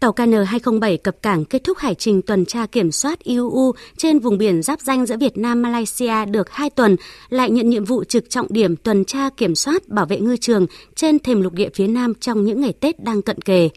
Tàu 0.00 0.12
KN207 0.12 0.98
cập 0.98 1.22
cảng 1.22 1.44
kết 1.44 1.64
thúc 1.64 1.78
hải 1.78 1.94
trình 1.94 2.22
tuần 2.22 2.46
tra 2.46 2.66
kiểm 2.66 2.92
soát 2.92 3.18
IUU 3.18 3.72
trên 3.96 4.18
vùng 4.18 4.38
biển 4.38 4.62
giáp 4.62 4.80
danh 4.80 5.06
giữa 5.06 5.16
Việt 5.16 5.38
Nam 5.38 5.62
Malaysia 5.62 6.24
được 6.24 6.50
2 6.50 6.70
tuần, 6.70 6.96
lại 7.28 7.50
nhận 7.50 7.70
nhiệm 7.70 7.84
vụ 7.84 8.04
trực 8.04 8.30
trọng 8.30 8.46
điểm 8.50 8.76
tuần 8.76 9.04
tra 9.04 9.28
kiểm 9.36 9.54
soát 9.54 9.88
bảo 9.88 10.06
vệ 10.06 10.20
ngư 10.20 10.36
trường 10.36 10.66
trên 10.96 11.18
thềm 11.18 11.40
lục 11.42 11.52
địa 11.52 11.68
phía 11.74 11.86
Nam 11.86 12.14
trong 12.20 12.44
những 12.44 12.60
ngày 12.60 12.72
Tết 12.72 13.04
đang 13.04 13.22
cận 13.22 13.40
kề. 13.40 13.70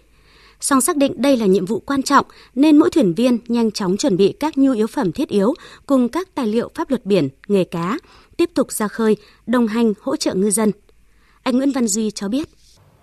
Song 0.59 0.81
xác 0.81 0.97
định 0.97 1.21
đây 1.21 1.37
là 1.37 1.45
nhiệm 1.45 1.65
vụ 1.65 1.79
quan 1.79 2.03
trọng 2.03 2.25
nên 2.55 2.77
mỗi 2.77 2.89
thuyền 2.89 3.13
viên 3.13 3.37
nhanh 3.47 3.71
chóng 3.71 3.97
chuẩn 3.97 4.17
bị 4.17 4.33
các 4.39 4.57
nhu 4.57 4.73
yếu 4.73 4.87
phẩm 4.87 5.11
thiết 5.11 5.29
yếu 5.29 5.53
cùng 5.85 6.09
các 6.09 6.35
tài 6.35 6.47
liệu 6.47 6.71
pháp 6.75 6.89
luật 6.89 7.05
biển, 7.05 7.29
nghề 7.47 7.63
cá, 7.63 7.97
tiếp 8.37 8.49
tục 8.53 8.71
ra 8.71 8.87
khơi, 8.87 9.17
đồng 9.47 9.67
hành 9.67 9.93
hỗ 10.01 10.15
trợ 10.15 10.33
ngư 10.33 10.51
dân. 10.51 10.71
Anh 11.43 11.57
Nguyễn 11.57 11.71
Văn 11.71 11.87
Duy 11.87 12.11
cho 12.11 12.27
biết 12.27 12.49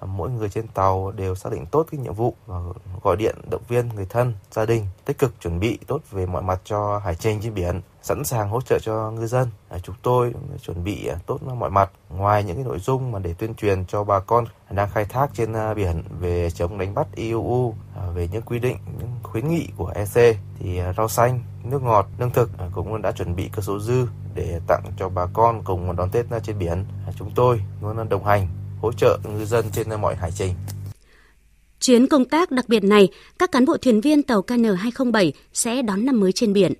mỗi 0.07 0.31
người 0.31 0.49
trên 0.49 0.67
tàu 0.69 1.11
đều 1.11 1.35
xác 1.35 1.53
định 1.53 1.67
tốt 1.67 1.87
cái 1.91 2.01
nhiệm 2.01 2.15
vụ 2.15 2.35
và 2.47 2.61
gọi 3.03 3.17
điện 3.17 3.37
động 3.51 3.63
viên 3.69 3.89
người 3.89 4.07
thân, 4.09 4.35
gia 4.51 4.67
đình 4.67 4.87
tích 5.05 5.19
cực 5.19 5.41
chuẩn 5.41 5.61
bị 5.61 5.79
tốt 5.87 6.01
về 6.11 6.27
mọi 6.27 6.43
mặt 6.43 6.61
cho 6.65 6.99
hải 6.99 7.15
trình 7.15 7.41
trên 7.43 7.55
biển, 7.55 7.81
sẵn 8.03 8.25
sàng 8.25 8.49
hỗ 8.49 8.61
trợ 8.61 8.79
cho 8.83 9.11
ngư 9.11 9.27
dân. 9.27 9.49
Chúng 9.83 9.97
tôi 10.03 10.35
chuẩn 10.63 10.85
bị 10.85 11.07
à, 11.07 11.17
tốt 11.27 11.39
mọi 11.43 11.71
mặt 11.71 11.91
ngoài 12.11 12.45
những 12.45 12.57
cái 12.57 12.65
nội 12.65 12.79
dung 12.79 13.13
mà 13.13 13.19
để 13.19 13.35
tuyên 13.39 13.55
truyền 13.55 13.87
cho 13.87 14.05
bà 14.05 14.21
con 14.21 14.45
đang 14.71 14.91
khai 14.91 15.05
thác 15.05 15.31
trên 15.35 15.53
à, 15.53 15.75
biển 15.75 16.03
về 16.21 16.51
chống 16.51 16.79
đánh 16.79 16.95
bắt 16.95 17.07
IUU, 17.15 17.75
à, 17.97 18.07
về 18.15 18.29
những 18.33 18.43
quy 18.43 18.59
định, 18.59 18.77
những 18.99 19.11
khuyến 19.23 19.49
nghị 19.49 19.69
của 19.77 19.93
EC 19.95 20.37
thì 20.59 20.81
rau 20.97 21.09
xanh, 21.09 21.41
nước 21.65 21.83
ngọt, 21.83 22.07
lương 22.19 22.31
thực 22.31 22.51
cũng 22.75 23.03
đã 23.03 23.13
chuẩn 23.13 23.37
bị 23.37 23.51
cơ 23.53 23.63
số 23.63 23.79
dư 23.79 24.07
để 24.35 24.61
tặng 24.67 24.83
cho 24.97 25.09
bà 25.09 25.27
con 25.33 25.63
cùng 25.65 25.97
đón 25.97 26.11
Tết 26.11 26.27
trên 26.43 26.59
biển. 26.59 26.85
Chúng 27.19 27.31
tôi 27.35 27.63
luôn 27.83 28.09
đồng 28.09 28.25
hành 28.25 28.49
hỗ 28.83 28.93
trợ 28.93 29.19
ngư 29.25 29.45
dân 29.45 29.65
trên 29.73 29.87
mọi 30.01 30.17
hải 30.17 30.31
trình. 30.39 30.53
Chuyến 31.81 32.07
công 32.07 32.25
tác 32.25 32.51
đặc 32.51 32.69
biệt 32.69 32.85
này, 32.85 33.09
các 33.39 33.53
cán 33.53 33.65
bộ 33.65 33.77
thuyền 33.77 34.01
viên 34.01 34.23
tàu 34.23 34.43
KN207 34.43 35.31
sẽ 35.53 35.83
đón 35.83 36.05
năm 36.05 36.21
mới 36.21 36.33
trên 36.33 36.53
biển. 36.53 36.73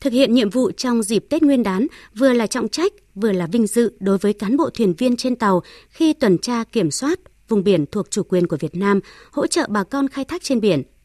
Thực 0.00 0.12
hiện 0.12 0.34
nhiệm 0.34 0.50
vụ 0.50 0.70
trong 0.76 1.02
dịp 1.02 1.26
Tết 1.30 1.42
Nguyên 1.42 1.62
đán 1.62 1.86
vừa 2.14 2.32
là 2.32 2.46
trọng 2.46 2.68
trách, 2.68 2.92
vừa 3.14 3.32
là 3.32 3.46
vinh 3.46 3.66
dự 3.66 3.92
đối 4.00 4.18
với 4.18 4.32
cán 4.32 4.56
bộ 4.56 4.70
thuyền 4.70 4.94
viên 4.94 5.16
trên 5.16 5.36
tàu 5.36 5.62
khi 5.88 6.12
tuần 6.12 6.38
tra 6.38 6.64
kiểm 6.64 6.90
soát 6.90 7.20
vùng 7.48 7.64
biển 7.64 7.86
thuộc 7.86 8.10
chủ 8.10 8.22
quyền 8.22 8.46
của 8.46 8.56
Việt 8.56 8.74
Nam, 8.74 9.00
hỗ 9.32 9.46
trợ 9.46 9.66
bà 9.68 9.84
con 9.84 10.08
khai 10.08 10.24
thác 10.24 10.42
trên 10.42 10.60
biển– 10.60 10.82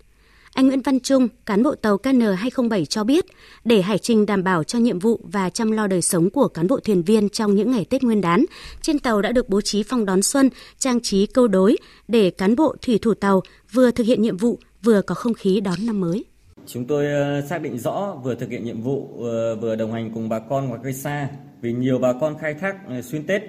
anh 0.54 0.68
Nguyễn 0.68 0.82
Văn 0.82 1.00
Trung, 1.00 1.28
cán 1.46 1.64
bộ 1.64 1.76
tàu 1.76 1.98
KN207 1.98 2.86
cho 2.86 3.04
biết, 3.04 3.26
để 3.64 3.82
hải 3.82 3.98
trình 3.98 4.26
đảm 4.26 4.44
bảo 4.44 4.64
cho 4.64 4.80
nhiệm 4.80 5.00
vụ 5.00 5.20
và 5.24 5.50
chăm 5.50 5.72
lo 5.72 5.88
đời 5.88 6.02
sống 6.02 6.30
của 6.30 6.48
cán 6.48 6.68
bộ 6.68 6.80
thuyền 6.80 7.04
viên 7.04 7.30
trong 7.30 7.56
những 7.56 7.72
ngày 7.72 7.86
Tết 7.86 8.04
Nguyên 8.04 8.22
đán, 8.22 8.46
trên 8.82 9.00
tàu 9.00 9.22
đã 9.22 9.32
được 9.32 9.50
bố 9.50 9.62
trí 9.62 9.84
phòng 9.84 10.06
đón 10.06 10.22
xuân, 10.22 10.50
trang 10.78 11.00
trí 11.00 11.26
câu 11.26 11.48
đối 11.48 11.78
để 12.08 12.30
cán 12.30 12.56
bộ 12.56 12.76
thủy 12.82 13.00
thủ 13.02 13.14
tàu 13.14 13.42
vừa 13.72 13.92
thực 13.92 14.08
hiện 14.08 14.22
nhiệm 14.22 14.38
vụ 14.38 14.60
vừa 14.84 15.02
có 15.02 15.16
không 15.16 15.34
khí 15.34 15.60
đón 15.60 15.86
năm 15.86 16.02
mới. 16.02 16.26
Chúng 16.68 16.86
tôi 16.86 17.06
ờ, 17.08 17.42
xác 17.50 17.62
định 17.62 17.78
rõ 17.78 18.16
vừa 18.24 18.36
thực 18.36 18.50
hiện 18.50 18.64
nhiệm 18.64 18.82
vụ 18.82 19.10
ờ, 19.24 19.56
vừa 19.56 19.76
đồng 19.76 19.92
hành 19.94 20.12
cùng 20.14 20.30
bà 20.30 20.40
con 20.40 20.68
ngoài 20.68 20.80
cây 20.84 20.94
xa 20.94 21.30
vì 21.62 21.74
nhiều 21.74 22.00
bà 22.00 22.14
con 22.14 22.38
khai 22.42 22.54
thác 22.54 22.76
ờ, 22.88 23.02
xuyên 23.02 23.28
Tết. 23.28 23.42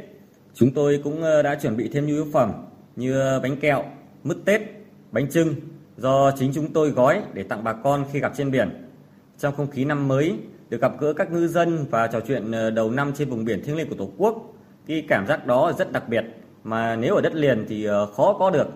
Chúng 0.55 0.71
tôi 0.75 1.01
cũng 1.05 1.23
đã 1.45 1.59
chuẩn 1.63 1.77
bị 1.77 1.89
thêm 1.93 2.07
nhu 2.07 2.15
yếu 2.15 2.27
phẩm 2.33 2.53
như 2.97 3.15
bánh 3.43 3.57
kẹo, 3.57 3.85
mứt 4.25 4.37
Tết, 4.45 4.61
bánh 5.13 5.31
trưng, 5.31 5.55
do 6.03 6.31
chính 6.39 6.53
chúng 6.55 6.73
tôi 6.73 6.91
gói 6.91 7.23
để 7.35 7.43
tặng 7.43 7.65
bà 7.65 7.73
con 7.73 8.05
khi 8.13 8.21
gặp 8.21 8.33
trên 8.37 8.51
biển. 8.51 8.89
Trong 9.39 9.57
không 9.57 9.71
khí 9.71 9.85
năm 9.85 10.09
mới, 10.09 10.35
được 10.71 10.81
gặp 10.81 10.93
gỡ 11.01 11.13
các 11.13 11.33
ngư 11.33 11.49
dân 11.49 11.87
và 11.91 12.07
trò 12.07 12.21
chuyện 12.29 12.53
ờ, 12.53 12.71
đầu 12.71 12.91
năm 12.91 13.13
trên 13.19 13.31
vùng 13.31 13.45
biển 13.45 13.63
thiêng 13.65 13.77
liêng 13.77 13.89
của 13.89 13.95
Tổ 13.95 14.11
quốc, 14.17 14.55
cái 14.87 15.05
cảm 15.09 15.27
giác 15.27 15.47
đó 15.47 15.73
rất 15.79 15.93
đặc 15.93 16.09
biệt 16.09 16.25
mà 16.65 16.97
nếu 16.97 17.15
ở 17.15 17.21
đất 17.21 17.35
liền 17.35 17.67
thì 17.69 17.85
ờ, 17.85 18.07
khó 18.07 18.37
có 18.39 18.51
được. 18.51 18.67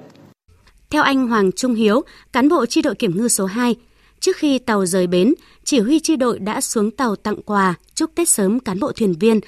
Theo 0.90 1.02
anh 1.02 1.28
Hoàng 1.28 1.52
Trung 1.52 1.74
Hiếu, 1.74 2.02
cán 2.32 2.48
bộ 2.48 2.66
chi 2.66 2.82
đội 2.82 2.94
kiểm 2.94 3.16
ngư 3.16 3.28
số 3.28 3.46
2, 3.46 3.76
trước 4.20 4.36
khi 4.36 4.58
tàu 4.58 4.86
rời 4.86 5.06
bến, 5.06 5.34
chỉ 5.64 5.80
huy 5.80 6.00
chi 6.00 6.16
đội 6.16 6.38
đã 6.38 6.60
xuống 6.60 6.90
tàu 6.90 7.16
tặng 7.16 7.42
quà, 7.46 7.74
chúc 7.94 8.10
Tết 8.14 8.28
sớm 8.28 8.60
cán 8.60 8.80
bộ 8.80 8.92
thuyền 8.92 9.14
viên, 9.20 9.40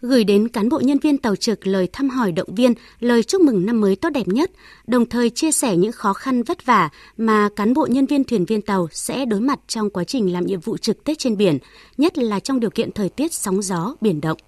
gửi 0.00 0.24
đến 0.24 0.48
cán 0.48 0.68
bộ 0.68 0.80
nhân 0.80 0.98
viên 0.98 1.18
tàu 1.18 1.36
trực 1.36 1.66
lời 1.66 1.88
thăm 1.92 2.08
hỏi 2.08 2.32
động 2.32 2.54
viên, 2.54 2.74
lời 3.00 3.22
chúc 3.22 3.42
mừng 3.42 3.66
năm 3.66 3.80
mới 3.80 3.96
tốt 3.96 4.10
đẹp 4.10 4.28
nhất, 4.28 4.50
đồng 4.86 5.06
thời 5.06 5.30
chia 5.30 5.52
sẻ 5.52 5.76
những 5.76 5.92
khó 5.92 6.12
khăn 6.12 6.42
vất 6.42 6.66
vả 6.66 6.88
mà 7.16 7.48
cán 7.56 7.74
bộ 7.74 7.86
nhân 7.90 8.06
viên 8.06 8.24
thuyền 8.24 8.44
viên 8.44 8.62
tàu 8.62 8.88
sẽ 8.92 9.24
đối 9.24 9.40
mặt 9.40 9.58
trong 9.66 9.90
quá 9.90 10.04
trình 10.04 10.32
làm 10.32 10.46
nhiệm 10.46 10.60
vụ 10.60 10.76
trực 10.76 11.04
Tết 11.04 11.18
trên 11.18 11.36
biển, 11.36 11.58
nhất 11.98 12.18
là 12.18 12.40
trong 12.40 12.60
điều 12.60 12.70
kiện 12.70 12.92
thời 12.92 13.08
tiết 13.08 13.32
sóng 13.32 13.62
gió, 13.62 13.94
biển 14.00 14.20
động. 14.20 14.38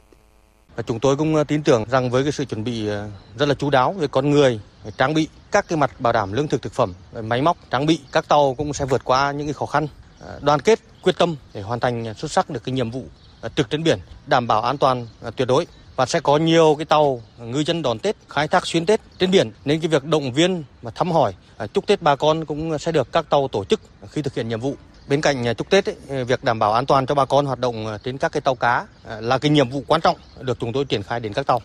À, 0.76 0.82
chúng 0.86 1.00
tôi 1.00 1.16
cũng 1.16 1.34
ờ, 1.34 1.44
tin 1.44 1.62
tưởng 1.62 1.84
rằng 1.90 2.10
với 2.10 2.22
cái 2.22 2.32
sự 2.32 2.44
chuẩn 2.44 2.64
bị 2.64 2.86
ờ, 2.86 3.08
rất 3.38 3.48
là 3.48 3.54
chú 3.54 3.70
đáo 3.70 3.92
về 3.92 4.06
con 4.06 4.30
người, 4.30 4.60
trang 4.98 5.14
bị 5.14 5.28
các 5.52 5.68
cái 5.68 5.78
mặt 5.78 6.00
bảo 6.00 6.12
đảm 6.12 6.32
lương 6.32 6.48
thực 6.48 6.62
thực 6.62 6.72
phẩm, 6.72 6.92
máy 7.22 7.42
móc, 7.42 7.56
trang 7.70 7.86
bị 7.86 8.00
các 8.12 8.28
tàu 8.28 8.54
cũng 8.54 8.72
sẽ 8.72 8.84
vượt 8.84 9.04
qua 9.04 9.32
những 9.32 9.46
cái 9.46 9.54
khó 9.54 9.66
khăn, 9.66 9.86
ờ, 10.20 10.40
đoàn 10.42 10.60
kết, 10.60 10.78
quyết 11.02 11.18
tâm 11.18 11.36
để 11.54 11.62
hoàn 11.62 11.80
thành 11.80 12.14
xuất 12.14 12.30
sắc 12.30 12.50
được 12.50 12.64
cái 12.64 12.72
nhiệm 12.72 12.90
vụ 12.90 13.04
À, 13.40 13.48
trực 13.56 13.70
trên 13.70 13.82
biển 13.82 13.98
đảm 14.26 14.46
bảo 14.46 14.62
an 14.62 14.78
toàn 14.78 15.06
à, 15.22 15.30
tuyệt 15.30 15.48
đối. 15.48 15.66
Và 15.96 16.06
sẽ 16.06 16.20
có 16.20 16.36
nhiều 16.36 16.74
cái 16.78 16.84
tàu 16.84 17.22
ngư 17.38 17.64
dân 17.66 17.82
đón 17.82 17.98
Tết 17.98 18.16
khai 18.28 18.48
thác 18.48 18.66
xuyên 18.66 18.86
Tết 18.86 19.00
trên 19.18 19.30
biển. 19.30 19.50
Nên 19.64 19.80
cái 19.80 19.88
việc 19.88 20.04
động 20.04 20.32
viên 20.32 20.64
và 20.82 20.90
thăm 20.94 21.12
hỏi 21.12 21.34
à, 21.56 21.66
chúc 21.66 21.86
Tết 21.86 22.02
bà 22.02 22.16
con 22.16 22.44
cũng 22.44 22.78
sẽ 22.78 22.92
được 22.92 23.12
các 23.12 23.30
tàu 23.30 23.48
tổ 23.48 23.64
chức 23.64 23.80
khi 24.10 24.22
thực 24.22 24.34
hiện 24.34 24.48
nhiệm 24.48 24.60
vụ. 24.60 24.74
Bên 25.08 25.20
cạnh 25.20 25.54
chúc 25.54 25.70
Tết 25.70 25.88
ấy, 25.88 26.24
việc 26.24 26.44
đảm 26.44 26.58
bảo 26.58 26.72
an 26.72 26.86
toàn 26.86 27.06
cho 27.06 27.14
bà 27.14 27.24
con 27.24 27.46
hoạt 27.46 27.58
động 27.58 27.98
trên 28.04 28.18
các 28.18 28.32
cái 28.32 28.40
tàu 28.40 28.54
cá 28.54 28.86
là 29.20 29.38
cái 29.38 29.50
nhiệm 29.50 29.68
vụ 29.68 29.82
quan 29.86 30.00
trọng 30.00 30.16
được 30.40 30.58
chúng 30.60 30.72
tôi 30.72 30.84
triển 30.84 31.02
khai 31.02 31.20
đến 31.20 31.32
các 31.32 31.46
tàu. 31.46 31.60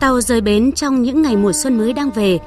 Tàu 0.00 0.20
rời 0.20 0.40
bến 0.40 0.72
trong 0.72 1.02
những 1.02 1.22
ngày 1.22 1.36
mùa 1.36 1.52
xuân 1.52 1.78
mới 1.78 1.92
đang 1.92 2.10
về, 2.10 2.38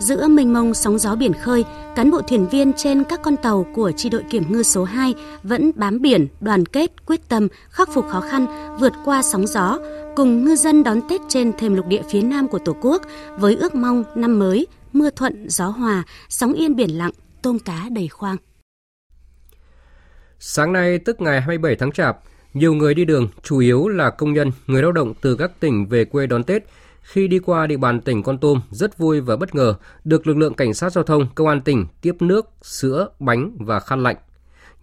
Giữa 0.00 0.28
mênh 0.28 0.52
mông 0.52 0.74
sóng 0.74 0.98
gió 0.98 1.16
biển 1.16 1.32
khơi, 1.32 1.64
cán 1.96 2.10
bộ 2.10 2.20
thuyền 2.22 2.46
viên 2.48 2.72
trên 2.72 3.04
các 3.04 3.20
con 3.22 3.36
tàu 3.36 3.66
của 3.74 3.92
chi 3.96 4.08
đội 4.08 4.22
kiểm 4.30 4.42
ngư 4.48 4.62
số 4.62 4.84
2 4.84 5.14
vẫn 5.42 5.70
bám 5.74 6.00
biển, 6.00 6.26
đoàn 6.40 6.66
kết, 6.66 7.06
quyết 7.06 7.28
tâm, 7.28 7.48
khắc 7.70 7.88
phục 7.94 8.08
khó 8.08 8.20
khăn, 8.20 8.46
vượt 8.80 8.92
qua 9.04 9.22
sóng 9.22 9.46
gió, 9.46 9.78
cùng 10.16 10.44
ngư 10.44 10.56
dân 10.56 10.82
đón 10.82 11.00
Tết 11.10 11.20
trên 11.28 11.52
thềm 11.52 11.74
lục 11.74 11.86
địa 11.86 12.02
phía 12.10 12.22
Nam 12.22 12.48
của 12.48 12.58
Tổ 12.58 12.76
quốc 12.80 13.02
với 13.38 13.56
ước 13.56 13.74
mong 13.74 14.04
năm 14.14 14.38
mới, 14.38 14.66
mưa 14.92 15.10
thuận, 15.10 15.48
gió 15.48 15.66
hòa, 15.66 16.02
sóng 16.28 16.52
yên 16.52 16.76
biển 16.76 16.90
lặng, 16.98 17.12
tôm 17.42 17.58
cá 17.58 17.88
đầy 17.90 18.08
khoang. 18.08 18.36
Sáng 20.38 20.72
nay 20.72 20.98
tức 20.98 21.20
ngày 21.20 21.40
27 21.40 21.76
tháng 21.76 21.92
Chạp, 21.92 22.18
Nhiều 22.54 22.74
người 22.74 22.94
đi 22.94 23.04
đường, 23.04 23.28
chủ 23.42 23.58
yếu 23.58 23.88
là 23.88 24.10
công 24.10 24.32
nhân, 24.32 24.50
người 24.66 24.82
lao 24.82 24.92
động 24.92 25.14
từ 25.20 25.36
các 25.36 25.50
tỉnh 25.60 25.86
về 25.86 26.04
quê 26.04 26.26
đón 26.26 26.44
Tết, 26.44 26.64
khi 27.02 27.28
đi 27.28 27.38
qua 27.38 27.66
địa 27.66 27.76
bàn 27.76 28.00
tỉnh 28.00 28.22
Con 28.22 28.38
Tum 28.38 28.60
rất 28.70 28.98
vui 28.98 29.20
và 29.20 29.36
bất 29.36 29.54
ngờ 29.54 29.74
được 30.04 30.26
lực 30.26 30.36
lượng 30.36 30.54
cảnh 30.54 30.74
sát 30.74 30.92
giao 30.92 31.04
thông 31.04 31.26
công 31.34 31.48
an 31.48 31.60
tỉnh 31.60 31.86
tiếp 32.00 32.16
nước, 32.20 32.46
sữa, 32.62 33.08
bánh 33.18 33.56
và 33.58 33.80
khăn 33.80 34.02
lạnh. 34.02 34.16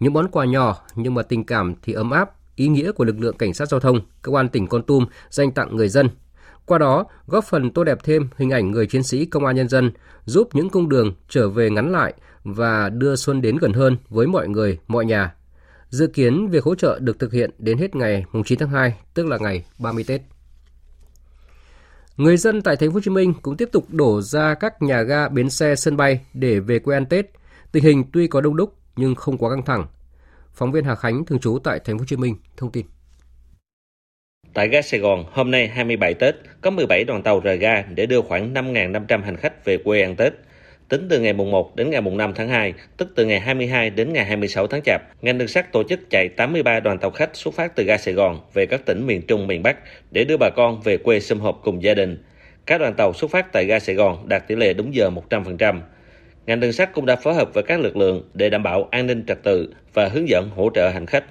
Những 0.00 0.12
món 0.12 0.28
quà 0.28 0.44
nhỏ 0.44 0.82
nhưng 0.94 1.14
mà 1.14 1.22
tình 1.22 1.44
cảm 1.44 1.74
thì 1.82 1.92
ấm 1.92 2.10
áp, 2.10 2.30
ý 2.56 2.68
nghĩa 2.68 2.92
của 2.92 3.04
lực 3.04 3.20
lượng 3.20 3.36
cảnh 3.36 3.54
sát 3.54 3.68
giao 3.68 3.80
thông 3.80 4.00
công 4.22 4.34
an 4.34 4.48
tỉnh 4.48 4.66
Con 4.66 4.82
Tum 4.82 5.06
dành 5.30 5.52
tặng 5.52 5.76
người 5.76 5.88
dân. 5.88 6.08
Qua 6.66 6.78
đó, 6.78 7.04
góp 7.26 7.44
phần 7.44 7.70
tô 7.70 7.84
đẹp 7.84 7.98
thêm 8.04 8.28
hình 8.36 8.50
ảnh 8.50 8.70
người 8.70 8.86
chiến 8.86 9.02
sĩ 9.02 9.24
công 9.24 9.44
an 9.44 9.56
nhân 9.56 9.68
dân, 9.68 9.92
giúp 10.24 10.48
những 10.52 10.70
cung 10.70 10.88
đường 10.88 11.14
trở 11.28 11.48
về 11.48 11.70
ngắn 11.70 11.92
lại 11.92 12.14
và 12.44 12.88
đưa 12.88 13.16
xuân 13.16 13.42
đến 13.42 13.56
gần 13.56 13.72
hơn 13.72 13.96
với 14.08 14.26
mọi 14.26 14.48
người, 14.48 14.78
mọi 14.88 15.04
nhà. 15.04 15.34
Dự 15.88 16.06
kiến 16.06 16.48
việc 16.48 16.64
hỗ 16.64 16.74
trợ 16.74 16.98
được 16.98 17.18
thực 17.18 17.32
hiện 17.32 17.50
đến 17.58 17.78
hết 17.78 17.96
ngày 17.96 18.24
9 18.44 18.58
tháng 18.58 18.70
2, 18.70 18.94
tức 19.14 19.26
là 19.26 19.38
ngày 19.40 19.64
30 19.78 20.04
Tết. 20.06 20.37
Người 22.18 22.36
dân 22.36 22.62
tại 22.62 22.76
thành 22.76 22.90
phố 22.90 22.94
Hồ 22.94 23.00
Chí 23.00 23.10
Minh 23.10 23.34
cũng 23.42 23.56
tiếp 23.56 23.68
tục 23.72 23.84
đổ 23.90 24.20
ra 24.20 24.54
các 24.54 24.82
nhà 24.82 25.02
ga, 25.02 25.28
bến 25.28 25.50
xe, 25.50 25.74
sân 25.76 25.96
bay 25.96 26.20
để 26.34 26.60
về 26.60 26.78
quê 26.78 26.96
ăn 26.96 27.06
Tết. 27.06 27.26
Tình 27.72 27.84
hình 27.84 28.04
tuy 28.12 28.26
có 28.26 28.40
đông 28.40 28.56
đúc 28.56 28.74
nhưng 28.96 29.14
không 29.14 29.38
quá 29.38 29.50
căng 29.50 29.64
thẳng. 29.64 29.86
Phóng 30.52 30.72
viên 30.72 30.84
Hà 30.84 30.94
Khánh 30.94 31.24
thường 31.24 31.38
trú 31.38 31.58
tại 31.64 31.80
thành 31.84 31.98
phố 31.98 32.02
Hồ 32.02 32.06
Chí 32.06 32.16
Minh 32.16 32.36
thông 32.56 32.72
tin. 32.72 32.86
Tại 34.54 34.68
ga 34.68 34.82
Sài 34.82 35.00
Gòn, 35.00 35.24
hôm 35.32 35.50
nay 35.50 35.68
27 35.68 36.14
Tết, 36.14 36.34
có 36.60 36.70
17 36.70 37.04
đoàn 37.04 37.22
tàu 37.22 37.40
rời 37.40 37.58
ga 37.58 37.82
để 37.82 38.06
đưa 38.06 38.20
khoảng 38.22 38.54
5.500 38.54 39.22
hành 39.22 39.36
khách 39.36 39.64
về 39.64 39.78
quê 39.84 40.02
ăn 40.02 40.16
Tết. 40.16 40.32
Tính 40.88 41.06
từ 41.10 41.20
ngày 41.20 41.32
mùng 41.32 41.50
1 41.50 41.76
đến 41.76 41.90
ngày 41.90 42.00
mùng 42.00 42.16
5 42.16 42.32
tháng 42.34 42.48
2, 42.48 42.74
tức 42.96 43.12
từ 43.14 43.24
ngày 43.24 43.40
22 43.40 43.90
đến 43.90 44.12
ngày 44.12 44.24
26 44.24 44.66
tháng 44.66 44.82
Chạp, 44.82 45.02
ngành 45.22 45.38
đường 45.38 45.48
sắt 45.48 45.72
tổ 45.72 45.82
chức 45.82 46.00
chạy 46.10 46.28
83 46.28 46.80
đoàn 46.80 46.98
tàu 46.98 47.10
khách 47.10 47.36
xuất 47.36 47.54
phát 47.54 47.76
từ 47.76 47.84
ga 47.84 47.96
Sài 47.96 48.14
Gòn 48.14 48.40
về 48.54 48.66
các 48.66 48.86
tỉnh 48.86 49.06
miền 49.06 49.22
Trung, 49.22 49.46
miền 49.46 49.62
Bắc 49.62 49.76
để 50.10 50.24
đưa 50.24 50.36
bà 50.36 50.50
con 50.50 50.80
về 50.80 50.96
quê 50.96 51.20
sum 51.20 51.40
họp 51.40 51.60
cùng 51.64 51.82
gia 51.82 51.94
đình. 51.94 52.22
Các 52.66 52.80
đoàn 52.80 52.94
tàu 52.94 53.12
xuất 53.12 53.30
phát 53.30 53.52
tại 53.52 53.64
ga 53.64 53.78
Sài 53.78 53.94
Gòn 53.94 54.28
đạt 54.28 54.48
tỷ 54.48 54.56
lệ 54.56 54.72
đúng 54.72 54.94
giờ 54.94 55.10
100%. 55.30 55.80
Ngành 56.46 56.60
đường 56.60 56.72
sắt 56.72 56.92
cũng 56.92 57.06
đã 57.06 57.16
phối 57.16 57.34
hợp 57.34 57.54
với 57.54 57.62
các 57.62 57.80
lực 57.80 57.96
lượng 57.96 58.30
để 58.34 58.50
đảm 58.50 58.62
bảo 58.62 58.88
an 58.90 59.06
ninh 59.06 59.24
trật 59.26 59.42
tự 59.42 59.74
và 59.94 60.08
hướng 60.08 60.28
dẫn 60.28 60.50
hỗ 60.56 60.70
trợ 60.74 60.88
hành 60.88 61.06
khách. 61.06 61.24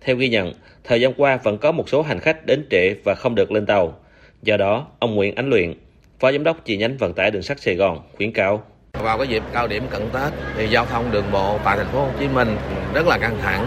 Theo 0.00 0.16
ghi 0.16 0.28
nhận, 0.28 0.52
thời 0.84 1.00
gian 1.00 1.12
qua 1.16 1.36
vẫn 1.36 1.58
có 1.58 1.72
một 1.72 1.88
số 1.88 2.02
hành 2.02 2.20
khách 2.20 2.46
đến 2.46 2.66
trễ 2.70 2.94
và 3.04 3.14
không 3.14 3.34
được 3.34 3.52
lên 3.52 3.66
tàu. 3.66 3.98
Do 4.42 4.56
đó, 4.56 4.86
ông 4.98 5.14
Nguyễn 5.14 5.34
Ánh 5.34 5.50
Luyện, 5.50 5.72
Phó 6.20 6.32
Giám 6.32 6.44
đốc 6.44 6.64
chi 6.64 6.76
nhánh 6.76 6.96
vận 6.96 7.12
tải 7.12 7.30
đường 7.30 7.42
sắt 7.42 7.60
Sài 7.60 7.74
Gòn 7.74 8.00
khuyến 8.16 8.32
cáo 8.32 8.62
vào 8.92 9.18
cái 9.18 9.28
dịp 9.28 9.42
cao 9.52 9.68
điểm 9.68 9.82
cận 9.90 10.02
Tết 10.12 10.32
thì 10.56 10.68
giao 10.68 10.86
thông 10.86 11.10
đường 11.12 11.32
bộ 11.32 11.58
tại 11.64 11.76
thành 11.76 11.86
phố 11.86 12.00
Hồ 12.00 12.10
Chí 12.20 12.28
Minh 12.28 12.56
rất 12.94 13.06
là 13.06 13.18
căng 13.18 13.38
thẳng. 13.42 13.66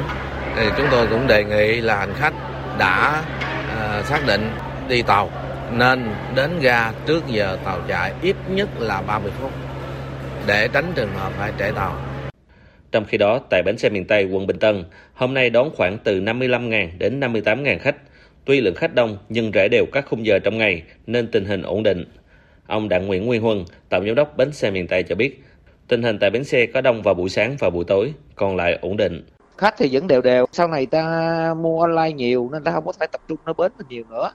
Thì 0.55 0.65
chúng 0.77 0.87
tôi 0.91 1.07
cũng 1.07 1.27
đề 1.27 1.43
nghị 1.43 1.81
là 1.81 1.97
hành 1.97 2.13
khách 2.15 2.33
đã 2.79 3.23
uh, 3.73 4.05
xác 4.05 4.27
định 4.27 4.49
đi 4.89 5.01
tàu 5.01 5.31
nên 5.77 6.09
đến 6.35 6.51
ga 6.61 6.91
trước 7.05 7.27
giờ 7.27 7.57
tàu 7.65 7.81
chạy 7.87 8.13
ít 8.21 8.35
nhất 8.49 8.69
là 8.79 9.01
30 9.01 9.31
phút 9.39 9.51
để 10.47 10.67
tránh 10.73 10.91
trường 10.95 11.13
hợp 11.13 11.33
phải 11.37 11.51
trễ 11.59 11.71
tàu. 11.71 11.95
Trong 12.91 13.05
khi 13.05 13.17
đó, 13.17 13.39
tại 13.49 13.63
bến 13.63 13.77
xe 13.77 13.89
miền 13.89 14.05
Tây 14.05 14.25
quận 14.25 14.47
Bình 14.47 14.59
Tân, 14.59 14.83
hôm 15.13 15.33
nay 15.33 15.49
đón 15.49 15.69
khoảng 15.75 15.97
từ 15.97 16.21
55.000 16.21 16.89
đến 16.97 17.19
58.000 17.19 17.79
khách. 17.79 17.95
Tuy 18.45 18.61
lượng 18.61 18.75
khách 18.75 18.95
đông 18.95 19.17
nhưng 19.29 19.51
rẽ 19.51 19.67
đều 19.67 19.85
các 19.91 20.05
khung 20.09 20.25
giờ 20.25 20.39
trong 20.39 20.57
ngày 20.57 20.83
nên 21.07 21.27
tình 21.31 21.45
hình 21.45 21.61
ổn 21.61 21.83
định. 21.83 22.05
Ông 22.69 22.89
Đặng 22.89 23.07
Nguyễn 23.07 23.25
Nguyên 23.25 23.41
Huân, 23.41 23.65
tổng 23.89 24.05
giám 24.05 24.15
đốc 24.15 24.37
bến 24.37 24.51
xe 24.51 24.71
miền 24.71 24.87
Tây 24.87 25.03
cho 25.03 25.15
biết, 25.15 25.43
tình 25.87 26.03
hình 26.03 26.19
tại 26.19 26.29
bến 26.29 26.43
xe 26.43 26.65
có 26.65 26.81
đông 26.81 27.01
vào 27.01 27.13
buổi 27.13 27.29
sáng 27.29 27.55
và 27.59 27.69
buổi 27.69 27.83
tối, 27.83 28.13
còn 28.35 28.55
lại 28.55 28.79
ổn 28.81 28.97
định. 28.97 29.23
Khách 29.57 29.75
thì 29.77 29.89
vẫn 29.91 30.07
đều 30.07 30.21
đều, 30.21 30.45
sau 30.51 30.67
này 30.67 30.85
ta 30.85 31.53
mua 31.61 31.81
online 31.81 32.11
nhiều 32.11 32.49
nên 32.51 32.63
ta 32.63 32.71
không 32.71 32.85
có 32.85 32.91
thể 32.99 33.07
tập 33.11 33.21
trung 33.27 33.37
ở 33.43 33.53
bến 33.53 33.71
nhiều 33.89 34.03
nữa. 34.09 34.31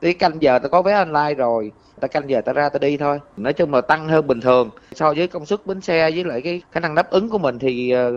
Tí 0.00 0.12
canh 0.12 0.32
giờ 0.40 0.58
ta 0.58 0.68
có 0.68 0.82
vé 0.82 0.92
online 0.92 1.34
rồi, 1.34 1.72
ta 2.00 2.08
canh 2.08 2.30
giờ 2.30 2.40
ta 2.40 2.52
ra 2.52 2.68
ta 2.68 2.78
đi 2.78 2.96
thôi. 2.96 3.18
Nói 3.36 3.52
chung 3.52 3.74
là 3.74 3.80
tăng 3.80 4.08
hơn 4.08 4.26
bình 4.26 4.40
thường. 4.40 4.70
So 4.94 5.14
với 5.16 5.28
công 5.28 5.46
suất 5.46 5.66
bến 5.66 5.80
xe 5.80 6.10
với 6.10 6.24
lại 6.24 6.40
cái 6.40 6.62
khả 6.72 6.80
năng 6.80 6.94
đáp 6.94 7.10
ứng 7.10 7.28
của 7.28 7.38
mình 7.38 7.58
thì 7.58 7.90
ờ, 7.90 8.12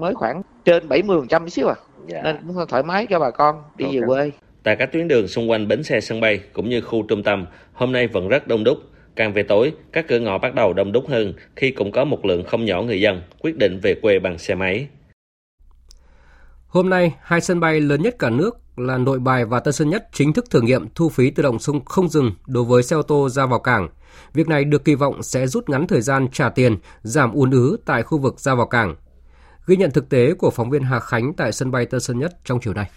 mới 0.00 0.14
khoảng 0.14 0.42
trên 0.64 0.88
70% 0.88 1.44
tí 1.44 1.50
xíu 1.50 1.68
à. 1.68 1.74
Dạ. 2.06 2.22
Nên 2.22 2.36
cũng 2.46 2.66
thoải 2.68 2.82
mái 2.82 3.06
cho 3.06 3.18
bà 3.18 3.30
con 3.30 3.62
đi 3.76 3.84
okay. 3.84 4.00
về 4.00 4.06
quê. 4.06 4.30
Tại 4.62 4.76
các 4.76 4.92
tuyến 4.92 5.08
đường 5.08 5.28
xung 5.28 5.50
quanh 5.50 5.68
bến 5.68 5.82
xe 5.82 6.00
sân 6.00 6.20
bay 6.20 6.40
cũng 6.52 6.68
như 6.68 6.80
khu 6.80 7.02
trung 7.08 7.22
tâm, 7.22 7.46
hôm 7.72 7.92
nay 7.92 8.06
vẫn 8.06 8.28
rất 8.28 8.46
đông 8.46 8.64
đúc. 8.64 8.78
Càng 9.16 9.32
về 9.32 9.42
tối, 9.42 9.72
các 9.92 10.04
cửa 10.08 10.18
ngõ 10.18 10.38
bắt 10.38 10.54
đầu 10.54 10.72
đông 10.72 10.92
đúc 10.92 11.04
hơn 11.08 11.34
khi 11.56 11.70
cũng 11.70 11.92
có 11.92 12.04
một 12.04 12.24
lượng 12.24 12.44
không 12.44 12.64
nhỏ 12.64 12.82
người 12.82 13.00
dân 13.00 13.22
quyết 13.40 13.56
định 13.56 13.80
về 13.82 13.94
quê 14.02 14.18
bằng 14.18 14.38
xe 14.38 14.54
máy. 14.54 14.88
Hôm 16.66 16.90
nay, 16.90 17.14
hai 17.22 17.40
sân 17.40 17.60
bay 17.60 17.80
lớn 17.80 18.02
nhất 18.02 18.16
cả 18.18 18.30
nước 18.30 18.58
là 18.76 18.98
Nội 18.98 19.18
Bài 19.18 19.44
và 19.44 19.60
Tân 19.60 19.72
Sơn 19.72 19.90
Nhất 19.90 20.08
chính 20.12 20.32
thức 20.32 20.50
thử 20.50 20.60
nghiệm 20.60 20.88
thu 20.94 21.08
phí 21.08 21.30
tự 21.30 21.42
động 21.42 21.58
sung 21.58 21.84
không 21.84 22.08
dừng 22.08 22.32
đối 22.46 22.64
với 22.64 22.82
xe 22.82 22.96
ô 22.96 23.02
tô 23.02 23.28
ra 23.28 23.46
vào 23.46 23.58
cảng. 23.58 23.88
Việc 24.34 24.48
này 24.48 24.64
được 24.64 24.84
kỳ 24.84 24.94
vọng 24.94 25.22
sẽ 25.22 25.46
rút 25.46 25.68
ngắn 25.68 25.86
thời 25.86 26.00
gian 26.00 26.28
trả 26.32 26.48
tiền, 26.48 26.76
giảm 27.02 27.32
ùn 27.32 27.50
ứ 27.50 27.76
tại 27.84 28.02
khu 28.02 28.18
vực 28.18 28.40
ra 28.40 28.54
vào 28.54 28.66
cảng. 28.66 28.94
Ghi 29.66 29.76
nhận 29.76 29.90
thực 29.90 30.08
tế 30.08 30.34
của 30.34 30.50
phóng 30.50 30.70
viên 30.70 30.82
Hà 30.82 31.00
Khánh 31.00 31.32
tại 31.36 31.52
sân 31.52 31.70
bay 31.70 31.86
Tân 31.86 32.00
Sơn 32.00 32.18
Nhất 32.18 32.32
trong 32.44 32.60
chiều 32.60 32.74
nay. 32.74 32.90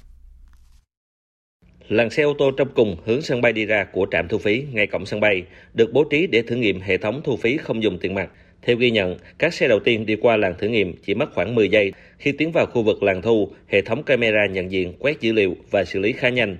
Làn 1.89 2.09
xe 2.09 2.23
ô 2.23 2.33
tô 2.37 2.51
trong 2.51 2.67
cùng 2.75 2.95
hướng 3.05 3.21
sân 3.21 3.41
bay 3.41 3.53
đi 3.53 3.65
ra 3.65 3.83
của 3.83 4.07
trạm 4.11 4.27
thu 4.27 4.37
phí 4.37 4.63
ngay 4.73 4.87
cổng 4.87 5.05
sân 5.05 5.19
bay 5.19 5.43
được 5.73 5.93
bố 5.93 6.03
trí 6.03 6.27
để 6.27 6.41
thử 6.41 6.55
nghiệm 6.55 6.81
hệ 6.81 6.97
thống 6.97 7.21
thu 7.23 7.37
phí 7.37 7.57
không 7.57 7.83
dùng 7.83 7.97
tiền 7.97 8.13
mặt. 8.13 8.29
Theo 8.61 8.75
ghi 8.75 8.91
nhận, 8.91 9.17
các 9.37 9.53
xe 9.53 9.67
đầu 9.67 9.79
tiên 9.79 10.05
đi 10.05 10.15
qua 10.15 10.37
làn 10.37 10.53
thử 10.57 10.67
nghiệm 10.67 10.93
chỉ 11.05 11.13
mất 11.13 11.33
khoảng 11.33 11.55
10 11.55 11.69
giây. 11.69 11.93
Khi 12.17 12.31
tiến 12.31 12.51
vào 12.51 12.65
khu 12.65 12.83
vực 12.83 13.03
làn 13.03 13.21
thu, 13.21 13.51
hệ 13.67 13.81
thống 13.81 14.03
camera 14.03 14.45
nhận 14.45 14.71
diện, 14.71 14.93
quét 14.99 15.21
dữ 15.21 15.33
liệu 15.33 15.55
và 15.71 15.83
xử 15.83 15.99
lý 15.99 16.11
khá 16.11 16.29
nhanh. 16.29 16.57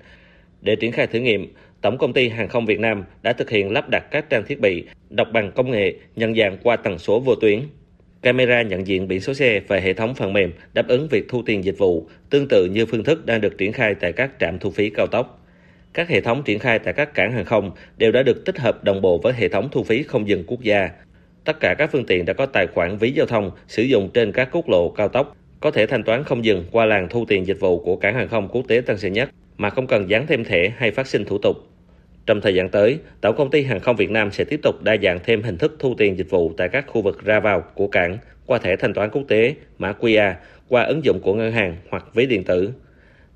Để 0.62 0.76
triển 0.76 0.92
khai 0.92 1.08
thử 1.08 1.20
nghiệm, 1.20 1.54
Tổng 1.82 1.98
công 1.98 2.14
ty 2.14 2.30
Hàng 2.30 2.48
không 2.48 2.66
Việt 2.66 2.80
Nam 2.80 3.04
đã 3.22 3.34
thực 3.34 3.50
hiện 3.50 3.72
lắp 3.72 3.90
đặt 3.90 4.04
các 4.12 4.30
trang 4.30 4.44
thiết 4.48 4.60
bị 4.60 4.84
đọc 5.10 5.28
bằng 5.34 5.52
công 5.56 5.72
nghệ 5.72 5.94
nhận 6.16 6.36
dạng 6.36 6.58
qua 6.64 6.76
tần 6.76 7.00
số 7.00 7.20
vô 7.20 7.36
tuyến. 7.36 7.60
Camera 8.22 8.62
nhận 8.62 8.88
diện 8.88 9.08
biển 9.08 9.22
số 9.22 9.34
xe 9.34 9.62
và 9.68 9.80
hệ 9.80 9.94
thống 9.94 10.16
phần 10.16 10.34
mềm 10.34 10.54
đáp 10.74 10.88
ứng 10.88 11.08
việc 11.12 11.26
thu 11.30 11.42
tiền 11.46 11.64
dịch 11.64 11.78
vụ, 11.78 12.08
tương 12.30 12.48
tự 12.48 12.66
như 12.66 12.86
phương 12.86 13.04
thức 13.04 13.26
đang 13.26 13.42
được 13.42 13.58
triển 13.58 13.72
khai 13.72 13.96
tại 13.96 14.14
các 14.14 14.32
trạm 14.40 14.60
thu 14.60 14.72
phí 14.72 14.90
cao 14.90 15.08
tốc. 15.08 15.46
Các 15.94 16.10
hệ 16.10 16.22
thống 16.22 16.44
triển 16.44 16.60
khai 16.60 16.80
tại 16.80 16.94
các 16.94 17.14
cảng 17.14 17.32
hàng 17.32 17.46
không 17.46 17.72
đều 17.98 18.12
đã 18.12 18.24
được 18.24 18.46
tích 18.46 18.60
hợp 18.60 18.84
đồng 18.84 19.02
bộ 19.02 19.18
với 19.18 19.34
hệ 19.34 19.50
thống 19.50 19.70
thu 19.72 19.84
phí 19.84 20.04
không 20.04 20.28
dừng 20.28 20.44
quốc 20.48 20.62
gia. 20.62 20.90
Tất 21.46 21.60
cả 21.60 21.76
các 21.78 21.90
phương 21.92 22.06
tiện 22.06 22.26
đã 22.26 22.34
có 22.34 22.46
tài 22.46 22.68
khoản 22.68 22.98
ví 22.98 23.12
giao 23.12 23.26
thông 23.26 23.52
sử 23.68 23.84
dụng 23.84 24.10
trên 24.14 24.32
các 24.32 24.50
quốc 24.52 24.70
lộ 24.70 24.90
cao 24.90 25.08
tốc, 25.08 25.38
có 25.60 25.72
thể 25.72 25.86
thanh 25.86 26.04
toán 26.04 26.24
không 26.24 26.46
dừng 26.46 26.66
qua 26.72 26.86
làn 26.86 27.08
thu 27.10 27.26
tiền 27.28 27.48
dịch 27.48 27.60
vụ 27.60 27.80
của 27.80 27.96
cảng 27.96 28.16
hàng 28.16 28.28
không 28.28 28.48
quốc 28.48 28.68
tế 28.68 28.82
Tân 28.82 28.98
Sơn 28.98 29.14
Nhất 29.14 29.30
mà 29.58 29.70
không 29.70 29.88
cần 29.88 30.10
dán 30.10 30.28
thêm 30.28 30.44
thẻ 30.44 30.74
hay 30.78 30.92
phát 30.92 31.08
sinh 31.08 31.26
thủ 31.26 31.38
tục. 31.38 31.69
Trong 32.30 32.42
thời 32.42 32.56
gian 32.56 32.70
tới, 32.70 33.00
Tổng 33.22 33.36
công 33.36 33.52
ty 33.52 33.64
Hàng 33.64 33.80
không 33.80 33.96
Việt 33.96 34.10
Nam 34.10 34.32
sẽ 34.32 34.44
tiếp 34.44 34.60
tục 34.64 34.84
đa 34.84 34.98
dạng 35.04 35.20
thêm 35.24 35.44
hình 35.44 35.58
thức 35.58 35.76
thu 35.80 35.96
tiền 35.98 36.18
dịch 36.18 36.30
vụ 36.30 36.54
tại 36.58 36.70
các 36.70 36.86
khu 36.88 37.02
vực 37.02 37.26
ra 37.26 37.40
vào 37.40 37.64
của 37.76 37.88
cảng 37.88 38.18
qua 38.46 38.60
thẻ 38.60 38.76
thanh 38.76 38.94
toán 38.94 39.10
quốc 39.10 39.24
tế, 39.28 39.56
mã 39.78 39.94
QR, 40.00 40.34
qua 40.68 40.84
ứng 40.84 41.06
dụng 41.06 41.20
của 41.22 41.34
ngân 41.34 41.52
hàng 41.52 41.76
hoặc 41.90 42.06
ví 42.14 42.26
điện 42.26 42.44
tử. 42.44 42.72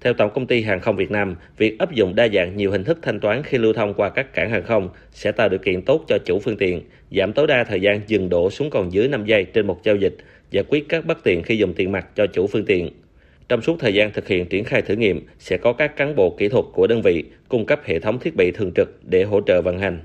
Theo 0.01 0.13
Tổng 0.13 0.31
công 0.33 0.47
ty 0.47 0.61
Hàng 0.61 0.79
không 0.79 0.95
Việt 0.95 1.11
Nam, 1.11 1.35
việc 1.57 1.79
áp 1.79 1.91
dụng 1.91 2.15
đa 2.15 2.27
dạng 2.27 2.57
nhiều 2.57 2.71
hình 2.71 2.83
thức 2.83 2.99
thanh 3.01 3.19
toán 3.19 3.43
khi 3.43 3.57
lưu 3.57 3.73
thông 3.73 3.93
qua 3.93 4.09
các 4.09 4.33
cảng 4.33 4.49
hàng 4.49 4.63
không 4.63 4.89
sẽ 5.11 5.31
tạo 5.31 5.49
điều 5.49 5.59
kiện 5.59 5.81
tốt 5.81 6.05
cho 6.07 6.17
chủ 6.25 6.39
phương 6.39 6.57
tiện, 6.57 6.81
giảm 7.11 7.33
tối 7.33 7.47
đa 7.47 7.63
thời 7.63 7.81
gian 7.81 8.01
dừng 8.07 8.29
đổ 8.29 8.49
xuống 8.49 8.69
còn 8.69 8.93
dưới 8.93 9.07
5 9.07 9.25
giây 9.25 9.45
trên 9.45 9.67
một 9.67 9.83
giao 9.83 9.95
dịch, 9.95 10.15
giải 10.51 10.63
quyết 10.67 10.89
các 10.89 11.05
bất 11.05 11.23
tiện 11.23 11.43
khi 11.43 11.57
dùng 11.57 11.73
tiền 11.73 11.91
mặt 11.91 12.07
cho 12.15 12.27
chủ 12.27 12.47
phương 12.47 12.65
tiện. 12.65 12.89
Trong 13.49 13.61
suốt 13.61 13.75
thời 13.79 13.93
gian 13.93 14.11
thực 14.13 14.27
hiện 14.27 14.49
triển 14.49 14.63
khai 14.63 14.81
thử 14.81 14.95
nghiệm, 14.95 15.27
sẽ 15.39 15.57
có 15.57 15.73
các 15.73 15.95
cán 15.97 16.15
bộ 16.15 16.35
kỹ 16.39 16.49
thuật 16.49 16.65
của 16.73 16.87
đơn 16.87 17.01
vị 17.01 17.23
cung 17.49 17.65
cấp 17.65 17.79
hệ 17.85 17.99
thống 17.99 18.19
thiết 18.19 18.35
bị 18.35 18.51
thường 18.51 18.71
trực 18.75 18.87
để 19.03 19.23
hỗ 19.23 19.41
trợ 19.41 19.61
vận 19.61 19.79
hành. 19.79 20.03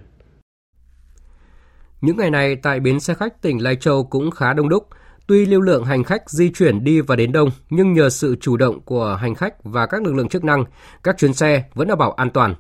Những 2.01 2.17
ngày 2.17 2.31
này 2.31 2.57
tại 2.57 2.81
bến 2.81 3.01
xe 3.01 3.15
khách 3.15 3.43
tỉnh 3.43 3.63
Lai 3.63 3.77
Châu 3.77 4.05
cũng 4.05 4.31
khá 4.31 4.53
đông 4.53 4.69
đúc. 4.69 4.87
Tuy 5.27 5.47
lưu 5.47 5.61
lượng 5.61 5.85
hành 5.85 6.05
khách 6.05 6.31
di 6.31 6.51
chuyển 6.53 6.85
đi 6.85 7.01
và 7.01 7.17
đến 7.17 7.33
đông, 7.33 7.51
nhưng 7.71 7.93
nhờ 7.93 8.11
sự 8.11 8.37
chủ 8.41 8.57
động 8.57 8.81
của 8.81 9.19
hành 9.21 9.35
khách 9.35 9.55
và 9.65 9.87
các 9.87 10.03
lực 10.03 10.15
lượng 10.15 10.29
chức 10.29 10.45
năng, 10.45 10.65
các 11.03 11.19
chuyến 11.19 11.35
xe 11.35 11.63
vẫn 11.75 11.89
đảm 11.89 11.99
bảo 11.99 12.13
an 12.13 12.31
toàn. 12.31 12.55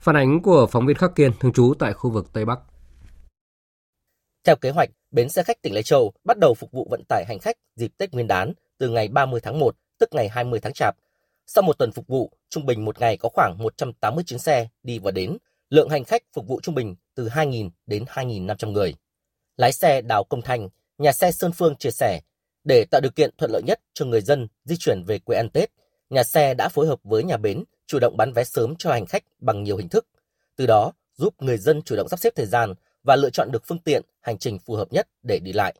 Phản 0.00 0.16
ánh 0.16 0.42
của 0.42 0.66
phóng 0.66 0.86
viên 0.86 0.96
Khắc 0.96 1.14
Kiên 1.14 1.32
thường 1.40 1.52
trú 1.52 1.74
tại 1.78 1.92
khu 1.92 2.10
vực 2.10 2.26
Tây 2.32 2.44
Bắc. 2.44 2.58
Theo 4.46 4.56
kế 4.56 4.70
hoạch, 4.70 4.88
bến 5.10 5.28
xe 5.28 5.42
khách 5.42 5.62
tỉnh 5.62 5.74
Lai 5.74 5.82
Châu 5.82 6.12
bắt 6.24 6.38
đầu 6.38 6.54
phục 6.54 6.72
vụ 6.72 6.88
vận 6.90 7.02
tải 7.08 7.24
hành 7.28 7.38
khách 7.38 7.56
dịp 7.76 7.90
Tết 7.98 8.12
Nguyên 8.12 8.26
đán 8.26 8.52
từ 8.78 8.88
ngày 8.88 9.08
30 9.08 9.40
tháng 9.42 9.58
1 9.58 9.74
tức 9.98 10.08
ngày 10.12 10.28
20 10.28 10.60
tháng 10.60 10.72
Chạp. 10.72 10.96
Sau 11.46 11.62
một 11.62 11.78
tuần 11.78 11.92
phục 11.92 12.06
vụ, 12.06 12.32
trung 12.48 12.66
bình 12.66 12.84
một 12.84 13.00
ngày 13.00 13.16
có 13.16 13.28
khoảng 13.28 13.56
180 13.58 14.24
chuyến 14.26 14.38
xe 14.38 14.68
đi 14.82 14.98
và 14.98 15.10
đến, 15.10 15.36
lượng 15.70 15.88
hành 15.88 16.04
khách 16.04 16.22
phục 16.34 16.46
vụ 16.46 16.60
trung 16.60 16.74
bình 16.74 16.96
từ 17.14 17.28
2.000 17.28 17.70
đến 17.86 18.04
2.500 18.04 18.70
người. 18.70 18.94
Lái 19.56 19.72
xe 19.72 20.00
Đào 20.00 20.24
Công 20.24 20.42
Thành, 20.42 20.68
nhà 20.98 21.12
xe 21.12 21.32
Sơn 21.32 21.52
Phương 21.52 21.76
chia 21.76 21.90
sẻ, 21.90 22.20
để 22.64 22.84
tạo 22.90 23.00
điều 23.00 23.10
kiện 23.10 23.30
thuận 23.38 23.50
lợi 23.50 23.62
nhất 23.62 23.80
cho 23.94 24.04
người 24.04 24.20
dân 24.20 24.48
di 24.64 24.76
chuyển 24.76 25.04
về 25.04 25.18
quê 25.18 25.36
ăn 25.36 25.48
Tết, 25.50 25.70
nhà 26.10 26.24
xe 26.24 26.54
đã 26.54 26.68
phối 26.68 26.86
hợp 26.86 26.98
với 27.02 27.24
nhà 27.24 27.36
bến 27.36 27.64
chủ 27.86 27.98
động 28.00 28.16
bán 28.16 28.32
vé 28.32 28.44
sớm 28.44 28.76
cho 28.76 28.92
hành 28.92 29.06
khách 29.06 29.22
bằng 29.38 29.62
nhiều 29.62 29.76
hình 29.76 29.88
thức. 29.88 30.06
Từ 30.56 30.66
đó, 30.66 30.92
giúp 31.14 31.34
người 31.42 31.58
dân 31.58 31.82
chủ 31.82 31.96
động 31.96 32.08
sắp 32.08 32.18
xếp 32.18 32.32
thời 32.36 32.46
gian 32.46 32.74
và 33.02 33.16
lựa 33.16 33.30
chọn 33.30 33.52
được 33.52 33.62
phương 33.66 33.78
tiện, 33.78 34.02
hành 34.20 34.38
trình 34.38 34.58
phù 34.58 34.74
hợp 34.74 34.92
nhất 34.92 35.08
để 35.22 35.38
đi 35.38 35.52
lại. 35.52 35.74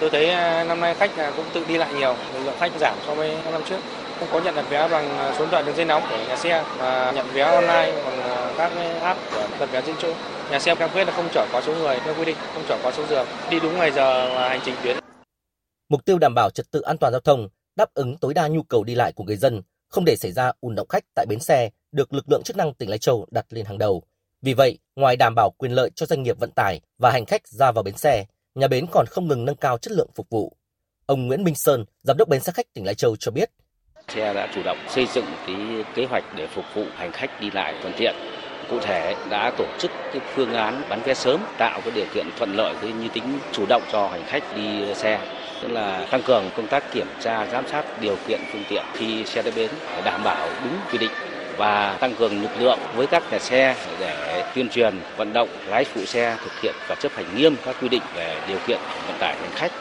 Tôi 0.00 0.10
thấy 0.10 0.30
à, 0.30 0.64
năm 0.64 0.80
nay 0.80 0.94
khách 0.94 1.16
à, 1.16 1.32
cũng 1.36 1.44
tự 1.54 1.64
đi 1.68 1.78
lại 1.78 1.94
nhiều, 1.94 2.16
lượng 2.44 2.54
khách 2.58 2.72
giảm 2.80 2.98
so 3.06 3.14
với 3.14 3.36
năm 3.52 3.62
trước. 3.68 3.78
Không 4.18 4.28
có 4.32 4.40
nhận 4.40 4.54
đặt 4.54 4.64
vé 4.70 4.88
bằng 4.88 5.18
à, 5.18 5.34
số 5.38 5.44
điện 5.44 5.50
thoại 5.50 5.62
đường 5.62 5.76
dây 5.76 5.86
nóng 5.86 6.02
của 6.10 6.16
nhà 6.28 6.36
xe 6.36 6.64
và 6.78 7.12
nhận 7.16 7.26
vé 7.32 7.42
online 7.42 7.92
bằng 8.04 8.54
các 8.58 8.72
app 9.00 9.20
của 9.30 9.46
đặt 9.60 9.66
vé 9.72 9.82
trên 9.86 9.96
chỗ. 9.98 10.14
Nhà 10.50 10.58
xe 10.58 10.74
cam 10.74 10.90
kết 10.94 11.04
là 11.04 11.12
không 11.12 11.28
chở 11.34 11.46
quá 11.52 11.60
số 11.66 11.74
người 11.74 11.98
theo 12.04 12.14
quy 12.14 12.24
định, 12.24 12.36
không 12.54 12.64
chở 12.68 12.78
quá 12.82 12.92
số 12.96 13.06
giường, 13.06 13.26
đi 13.50 13.60
đúng 13.60 13.78
ngày 13.78 13.90
giờ 13.90 14.34
và 14.34 14.48
hành 14.48 14.60
trình 14.64 14.74
tuyến. 14.82 14.96
Mục 15.88 16.04
tiêu 16.04 16.18
đảm 16.18 16.34
bảo 16.34 16.50
trật 16.50 16.70
tự 16.70 16.80
an 16.80 16.98
toàn 16.98 17.12
giao 17.12 17.20
thông, 17.20 17.48
đáp 17.76 17.94
ứng 17.94 18.16
tối 18.16 18.34
đa 18.34 18.48
nhu 18.48 18.62
cầu 18.62 18.84
đi 18.84 18.94
lại 18.94 19.12
của 19.12 19.24
người 19.24 19.36
dân, 19.36 19.62
không 19.88 20.04
để 20.04 20.16
xảy 20.16 20.32
ra 20.32 20.52
ùn 20.60 20.74
động 20.74 20.88
khách 20.88 21.04
tại 21.14 21.26
bến 21.28 21.40
xe 21.40 21.70
được 21.92 22.12
lực 22.12 22.30
lượng 22.30 22.42
chức 22.42 22.56
năng 22.56 22.74
tỉnh 22.74 22.90
Lai 22.90 22.98
Châu 22.98 23.26
đặt 23.30 23.46
lên 23.50 23.66
hàng 23.66 23.78
đầu. 23.78 24.02
Vì 24.42 24.54
vậy, 24.54 24.78
ngoài 24.96 25.16
đảm 25.16 25.34
bảo 25.34 25.50
quyền 25.58 25.72
lợi 25.72 25.90
cho 25.94 26.06
doanh 26.06 26.22
nghiệp 26.22 26.38
vận 26.40 26.50
tải 26.50 26.80
và 26.98 27.10
hành 27.10 27.26
khách 27.26 27.48
ra 27.48 27.72
vào 27.72 27.82
bến 27.82 27.96
xe, 27.96 28.24
nhà 28.54 28.68
bến 28.68 28.86
còn 28.92 29.06
không 29.06 29.28
ngừng 29.28 29.44
nâng 29.44 29.56
cao 29.56 29.78
chất 29.78 29.92
lượng 29.92 30.10
phục 30.14 30.30
vụ. 30.30 30.56
Ông 31.06 31.26
Nguyễn 31.26 31.44
Minh 31.44 31.54
Sơn, 31.54 31.84
giám 32.02 32.16
đốc 32.16 32.28
bến 32.28 32.40
xe 32.40 32.52
khách 32.52 32.74
tỉnh 32.74 32.86
Lai 32.86 32.94
Châu 32.94 33.16
cho 33.16 33.30
biết, 33.30 33.50
xe 34.08 34.34
đã 34.34 34.48
chủ 34.54 34.62
động 34.64 34.78
xây 34.88 35.06
dựng 35.14 35.24
cái 35.46 35.56
kế 35.94 36.04
hoạch 36.04 36.24
để 36.36 36.46
phục 36.46 36.64
vụ 36.74 36.84
hành 36.94 37.12
khách 37.12 37.40
đi 37.40 37.50
lại 37.50 37.74
thuận 37.82 37.94
tiện. 37.98 38.14
Cụ 38.70 38.78
thể 38.80 39.14
đã 39.30 39.52
tổ 39.58 39.64
chức 39.78 39.90
cái 40.12 40.22
phương 40.34 40.54
án 40.54 40.82
bán 40.88 41.02
vé 41.02 41.14
sớm 41.14 41.40
tạo 41.58 41.80
cái 41.80 41.90
điều 41.94 42.06
kiện 42.14 42.26
thuận 42.38 42.56
lợi 42.56 42.74
cái 42.82 42.92
như 42.92 43.08
tính 43.12 43.38
chủ 43.52 43.66
động 43.68 43.82
cho 43.92 44.08
hành 44.08 44.24
khách 44.26 44.56
đi 44.56 44.94
xe 44.94 45.20
tức 45.62 45.68
là 45.68 46.06
tăng 46.10 46.22
cường 46.22 46.50
công 46.56 46.66
tác 46.66 46.92
kiểm 46.92 47.06
tra 47.20 47.46
giám 47.52 47.68
sát 47.68 48.00
điều 48.00 48.16
kiện 48.28 48.40
phương 48.52 48.64
tiện 48.68 48.84
khi 48.94 49.24
xe 49.24 49.42
đến 49.42 49.54
bến 49.56 49.70
để 49.96 50.02
đảm 50.04 50.24
bảo 50.24 50.48
đúng 50.64 50.72
quy 50.92 50.98
định 50.98 51.10
và 51.60 51.98
tăng 52.00 52.14
cường 52.18 52.42
lực 52.42 52.50
lượng 52.58 52.78
với 52.96 53.06
các 53.06 53.22
nhà 53.32 53.38
xe 53.38 53.76
để 54.00 54.44
tuyên 54.54 54.68
truyền 54.68 54.94
vận 55.16 55.32
động 55.32 55.48
lái 55.68 55.84
phụ 55.84 56.04
xe 56.04 56.38
thực 56.44 56.60
hiện 56.62 56.74
và 56.88 56.94
chấp 56.94 57.12
hành 57.12 57.36
nghiêm 57.36 57.54
các 57.64 57.76
quy 57.80 57.88
định 57.88 58.02
về 58.16 58.40
điều 58.48 58.58
kiện 58.66 58.78
vận 59.06 59.16
tải 59.20 59.36
hành 59.36 59.50
khách. 59.54 59.72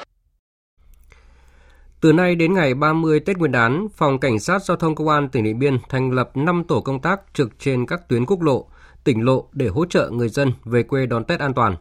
Từ 2.02 2.14
nay 2.14 2.36
đến 2.36 2.54
ngày 2.54 2.74
30 2.74 3.20
Tết 3.20 3.38
Nguyên 3.38 3.52
đán, 3.52 3.88
Phòng 3.96 4.20
Cảnh 4.20 4.40
sát 4.40 4.64
Giao 4.64 4.78
thông 4.78 4.96
Công 4.96 5.10
an 5.10 5.30
tỉnh 5.30 5.44
Điện 5.44 5.60
Biên 5.60 5.78
thành 5.90 6.12
lập 6.12 6.38
5 6.38 6.64
tổ 6.68 6.82
công 6.82 7.02
tác 7.02 7.22
trực 7.34 7.60
trên 7.60 7.86
các 7.86 8.10
tuyến 8.10 8.26
quốc 8.26 8.42
lộ, 8.42 8.68
tỉnh 9.04 9.26
lộ 9.26 9.48
để 9.54 9.68
hỗ 9.68 9.86
trợ 9.86 10.10
người 10.10 10.30
dân 10.30 10.54
về 10.66 10.84
quê 10.84 11.06
đón 11.06 11.24
Tết 11.24 11.40
an 11.40 11.54
toàn. 11.54 11.76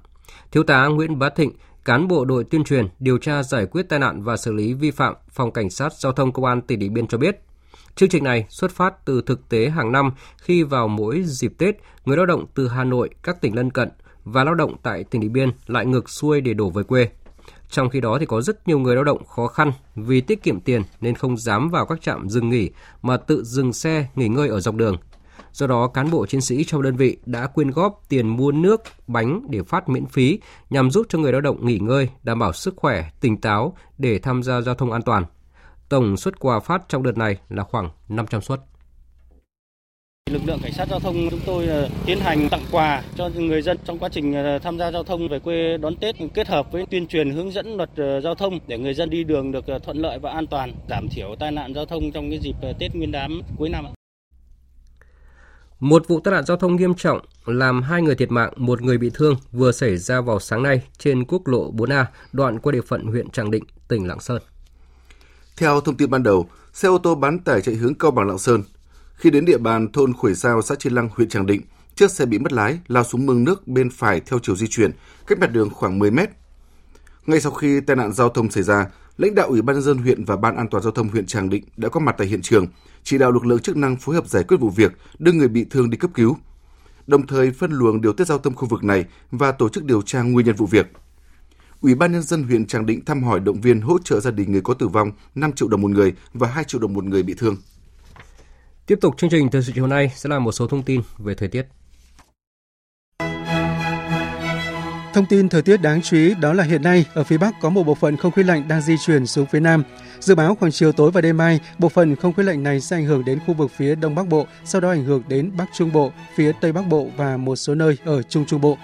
Thiếu 0.52 0.62
tá 0.62 0.86
Nguyễn 0.86 1.18
Bá 1.18 1.28
Thịnh, 1.28 1.52
cán 1.84 2.08
bộ 2.08 2.24
đội 2.24 2.44
tuyên 2.44 2.64
truyền, 2.64 2.88
điều 2.98 3.18
tra 3.18 3.42
giải 3.42 3.66
quyết 3.66 3.88
tai 3.88 3.98
nạn 3.98 4.22
và 4.22 4.36
xử 4.36 4.52
lý 4.52 4.72
vi 4.72 4.90
phạm 4.90 5.14
Phòng 5.30 5.52
Cảnh 5.52 5.70
sát 5.70 5.92
Giao 5.92 6.12
thông 6.12 6.32
Công 6.32 6.44
an 6.44 6.60
tỉnh 6.60 6.78
Điện 6.78 6.94
Biên 6.94 7.06
cho 7.06 7.18
biết, 7.18 7.40
chương 7.98 8.08
trình 8.08 8.24
này 8.24 8.46
xuất 8.48 8.70
phát 8.70 9.04
từ 9.04 9.22
thực 9.22 9.48
tế 9.48 9.68
hàng 9.68 9.92
năm 9.92 10.10
khi 10.38 10.62
vào 10.62 10.88
mỗi 10.88 11.22
dịp 11.24 11.52
Tết, 11.58 11.76
người 12.04 12.16
lao 12.16 12.26
động 12.26 12.46
từ 12.54 12.68
Hà 12.68 12.84
Nội, 12.84 13.10
các 13.22 13.40
tỉnh 13.40 13.56
lân 13.56 13.70
cận 13.70 13.88
và 14.24 14.44
lao 14.44 14.54
động 14.54 14.76
tại 14.82 15.04
tỉnh 15.04 15.20
Điện 15.20 15.32
Biên 15.32 15.50
lại 15.66 15.86
ngược 15.86 16.10
xuôi 16.10 16.40
để 16.40 16.54
đổ 16.54 16.70
về 16.70 16.82
quê. 16.82 17.08
Trong 17.70 17.88
khi 17.88 18.00
đó 18.00 18.16
thì 18.20 18.26
có 18.26 18.40
rất 18.42 18.68
nhiều 18.68 18.78
người 18.78 18.94
lao 18.94 19.04
động 19.04 19.24
khó 19.24 19.46
khăn 19.46 19.72
vì 19.94 20.20
tiết 20.20 20.42
kiệm 20.42 20.60
tiền 20.60 20.82
nên 21.00 21.14
không 21.14 21.36
dám 21.36 21.68
vào 21.68 21.86
các 21.86 22.02
trạm 22.02 22.28
dừng 22.28 22.48
nghỉ 22.48 22.70
mà 23.02 23.16
tự 23.16 23.44
dừng 23.44 23.72
xe 23.72 24.06
nghỉ 24.14 24.28
ngơi 24.28 24.48
ở 24.48 24.60
dọc 24.60 24.74
đường. 24.74 24.96
Do 25.52 25.66
đó, 25.66 25.86
cán 25.86 26.10
bộ 26.10 26.26
chiến 26.26 26.40
sĩ 26.40 26.64
trong 26.64 26.82
đơn 26.82 26.96
vị 26.96 27.16
đã 27.26 27.46
quyên 27.46 27.70
góp 27.70 28.02
tiền 28.08 28.28
mua 28.28 28.52
nước, 28.52 28.82
bánh 29.06 29.42
để 29.50 29.62
phát 29.62 29.88
miễn 29.88 30.06
phí 30.06 30.40
nhằm 30.70 30.90
giúp 30.90 31.06
cho 31.08 31.18
người 31.18 31.32
lao 31.32 31.40
động 31.40 31.66
nghỉ 31.66 31.78
ngơi, 31.78 32.08
đảm 32.22 32.38
bảo 32.38 32.52
sức 32.52 32.74
khỏe, 32.76 33.10
tỉnh 33.20 33.40
táo 33.40 33.76
để 33.98 34.18
tham 34.18 34.42
gia 34.42 34.60
giao 34.60 34.74
thông 34.74 34.92
an 34.92 35.02
toàn. 35.02 35.24
Tổng 35.88 36.16
suất 36.16 36.40
quà 36.40 36.60
phát 36.60 36.82
trong 36.88 37.02
đợt 37.02 37.16
này 37.16 37.36
là 37.48 37.62
khoảng 37.62 37.90
500 38.08 38.40
suất. 38.40 38.60
Lực 40.30 40.42
lượng 40.46 40.58
cảnh 40.62 40.72
sát 40.72 40.88
giao 40.90 41.00
thông 41.00 41.28
chúng 41.30 41.40
tôi 41.46 41.66
ờ, 41.66 41.88
tiến 42.06 42.20
hành 42.20 42.48
tặng 42.48 42.64
quà 42.70 43.02
cho 43.16 43.30
người 43.36 43.62
dân 43.62 43.78
trong 43.84 43.98
quá 43.98 44.08
trình 44.12 44.34
ờ, 44.34 44.58
tham 44.58 44.78
gia 44.78 44.90
giao 44.90 45.04
thông 45.04 45.28
về 45.28 45.38
quê 45.38 45.76
đón 45.76 45.96
Tết 45.96 46.16
kết 46.34 46.48
hợp 46.48 46.72
với 46.72 46.86
tuyên 46.90 47.06
truyền 47.06 47.30
hướng 47.30 47.52
dẫn 47.52 47.76
luật 47.76 47.90
ờ, 47.96 48.20
giao 48.20 48.34
thông 48.34 48.58
để 48.66 48.78
người 48.78 48.94
dân 48.94 49.10
đi 49.10 49.24
đường 49.24 49.52
được 49.52 49.64
thuận 49.84 49.96
lợi 49.96 50.18
và 50.18 50.30
an 50.30 50.46
toàn, 50.46 50.74
giảm 50.88 51.08
thiểu 51.08 51.34
tai 51.40 51.52
nạn 51.52 51.74
giao 51.74 51.86
thông 51.86 52.12
trong 52.12 52.30
cái 52.30 52.38
dịp 52.38 52.56
Tết 52.78 52.94
Nguyên 52.94 53.12
đán 53.12 53.40
cuối 53.58 53.68
năm. 53.68 53.86
Một 55.80 56.08
vụ 56.08 56.20
tai 56.20 56.34
nạn 56.34 56.44
giao 56.44 56.56
thông 56.56 56.76
nghiêm 56.76 56.94
trọng 56.94 57.20
làm 57.46 57.82
hai 57.82 58.02
người 58.02 58.14
thiệt 58.14 58.30
mạng, 58.30 58.52
một 58.56 58.82
người 58.82 58.98
bị 58.98 59.10
thương 59.14 59.34
vừa 59.52 59.72
xảy 59.72 59.96
ra 59.96 60.20
vào 60.20 60.40
sáng 60.40 60.62
nay 60.62 60.82
trên 60.98 61.24
quốc 61.24 61.46
lộ 61.46 61.72
4A, 61.72 62.04
đoạn 62.32 62.58
qua 62.58 62.72
địa 62.72 62.82
phận 62.86 63.06
huyện 63.06 63.30
Tràng 63.30 63.50
Định, 63.50 63.64
tỉnh 63.88 64.08
Lạng 64.08 64.20
Sơn. 64.20 64.42
Theo 65.58 65.80
thông 65.80 65.96
tin 65.96 66.10
ban 66.10 66.22
đầu, 66.22 66.48
xe 66.72 66.88
ô 66.88 66.98
tô 66.98 67.14
bán 67.14 67.38
tải 67.38 67.60
chạy 67.60 67.74
hướng 67.74 67.94
Cao 67.94 68.10
Bằng 68.10 68.26
Lạng 68.26 68.38
Sơn. 68.38 68.62
Khi 69.14 69.30
đến 69.30 69.44
địa 69.44 69.58
bàn 69.58 69.92
thôn 69.92 70.12
Khuổi 70.12 70.34
Sao, 70.34 70.62
xã 70.62 70.74
Chi 70.74 70.90
Lăng, 70.90 71.08
huyện 71.14 71.28
Tràng 71.28 71.46
Định, 71.46 71.62
chiếc 71.94 72.10
xe 72.10 72.26
bị 72.26 72.38
mất 72.38 72.52
lái, 72.52 72.78
lao 72.88 73.04
xuống 73.04 73.26
mương 73.26 73.44
nước 73.44 73.68
bên 73.68 73.90
phải 73.90 74.20
theo 74.20 74.38
chiều 74.42 74.56
di 74.56 74.66
chuyển, 74.66 74.90
cách 75.26 75.38
mặt 75.38 75.52
đường 75.52 75.70
khoảng 75.70 75.98
10 75.98 76.10
mét. 76.10 76.30
Ngay 77.26 77.40
sau 77.40 77.52
khi 77.52 77.80
tai 77.80 77.96
nạn 77.96 78.12
giao 78.12 78.28
thông 78.28 78.50
xảy 78.50 78.62
ra, 78.62 78.86
lãnh 79.16 79.34
đạo 79.34 79.48
Ủy 79.48 79.62
ban 79.62 79.76
nhân 79.76 79.82
dân 79.82 79.98
huyện 79.98 80.24
và 80.24 80.36
Ban 80.36 80.56
an 80.56 80.68
toàn 80.70 80.82
giao 80.82 80.92
thông 80.92 81.08
huyện 81.08 81.26
Tràng 81.26 81.50
Định 81.50 81.64
đã 81.76 81.88
có 81.88 82.00
mặt 82.00 82.14
tại 82.18 82.26
hiện 82.26 82.42
trường, 82.42 82.66
chỉ 83.02 83.18
đạo 83.18 83.32
lực 83.32 83.46
lượng 83.46 83.60
chức 83.60 83.76
năng 83.76 83.96
phối 83.96 84.14
hợp 84.14 84.28
giải 84.28 84.44
quyết 84.48 84.56
vụ 84.60 84.70
việc, 84.70 84.92
đưa 85.18 85.32
người 85.32 85.48
bị 85.48 85.64
thương 85.70 85.90
đi 85.90 85.96
cấp 85.96 86.10
cứu. 86.14 86.36
Đồng 87.06 87.26
thời 87.26 87.50
phân 87.50 87.72
luồng 87.72 88.00
điều 88.00 88.12
tiết 88.12 88.26
giao 88.26 88.38
thông 88.38 88.54
khu 88.54 88.68
vực 88.68 88.84
này 88.84 89.04
và 89.30 89.52
tổ 89.52 89.68
chức 89.68 89.84
điều 89.84 90.02
tra 90.02 90.22
nguyên 90.22 90.46
nhân 90.46 90.56
vụ 90.56 90.66
việc. 90.66 90.86
Ủy 91.80 91.94
ban 91.94 92.12
nhân 92.12 92.22
dân 92.22 92.42
huyện 92.42 92.66
Tràng 92.66 92.86
Định 92.86 93.04
thăm 93.04 93.22
hỏi 93.22 93.40
động 93.40 93.60
viên 93.60 93.80
hỗ 93.80 93.98
trợ 94.04 94.20
gia 94.20 94.30
đình 94.30 94.52
người 94.52 94.60
có 94.60 94.74
tử 94.74 94.88
vong 94.88 95.10
5 95.34 95.52
triệu 95.52 95.68
đồng 95.68 95.80
một 95.80 95.90
người 95.90 96.14
và 96.32 96.48
2 96.48 96.64
triệu 96.64 96.80
đồng 96.80 96.92
một 96.92 97.04
người 97.04 97.22
bị 97.22 97.34
thương. 97.38 97.56
Tiếp 98.86 98.98
tục 99.00 99.14
chương 99.18 99.30
trình 99.30 99.48
từ 99.50 99.62
sự 99.62 99.72
chiều 99.74 99.86
nay 99.86 100.12
sẽ 100.16 100.28
là 100.28 100.38
một 100.38 100.52
số 100.52 100.66
thông 100.66 100.82
tin 100.82 101.00
về 101.18 101.34
thời 101.34 101.48
tiết. 101.48 101.66
Thông 105.14 105.26
tin 105.26 105.48
thời 105.48 105.62
tiết 105.62 105.76
đáng 105.82 106.02
chú 106.02 106.16
ý 106.16 106.34
đó 106.40 106.52
là 106.52 106.64
hiện 106.64 106.82
nay 106.82 107.06
ở 107.14 107.24
phía 107.24 107.38
Bắc 107.38 107.54
có 107.60 107.70
một 107.70 107.82
bộ 107.82 107.94
phận 107.94 108.16
không 108.16 108.32
khí 108.32 108.42
lạnh 108.42 108.68
đang 108.68 108.80
di 108.80 108.96
chuyển 108.98 109.26
xuống 109.26 109.46
phía 109.46 109.60
Nam. 109.60 109.82
Dự 110.20 110.34
báo 110.34 110.54
khoảng 110.54 110.72
chiều 110.72 110.92
tối 110.92 111.10
và 111.10 111.20
đêm 111.20 111.36
mai, 111.36 111.60
bộ 111.78 111.88
phận 111.88 112.16
không 112.16 112.32
khí 112.32 112.42
lạnh 112.42 112.62
này 112.62 112.80
sẽ 112.80 112.96
ảnh 112.96 113.04
hưởng 113.04 113.24
đến 113.24 113.38
khu 113.46 113.54
vực 113.54 113.70
phía 113.76 113.94
Đông 113.94 114.14
Bắc 114.14 114.28
Bộ, 114.28 114.46
sau 114.64 114.80
đó 114.80 114.90
ảnh 114.90 115.04
hưởng 115.04 115.22
đến 115.28 115.50
Bắc 115.56 115.66
Trung 115.74 115.92
Bộ, 115.92 116.12
phía 116.34 116.52
Tây 116.60 116.72
Bắc 116.72 116.88
Bộ 116.88 117.10
và 117.16 117.36
một 117.36 117.56
số 117.56 117.74
nơi 117.74 117.98
ở 118.04 118.22
Trung 118.22 118.44
Trung 118.46 118.60
Bộ. 118.60 118.78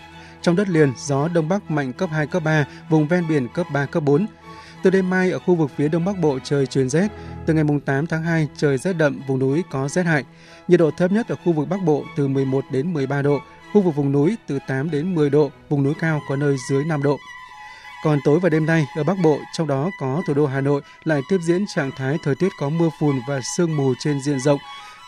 Trong 0.44 0.56
đất 0.56 0.68
liền, 0.68 0.92
gió 0.96 1.28
Đông 1.28 1.48
Bắc 1.48 1.70
mạnh 1.70 1.92
cấp 1.92 2.10
2, 2.12 2.26
cấp 2.26 2.42
3, 2.44 2.64
vùng 2.90 3.08
ven 3.08 3.28
biển 3.28 3.48
cấp 3.54 3.66
3, 3.72 3.86
cấp 3.86 4.02
4. 4.02 4.26
Từ 4.82 4.90
đêm 4.90 5.10
mai 5.10 5.30
ở 5.30 5.38
khu 5.38 5.54
vực 5.54 5.70
phía 5.76 5.88
Đông 5.88 6.04
Bắc 6.04 6.18
Bộ 6.18 6.38
trời 6.44 6.66
chuyển 6.66 6.88
rét. 6.88 7.08
Từ 7.46 7.54
ngày 7.54 7.64
8 7.84 8.06
tháng 8.06 8.22
2 8.22 8.48
trời 8.56 8.78
rét 8.78 8.92
đậm, 8.92 9.22
vùng 9.26 9.38
núi 9.38 9.62
có 9.70 9.88
rét 9.88 10.02
hại. 10.02 10.24
Nhiệt 10.68 10.80
độ 10.80 10.90
thấp 10.90 11.12
nhất 11.12 11.28
ở 11.28 11.36
khu 11.44 11.52
vực 11.52 11.68
Bắc 11.68 11.82
Bộ 11.84 12.04
từ 12.16 12.28
11 12.28 12.64
đến 12.70 12.92
13 12.92 13.22
độ, 13.22 13.38
khu 13.72 13.80
vực 13.80 13.96
vùng 13.96 14.12
núi 14.12 14.36
từ 14.46 14.58
8 14.68 14.90
đến 14.90 15.14
10 15.14 15.30
độ, 15.30 15.50
vùng 15.68 15.82
núi 15.82 15.94
cao 16.00 16.20
có 16.28 16.36
nơi 16.36 16.56
dưới 16.70 16.84
5 16.84 17.02
độ. 17.02 17.18
Còn 18.04 18.18
tối 18.24 18.40
và 18.40 18.48
đêm 18.48 18.66
nay 18.66 18.86
ở 18.96 19.04
Bắc 19.04 19.16
Bộ, 19.22 19.38
trong 19.52 19.66
đó 19.66 19.90
có 20.00 20.22
thủ 20.26 20.34
đô 20.34 20.46
Hà 20.46 20.60
Nội 20.60 20.82
lại 21.04 21.20
tiếp 21.28 21.38
diễn 21.42 21.64
trạng 21.74 21.90
thái 21.96 22.16
thời 22.24 22.34
tiết 22.34 22.48
có 22.60 22.68
mưa 22.68 22.88
phùn 23.00 23.20
và 23.28 23.40
sương 23.56 23.76
mù 23.76 23.94
trên 23.98 24.20
diện 24.20 24.40
rộng. 24.40 24.58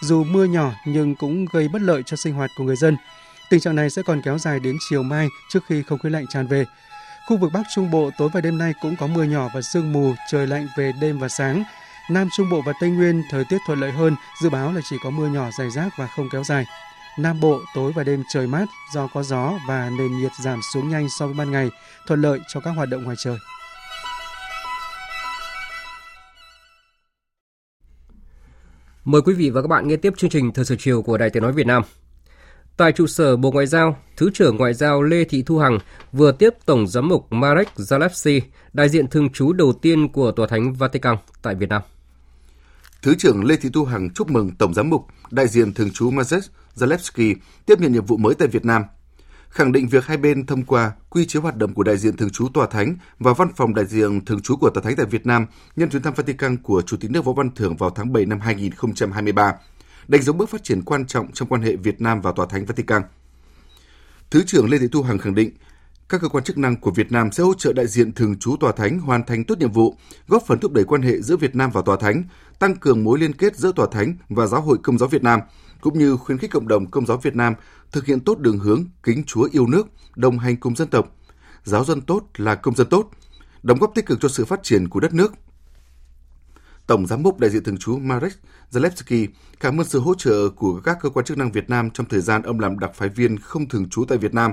Dù 0.02 0.24
mưa 0.24 0.44
nhỏ 0.44 0.72
nhưng 0.86 1.14
cũng 1.14 1.46
gây 1.52 1.68
bất 1.68 1.82
lợi 1.82 2.02
cho 2.06 2.16
sinh 2.16 2.34
hoạt 2.34 2.50
của 2.58 2.64
người 2.64 2.76
dân. 2.76 2.96
Tình 3.50 3.60
trạng 3.60 3.76
này 3.76 3.90
sẽ 3.90 4.02
còn 4.02 4.22
kéo 4.22 4.38
dài 4.38 4.60
đến 4.60 4.76
chiều 4.88 5.02
mai 5.02 5.28
trước 5.48 5.60
khi 5.68 5.82
không 5.82 5.98
khí 5.98 6.08
lạnh 6.10 6.26
tràn 6.26 6.46
về. 6.46 6.64
Khu 7.26 7.36
vực 7.36 7.50
Bắc 7.52 7.62
Trung 7.74 7.90
Bộ 7.90 8.10
tối 8.18 8.28
và 8.32 8.40
đêm 8.40 8.58
nay 8.58 8.74
cũng 8.82 8.96
có 8.96 9.06
mưa 9.06 9.22
nhỏ 9.22 9.48
và 9.54 9.62
sương 9.62 9.92
mù, 9.92 10.14
trời 10.30 10.46
lạnh 10.46 10.68
về 10.76 10.92
đêm 11.00 11.18
và 11.18 11.28
sáng. 11.28 11.64
Nam 12.10 12.28
Trung 12.36 12.50
Bộ 12.50 12.62
và 12.66 12.72
Tây 12.80 12.90
Nguyên 12.90 13.22
thời 13.30 13.44
tiết 13.44 13.58
thuận 13.66 13.80
lợi 13.80 13.90
hơn, 13.90 14.16
dự 14.42 14.50
báo 14.50 14.72
là 14.72 14.80
chỉ 14.90 14.96
có 15.02 15.10
mưa 15.10 15.28
nhỏ 15.28 15.50
rải 15.58 15.70
rác 15.70 15.88
và 15.98 16.06
không 16.06 16.28
kéo 16.32 16.44
dài. 16.44 16.64
Nam 17.18 17.40
Bộ 17.40 17.60
tối 17.74 17.92
và 17.92 18.04
đêm 18.04 18.22
trời 18.32 18.46
mát 18.46 18.66
do 18.94 19.06
có 19.06 19.22
gió 19.22 19.52
và 19.68 19.90
nền 19.98 20.18
nhiệt 20.18 20.32
giảm 20.42 20.60
xuống 20.72 20.88
nhanh 20.88 21.08
so 21.18 21.26
với 21.26 21.34
ban 21.34 21.50
ngày, 21.50 21.70
thuận 22.06 22.20
lợi 22.20 22.38
cho 22.48 22.60
các 22.60 22.70
hoạt 22.70 22.88
động 22.88 23.04
ngoài 23.04 23.16
trời. 23.18 23.36
Mời 29.04 29.22
quý 29.22 29.34
vị 29.34 29.50
và 29.50 29.62
các 29.62 29.68
bạn 29.68 29.88
nghe 29.88 29.96
tiếp 29.96 30.12
chương 30.16 30.30
trình 30.30 30.52
Thời 30.52 30.64
sự 30.64 30.76
chiều 30.78 31.02
của 31.02 31.18
Đài 31.18 31.30
Tiếng 31.30 31.42
Nói 31.42 31.52
Việt 31.52 31.66
Nam. 31.66 31.82
Tại 32.76 32.92
trụ 32.92 33.06
sở 33.06 33.36
Bộ 33.36 33.50
Ngoại 33.50 33.66
giao, 33.66 33.96
Thứ 34.16 34.30
trưởng 34.34 34.56
Ngoại 34.56 34.74
giao 34.74 35.02
Lê 35.02 35.24
Thị 35.24 35.42
Thu 35.42 35.58
Hằng 35.58 35.78
vừa 36.12 36.32
tiếp 36.32 36.50
Tổng 36.66 36.86
giám 36.86 37.08
mục 37.08 37.26
Marek 37.32 37.68
Zalewski, 37.76 38.40
đại 38.72 38.88
diện 38.88 39.08
thường 39.08 39.32
trú 39.32 39.52
đầu 39.52 39.72
tiên 39.72 40.08
của 40.08 40.32
Tòa 40.32 40.46
Thánh 40.46 40.72
Vatican 40.72 41.16
tại 41.42 41.54
Việt 41.54 41.68
Nam. 41.68 41.82
Thứ 43.02 43.14
trưởng 43.14 43.44
Lê 43.44 43.56
Thị 43.56 43.68
Thu 43.72 43.84
Hằng 43.84 44.10
chúc 44.10 44.30
mừng 44.30 44.50
Tổng 44.50 44.74
giám 44.74 44.90
mục, 44.90 45.06
đại 45.30 45.48
diện 45.48 45.74
thường 45.74 45.90
trú 45.90 46.10
Marek 46.10 46.42
Zalewski 46.76 47.34
tiếp 47.66 47.80
nhận 47.80 47.92
nhiệm 47.92 48.04
vụ 48.04 48.16
mới 48.16 48.34
tại 48.34 48.48
Việt 48.48 48.64
Nam, 48.64 48.82
khẳng 49.48 49.72
định 49.72 49.88
việc 49.88 50.06
hai 50.06 50.16
bên 50.16 50.46
thông 50.46 50.62
qua 50.62 50.92
quy 51.10 51.26
chế 51.26 51.40
hoạt 51.40 51.56
động 51.56 51.74
của 51.74 51.82
đại 51.82 51.96
diện 51.96 52.16
thường 52.16 52.30
trú 52.30 52.48
Tòa 52.54 52.66
Thánh 52.66 52.96
và 53.18 53.32
văn 53.32 53.48
phòng 53.56 53.74
đại 53.74 53.86
diện 53.86 54.24
thường 54.24 54.42
trú 54.42 54.56
của 54.56 54.70
Tòa 54.70 54.82
Thánh 54.82 54.96
tại 54.96 55.06
Việt 55.06 55.26
Nam 55.26 55.46
nhân 55.76 55.90
chuyến 55.90 56.02
thăm 56.02 56.14
Vatican 56.14 56.56
của 56.56 56.82
Chủ 56.82 56.96
tịch 56.96 57.10
nước 57.10 57.24
Võ 57.24 57.32
Văn 57.32 57.50
Thưởng 57.54 57.76
vào 57.76 57.90
tháng 57.90 58.12
7 58.12 58.26
năm 58.26 58.40
2023 58.40 59.54
đánh 60.08 60.22
dấu 60.22 60.34
bước 60.34 60.50
phát 60.50 60.64
triển 60.64 60.82
quan 60.82 61.06
trọng 61.06 61.32
trong 61.32 61.48
quan 61.48 61.62
hệ 61.62 61.76
Việt 61.76 62.00
Nam 62.00 62.20
và 62.20 62.32
Tòa 62.32 62.46
Thánh 62.46 62.64
Vatican. 62.64 63.02
Thứ 64.30 64.42
trưởng 64.46 64.70
Lê 64.70 64.78
Thị 64.78 64.86
Thu 64.92 65.02
Hằng 65.02 65.18
khẳng 65.18 65.34
định, 65.34 65.50
các 66.08 66.20
cơ 66.20 66.28
quan 66.28 66.44
chức 66.44 66.58
năng 66.58 66.76
của 66.76 66.90
Việt 66.90 67.12
Nam 67.12 67.32
sẽ 67.32 67.42
hỗ 67.42 67.54
trợ 67.54 67.72
đại 67.72 67.86
diện 67.86 68.12
thường 68.12 68.38
trú 68.38 68.56
Tòa 68.60 68.72
Thánh 68.72 68.98
hoàn 68.98 69.24
thành 69.24 69.44
tốt 69.44 69.58
nhiệm 69.58 69.72
vụ, 69.72 69.96
góp 70.28 70.42
phần 70.46 70.58
thúc 70.58 70.72
đẩy 70.72 70.84
quan 70.84 71.02
hệ 71.02 71.20
giữa 71.20 71.36
Việt 71.36 71.56
Nam 71.56 71.70
và 71.70 71.82
Tòa 71.82 71.96
Thánh, 71.96 72.22
tăng 72.58 72.76
cường 72.76 73.04
mối 73.04 73.18
liên 73.18 73.32
kết 73.32 73.56
giữa 73.56 73.72
Tòa 73.72 73.86
Thánh 73.92 74.16
và 74.28 74.46
Giáo 74.46 74.60
hội 74.60 74.78
Công 74.82 74.98
giáo 74.98 75.08
Việt 75.08 75.22
Nam, 75.22 75.40
cũng 75.80 75.98
như 75.98 76.16
khuyến 76.16 76.38
khích 76.38 76.50
cộng 76.50 76.68
đồng 76.68 76.90
Công 76.90 77.06
giáo 77.06 77.16
Việt 77.16 77.36
Nam 77.36 77.54
thực 77.92 78.06
hiện 78.06 78.20
tốt 78.20 78.38
đường 78.38 78.58
hướng 78.58 78.84
kính 79.02 79.24
Chúa 79.26 79.48
yêu 79.52 79.66
nước, 79.66 79.88
đồng 80.16 80.38
hành 80.38 80.56
cùng 80.56 80.76
dân 80.76 80.88
tộc. 80.88 81.16
Giáo 81.64 81.84
dân 81.84 82.00
tốt 82.00 82.22
là 82.36 82.54
công 82.54 82.74
dân 82.74 82.86
tốt, 82.86 83.10
đóng 83.62 83.78
góp 83.78 83.92
tích 83.94 84.06
cực 84.06 84.18
cho 84.20 84.28
sự 84.28 84.44
phát 84.44 84.62
triển 84.62 84.88
của 84.88 85.00
đất 85.00 85.14
nước. 85.14 85.32
Tổng 86.86 87.06
Giám 87.06 87.22
mục 87.22 87.38
đại 87.38 87.50
diện 87.50 87.64
thường 87.64 87.78
trú 87.78 87.98
Marek 87.98 88.32
Zalewski 88.72 89.28
cảm 89.60 89.80
ơn 89.80 89.86
sự 89.86 90.00
hỗ 90.00 90.14
trợ 90.14 90.48
của 90.56 90.80
các 90.84 90.98
cơ 91.00 91.10
quan 91.10 91.26
chức 91.26 91.38
năng 91.38 91.52
Việt 91.52 91.70
Nam 91.70 91.90
trong 91.90 92.08
thời 92.08 92.20
gian 92.20 92.42
ông 92.42 92.60
làm 92.60 92.78
đặc 92.78 92.90
phái 92.94 93.08
viên 93.08 93.38
không 93.38 93.68
thường 93.68 93.88
trú 93.88 94.04
tại 94.08 94.18
Việt 94.18 94.34
Nam 94.34 94.52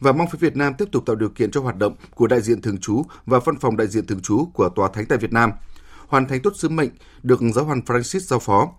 và 0.00 0.12
mong 0.12 0.26
phía 0.30 0.38
Việt 0.38 0.56
Nam 0.56 0.74
tiếp 0.78 0.84
tục 0.92 1.06
tạo 1.06 1.16
điều 1.16 1.28
kiện 1.28 1.50
cho 1.50 1.60
hoạt 1.60 1.76
động 1.76 1.96
của 2.14 2.26
đại 2.26 2.40
diện 2.40 2.62
thường 2.62 2.78
trú 2.78 3.02
và 3.26 3.40
văn 3.44 3.58
phòng 3.58 3.76
đại 3.76 3.86
diện 3.86 4.06
thường 4.06 4.20
trú 4.20 4.48
của 4.54 4.68
Tòa 4.68 4.88
Thánh 4.92 5.06
tại 5.06 5.18
Việt 5.18 5.32
Nam, 5.32 5.50
hoàn 6.06 6.28
thành 6.28 6.42
tốt 6.42 6.52
sứ 6.56 6.68
mệnh 6.68 6.90
được 7.22 7.40
Giáo 7.54 7.64
hoàng 7.64 7.80
Francis 7.86 8.18
giao 8.18 8.38
phó. 8.38 8.72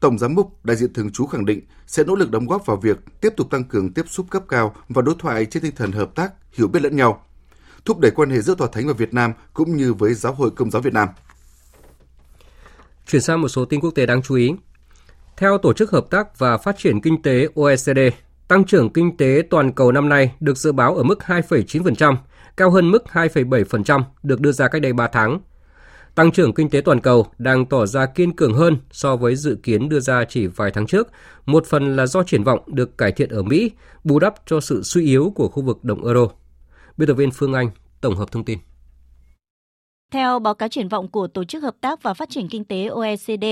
Tổng 0.00 0.18
Giám 0.18 0.34
mục 0.34 0.64
đại 0.64 0.76
diện 0.76 0.92
thường 0.92 1.12
trú 1.12 1.26
khẳng 1.26 1.44
định 1.44 1.60
sẽ 1.86 2.04
nỗ 2.04 2.14
lực 2.14 2.30
đóng 2.30 2.46
góp 2.46 2.66
vào 2.66 2.76
việc 2.76 2.98
tiếp 3.20 3.32
tục 3.36 3.50
tăng 3.50 3.64
cường 3.64 3.92
tiếp 3.92 4.04
xúc 4.08 4.26
cấp 4.30 4.42
cao 4.48 4.74
và 4.88 5.02
đối 5.02 5.14
thoại 5.18 5.46
trên 5.46 5.62
tinh 5.62 5.74
thần 5.76 5.92
hợp 5.92 6.14
tác, 6.14 6.32
hiểu 6.52 6.68
biết 6.68 6.82
lẫn 6.82 6.96
nhau, 6.96 7.24
thúc 7.84 7.98
đẩy 7.98 8.10
quan 8.10 8.30
hệ 8.30 8.40
giữa 8.40 8.54
Tòa 8.54 8.68
Thánh 8.72 8.86
và 8.86 8.92
Việt 8.92 9.14
Nam 9.14 9.32
cũng 9.52 9.76
như 9.76 9.94
với 9.94 10.14
Giáo 10.14 10.32
hội 10.32 10.50
Công 10.50 10.70
giáo 10.70 10.82
Việt 10.82 10.92
Nam. 10.92 11.08
Chuyển 13.08 13.22
sang 13.22 13.40
một 13.40 13.48
số 13.48 13.64
tin 13.64 13.80
quốc 13.80 13.90
tế 13.90 14.06
đáng 14.06 14.22
chú 14.22 14.34
ý. 14.34 14.52
Theo 15.36 15.58
Tổ 15.58 15.72
chức 15.72 15.90
Hợp 15.90 16.10
tác 16.10 16.38
và 16.38 16.56
Phát 16.56 16.78
triển 16.78 17.00
Kinh 17.00 17.22
tế 17.22 17.48
OECD, 17.54 17.98
tăng 18.48 18.64
trưởng 18.64 18.92
kinh 18.92 19.16
tế 19.16 19.42
toàn 19.50 19.72
cầu 19.72 19.92
năm 19.92 20.08
nay 20.08 20.32
được 20.40 20.56
dự 20.56 20.72
báo 20.72 20.94
ở 20.96 21.02
mức 21.02 21.18
2,9%, 21.26 22.16
cao 22.56 22.70
hơn 22.70 22.90
mức 22.90 23.04
2,7% 23.12 24.02
được 24.22 24.40
đưa 24.40 24.52
ra 24.52 24.68
cách 24.68 24.82
đây 24.82 24.92
3 24.92 25.06
tháng. 25.06 25.40
Tăng 26.14 26.32
trưởng 26.32 26.54
kinh 26.54 26.70
tế 26.70 26.80
toàn 26.80 27.00
cầu 27.00 27.26
đang 27.38 27.66
tỏ 27.66 27.86
ra 27.86 28.06
kiên 28.06 28.36
cường 28.36 28.54
hơn 28.54 28.76
so 28.90 29.16
với 29.16 29.36
dự 29.36 29.58
kiến 29.62 29.88
đưa 29.88 30.00
ra 30.00 30.24
chỉ 30.24 30.46
vài 30.46 30.70
tháng 30.70 30.86
trước, 30.86 31.08
một 31.46 31.66
phần 31.66 31.96
là 31.96 32.06
do 32.06 32.22
triển 32.22 32.44
vọng 32.44 32.60
được 32.66 32.98
cải 32.98 33.12
thiện 33.12 33.28
ở 33.28 33.42
Mỹ, 33.42 33.70
bù 34.04 34.18
đắp 34.18 34.34
cho 34.46 34.60
sự 34.60 34.82
suy 34.82 35.06
yếu 35.06 35.32
của 35.34 35.48
khu 35.48 35.62
vực 35.62 35.84
đồng 35.84 36.04
euro. 36.04 36.28
Biên 36.96 37.08
tập 37.08 37.14
viên 37.14 37.30
Phương 37.30 37.52
Anh 37.52 37.70
tổng 38.00 38.16
hợp 38.16 38.32
thông 38.32 38.44
tin. 38.44 38.58
Theo 40.10 40.38
báo 40.38 40.54
cáo 40.54 40.68
triển 40.68 40.88
vọng 40.88 41.08
của 41.08 41.26
Tổ 41.26 41.44
chức 41.44 41.62
Hợp 41.62 41.74
tác 41.80 42.02
và 42.02 42.14
Phát 42.14 42.30
triển 42.30 42.48
Kinh 42.48 42.64
tế 42.64 42.86
OECD, 42.86 43.44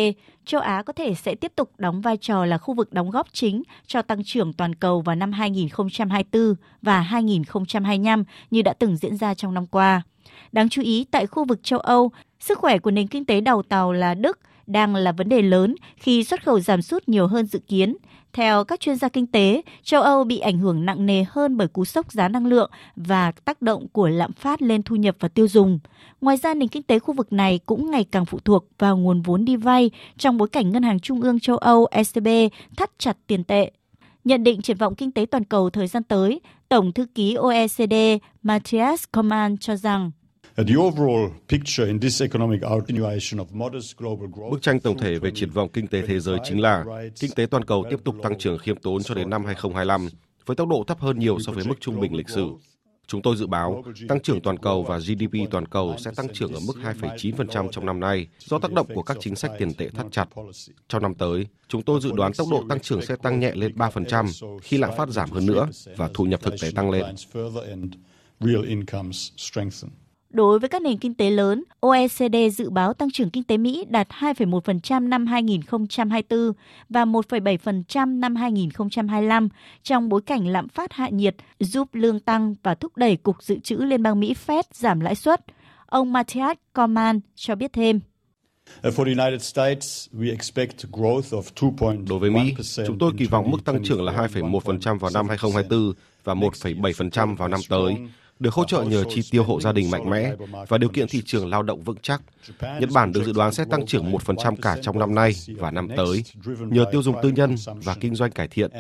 châu 0.44 0.60
Á 0.60 0.82
có 0.82 0.92
thể 0.92 1.14
sẽ 1.14 1.34
tiếp 1.34 1.52
tục 1.56 1.70
đóng 1.78 2.00
vai 2.00 2.16
trò 2.16 2.44
là 2.44 2.58
khu 2.58 2.74
vực 2.74 2.92
đóng 2.92 3.10
góp 3.10 3.32
chính 3.32 3.62
cho 3.86 4.02
tăng 4.02 4.24
trưởng 4.24 4.52
toàn 4.52 4.74
cầu 4.74 5.00
vào 5.00 5.16
năm 5.16 5.32
2024 5.32 6.54
và 6.82 7.00
2025 7.00 8.24
như 8.50 8.62
đã 8.62 8.72
từng 8.72 8.96
diễn 8.96 9.16
ra 9.16 9.34
trong 9.34 9.54
năm 9.54 9.66
qua. 9.66 10.02
Đáng 10.52 10.68
chú 10.68 10.82
ý, 10.82 11.04
tại 11.10 11.26
khu 11.26 11.44
vực 11.44 11.62
châu 11.62 11.78
Âu, 11.78 12.10
sức 12.40 12.58
khỏe 12.58 12.78
của 12.78 12.90
nền 12.90 13.06
kinh 13.06 13.24
tế 13.24 13.40
đầu 13.40 13.62
tàu 13.62 13.92
là 13.92 14.14
Đức 14.14 14.38
đang 14.66 14.94
là 14.94 15.12
vấn 15.12 15.28
đề 15.28 15.42
lớn 15.42 15.74
khi 15.96 16.24
xuất 16.24 16.44
khẩu 16.44 16.60
giảm 16.60 16.82
sút 16.82 17.08
nhiều 17.08 17.26
hơn 17.26 17.46
dự 17.46 17.58
kiến. 17.68 17.96
Theo 18.36 18.64
các 18.64 18.80
chuyên 18.80 18.96
gia 18.96 19.08
kinh 19.08 19.26
tế, 19.26 19.62
châu 19.82 20.02
Âu 20.02 20.24
bị 20.24 20.38
ảnh 20.38 20.58
hưởng 20.58 20.86
nặng 20.86 21.06
nề 21.06 21.24
hơn 21.28 21.56
bởi 21.56 21.68
cú 21.68 21.84
sốc 21.84 22.12
giá 22.12 22.28
năng 22.28 22.46
lượng 22.46 22.70
và 22.96 23.32
tác 23.32 23.62
động 23.62 23.88
của 23.92 24.08
lạm 24.08 24.32
phát 24.32 24.62
lên 24.62 24.82
thu 24.82 24.96
nhập 24.96 25.16
và 25.20 25.28
tiêu 25.28 25.48
dùng. 25.48 25.78
Ngoài 26.20 26.36
ra, 26.36 26.54
nền 26.54 26.68
kinh 26.68 26.82
tế 26.82 26.98
khu 26.98 27.14
vực 27.14 27.32
này 27.32 27.60
cũng 27.66 27.90
ngày 27.90 28.04
càng 28.04 28.26
phụ 28.26 28.38
thuộc 28.44 28.66
vào 28.78 28.96
nguồn 28.96 29.22
vốn 29.22 29.44
đi 29.44 29.56
vay 29.56 29.90
trong 30.18 30.36
bối 30.36 30.48
cảnh 30.48 30.72
Ngân 30.72 30.82
hàng 30.82 31.00
Trung 31.00 31.20
ương 31.20 31.40
châu 31.40 31.56
Âu 31.56 31.86
ECB 31.90 32.28
thắt 32.76 32.90
chặt 32.98 33.16
tiền 33.26 33.44
tệ. 33.44 33.70
Nhận 34.24 34.44
định 34.44 34.62
triển 34.62 34.76
vọng 34.76 34.94
kinh 34.94 35.12
tế 35.12 35.26
toàn 35.26 35.44
cầu 35.44 35.70
thời 35.70 35.86
gian 35.86 36.02
tới, 36.02 36.40
Tổng 36.68 36.92
thư 36.92 37.06
ký 37.14 37.34
OECD 37.34 37.94
Matthias 38.42 39.04
Koman 39.12 39.58
cho 39.58 39.76
rằng 39.76 40.10
Bức 44.50 44.62
tranh 44.62 44.80
tổng 44.80 44.98
thể 44.98 45.18
về 45.18 45.30
triển 45.34 45.50
vọng 45.50 45.68
kinh 45.72 45.86
tế 45.86 46.02
thế 46.06 46.20
giới 46.20 46.38
chính 46.44 46.60
là 46.60 46.84
kinh 47.20 47.30
tế 47.30 47.46
toàn 47.46 47.64
cầu 47.64 47.84
tiếp 47.90 48.00
tục 48.04 48.16
tăng 48.22 48.38
trưởng 48.38 48.58
khiêm 48.58 48.76
tốn 48.76 49.02
cho 49.02 49.14
đến 49.14 49.30
năm 49.30 49.44
2025 49.44 50.08
với 50.46 50.56
tốc 50.56 50.68
độ 50.68 50.84
thấp 50.86 51.00
hơn 51.00 51.18
nhiều 51.18 51.38
so 51.40 51.52
với 51.52 51.64
mức 51.64 51.74
trung 51.80 52.00
bình 52.00 52.14
lịch 52.14 52.28
sử. 52.28 52.50
Chúng 53.06 53.22
tôi 53.22 53.36
dự 53.36 53.46
báo 53.46 53.84
tăng 54.08 54.20
trưởng 54.20 54.40
toàn 54.40 54.58
cầu 54.58 54.82
và 54.82 54.98
GDP 54.98 55.50
toàn 55.50 55.66
cầu 55.66 55.94
sẽ 55.98 56.10
tăng 56.16 56.28
trưởng 56.32 56.54
ở 56.54 56.60
mức 56.66 56.74
2,9% 57.00 57.68
trong 57.68 57.86
năm 57.86 58.00
nay 58.00 58.26
do 58.38 58.58
tác 58.58 58.72
động 58.72 58.86
của 58.94 59.02
các 59.02 59.16
chính 59.20 59.36
sách 59.36 59.50
tiền 59.58 59.74
tệ 59.74 59.88
thắt 59.88 60.06
chặt. 60.10 60.28
Trong 60.88 61.02
năm 61.02 61.14
tới, 61.14 61.46
chúng 61.68 61.82
tôi 61.82 62.00
dự 62.00 62.12
đoán 62.12 62.32
tốc 62.32 62.48
độ 62.50 62.64
tăng 62.68 62.80
trưởng 62.80 63.02
sẽ 63.02 63.16
tăng 63.16 63.40
nhẹ 63.40 63.52
lên 63.54 63.72
3% 63.76 64.58
khi 64.62 64.78
lạm 64.78 64.90
phát 64.96 65.08
giảm 65.08 65.30
hơn 65.30 65.46
nữa 65.46 65.68
và 65.96 66.10
thu 66.14 66.24
nhập 66.24 66.42
thực 66.42 66.54
tế 66.62 66.70
tăng 66.74 66.90
lên. 66.90 67.04
Đối 70.30 70.58
với 70.58 70.68
các 70.68 70.82
nền 70.82 70.98
kinh 70.98 71.14
tế 71.14 71.30
lớn, 71.30 71.64
OECD 71.80 72.36
dự 72.52 72.70
báo 72.70 72.94
tăng 72.94 73.10
trưởng 73.10 73.30
kinh 73.30 73.44
tế 73.44 73.56
Mỹ 73.56 73.84
đạt 73.88 74.08
2,1% 74.08 75.08
năm 75.08 75.26
2024 75.26 76.52
và 76.88 77.04
1,7% 77.04 78.18
năm 78.18 78.36
2025 78.36 79.48
trong 79.82 80.08
bối 80.08 80.20
cảnh 80.26 80.46
lạm 80.48 80.68
phát 80.68 80.92
hạ 80.92 81.08
nhiệt 81.08 81.34
giúp 81.60 81.88
lương 81.92 82.20
tăng 82.20 82.54
và 82.62 82.74
thúc 82.74 82.96
đẩy 82.96 83.16
Cục 83.16 83.42
Dự 83.42 83.58
trữ 83.58 83.76
Liên 83.76 84.02
bang 84.02 84.20
Mỹ 84.20 84.34
Fed 84.46 84.62
giảm 84.72 85.00
lãi 85.00 85.14
suất. 85.14 85.44
Ông 85.86 86.12
Matthias 86.12 86.56
Coman 86.72 87.20
cho 87.34 87.54
biết 87.54 87.72
thêm. 87.72 88.00
Đối 92.08 92.18
với 92.18 92.30
Mỹ, 92.30 92.54
chúng 92.86 92.98
tôi 92.98 93.12
kỳ 93.18 93.26
vọng 93.26 93.50
mức 93.50 93.64
tăng 93.64 93.84
trưởng 93.84 94.04
là 94.04 94.12
2,1% 94.12 94.98
vào 94.98 95.10
năm 95.14 95.28
2024 95.28 95.92
và 96.24 96.34
1,7% 96.34 97.36
vào 97.36 97.48
năm 97.48 97.60
tới 97.68 97.96
được 98.38 98.54
hỗ 98.54 98.64
trợ 98.64 98.82
nhờ 98.82 99.04
chi 99.08 99.20
tiêu 99.30 99.44
hộ 99.44 99.60
gia 99.60 99.72
đình 99.72 99.90
mạnh 99.90 100.10
mẽ 100.10 100.32
và 100.68 100.78
điều 100.78 100.90
kiện 100.90 101.08
thị 101.08 101.22
trường 101.24 101.48
lao 101.50 101.62
động 101.62 101.82
vững 101.82 101.96
chắc. 102.02 102.22
Nhật 102.60 102.90
Bản 102.92 103.12
được 103.12 103.24
dự 103.24 103.32
đoán 103.32 103.52
sẽ 103.52 103.64
tăng 103.70 103.86
trưởng 103.86 104.12
1% 104.12 104.56
cả 104.62 104.76
trong 104.82 104.98
năm 104.98 105.14
nay 105.14 105.32
và 105.56 105.70
năm 105.70 105.88
tới, 105.96 106.24
nhờ 106.58 106.84
tiêu 106.92 107.02
dùng 107.02 107.16
tư 107.22 107.28
nhân 107.28 107.54
và 107.84 107.96
kinh 108.00 108.14
doanh 108.14 108.30
cải 108.30 108.48
thiện. 108.48 108.70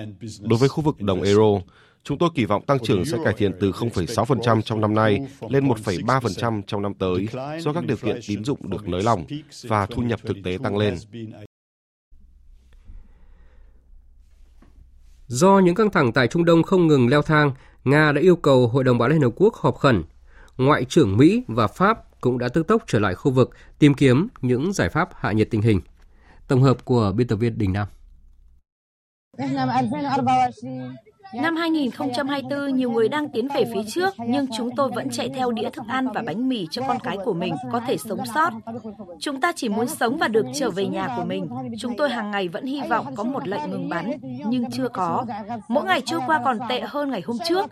Đối 0.40 0.58
với 0.58 0.68
khu 0.68 0.82
vực 0.82 1.02
đồng 1.02 1.22
euro, 1.22 1.60
chúng 2.04 2.18
tôi 2.18 2.30
kỳ 2.34 2.44
vọng 2.44 2.66
tăng 2.66 2.78
trưởng 2.78 3.04
sẽ 3.04 3.18
cải 3.24 3.34
thiện 3.34 3.52
từ 3.60 3.70
0,6% 3.72 4.62
trong 4.62 4.80
năm 4.80 4.94
nay 4.94 5.18
lên 5.48 5.68
1,3% 5.68 6.62
trong 6.66 6.82
năm 6.82 6.94
tới 6.94 7.28
do 7.58 7.72
các 7.72 7.86
điều 7.86 7.96
kiện 7.96 8.20
tín 8.28 8.44
dụng 8.44 8.70
được 8.70 8.88
nới 8.88 9.02
lỏng 9.02 9.24
và 9.62 9.86
thu 9.86 10.02
nhập 10.02 10.20
thực 10.22 10.36
tế 10.44 10.58
tăng 10.62 10.76
lên. 10.76 10.96
Do 15.26 15.58
những 15.58 15.74
căng 15.74 15.90
thẳng 15.90 16.12
tại 16.12 16.28
Trung 16.28 16.44
Đông 16.44 16.62
không 16.62 16.86
ngừng 16.86 17.08
leo 17.08 17.22
thang, 17.22 17.52
Nga 17.86 18.12
đã 18.12 18.20
yêu 18.20 18.36
cầu 18.36 18.68
Hội 18.68 18.84
đồng 18.84 18.98
Bảo 18.98 19.06
an 19.06 19.12
Liên 19.12 19.22
Hợp 19.22 19.30
Quốc 19.36 19.54
họp 19.54 19.76
khẩn. 19.76 20.04
Ngoại 20.58 20.84
trưởng 20.84 21.16
Mỹ 21.16 21.44
và 21.48 21.66
Pháp 21.66 22.20
cũng 22.20 22.38
đã 22.38 22.48
tức 22.48 22.66
tốc 22.66 22.82
trở 22.86 22.98
lại 22.98 23.14
khu 23.14 23.30
vực 23.30 23.50
tìm 23.78 23.94
kiếm 23.94 24.28
những 24.40 24.72
giải 24.72 24.88
pháp 24.88 25.08
hạ 25.14 25.32
nhiệt 25.32 25.48
tình 25.50 25.62
hình. 25.62 25.80
Tổng 26.48 26.62
hợp 26.62 26.84
của 26.84 27.12
biên 27.16 27.26
tập 27.26 27.36
viên 27.36 27.58
Đình 27.58 27.72
Nam. 27.72 27.88
Năm 31.34 31.56
2024, 31.56 32.76
nhiều 32.76 32.90
người 32.90 33.08
đang 33.08 33.28
tiến 33.28 33.48
về 33.54 33.64
phía 33.74 33.82
trước, 33.88 34.14
nhưng 34.18 34.46
chúng 34.56 34.70
tôi 34.76 34.90
vẫn 34.94 35.10
chạy 35.10 35.28
theo 35.28 35.50
đĩa 35.50 35.70
thức 35.70 35.84
ăn 35.88 36.08
và 36.14 36.22
bánh 36.26 36.48
mì 36.48 36.66
cho 36.70 36.82
con 36.88 36.98
cái 37.00 37.18
của 37.24 37.34
mình 37.34 37.54
có 37.72 37.80
thể 37.86 37.96
sống 37.96 38.26
sót. 38.34 38.52
Chúng 39.20 39.40
ta 39.40 39.52
chỉ 39.56 39.68
muốn 39.68 39.88
sống 39.88 40.16
và 40.16 40.28
được 40.28 40.46
trở 40.54 40.70
về 40.70 40.86
nhà 40.86 41.14
của 41.16 41.24
mình. 41.24 41.48
Chúng 41.78 41.96
tôi 41.96 42.10
hàng 42.10 42.30
ngày 42.30 42.48
vẫn 42.48 42.64
hy 42.64 42.80
vọng 42.90 43.06
có 43.16 43.24
một 43.24 43.48
lệnh 43.48 43.70
ngừng 43.70 43.88
bắn, 43.88 44.10
nhưng 44.48 44.70
chưa 44.70 44.88
có. 44.88 45.24
Mỗi 45.68 45.84
ngày 45.84 46.00
trôi 46.06 46.20
qua 46.26 46.40
còn 46.44 46.58
tệ 46.68 46.80
hơn 46.80 47.10
ngày 47.10 47.22
hôm 47.26 47.36
trước. 47.48 47.70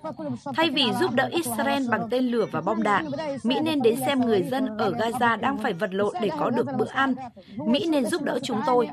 Thay 0.56 0.70
vì 0.70 0.84
giúp 1.00 1.14
đỡ 1.14 1.28
Israel 1.32 1.88
bằng 1.88 2.08
tên 2.10 2.24
lửa 2.24 2.46
và 2.52 2.60
bom 2.60 2.82
đạn, 2.82 3.06
Mỹ 3.42 3.56
nên 3.64 3.82
đến 3.82 3.96
xem 4.06 4.20
người 4.20 4.42
dân 4.42 4.78
ở 4.78 4.92
Gaza 4.92 5.40
đang 5.40 5.58
phải 5.58 5.72
vật 5.72 5.94
lộn 5.94 6.14
để 6.20 6.30
có 6.38 6.50
được 6.50 6.66
bữa 6.78 6.88
ăn. 6.88 7.14
Mỹ 7.56 7.86
nên 7.88 8.04
giúp 8.04 8.22
đỡ 8.22 8.38
chúng 8.42 8.60
tôi. 8.66 8.88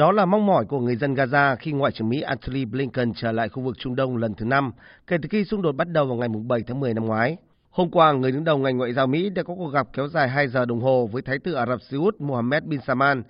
Đó 0.00 0.12
là 0.12 0.26
mong 0.26 0.46
mỏi 0.46 0.64
của 0.64 0.80
người 0.80 0.96
dân 0.96 1.14
Gaza 1.14 1.56
khi 1.56 1.72
Ngoại 1.72 1.92
trưởng 1.92 2.08
Mỹ 2.08 2.20
Antony 2.20 2.64
Blinken 2.64 3.12
trở 3.14 3.32
lại 3.32 3.48
khu 3.48 3.62
vực 3.62 3.78
Trung 3.78 3.96
Đông 3.96 4.16
lần 4.16 4.34
thứ 4.34 4.44
năm 4.44 4.72
kể 5.06 5.16
từ 5.22 5.28
khi 5.32 5.44
xung 5.44 5.62
đột 5.62 5.72
bắt 5.72 5.88
đầu 5.88 6.06
vào 6.06 6.16
ngày 6.16 6.28
7 6.28 6.62
tháng 6.66 6.80
10 6.80 6.94
năm 6.94 7.04
ngoái. 7.04 7.36
Hôm 7.70 7.90
qua, 7.90 8.12
người 8.12 8.32
đứng 8.32 8.44
đầu 8.44 8.58
ngành 8.58 8.76
ngoại 8.76 8.92
giao 8.92 9.06
Mỹ 9.06 9.30
đã 9.30 9.42
có 9.42 9.54
cuộc 9.54 9.68
gặp 9.68 9.86
kéo 9.92 10.08
dài 10.08 10.28
2 10.28 10.48
giờ 10.48 10.64
đồng 10.64 10.80
hồ 10.80 11.06
với 11.12 11.22
Thái 11.22 11.38
tử 11.38 11.52
Ả 11.52 11.66
Rập 11.66 11.82
Xê 11.82 11.96
Út 11.96 12.20
Mohammed 12.20 12.64
bin 12.64 12.80
Salman. 12.86 13.22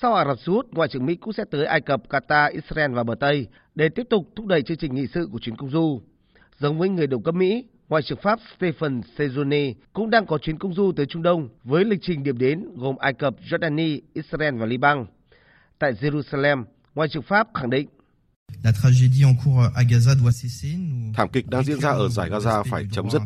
Sau 0.00 0.14
Ả 0.14 0.24
Rập 0.24 0.38
Xê 0.38 0.52
Út, 0.52 0.66
Ngoại 0.72 0.88
trưởng 0.88 1.06
Mỹ 1.06 1.14
cũng 1.14 1.32
sẽ 1.32 1.44
tới 1.50 1.64
Ai 1.64 1.80
Cập, 1.80 2.02
Qatar, 2.08 2.52
Israel 2.52 2.92
và 2.92 3.04
bờ 3.04 3.14
Tây 3.14 3.46
để 3.74 3.88
tiếp 3.88 4.06
tục 4.10 4.28
thúc 4.36 4.46
đẩy 4.46 4.62
chương 4.62 4.76
trình 4.76 4.94
nghị 4.94 5.06
sự 5.06 5.28
của 5.32 5.38
chuyến 5.38 5.56
công 5.56 5.70
du. 5.70 6.00
Giống 6.58 6.78
với 6.78 6.88
người 6.88 7.06
đồng 7.06 7.22
cấp 7.22 7.34
Mỹ, 7.34 7.64
Ngoại 7.88 8.02
trưởng 8.02 8.18
Pháp 8.22 8.38
Stephen 8.56 9.00
Sejourne 9.16 9.74
cũng 9.92 10.10
đang 10.10 10.26
có 10.26 10.38
chuyến 10.38 10.58
công 10.58 10.74
du 10.74 10.92
tới 10.96 11.06
Trung 11.06 11.22
Đông 11.22 11.48
với 11.64 11.84
lịch 11.84 12.02
trình 12.02 12.22
điểm 12.22 12.38
đến 12.38 12.68
gồm 12.76 12.96
Ai 12.96 13.12
Cập, 13.12 13.34
Jordani, 13.50 14.00
Israel 14.14 14.54
và 14.58 14.66
Liban. 14.66 15.06
Tại 15.78 15.92
Jerusalem, 15.92 16.64
Ngoại 16.94 17.08
trưởng 17.08 17.22
Pháp 17.22 17.48
khẳng 17.54 17.70
định 17.70 17.88
Thảm 21.14 21.28
kịch 21.32 21.46
đang 21.46 21.64
diễn 21.64 21.80
ra 21.80 21.90
ở 21.90 22.08
giải 22.08 22.30
Gaza 22.30 22.62
phải 22.70 22.86
chấm 22.92 23.10
dứt. 23.10 23.22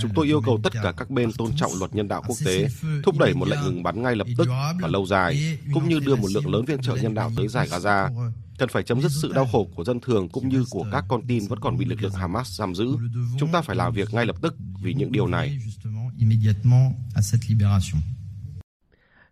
Chúng 0.00 0.10
tôi 0.14 0.26
yêu 0.26 0.42
cầu 0.46 0.60
tất 0.62 0.72
cả 0.82 0.92
các 0.96 1.10
bên 1.10 1.32
tôn 1.32 1.50
trọng 1.56 1.72
luật 1.78 1.94
nhân 1.94 2.08
đạo 2.08 2.22
quốc 2.26 2.36
tế, 2.44 2.68
thúc 3.04 3.18
đẩy 3.18 3.34
một 3.34 3.48
lệnh 3.48 3.60
ngừng 3.60 3.82
bắn 3.82 4.02
ngay 4.02 4.16
lập 4.16 4.26
tức 4.38 4.48
và 4.80 4.88
lâu 4.88 5.06
dài, 5.06 5.58
cũng 5.74 5.88
như 5.88 6.00
đưa 6.00 6.16
một 6.16 6.30
lượng 6.34 6.52
lớn 6.52 6.64
viện 6.64 6.82
trợ 6.82 6.96
nhân 6.96 7.14
đạo 7.14 7.30
tới 7.36 7.48
giải 7.48 7.68
Gaza. 7.68 8.30
Cần 8.58 8.68
phải 8.68 8.82
chấm 8.82 9.02
dứt 9.02 9.12
sự 9.22 9.32
đau 9.32 9.48
khổ 9.52 9.68
của 9.74 9.84
dân 9.84 10.00
thường 10.00 10.28
cũng 10.28 10.48
như 10.48 10.64
của 10.70 10.86
các 10.92 11.04
con 11.08 11.26
tin 11.26 11.46
vẫn 11.48 11.60
còn 11.60 11.78
bị 11.78 11.84
lực 11.84 12.02
lượng 12.02 12.12
Hamas 12.12 12.58
giam 12.58 12.74
giữ. 12.74 12.96
Chúng 13.38 13.52
ta 13.52 13.62
phải 13.62 13.76
làm 13.76 13.92
việc 13.92 14.14
ngay 14.14 14.26
lập 14.26 14.36
tức 14.42 14.56
vì 14.82 14.94
những 14.94 15.12
điều 15.12 15.26
này. 15.26 15.58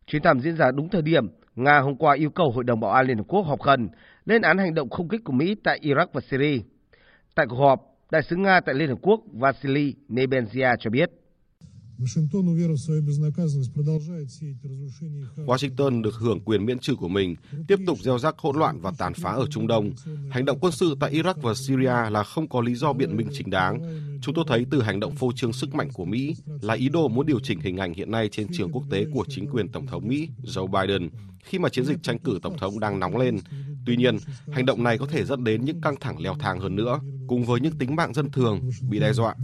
Chuyến 0.07 0.23
thăm 0.23 0.41
diễn 0.41 0.57
ra 0.57 0.71
đúng 0.77 0.89
thời 0.89 1.03
điểm 1.03 1.29
Nga 1.59 1.79
hôm 1.79 1.97
qua 1.97 2.15
yêu 2.15 2.31
cầu 2.31 2.51
Hội 2.55 2.65
đồng 2.65 2.81
Bảo 2.81 2.91
an 2.91 3.07
Liên 3.07 3.17
Hợp 3.17 3.25
Quốc 3.29 3.43
họp 3.43 3.61
khẩn 3.61 3.89
lên 4.25 4.43
án 4.43 4.59
hành 4.59 4.75
động 4.75 4.91
không 4.91 5.09
kích 5.09 5.21
của 5.25 5.33
Mỹ 5.33 5.55
tại 5.65 5.81
Iraq 5.83 6.07
và 6.13 6.21
Syria. 6.21 6.59
Tại 7.35 7.47
cuộc 7.49 7.57
họp, 7.57 7.81
Đại 8.11 8.23
sứ 8.23 8.37
Nga 8.37 8.61
tại 8.61 8.75
Liên 8.75 8.89
Hợp 8.89 8.99
Quốc 9.03 9.21
Vasily 9.33 9.95
Nebenzia 10.09 10.77
cho 10.81 10.91
biết. 10.91 11.11
Washington 15.47 16.03
được 16.03 16.15
hưởng 16.15 16.41
quyền 16.41 16.67
miễn 16.67 16.79
trừ 16.79 16.95
của 16.95 17.09
mình, 17.09 17.37
tiếp 17.69 17.79
tục 17.87 17.99
gieo 17.99 18.19
rắc 18.19 18.39
hỗn 18.39 18.57
loạn 18.57 18.81
và 18.81 18.93
tàn 18.99 19.15
phá 19.15 19.31
ở 19.31 19.47
Trung 19.51 19.67
Đông. 19.67 19.93
Hành 20.31 20.45
động 20.45 20.59
quân 20.61 20.73
sự 20.73 20.95
tại 21.01 21.15
Iraq 21.15 21.35
và 21.43 21.55
Syria 21.55 22.11
là 22.11 22.23
không 22.23 22.49
có 22.49 22.61
lý 22.61 22.75
do 22.75 22.93
biện 22.93 23.17
minh 23.17 23.29
chính 23.33 23.51
đáng. 23.51 23.81
Chúng 24.23 24.35
tôi 24.35 24.45
thấy 24.49 24.67
từ 24.71 24.83
hành 24.83 25.01
động 25.01 25.15
phô 25.15 25.33
trương 25.33 25.53
sức 25.53 25.75
mạnh 25.75 25.89
của 25.93 26.05
Mỹ 26.05 26.35
là 26.61 26.75
ý 26.75 26.89
đồ 26.89 27.09
muốn 27.09 27.27
điều 27.27 27.41
chỉnh 27.41 27.61
hình 27.61 27.77
ảnh 27.77 27.95
hiện 27.95 28.11
nay 28.11 28.29
trên 28.33 28.47
trường 28.53 28.73
quốc 28.73 28.85
tế 28.91 29.07
của 29.13 29.25
chính 29.29 29.47
quyền 29.47 29.69
Tổng 29.69 29.87
thống 29.87 30.09
Mỹ 30.09 30.29
Joe 30.43 30.67
Biden 30.67 31.09
khi 31.45 31.59
mà 31.59 31.69
chiến 31.69 31.85
dịch 31.85 32.03
tranh 32.03 32.19
cử 32.19 32.39
Tổng 32.43 32.59
thống 32.59 32.81
đang 32.81 33.01
nóng 33.01 33.17
lên. 33.17 33.39
Tuy 33.87 33.97
nhiên, 33.97 34.17
hành 34.53 34.67
động 34.67 34.83
này 34.83 34.99
có 34.99 35.07
thể 35.07 35.25
dẫn 35.25 35.45
đến 35.45 35.65
những 35.65 35.81
căng 35.81 35.97
thẳng 36.01 36.21
leo 36.21 36.35
thang 36.35 36.61
hơn 36.61 36.77
nữa, 36.77 37.01
cùng 37.27 37.45
với 37.45 37.61
những 37.61 37.79
tính 37.79 37.97
mạng 37.97 38.15
dân 38.15 38.31
thường 38.31 38.71
bị 38.91 39.01
đe 39.01 39.13
dọa. 39.13 39.35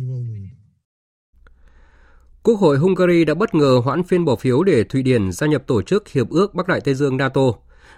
Quốc 2.47 2.61
hội 2.61 2.78
Hungary 2.78 3.24
đã 3.24 3.34
bất 3.34 3.55
ngờ 3.55 3.80
hoãn 3.84 4.03
phiên 4.03 4.24
bỏ 4.24 4.36
phiếu 4.36 4.62
để 4.62 4.84
Thụy 4.84 5.03
Điển 5.03 5.32
gia 5.32 5.47
nhập 5.47 5.62
tổ 5.66 5.82
chức 5.82 6.09
Hiệp 6.09 6.30
ước 6.30 6.55
Bắc 6.55 6.68
Đại 6.68 6.80
Tây 6.80 6.95
Dương 6.95 7.16
NATO. 7.16 7.40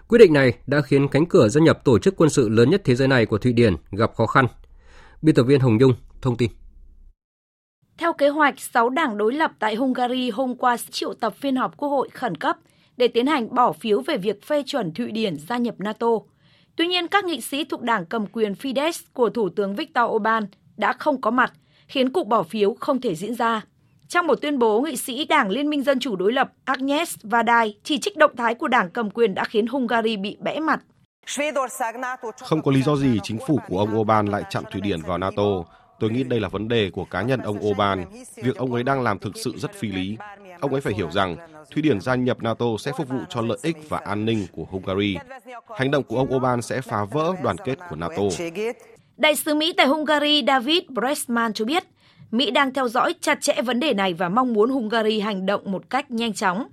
Quyết 0.08 0.18
định 0.18 0.32
này 0.32 0.52
đã 0.66 0.80
khiến 0.80 1.08
cánh 1.08 1.26
cửa 1.26 1.48
gia 1.48 1.60
nhập 1.60 1.84
tổ 1.84 1.98
chức 1.98 2.16
quân 2.16 2.30
sự 2.30 2.48
lớn 2.48 2.70
nhất 2.70 2.82
thế 2.84 2.94
giới 2.94 3.08
này 3.08 3.26
của 3.26 3.38
Thụy 3.38 3.52
Điển 3.52 3.76
gặp 3.90 4.14
khó 4.14 4.26
khăn. 4.26 4.46
Biên 5.22 5.34
tập 5.34 5.42
viên 5.42 5.60
Hồng 5.60 5.78
Nhung 5.78 5.94
thông 6.22 6.36
tin. 6.36 6.50
Theo 7.98 8.12
kế 8.12 8.28
hoạch, 8.28 8.60
6 8.60 8.88
đảng 8.88 9.16
đối 9.16 9.32
lập 9.34 9.52
tại 9.58 9.74
Hungary 9.74 10.30
hôm 10.30 10.54
qua 10.54 10.76
triệu 10.90 11.14
tập 11.14 11.34
phiên 11.40 11.56
họp 11.56 11.76
quốc 11.76 11.88
hội 11.88 12.08
khẩn 12.12 12.34
cấp 12.36 12.56
để 12.96 13.08
tiến 13.08 13.26
hành 13.26 13.54
bỏ 13.54 13.72
phiếu 13.72 14.00
về 14.00 14.16
việc 14.16 14.42
phê 14.42 14.62
chuẩn 14.66 14.94
Thụy 14.94 15.10
Điển 15.10 15.36
gia 15.48 15.56
nhập 15.56 15.74
NATO. 15.78 16.10
Tuy 16.76 16.86
nhiên, 16.86 17.08
các 17.08 17.24
nghị 17.24 17.40
sĩ 17.40 17.64
thuộc 17.64 17.82
đảng 17.82 18.06
cầm 18.06 18.26
quyền 18.26 18.52
Fidesz 18.52 19.02
của 19.12 19.30
Thủ 19.30 19.48
tướng 19.48 19.76
Viktor 19.76 20.10
Orbán 20.10 20.46
đã 20.76 20.92
không 20.92 21.20
có 21.20 21.30
mặt, 21.30 21.52
khiến 21.88 22.12
cuộc 22.12 22.24
bỏ 22.28 22.42
phiếu 22.42 22.76
không 22.80 23.00
thể 23.00 23.14
diễn 23.14 23.34
ra. 23.34 23.62
Trong 24.08 24.26
một 24.26 24.34
tuyên 24.42 24.58
bố, 24.58 24.80
nghị 24.80 24.96
sĩ 24.96 25.24
Đảng 25.24 25.50
Liên 25.50 25.70
minh 25.70 25.82
Dân 25.82 26.00
chủ 26.00 26.16
đối 26.16 26.32
lập 26.32 26.52
Agnes 26.64 27.16
Vadai 27.22 27.74
chỉ 27.82 27.98
trích 27.98 28.16
động 28.16 28.36
thái 28.36 28.54
của 28.54 28.68
đảng 28.68 28.90
cầm 28.90 29.10
quyền 29.10 29.34
đã 29.34 29.44
khiến 29.44 29.66
Hungary 29.66 30.16
bị 30.16 30.36
bẽ 30.40 30.60
mặt. 30.60 30.80
Không 32.40 32.62
có 32.62 32.72
lý 32.72 32.82
do 32.82 32.96
gì 32.96 33.20
chính 33.22 33.38
phủ 33.46 33.60
của 33.68 33.78
ông 33.78 33.98
Orbán 33.98 34.26
lại 34.26 34.42
chặn 34.50 34.64
Thụy 34.72 34.80
Điển 34.80 35.02
vào 35.02 35.18
NATO. 35.18 35.42
Tôi 36.00 36.10
nghĩ 36.10 36.22
đây 36.22 36.40
là 36.40 36.48
vấn 36.48 36.68
đề 36.68 36.90
của 36.90 37.04
cá 37.04 37.22
nhân 37.22 37.40
ông 37.40 37.58
Orbán. 37.66 38.04
Việc 38.36 38.56
ông 38.56 38.72
ấy 38.72 38.82
đang 38.82 39.02
làm 39.02 39.18
thực 39.18 39.36
sự 39.36 39.52
rất 39.56 39.74
phi 39.74 39.88
lý. 39.88 40.16
Ông 40.60 40.72
ấy 40.72 40.80
phải 40.80 40.94
hiểu 40.94 41.10
rằng 41.10 41.36
Thụy 41.70 41.82
Điển 41.82 42.00
gia 42.00 42.14
nhập 42.14 42.42
NATO 42.42 42.66
sẽ 42.78 42.92
phục 42.96 43.08
vụ 43.08 43.18
cho 43.28 43.40
lợi 43.40 43.58
ích 43.62 43.76
và 43.88 43.98
an 43.98 44.24
ninh 44.24 44.46
của 44.52 44.64
Hungary. 44.70 45.16
Hành 45.76 45.90
động 45.90 46.04
của 46.04 46.16
ông 46.16 46.34
Orbán 46.34 46.62
sẽ 46.62 46.80
phá 46.80 47.04
vỡ 47.04 47.34
đoàn 47.42 47.56
kết 47.64 47.78
của 47.90 47.96
NATO. 47.96 48.22
Đại 49.16 49.36
sứ 49.36 49.54
Mỹ 49.54 49.74
tại 49.76 49.86
Hungary 49.86 50.42
David 50.46 50.82
Bressman 50.88 51.52
cho 51.52 51.64
biết, 51.64 51.84
Mỹ 52.30 52.50
đang 52.50 52.72
theo 52.72 52.88
dõi 52.88 53.14
chặt 53.20 53.40
chẽ 53.40 53.62
vấn 53.62 53.80
đề 53.80 53.94
này 53.94 54.14
và 54.14 54.28
mong 54.28 54.52
muốn 54.52 54.70
Hungary 54.70 55.20
hành 55.20 55.46
động 55.46 55.72
một 55.72 55.90
cách 55.90 56.10
nhanh 56.10 56.32
chóng. 56.32 56.68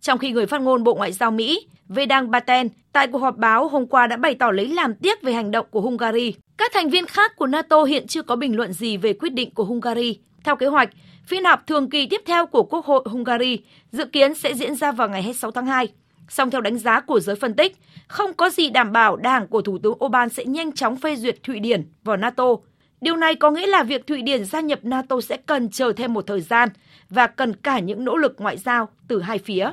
Trong 0.00 0.18
khi 0.18 0.30
người 0.30 0.46
phát 0.46 0.60
ngôn 0.60 0.84
Bộ 0.84 0.94
Ngoại 0.94 1.12
giao 1.12 1.30
Mỹ 1.30 1.66
Vedang 1.88 2.32
Patel 2.32 2.66
tại 2.92 3.06
cuộc 3.06 3.18
họp 3.18 3.36
báo 3.36 3.68
hôm 3.68 3.86
qua 3.86 4.06
đã 4.06 4.16
bày 4.16 4.34
tỏ 4.34 4.50
lấy 4.50 4.68
làm 4.68 4.94
tiếc 4.94 5.22
về 5.22 5.32
hành 5.32 5.50
động 5.50 5.66
của 5.70 5.80
Hungary. 5.80 6.34
Các 6.56 6.70
thành 6.74 6.90
viên 6.90 7.06
khác 7.06 7.36
của 7.36 7.46
NATO 7.46 7.84
hiện 7.84 8.06
chưa 8.06 8.22
có 8.22 8.36
bình 8.36 8.56
luận 8.56 8.72
gì 8.72 8.96
về 8.96 9.12
quyết 9.12 9.32
định 9.32 9.50
của 9.54 9.64
Hungary. 9.64 10.18
Theo 10.44 10.56
kế 10.56 10.66
hoạch, 10.66 10.90
phiên 11.26 11.44
họp 11.44 11.66
thường 11.66 11.90
kỳ 11.90 12.06
tiếp 12.06 12.20
theo 12.26 12.46
của 12.46 12.62
Quốc 12.62 12.86
hội 12.86 13.02
Hungary 13.04 13.58
dự 13.92 14.04
kiến 14.04 14.34
sẽ 14.34 14.54
diễn 14.54 14.74
ra 14.74 14.92
vào 14.92 15.08
ngày 15.08 15.22
26 15.22 15.50
tháng 15.50 15.66
2. 15.66 15.88
Song 16.28 16.50
theo 16.50 16.60
đánh 16.60 16.78
giá 16.78 17.00
của 17.00 17.20
giới 17.20 17.36
phân 17.36 17.54
tích, 17.54 17.76
không 18.08 18.34
có 18.34 18.50
gì 18.50 18.70
đảm 18.70 18.92
bảo 18.92 19.16
đảng 19.16 19.46
của 19.46 19.62
Thủ 19.62 19.78
tướng 19.78 20.04
Orbán 20.04 20.28
sẽ 20.28 20.44
nhanh 20.44 20.72
chóng 20.72 20.96
phê 20.96 21.16
duyệt 21.16 21.42
Thụy 21.42 21.60
Điển 21.60 21.84
vào 22.04 22.16
NATO 22.16 22.56
Điều 23.02 23.16
này 23.16 23.34
có 23.34 23.50
nghĩa 23.50 23.66
là 23.66 23.82
việc 23.82 24.06
Thụy 24.06 24.22
Điển 24.22 24.44
gia 24.44 24.60
nhập 24.60 24.78
NATO 24.82 25.20
sẽ 25.20 25.36
cần 25.36 25.70
chờ 25.70 25.92
thêm 25.96 26.14
một 26.14 26.26
thời 26.26 26.40
gian 26.40 26.68
và 27.10 27.26
cần 27.26 27.56
cả 27.56 27.78
những 27.78 28.04
nỗ 28.04 28.16
lực 28.16 28.34
ngoại 28.38 28.56
giao 28.56 28.88
từ 29.08 29.20
hai 29.20 29.38
phía. 29.38 29.70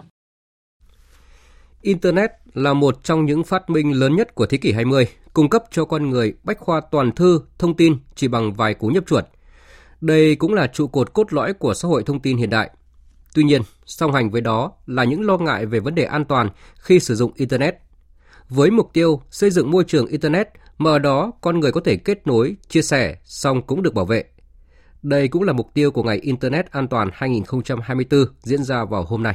Internet 1.81 2.31
là 2.53 2.73
một 2.73 3.03
trong 3.03 3.25
những 3.25 3.43
phát 3.43 3.69
minh 3.69 3.99
lớn 3.99 4.15
nhất 4.15 4.35
của 4.35 4.45
thế 4.45 4.57
kỷ 4.57 4.71
20, 4.71 5.07
cung 5.33 5.49
cấp 5.49 5.63
cho 5.71 5.85
con 5.85 6.09
người 6.09 6.33
bách 6.43 6.59
khoa 6.59 6.81
toàn 6.91 7.11
thư, 7.11 7.41
thông 7.57 7.77
tin 7.77 7.97
chỉ 8.15 8.27
bằng 8.27 8.53
vài 8.53 8.73
cú 8.73 8.87
nhấp 8.87 9.05
chuột. 9.07 9.25
Đây 10.01 10.35
cũng 10.35 10.53
là 10.53 10.67
trụ 10.67 10.87
cột 10.87 11.13
cốt 11.13 11.33
lõi 11.33 11.53
của 11.53 11.73
xã 11.73 11.87
hội 11.87 12.03
thông 12.03 12.19
tin 12.19 12.37
hiện 12.37 12.49
đại. 12.49 12.69
Tuy 13.33 13.43
nhiên, 13.43 13.61
song 13.85 14.13
hành 14.13 14.29
với 14.29 14.41
đó 14.41 14.71
là 14.85 15.03
những 15.03 15.25
lo 15.25 15.37
ngại 15.37 15.65
về 15.65 15.79
vấn 15.79 15.95
đề 15.95 16.03
an 16.03 16.25
toàn 16.25 16.49
khi 16.75 16.99
sử 16.99 17.15
dụng 17.15 17.31
Internet. 17.35 17.75
Với 18.49 18.71
mục 18.71 18.89
tiêu 18.93 19.21
xây 19.29 19.49
dựng 19.49 19.71
môi 19.71 19.83
trường 19.83 20.07
Internet 20.07 20.49
mà 20.79 20.91
ở 20.91 20.99
đó 20.99 21.31
con 21.41 21.59
người 21.59 21.71
có 21.71 21.81
thể 21.85 21.95
kết 21.95 22.27
nối, 22.27 22.55
chia 22.67 22.81
sẻ, 22.81 23.15
song 23.23 23.61
cũng 23.61 23.83
được 23.83 23.93
bảo 23.93 24.05
vệ. 24.05 24.23
Đây 25.03 25.27
cũng 25.27 25.43
là 25.43 25.53
mục 25.53 25.73
tiêu 25.73 25.91
của 25.91 26.03
Ngày 26.03 26.17
Internet 26.17 26.71
An 26.71 26.87
toàn 26.87 27.09
2024 27.13 28.25
diễn 28.41 28.63
ra 28.63 28.85
vào 28.85 29.03
hôm 29.03 29.23
nay. 29.23 29.33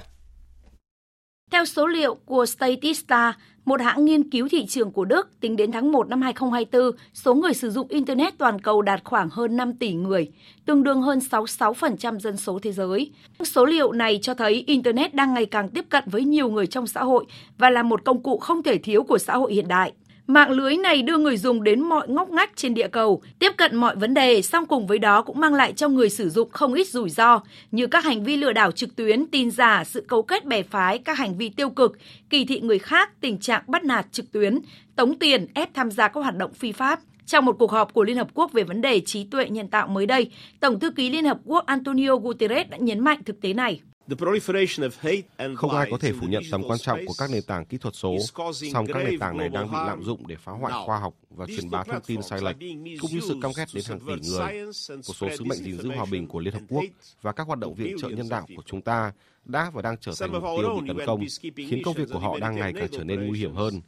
Theo 1.51 1.65
số 1.65 1.87
liệu 1.87 2.15
của 2.15 2.47
Statista, 2.47 3.35
một 3.65 3.81
hãng 3.81 4.05
nghiên 4.05 4.31
cứu 4.31 4.49
thị 4.51 4.67
trường 4.67 4.93
của 4.93 5.05
Đức, 5.05 5.41
tính 5.41 5.57
đến 5.57 5.73
tháng 5.73 5.93
1 5.93 6.09
năm 6.09 6.23
2024, 6.23 6.99
số 7.15 7.35
người 7.35 7.55
sử 7.55 7.71
dụng 7.71 7.89
Internet 7.89 8.39
toàn 8.39 8.61
cầu 8.61 8.83
đạt 8.83 9.01
khoảng 9.05 9.29
hơn 9.31 9.57
5 9.57 9.73
tỷ 9.73 9.93
người, 9.93 10.33
tương 10.67 10.83
đương 10.83 11.03
hơn 11.03 11.19
66% 11.19 12.19
dân 12.19 12.37
số 12.37 12.59
thế 12.63 12.73
giới. 12.73 13.11
Số 13.45 13.65
liệu 13.65 13.93
này 13.93 14.19
cho 14.23 14.35
thấy 14.35 14.65
Internet 14.67 15.15
đang 15.15 15.35
ngày 15.35 15.47
càng 15.47 15.69
tiếp 15.69 15.85
cận 15.89 16.05
với 16.07 16.25
nhiều 16.25 16.49
người 16.49 16.67
trong 16.67 16.87
xã 16.87 17.05
hội 17.05 17.25
và 17.59 17.71
là 17.71 17.83
một 17.83 18.05
công 18.05 18.23
cụ 18.23 18.39
không 18.39 18.63
thể 18.63 18.79
thiếu 18.79 19.03
của 19.05 19.19
xã 19.19 19.37
hội 19.37 19.55
hiện 19.55 19.69
đại. 19.69 19.93
Mạng 20.27 20.51
lưới 20.51 20.77
này 20.77 21.03
đưa 21.03 21.19
người 21.19 21.37
dùng 21.37 21.65
đến 21.65 21.81
mọi 21.81 22.09
ngóc 22.09 22.31
ngách 22.31 22.57
trên 22.57 22.75
địa 22.75 22.89
cầu, 22.89 23.23
tiếp 23.39 23.53
cận 23.57 23.77
mọi 23.77 23.97
vấn 23.97 24.15
đề, 24.15 24.43
song 24.43 24.67
cùng 24.67 24.87
với 24.87 24.99
đó 24.99 25.23
cũng 25.23 25.41
mang 25.41 25.55
lại 25.55 25.73
cho 25.73 25.89
người 25.89 26.11
sử 26.11 26.31
dụng 26.31 26.51
không 26.51 26.75
ít 26.75 26.89
rủi 26.89 27.11
ro 27.11 27.41
như 27.71 27.87
các 27.87 28.05
hành 28.05 28.25
vi 28.25 28.37
lừa 28.37 28.53
đảo 28.53 28.73
trực 28.73 28.97
tuyến, 28.97 29.27
tin 29.27 29.51
giả, 29.51 29.85
sự 29.85 30.01
cấu 30.09 30.23
kết 30.23 30.45
bè 30.45 30.63
phái, 30.63 30.99
các 30.99 31.19
hành 31.19 31.37
vi 31.37 31.49
tiêu 31.49 31.71
cực, 31.71 31.99
kỳ 32.31 32.45
thị 32.45 32.61
người 32.61 32.79
khác, 32.79 33.21
tình 33.21 33.39
trạng 33.39 33.63
bắt 33.67 33.85
nạt 33.85 34.07
trực 34.13 34.33
tuyến, 34.33 34.59
tống 34.97 35.19
tiền, 35.19 35.47
ép 35.55 35.75
tham 35.75 35.91
gia 35.91 36.09
các 36.09 36.21
hoạt 36.21 36.37
động 36.37 36.55
phi 36.55 36.73
pháp. 36.73 37.01
Trong 37.27 37.45
một 37.45 37.57
cuộc 37.59 37.71
họp 37.71 37.93
của 37.93 38.05
Liên 38.05 38.17
Hợp 38.17 38.29
Quốc 38.35 38.53
về 38.53 38.63
vấn 38.63 38.81
đề 38.81 39.01
trí 39.01 39.25
tuệ 39.25 39.49
nhân 39.49 39.69
tạo 39.69 39.89
mới 39.89 40.07
đây, 40.07 40.31
Tổng 40.61 40.81
thư 40.81 40.91
ký 40.91 41.11
Liên 41.11 41.25
Hợp 41.25 41.39
Quốc 41.45 41.67
Antonio 41.67 42.17
Guterres 42.17 42.69
đã 42.71 42.77
nhấn 42.77 43.01
mạnh 43.01 43.19
thực 43.25 43.41
tế 43.41 43.53
này. 43.53 43.81
Không 45.57 45.71
ai 45.71 45.89
có 45.91 45.99
thể 46.01 46.13
phủ 46.13 46.27
nhận 46.27 46.43
tầm 46.51 46.63
quan 46.69 46.79
trọng 46.79 46.99
của 47.07 47.15
các 47.19 47.31
nền 47.31 47.43
tảng 47.43 47.65
kỹ 47.65 47.79
thuật 47.79 47.95
số, 47.95 48.17
song 48.73 48.87
các 48.87 49.05
nền 49.05 49.19
tảng 49.19 49.37
này 49.37 49.49
đang 49.49 49.67
bị 49.67 49.79
lạm 49.87 50.03
dụng 50.03 50.27
để 50.27 50.37
phá 50.37 50.53
hoại 50.53 50.73
khoa 50.87 50.99
học 50.99 51.15
và 51.31 51.47
truyền 51.47 51.71
bá 51.71 51.85
thông 51.85 52.03
tin 52.07 52.23
sai 52.23 52.41
lệch, 52.43 52.57
cũng 53.01 53.11
như 53.11 53.21
sự 53.21 53.37
căm 53.43 53.51
ghét 53.57 53.65
đến 53.75 53.85
hàng 53.89 54.01
tỷ 54.01 54.29
người. 54.31 54.65
Một 54.89 55.15
số 55.15 55.29
sứ 55.39 55.45
mệnh 55.45 55.59
gìn 55.59 55.79
giữ 55.79 55.91
hòa 55.91 56.07
bình 56.11 56.27
của 56.27 56.41
Liên 56.41 56.55
Hợp 56.55 56.63
Quốc 56.69 56.85
và 57.23 57.33
các 57.33 57.47
hoạt 57.47 57.59
động 57.59 57.75
viện 57.75 57.97
trợ 58.01 58.09
nhân 58.09 58.29
đạo 58.29 58.47
của 58.57 58.63
chúng 58.67 58.83
ta 58.83 59.13
đã 59.45 59.71
và 59.75 59.83
đang 59.83 59.97
trở 60.01 60.13
thành 60.21 60.33
mục 60.33 60.43
tiêu 60.43 60.81
bị 60.81 60.89
tấn 60.89 61.07
công, 61.07 61.21
khiến 61.57 61.83
công 61.85 61.95
việc 61.95 62.09
của 62.13 62.19
họ 62.19 62.39
đang 62.39 62.57
ngày 62.57 62.73
càng 62.73 62.89
trở 62.93 63.05
nên 63.05 63.27
nguy 63.27 63.39
hiểm 63.39 63.55
hơn. 63.55 63.81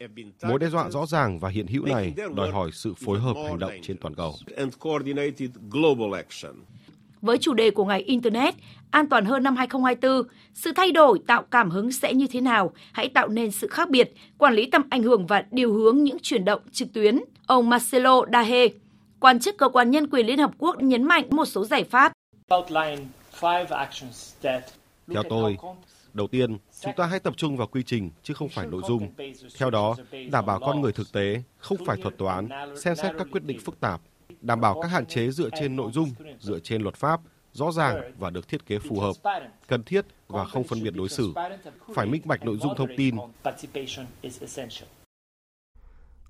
Mối 0.43 0.59
đe 0.59 0.69
dọa 0.69 0.91
rõ 0.91 1.07
ràng 1.07 1.39
và 1.39 1.49
hiện 1.49 1.67
hữu 1.67 1.87
này 1.87 2.15
đòi 2.35 2.51
hỏi 2.51 2.71
sự 2.73 2.95
phối 2.95 3.21
hợp 3.21 3.37
hành 3.47 3.59
động 3.59 3.73
trên 3.83 3.97
toàn 3.97 4.15
cầu. 4.15 4.35
Với 7.21 7.39
chủ 7.39 7.55
đề 7.55 7.71
của 7.71 7.85
ngày 7.85 8.03
Internet, 8.03 8.55
an 8.91 9.09
toàn 9.09 9.25
hơn 9.25 9.43
năm 9.43 9.57
2024, 9.57 10.29
sự 10.55 10.73
thay 10.73 10.93
đổi 10.93 11.19
tạo 11.27 11.43
cảm 11.51 11.71
hứng 11.71 11.93
sẽ 11.93 12.15
như 12.15 12.27
thế 12.27 12.41
nào? 12.41 12.73
Hãy 12.93 13.09
tạo 13.09 13.29
nên 13.29 13.51
sự 13.51 13.67
khác 13.67 13.91
biệt, 13.91 14.15
quản 14.39 14.55
lý 14.55 14.71
tầm 14.71 14.83
ảnh 14.91 15.03
hưởng 15.03 15.27
và 15.27 15.45
điều 15.51 15.73
hướng 15.73 16.05
những 16.05 16.17
chuyển 16.23 16.45
động 16.45 16.61
trực 16.73 16.93
tuyến. 16.93 17.21
Ông 17.47 17.69
Marcelo 17.69 18.23
Dahe, 18.33 18.69
quan 19.21 19.41
chức 19.41 19.59
cơ 19.59 19.69
quan 19.69 19.91
nhân 19.91 20.07
quyền 20.11 20.27
Liên 20.27 20.39
Hợp 20.39 20.51
Quốc 20.59 20.83
nhấn 20.83 21.05
mạnh 21.05 21.25
một 21.31 21.45
số 21.45 21.65
giải 21.65 21.85
pháp. 21.85 22.13
Theo 25.13 25.23
tôi, 25.29 25.57
đầu 26.15 26.27
tiên, 26.27 26.59
chúng 26.81 26.93
ta 26.97 27.07
hãy 27.07 27.21
tập 27.21 27.35
trung 27.37 27.57
vào 27.57 27.67
quy 27.67 27.83
trình 27.83 28.11
chứ 28.23 28.35
không 28.35 28.49
phải 28.49 28.67
nội 28.67 28.83
dung. 28.89 29.09
Theo 29.59 29.71
đó, 29.71 29.97
đảm 30.31 30.47
bảo 30.47 30.61
con 30.61 30.81
người 30.81 30.93
thực 30.93 31.13
tế, 31.13 31.43
không 31.59 31.79
phải 31.87 31.97
thuật 32.03 32.19
toán, 32.19 32.49
xem 32.77 32.97
xét 32.97 33.13
các 33.19 33.27
quyết 33.33 33.45
định 33.45 33.59
phức 33.61 33.81
tạp 33.81 34.01
đảm 34.41 34.61
bảo 34.61 34.81
các 34.83 34.89
hạn 34.89 35.07
chế 35.07 35.31
dựa 35.31 35.51
trên 35.61 35.77
nội 35.77 35.91
dung, 35.93 36.11
dựa 36.41 36.59
trên 36.59 36.83
luật 36.83 36.95
pháp, 36.95 37.21
rõ 37.53 37.73
ràng 37.73 38.13
và 38.19 38.31
được 38.31 38.49
thiết 38.49 38.67
kế 38.67 38.79
phù 38.79 39.01
hợp, 39.01 39.13
cần 39.69 39.83
thiết 39.83 40.07
và 40.29 40.45
không 40.45 40.65
phân 40.65 40.83
biệt 40.83 40.95
đối 40.95 41.09
xử, 41.09 41.33
phải 41.95 42.07
minh 42.07 42.23
bạch 42.25 42.45
nội 42.45 42.57
dung 42.57 42.75
thông 42.77 42.97
tin. 42.97 43.17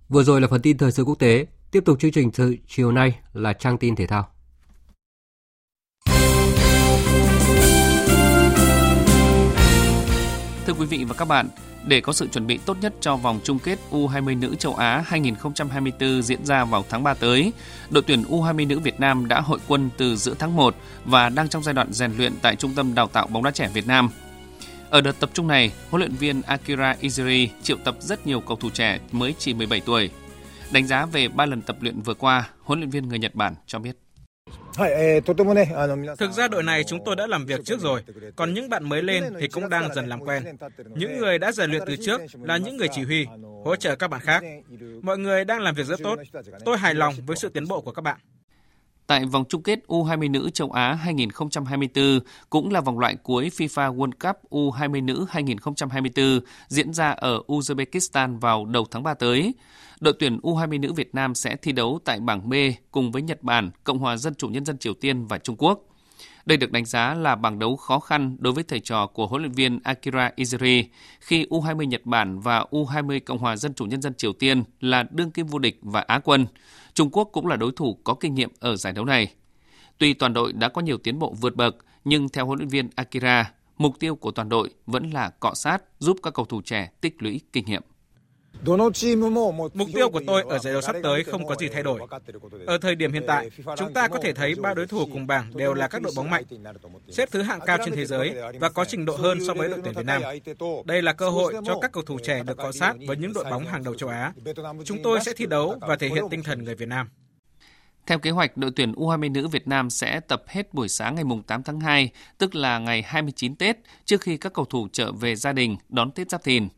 Vừa 0.08 0.22
rồi 0.22 0.40
là 0.40 0.48
phần 0.48 0.62
tin 0.62 0.78
thời 0.78 0.92
sự 0.92 1.04
quốc 1.04 1.18
tế, 1.18 1.46
tiếp 1.70 1.82
tục 1.84 2.00
chương 2.00 2.12
trình 2.12 2.30
từ 2.30 2.56
chiều 2.66 2.92
nay 2.92 3.18
là 3.32 3.52
trang 3.52 3.78
tin 3.78 3.96
thể 3.96 4.06
thao. 4.06 4.28
Thưa 10.66 10.72
quý 10.78 10.86
vị 10.86 11.04
và 11.04 11.14
các 11.14 11.24
bạn, 11.24 11.48
để 11.86 12.00
có 12.00 12.12
sự 12.12 12.26
chuẩn 12.26 12.46
bị 12.46 12.58
tốt 12.66 12.76
nhất 12.80 12.94
cho 13.00 13.16
vòng 13.16 13.40
chung 13.44 13.58
kết 13.58 13.78
U20 13.90 14.38
nữ 14.38 14.54
châu 14.54 14.74
Á 14.74 15.04
2024 15.06 16.22
diễn 16.22 16.44
ra 16.46 16.64
vào 16.64 16.84
tháng 16.88 17.02
3 17.02 17.14
tới, 17.14 17.52
đội 17.90 18.02
tuyển 18.06 18.22
U20 18.22 18.66
nữ 18.66 18.78
Việt 18.78 19.00
Nam 19.00 19.28
đã 19.28 19.40
hội 19.40 19.58
quân 19.68 19.90
từ 19.96 20.16
giữa 20.16 20.34
tháng 20.38 20.56
1 20.56 20.76
và 21.04 21.28
đang 21.28 21.48
trong 21.48 21.62
giai 21.62 21.74
đoạn 21.74 21.92
rèn 21.92 22.12
luyện 22.16 22.32
tại 22.42 22.56
Trung 22.56 22.74
tâm 22.74 22.94
Đào 22.94 23.08
tạo 23.08 23.26
bóng 23.26 23.42
đá 23.42 23.50
trẻ 23.50 23.68
Việt 23.74 23.86
Nam. 23.86 24.10
Ở 24.90 25.00
đợt 25.00 25.20
tập 25.20 25.30
trung 25.32 25.48
này, 25.48 25.72
huấn 25.90 26.00
luyện 26.00 26.14
viên 26.14 26.42
Akira 26.42 26.96
Izuri 27.00 27.48
triệu 27.62 27.76
tập 27.84 27.96
rất 28.00 28.26
nhiều 28.26 28.40
cầu 28.40 28.56
thủ 28.56 28.70
trẻ 28.70 28.98
mới 29.12 29.34
chỉ 29.38 29.54
17 29.54 29.80
tuổi. 29.80 30.10
Đánh 30.72 30.86
giá 30.86 31.06
về 31.06 31.28
3 31.28 31.46
lần 31.46 31.62
tập 31.62 31.76
luyện 31.80 32.00
vừa 32.00 32.14
qua, 32.14 32.50
huấn 32.62 32.78
luyện 32.78 32.90
viên 32.90 33.08
người 33.08 33.18
Nhật 33.18 33.34
Bản 33.34 33.54
cho 33.66 33.78
biết. 33.78 34.05
Thực 36.18 36.32
ra 36.32 36.48
đội 36.48 36.62
này 36.62 36.84
chúng 36.84 37.04
tôi 37.04 37.16
đã 37.16 37.26
làm 37.26 37.46
việc 37.46 37.60
trước 37.64 37.80
rồi, 37.80 38.02
còn 38.36 38.54
những 38.54 38.68
bạn 38.68 38.88
mới 38.88 39.02
lên 39.02 39.24
thì 39.40 39.48
cũng 39.48 39.68
đang 39.68 39.94
dần 39.94 40.06
làm 40.06 40.20
quen. 40.20 40.44
Những 40.94 41.18
người 41.18 41.38
đã 41.38 41.52
rèn 41.52 41.70
luyện 41.70 41.82
từ 41.86 41.96
trước 41.96 42.20
là 42.42 42.56
những 42.56 42.76
người 42.76 42.88
chỉ 42.92 43.02
huy, 43.02 43.26
hỗ 43.64 43.76
trợ 43.76 43.96
các 43.96 44.08
bạn 44.08 44.20
khác. 44.20 44.42
Mọi 45.02 45.18
người 45.18 45.44
đang 45.44 45.60
làm 45.60 45.74
việc 45.74 45.86
rất 45.86 46.00
tốt. 46.02 46.18
Tôi 46.64 46.78
hài 46.78 46.94
lòng 46.94 47.14
với 47.26 47.36
sự 47.36 47.48
tiến 47.48 47.68
bộ 47.68 47.80
của 47.80 47.92
các 47.92 48.02
bạn. 48.02 48.18
Tại 49.06 49.24
vòng 49.24 49.44
chung 49.48 49.62
kết 49.62 49.78
U20 49.86 50.30
nữ 50.30 50.50
châu 50.50 50.70
Á 50.70 50.94
2024 50.94 52.20
cũng 52.50 52.70
là 52.70 52.80
vòng 52.80 52.98
loại 52.98 53.16
cuối 53.16 53.50
FIFA 53.56 53.96
World 53.96 54.12
Cup 54.20 54.50
U20 54.50 55.04
nữ 55.04 55.26
2024 55.30 56.40
diễn 56.68 56.92
ra 56.92 57.10
ở 57.10 57.40
Uzbekistan 57.46 58.38
vào 58.38 58.64
đầu 58.64 58.86
tháng 58.90 59.02
3 59.02 59.14
tới. 59.14 59.54
Đội 60.00 60.14
tuyển 60.18 60.38
U20 60.42 60.80
nữ 60.80 60.92
Việt 60.92 61.14
Nam 61.14 61.34
sẽ 61.34 61.56
thi 61.56 61.72
đấu 61.72 61.98
tại 62.04 62.20
bảng 62.20 62.48
B 62.48 62.54
cùng 62.90 63.12
với 63.12 63.22
Nhật 63.22 63.42
Bản, 63.42 63.70
Cộng 63.84 63.98
hòa 63.98 64.16
Dân 64.16 64.34
chủ 64.34 64.48
Nhân 64.48 64.64
dân 64.64 64.78
Triều 64.78 64.94
Tiên 64.94 65.26
và 65.26 65.38
Trung 65.38 65.56
Quốc. 65.58 65.82
Đây 66.46 66.58
được 66.58 66.72
đánh 66.72 66.84
giá 66.84 67.14
là 67.14 67.34
bảng 67.34 67.58
đấu 67.58 67.76
khó 67.76 68.00
khăn 68.00 68.36
đối 68.38 68.52
với 68.52 68.64
thầy 68.64 68.80
trò 68.80 69.06
của 69.06 69.26
huấn 69.26 69.42
luyện 69.42 69.52
viên 69.52 69.80
Akira 69.84 70.30
Izuri 70.36 70.84
khi 71.20 71.46
U20 71.46 71.84
Nhật 71.84 72.06
Bản 72.06 72.40
và 72.40 72.64
U20 72.70 73.20
Cộng 73.26 73.38
hòa 73.38 73.56
Dân 73.56 73.74
chủ 73.74 73.84
Nhân 73.84 74.02
dân 74.02 74.14
Triều 74.14 74.32
Tiên 74.32 74.64
là 74.80 75.04
đương 75.10 75.30
kim 75.30 75.46
vô 75.46 75.58
địch 75.58 75.78
và 75.82 76.00
Á 76.00 76.18
quân. 76.24 76.46
Trung 76.94 77.10
Quốc 77.10 77.28
cũng 77.32 77.46
là 77.46 77.56
đối 77.56 77.72
thủ 77.76 77.98
có 78.04 78.14
kinh 78.14 78.34
nghiệm 78.34 78.50
ở 78.60 78.76
giải 78.76 78.92
đấu 78.92 79.04
này. 79.04 79.34
Tuy 79.98 80.14
toàn 80.14 80.32
đội 80.32 80.52
đã 80.52 80.68
có 80.68 80.82
nhiều 80.82 80.98
tiến 80.98 81.18
bộ 81.18 81.34
vượt 81.40 81.56
bậc, 81.56 81.76
nhưng 82.04 82.28
theo 82.28 82.46
huấn 82.46 82.58
luyện 82.58 82.68
viên 82.68 82.88
Akira, 82.94 83.52
mục 83.78 83.98
tiêu 84.00 84.16
của 84.16 84.30
toàn 84.30 84.48
đội 84.48 84.70
vẫn 84.86 85.10
là 85.10 85.30
cọ 85.30 85.54
sát 85.54 85.82
giúp 85.98 86.16
các 86.22 86.34
cầu 86.34 86.44
thủ 86.46 86.62
trẻ 86.62 86.90
tích 87.00 87.22
lũy 87.22 87.40
kinh 87.52 87.64
nghiệm. 87.64 87.82
Mục 89.74 89.88
tiêu 89.94 90.10
của 90.10 90.20
tôi 90.26 90.44
ở 90.48 90.58
giải 90.58 90.72
đấu 90.72 90.82
sắp 90.82 90.96
tới 91.02 91.24
không 91.24 91.46
có 91.46 91.54
gì 91.54 91.68
thay 91.68 91.82
đổi. 91.82 92.00
Ở 92.66 92.78
thời 92.78 92.94
điểm 92.94 93.12
hiện 93.12 93.24
tại, 93.26 93.50
chúng 93.76 93.92
ta 93.92 94.08
có 94.08 94.18
thể 94.22 94.32
thấy 94.32 94.54
ba 94.54 94.74
đối 94.74 94.86
thủ 94.86 95.06
cùng 95.12 95.26
bảng 95.26 95.56
đều 95.56 95.74
là 95.74 95.88
các 95.88 96.02
đội 96.02 96.12
bóng 96.16 96.30
mạnh, 96.30 96.44
xếp 97.08 97.28
thứ 97.32 97.42
hạng 97.42 97.60
cao 97.66 97.78
trên 97.84 97.94
thế 97.94 98.06
giới 98.06 98.34
và 98.60 98.68
có 98.68 98.84
trình 98.84 99.04
độ 99.04 99.16
hơn 99.16 99.38
so 99.46 99.54
với 99.54 99.68
đội 99.68 99.78
tuyển 99.84 99.94
Việt 99.94 100.06
Nam. 100.06 100.22
Đây 100.84 101.02
là 101.02 101.12
cơ 101.12 101.30
hội 101.30 101.54
cho 101.66 101.78
các 101.80 101.92
cầu 101.92 102.02
thủ 102.02 102.18
trẻ 102.18 102.42
được 102.42 102.56
cọ 102.56 102.72
sát 102.72 102.94
với 103.06 103.16
những 103.16 103.32
đội 103.32 103.44
bóng 103.44 103.66
hàng 103.66 103.84
đầu 103.84 103.94
châu 103.94 104.08
Á. 104.08 104.32
Chúng 104.84 105.02
tôi 105.02 105.20
sẽ 105.20 105.32
thi 105.36 105.46
đấu 105.46 105.78
và 105.80 105.96
thể 105.96 106.08
hiện 106.08 106.24
tinh 106.30 106.42
thần 106.42 106.64
người 106.64 106.74
Việt 106.74 106.88
Nam. 106.88 107.08
Theo 108.06 108.18
kế 108.18 108.30
hoạch, 108.30 108.56
đội 108.56 108.70
tuyển 108.76 108.92
U20 108.92 109.32
nữ 109.32 109.48
Việt 109.48 109.68
Nam 109.68 109.90
sẽ 109.90 110.20
tập 110.20 110.42
hết 110.46 110.74
buổi 110.74 110.88
sáng 110.88 111.14
ngày 111.14 111.24
8 111.46 111.62
tháng 111.62 111.80
2, 111.80 112.10
tức 112.38 112.54
là 112.54 112.78
ngày 112.78 113.02
29 113.02 113.56
Tết, 113.56 113.76
trước 114.04 114.20
khi 114.20 114.36
các 114.36 114.52
cầu 114.52 114.64
thủ 114.64 114.88
trở 114.92 115.12
về 115.12 115.36
gia 115.36 115.52
đình 115.52 115.76
đón 115.88 116.10
Tết 116.10 116.30
Giáp 116.30 116.44
Thìn. 116.44 116.68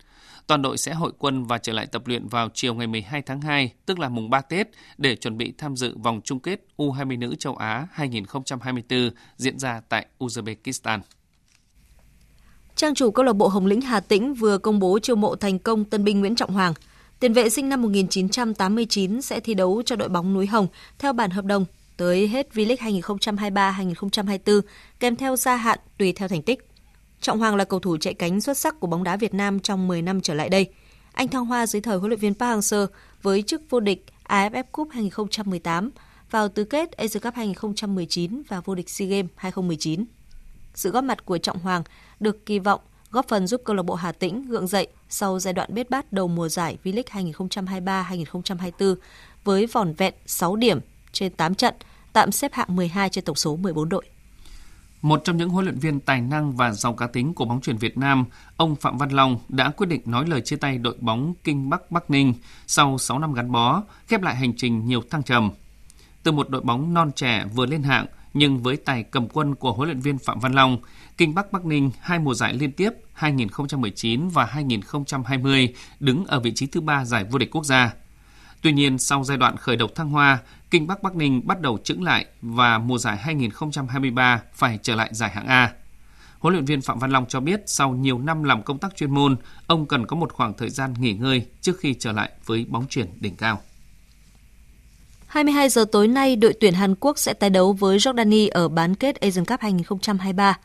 Toàn 0.49 0.63
đội 0.63 0.79
sẽ 0.79 0.95
hội 0.95 1.13
quân 1.19 1.45
và 1.45 1.59
trở 1.59 1.73
lại 1.73 1.87
tập 1.87 2.07
luyện 2.07 2.29
vào 2.29 2.49
chiều 2.55 2.75
ngày 2.75 2.87
12 2.87 3.23
tháng 3.23 3.41
2, 3.41 3.73
tức 3.87 3.99
là 3.99 4.09
mùng 4.09 4.31
3 4.31 4.41
Tết, 4.41 4.69
để 4.99 5.17
chuẩn 5.17 5.39
bị 5.39 5.53
tham 5.59 5.77
dự 5.77 5.97
vòng 5.99 6.21
chung 6.25 6.41
kết 6.41 6.61
U20 6.77 7.19
nữ 7.19 7.35
châu 7.39 7.57
Á 7.57 7.87
2024 7.93 9.11
diễn 9.37 9.59
ra 9.59 9.81
tại 9.89 10.07
Uzbekistan. 10.19 11.01
Trang 12.75 12.95
chủ 12.95 13.11
câu 13.11 13.25
lạc 13.25 13.33
bộ 13.33 13.49
Hồng 13.49 13.67
Lĩnh 13.67 13.81
Hà 13.81 14.01
Tĩnh 14.01 14.35
vừa 14.35 14.59
công 14.59 14.79
bố 14.79 14.99
chiêu 14.99 15.17
mộ 15.17 15.37
thành 15.37 15.59
công 15.59 15.85
tân 15.85 16.05
binh 16.05 16.21
Nguyễn 16.21 16.37
Trọng 16.37 16.53
Hoàng. 16.53 16.75
Tiền 17.21 17.33
vệ 17.33 17.51
sinh 17.51 17.69
năm 17.69 17.83
1989 17.83 19.23
sẽ 19.23 19.41
thi 19.41 19.55
đấu 19.55 19.83
cho 19.87 19.97
đội 19.97 20.09
bóng 20.09 20.35
núi 20.35 20.47
Hồng 20.47 20.67
theo 20.99 21.13
bản 21.13 21.31
hợp 21.31 21.45
đồng 21.45 21.65
tới 21.97 22.29
hết 22.29 22.49
V-League 22.55 23.01
2023-2024 23.01 24.61
kèm 25.01 25.17
theo 25.17 25.37
gia 25.37 25.57
hạn 25.57 25.79
tùy 25.99 26.13
theo 26.13 26.29
thành 26.29 26.43
tích. 26.43 26.68
Trọng 27.21 27.39
Hoàng 27.39 27.57
là 27.57 27.65
cầu 27.65 27.81
thủ 27.81 27.97
chạy 27.97 28.15
cánh 28.15 28.41
xuất 28.41 28.59
sắc 28.59 28.81
của 28.81 28.87
bóng 28.87 29.05
đá 29.05 29.17
Việt 29.17 29.35
Nam 29.35 29.61
trong 29.61 29.89
10 29.89 30.03
năm 30.03 30.21
trở 30.21 30.35
lại 30.35 30.49
đây. 30.49 30.71
Anh 31.13 31.29
thăng 31.29 31.47
hoa 31.47 31.67
dưới 31.67 31.83
thời 31.83 31.99
huấn 31.99 32.09
luyện 32.09 32.21
viên 32.21 32.35
Park 32.35 32.59
Hang-seo 32.59 32.87
với 33.23 33.43
chức 33.43 33.63
vô 33.71 33.81
địch 33.81 34.05
AFF 34.29 34.65
Cup 34.73 34.89
2018, 34.91 35.91
vào 36.31 36.49
tứ 36.49 36.65
kết 36.65 36.93
Asia 36.93 37.21
Cup 37.21 37.35
2019 37.35 38.43
và 38.49 38.61
vô 38.61 38.75
địch 38.75 38.91
SEA 38.91 39.09
Games 39.09 39.31
2019. 39.37 40.05
Sự 40.75 40.91
góp 40.91 41.05
mặt 41.05 41.25
của 41.25 41.39
Trọng 41.39 41.59
Hoàng 41.59 41.83
được 42.21 42.47
kỳ 42.47 42.59
vọng 42.59 42.81
góp 43.11 43.29
phần 43.29 43.47
giúp 43.47 43.61
câu 43.65 43.77
lạc 43.77 43.83
bộ 43.83 43.95
Hà 43.95 44.13
Tĩnh 44.13 44.43
gượng 44.43 44.67
dậy 44.67 44.87
sau 45.09 45.39
giai 45.39 45.55
đoạn 45.55 45.75
bết 45.75 45.91
bát 45.91 46.13
đầu 46.13 46.29
mùa 46.29 46.49
giải 46.49 46.79
V-League 46.85 47.33
2023-2024 47.33 48.95
với 49.45 49.67
vỏn 49.67 49.93
vẹn 49.93 50.15
6 50.27 50.57
điểm 50.57 50.81
trên 51.13 51.33
8 51.33 51.55
trận, 51.55 51.75
tạm 52.13 52.33
xếp 52.33 52.53
hạng 52.53 52.77
12 52.77 53.09
trên 53.11 53.25
tổng 53.25 53.37
số 53.37 53.57
14 53.57 53.89
đội. 53.89 54.05
Một 55.03 55.21
trong 55.25 55.37
những 55.37 55.51
huấn 55.51 55.65
luyện 55.65 55.79
viên 55.79 56.01
tài 56.01 56.21
năng 56.21 56.53
và 56.53 56.73
giàu 56.73 56.95
cá 56.95 57.07
tính 57.07 57.35
của 57.35 57.45
bóng 57.45 57.61
chuyển 57.61 57.77
Việt 57.77 57.99
Nam, 57.99 58.25
ông 58.57 58.77
Phạm 58.77 58.99
Văn 58.99 59.11
Long 59.11 59.39
đã 59.49 59.71
quyết 59.71 59.87
định 59.87 60.01
nói 60.05 60.27
lời 60.29 60.41
chia 60.41 60.57
tay 60.57 60.79
đội 60.79 60.97
bóng 61.01 61.35
Kinh 61.45 61.71
Bắc 61.71 61.91
Bắc 61.91 62.11
Ninh 62.11 62.35
sau 62.67 62.99
6 62.99 63.19
năm 63.19 63.33
gắn 63.33 63.53
bó, 63.53 63.83
khép 64.07 64.23
lại 64.23 64.37
hành 64.37 64.57
trình 64.57 64.87
nhiều 64.87 65.03
thăng 65.11 65.23
trầm. 65.23 65.51
Từ 66.23 66.33
một 66.33 66.49
đội 66.51 66.61
bóng 66.61 66.95
non 66.95 67.11
trẻ 67.17 67.45
vừa 67.55 67.67
lên 67.67 67.83
hạng, 67.83 68.07
nhưng 68.35 68.63
với 68.63 68.77
tài 68.77 69.03
cầm 69.03 69.29
quân 69.29 69.55
của 69.55 69.73
huấn 69.73 69.89
luyện 69.89 70.01
viên 70.01 70.19
Phạm 70.19 70.41
Văn 70.41 70.53
Long, 70.53 70.79
Kinh 71.17 71.35
Bắc 71.35 71.53
Bắc 71.53 71.65
Ninh 71.65 71.91
hai 72.01 72.19
mùa 72.19 72.35
giải 72.35 72.53
liên 72.53 72.73
tiếp 72.73 72.91
2019 73.13 74.29
và 74.29 74.45
2020 74.45 75.75
đứng 76.01 76.25
ở 76.25 76.41
vị 76.41 76.53
trí 76.55 76.67
thứ 76.67 76.81
ba 76.81 77.05
giải 77.05 77.25
vô 77.25 77.39
địch 77.39 77.51
quốc 77.51 77.65
gia. 77.65 77.95
Tuy 78.63 78.73
nhiên, 78.73 78.99
sau 78.99 79.25
giai 79.25 79.37
đoạn 79.37 79.57
khởi 79.57 79.77
độc 79.77 79.95
thăng 79.95 80.11
hoa, 80.11 80.39
Kinh 80.71 80.87
Bắc 80.87 81.03
Bắc 81.03 81.17
Ninh 81.17 81.47
bắt 81.47 81.61
đầu 81.61 81.79
chững 81.85 82.03
lại 82.03 82.27
và 82.43 82.79
mùa 82.79 82.99
giải 82.99 83.17
2023 83.17 84.43
phải 84.55 84.79
trở 84.83 84.95
lại 84.95 85.09
giải 85.13 85.31
hạng 85.31 85.47
A. 85.47 85.73
Huấn 86.39 86.55
luyện 86.55 86.65
viên 86.65 86.83
Phạm 86.83 86.99
Văn 86.99 87.11
Long 87.11 87.27
cho 87.27 87.41
biết 87.41 87.63
sau 87.67 87.91
nhiều 87.91 88.19
năm 88.19 88.45
làm 88.45 88.63
công 88.63 88.79
tác 88.79 88.97
chuyên 88.97 89.11
môn, 89.11 89.37
ông 89.67 89.87
cần 89.87 90.07
có 90.07 90.17
một 90.17 90.33
khoảng 90.33 90.55
thời 90.55 90.71
gian 90.71 90.95
nghỉ 90.99 91.13
ngơi 91.13 91.47
trước 91.61 91.79
khi 91.79 91.95
trở 91.95 92.13
lại 92.13 92.31
với 92.47 92.67
bóng 92.69 92.87
chuyển 92.89 93.07
đỉnh 93.21 93.37
cao. 93.37 93.61
22 95.27 95.69
giờ 95.69 95.85
tối 95.93 96.09
nay, 96.09 96.37
đội 96.37 96.55
tuyển 96.61 96.75
Hàn 96.75 96.95
Quốc 96.95 97.19
sẽ 97.19 97.33
tái 97.35 97.51
đấu 97.51 97.73
với 97.73 97.99
Jordani 97.99 98.49
ở 98.53 98.69
bán 98.69 98.95
kết 98.95 99.21
Asian 99.21 99.45
Cup 99.45 99.61
2023. 99.61 100.59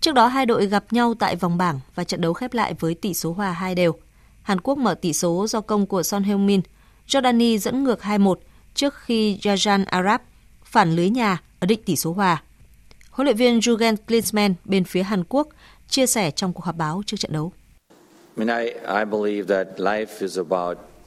Trước 0.00 0.14
đó 0.14 0.26
hai 0.26 0.46
đội 0.46 0.66
gặp 0.66 0.84
nhau 0.90 1.14
tại 1.18 1.36
vòng 1.36 1.58
bảng 1.58 1.80
và 1.94 2.04
trận 2.04 2.20
đấu 2.20 2.32
khép 2.32 2.54
lại 2.54 2.74
với 2.78 2.94
tỷ 2.94 3.14
số 3.14 3.32
hòa 3.32 3.52
2 3.52 3.74
đều. 3.74 3.94
Hàn 4.42 4.60
Quốc 4.60 4.78
mở 4.78 4.94
tỷ 4.94 5.12
số 5.12 5.46
do 5.48 5.60
công 5.60 5.86
của 5.86 6.02
Son 6.02 6.22
Heung-min. 6.22 6.60
Jordani 7.10 7.58
dẫn 7.58 7.84
ngược 7.84 8.00
2-1 8.00 8.34
trước 8.74 8.94
khi 8.94 9.38
Yajan 9.42 9.84
Arab 9.86 10.20
phản 10.64 10.96
lưới 10.96 11.10
nhà 11.10 11.38
ở 11.60 11.66
định 11.66 11.82
tỷ 11.84 11.96
số 11.96 12.12
hòa. 12.12 12.42
Huấn 13.10 13.24
luyện 13.24 13.36
viên 13.36 13.58
Jurgen 13.58 13.96
Klinsmann 14.06 14.54
bên 14.64 14.84
phía 14.84 15.02
Hàn 15.02 15.24
Quốc 15.28 15.48
chia 15.88 16.06
sẻ 16.06 16.30
trong 16.30 16.52
cuộc 16.52 16.64
họp 16.64 16.76
báo 16.76 17.02
trước 17.06 17.16
trận 17.20 17.32
đấu. 17.32 17.52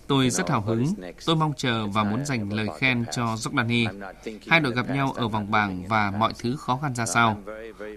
Tôi 0.07 0.29
rất 0.29 0.49
hào 0.49 0.61
hứng. 0.61 0.85
Tôi 1.25 1.35
mong 1.35 1.53
chờ 1.57 1.87
và 1.87 2.03
muốn 2.03 2.25
dành 2.25 2.53
lời 2.53 2.67
khen 2.79 3.05
cho 3.11 3.25
Jordani. 3.25 4.03
Hai 4.47 4.59
đội 4.59 4.73
gặp 4.73 4.89
nhau 4.89 5.13
ở 5.15 5.27
vòng 5.27 5.51
bảng 5.51 5.83
và 5.87 6.11
mọi 6.11 6.33
thứ 6.39 6.55
khó 6.55 6.79
khăn 6.81 6.95
ra 6.95 7.05
sao. 7.05 7.37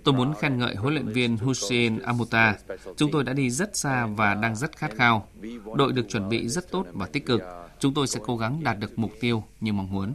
Tôi 0.05 0.15
muốn 0.15 0.35
khen 0.41 0.59
ngợi 0.59 0.75
huấn 0.75 0.95
luyện 0.95 1.09
viên 1.09 1.37
Hussein 1.37 1.99
Amuta. 1.99 2.55
Chúng 2.97 3.11
tôi 3.11 3.25
đã 3.25 3.33
đi 3.33 3.51
rất 3.51 3.77
xa 3.77 4.07
và 4.07 4.35
đang 4.35 4.57
rất 4.57 4.77
khát 4.77 4.91
khao. 4.97 5.29
Đội 5.75 5.93
được 5.93 6.09
chuẩn 6.09 6.29
bị 6.29 6.49
rất 6.49 6.71
tốt 6.71 6.87
và 6.93 7.07
tích 7.07 7.27
cực. 7.27 7.43
Chúng 7.81 7.95
tôi 7.95 8.07
sẽ 8.07 8.21
cố 8.27 8.37
gắng 8.37 8.65
đạt 8.65 8.79
được 8.79 8.99
mục 8.99 9.11
tiêu 9.21 9.45
như 9.61 9.73
mong 9.73 9.93
muốn. 9.93 10.13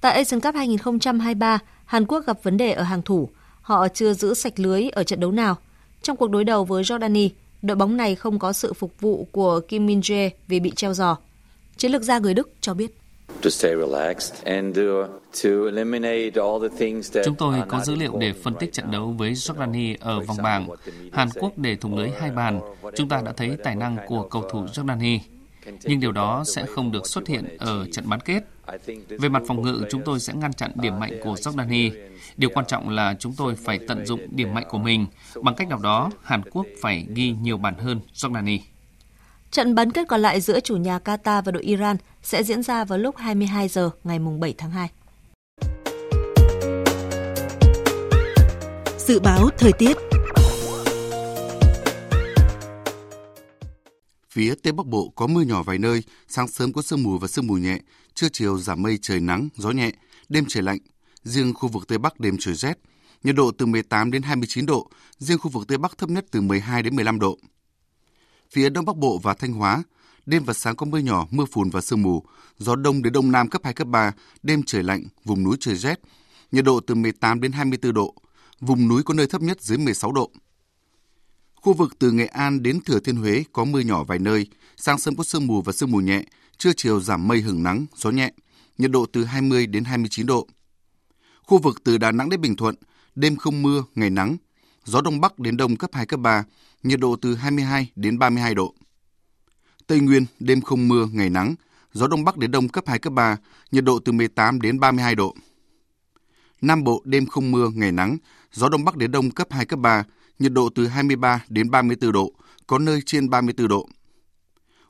Tại 0.00 0.14
Asian 0.14 0.40
Cup 0.40 0.54
2023, 0.54 1.58
Hàn 1.84 2.06
Quốc 2.06 2.26
gặp 2.26 2.42
vấn 2.42 2.56
đề 2.56 2.72
ở 2.72 2.82
hàng 2.82 3.02
thủ. 3.02 3.28
Họ 3.60 3.88
chưa 3.88 4.12
giữ 4.12 4.34
sạch 4.34 4.58
lưới 4.60 4.88
ở 4.88 5.04
trận 5.04 5.20
đấu 5.20 5.32
nào. 5.32 5.56
Trong 6.02 6.16
cuộc 6.16 6.30
đối 6.30 6.44
đầu 6.44 6.64
với 6.64 6.82
Jordani, 6.82 7.28
đội 7.62 7.76
bóng 7.76 7.96
này 7.96 8.14
không 8.14 8.38
có 8.38 8.52
sự 8.52 8.72
phục 8.72 9.00
vụ 9.00 9.28
của 9.32 9.60
Kim 9.60 9.86
Min 9.86 10.00
Jae 10.00 10.30
vì 10.48 10.60
bị 10.60 10.70
treo 10.76 10.94
giò. 10.94 11.16
Chiến 11.76 11.92
lược 11.92 12.02
gia 12.02 12.18
người 12.18 12.34
Đức 12.34 12.50
cho 12.60 12.74
biết. 12.74 12.96
Chúng 17.24 17.34
tôi 17.38 17.62
có 17.68 17.80
dữ 17.84 17.94
liệu 17.94 18.16
để 18.18 18.32
phân 18.32 18.54
tích 18.54 18.72
trận 18.72 18.90
đấu 18.90 19.14
với 19.18 19.32
Jordani 19.32 19.96
ở 20.00 20.20
vòng 20.20 20.36
bảng. 20.42 20.68
Hàn 21.12 21.28
Quốc 21.40 21.58
để 21.58 21.76
thủng 21.76 21.96
lưới 21.98 22.10
hai 22.20 22.30
bàn. 22.30 22.60
Chúng 22.96 23.08
ta 23.08 23.22
đã 23.24 23.32
thấy 23.36 23.56
tài 23.64 23.76
năng 23.76 23.96
của 24.08 24.28
cầu 24.28 24.42
thủ 24.52 24.64
Jordani 24.64 25.18
nhưng 25.82 26.00
điều 26.00 26.12
đó 26.12 26.44
sẽ 26.46 26.66
không 26.66 26.92
được 26.92 27.06
xuất 27.06 27.28
hiện 27.28 27.56
ở 27.58 27.86
trận 27.92 28.08
bán 28.08 28.20
kết. 28.20 28.44
Về 29.08 29.28
mặt 29.28 29.42
phòng 29.46 29.62
ngự, 29.62 29.84
chúng 29.90 30.02
tôi 30.04 30.20
sẽ 30.20 30.32
ngăn 30.32 30.52
chặn 30.52 30.70
điểm 30.74 31.00
mạnh 31.00 31.12
của 31.22 31.34
Jordani. 31.34 31.90
Điều 32.36 32.50
quan 32.54 32.66
trọng 32.66 32.88
là 32.88 33.14
chúng 33.18 33.34
tôi 33.36 33.56
phải 33.56 33.78
tận 33.88 34.06
dụng 34.06 34.20
điểm 34.30 34.54
mạnh 34.54 34.64
của 34.68 34.78
mình. 34.78 35.06
Bằng 35.42 35.54
cách 35.54 35.68
nào 35.68 35.78
đó, 35.78 36.10
Hàn 36.22 36.42
Quốc 36.50 36.66
phải 36.80 37.06
ghi 37.14 37.30
nhiều 37.30 37.58
bàn 37.58 37.74
hơn 37.78 38.00
Jordani. 38.14 38.58
Trận 39.50 39.74
bán 39.74 39.90
kết 39.90 40.08
còn 40.08 40.20
lại 40.20 40.40
giữa 40.40 40.60
chủ 40.60 40.76
nhà 40.76 40.98
Qatar 41.04 41.42
và 41.42 41.52
đội 41.52 41.62
Iran 41.62 41.96
sẽ 42.22 42.42
diễn 42.42 42.62
ra 42.62 42.84
vào 42.84 42.98
lúc 42.98 43.16
22 43.16 43.68
giờ 43.68 43.90
ngày 44.04 44.18
7 44.40 44.54
tháng 44.58 44.70
2. 44.70 44.88
Dự 48.98 49.20
báo 49.20 49.48
thời 49.58 49.72
tiết 49.72 49.96
Phía 54.32 54.54
Tây 54.62 54.72
Bắc 54.72 54.86
Bộ 54.86 55.12
có 55.16 55.26
mưa 55.26 55.42
nhỏ 55.42 55.62
vài 55.62 55.78
nơi, 55.78 56.02
sáng 56.28 56.48
sớm 56.48 56.72
có 56.72 56.82
sương 56.82 57.02
mù 57.02 57.18
và 57.18 57.28
sương 57.28 57.46
mù 57.46 57.54
nhẹ, 57.54 57.78
trưa 58.14 58.28
chiều 58.32 58.58
giảm 58.58 58.82
mây 58.82 58.98
trời 59.02 59.20
nắng, 59.20 59.48
gió 59.56 59.70
nhẹ, 59.70 59.90
đêm 60.28 60.44
trời 60.48 60.62
lạnh. 60.62 60.78
Riêng 61.22 61.54
khu 61.54 61.68
vực 61.68 61.88
Tây 61.88 61.98
Bắc 61.98 62.20
đêm 62.20 62.36
trời 62.40 62.54
rét, 62.54 62.78
nhiệt 63.22 63.34
độ 63.34 63.50
từ 63.58 63.66
18 63.66 64.10
đến 64.10 64.22
29 64.22 64.66
độ, 64.66 64.90
riêng 65.18 65.38
khu 65.38 65.50
vực 65.50 65.68
Tây 65.68 65.78
Bắc 65.78 65.98
thấp 65.98 66.10
nhất 66.10 66.26
từ 66.30 66.40
12 66.40 66.82
đến 66.82 66.96
15 66.96 67.18
độ. 67.18 67.38
Phía 68.50 68.70
Đông 68.70 68.84
Bắc 68.84 68.96
Bộ 68.96 69.18
và 69.18 69.34
Thanh 69.34 69.52
Hóa, 69.52 69.82
đêm 70.26 70.44
và 70.44 70.52
sáng 70.52 70.76
có 70.76 70.86
mưa 70.86 70.98
nhỏ, 70.98 71.26
mưa 71.30 71.44
phùn 71.52 71.70
và 71.70 71.80
sương 71.80 72.02
mù, 72.02 72.24
gió 72.58 72.76
đông 72.76 73.02
đến 73.02 73.12
đông 73.12 73.32
nam 73.32 73.48
cấp 73.48 73.60
2 73.64 73.74
cấp 73.74 73.88
3, 73.88 74.12
đêm 74.42 74.62
trời 74.66 74.82
lạnh, 74.82 75.04
vùng 75.24 75.42
núi 75.42 75.56
trời 75.60 75.76
rét. 75.76 76.00
nhiệt 76.52 76.64
độ 76.64 76.80
từ 76.80 76.94
18 76.94 77.40
đến 77.40 77.52
24 77.52 77.94
độ, 77.94 78.14
vùng 78.60 78.88
núi 78.88 79.02
có 79.02 79.14
nơi 79.14 79.26
thấp 79.26 79.42
nhất 79.42 79.62
dưới 79.62 79.78
16 79.78 80.12
độ. 80.12 80.30
Khu 81.60 81.72
vực 81.72 81.98
từ 81.98 82.10
Nghệ 82.10 82.26
An 82.26 82.62
đến 82.62 82.80
Thừa 82.80 83.00
Thiên 83.00 83.16
Huế 83.16 83.44
có 83.52 83.64
mưa 83.64 83.80
nhỏ 83.80 84.04
vài 84.04 84.18
nơi, 84.18 84.46
sáng 84.76 84.98
sớm 84.98 85.16
có 85.16 85.24
sương 85.24 85.46
mù 85.46 85.62
và 85.62 85.72
sương 85.72 85.90
mù 85.90 85.98
nhẹ, 85.98 86.22
trưa 86.58 86.72
chiều 86.76 87.00
giảm 87.00 87.28
mây 87.28 87.40
hưởng 87.40 87.62
nắng, 87.62 87.86
gió 87.96 88.10
nhẹ, 88.10 88.32
nhiệt 88.78 88.90
độ 88.90 89.06
từ 89.12 89.24
20 89.24 89.66
đến 89.66 89.84
29 89.84 90.26
độ. 90.26 90.46
Khu 91.42 91.58
vực 91.58 91.84
từ 91.84 91.98
Đà 91.98 92.12
Nẵng 92.12 92.28
đến 92.28 92.40
Bình 92.40 92.56
Thuận, 92.56 92.74
đêm 93.14 93.36
không 93.36 93.62
mưa, 93.62 93.84
ngày 93.94 94.10
nắng, 94.10 94.36
gió 94.84 95.00
đông 95.00 95.20
bắc 95.20 95.38
đến 95.38 95.56
đông 95.56 95.76
cấp 95.76 95.90
2 95.92 96.06
cấp 96.06 96.20
3, 96.20 96.44
nhiệt 96.82 97.00
độ 97.00 97.16
từ 97.16 97.34
22 97.34 97.90
đến 97.96 98.18
32 98.18 98.54
độ. 98.54 98.74
Tây 99.86 100.00
Nguyên, 100.00 100.26
đêm 100.40 100.60
không 100.60 100.88
mưa, 100.88 101.06
ngày 101.12 101.30
nắng, 101.30 101.54
gió 101.92 102.06
đông 102.06 102.24
bắc 102.24 102.36
đến 102.36 102.50
đông 102.50 102.68
cấp 102.68 102.84
2 102.86 102.98
cấp 102.98 103.12
3, 103.12 103.36
nhiệt 103.70 103.84
độ 103.84 103.98
từ 103.98 104.12
18 104.12 104.60
đến 104.60 104.80
32 104.80 105.14
độ. 105.14 105.34
Nam 106.60 106.84
Bộ 106.84 107.02
đêm 107.04 107.26
không 107.26 107.50
mưa, 107.50 107.70
ngày 107.74 107.92
nắng, 107.92 108.16
gió 108.52 108.68
đông 108.68 108.84
bắc 108.84 108.96
đến 108.96 109.12
đông 109.12 109.30
cấp 109.30 109.46
2 109.50 109.66
cấp 109.66 109.78
3, 109.78 110.04
nhiệt 110.40 110.52
độ 110.52 110.68
từ 110.74 110.86
23 110.86 111.44
đến 111.48 111.70
34 111.70 112.12
độ, 112.12 112.32
có 112.66 112.78
nơi 112.78 113.00
trên 113.06 113.30
34 113.30 113.68
độ. 113.68 113.88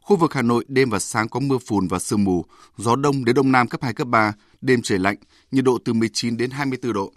Khu 0.00 0.16
vực 0.16 0.34
Hà 0.34 0.42
Nội 0.42 0.64
đêm 0.68 0.90
và 0.90 0.98
sáng 0.98 1.28
có 1.28 1.40
mưa 1.40 1.58
phùn 1.58 1.88
và 1.88 1.98
sương 1.98 2.24
mù, 2.24 2.44
gió 2.76 2.96
đông 2.96 3.24
đến 3.24 3.34
đông 3.34 3.52
nam 3.52 3.68
cấp 3.68 3.82
2 3.82 3.94
cấp 3.94 4.08
3, 4.08 4.32
đêm 4.60 4.82
trời 4.82 4.98
lạnh, 4.98 5.16
nhiệt 5.50 5.64
độ 5.64 5.78
từ 5.84 5.92
19 5.92 6.36
đến 6.36 6.50
24 6.50 6.92
độ. 6.92 7.12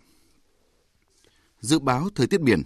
Dự 1.60 1.80
báo 1.80 2.10
thời 2.16 2.28
tiết 2.28 2.42
biển. 2.42 2.62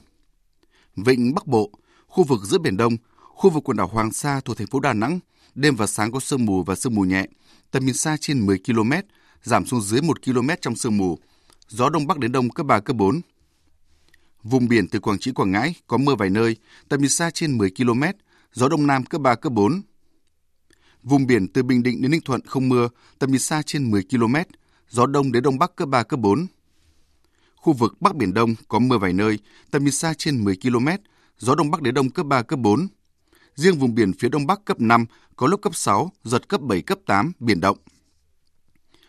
Vịnh 0.95 1.33
Bắc 1.33 1.47
Bộ, 1.47 1.71
khu 2.07 2.23
vực 2.23 2.41
giữa 2.43 2.57
Biển 2.57 2.77
Đông, 2.77 2.97
khu 3.17 3.49
vực 3.49 3.63
quần 3.63 3.77
đảo 3.77 3.87
Hoàng 3.87 4.13
Sa 4.13 4.41
thuộc 4.45 4.57
thành 4.57 4.67
phố 4.67 4.79
Đà 4.79 4.93
Nẵng, 4.93 5.19
đêm 5.55 5.75
và 5.75 5.87
sáng 5.87 6.11
có 6.11 6.19
sương 6.19 6.45
mù 6.45 6.63
và 6.63 6.75
sương 6.75 6.95
mù 6.95 7.01
nhẹ, 7.01 7.25
tầm 7.71 7.85
nhìn 7.85 7.95
xa 7.95 8.17
trên 8.19 8.45
10 8.45 8.59
km, 8.65 8.91
giảm 9.43 9.65
xuống 9.65 9.81
dưới 9.81 10.01
1 10.01 10.25
km 10.25 10.49
trong 10.61 10.75
sương 10.75 10.97
mù, 10.97 11.19
gió 11.67 11.89
đông 11.89 12.07
bắc 12.07 12.17
đến 12.17 12.31
đông 12.31 12.49
cấp 12.49 12.65
3 12.65 12.79
cấp 12.79 12.95
4. 12.95 13.21
Vùng 14.43 14.67
biển 14.67 14.87
từ 14.87 14.99
Quảng 14.99 15.19
Trị 15.19 15.31
Quảng 15.31 15.51
Ngãi 15.51 15.75
có 15.87 15.97
mưa 15.97 16.15
vài 16.15 16.29
nơi, 16.29 16.57
tầm 16.89 17.01
nhìn 17.01 17.09
xa 17.09 17.31
trên 17.31 17.57
10 17.57 17.71
km, 17.71 18.03
gió 18.53 18.69
đông 18.69 18.87
nam 18.87 19.05
cấp 19.05 19.21
3 19.21 19.35
cấp 19.35 19.51
4. 19.51 19.81
Vùng 21.03 21.27
biển 21.27 21.47
từ 21.47 21.63
Bình 21.63 21.83
Định 21.83 22.01
đến 22.01 22.11
Ninh 22.11 22.21
Thuận 22.21 22.41
không 22.45 22.69
mưa, 22.69 22.89
tầm 23.19 23.31
nhìn 23.31 23.39
xa 23.39 23.61
trên 23.61 23.91
10 23.91 24.03
km, 24.03 24.35
gió 24.89 25.05
đông 25.05 25.31
đến 25.31 25.43
đông 25.43 25.59
bắc 25.59 25.75
cấp 25.75 25.89
3 25.89 26.03
cấp 26.03 26.19
4. 26.19 26.47
Khu 27.55 27.73
vực 27.73 28.01
Bắc 28.01 28.15
Biển 28.15 28.33
Đông 28.33 28.55
có 28.67 28.79
mưa 28.79 28.97
vài 28.97 29.13
nơi, 29.13 29.39
tầm 29.71 29.83
nhìn 29.83 29.93
xa 29.93 30.13
trên 30.17 30.43
10 30.43 30.57
km, 30.61 30.87
gió 31.37 31.55
đông 31.55 31.71
bắc 31.71 31.81
đến 31.81 31.93
đông 31.93 32.09
cấp 32.09 32.25
3 32.25 32.41
cấp 32.41 32.59
4. 32.59 32.87
Riêng 33.55 33.77
vùng 33.77 33.95
biển 33.95 34.13
phía 34.19 34.29
đông 34.29 34.47
bắc 34.47 34.65
cấp 34.65 34.79
5, 34.79 35.05
có 35.35 35.47
lúc 35.47 35.61
cấp 35.61 35.75
6, 35.75 36.11
giật 36.23 36.47
cấp 36.47 36.61
7 36.61 36.81
cấp 36.81 36.99
8, 37.05 37.31
biển 37.39 37.61
động. 37.61 37.77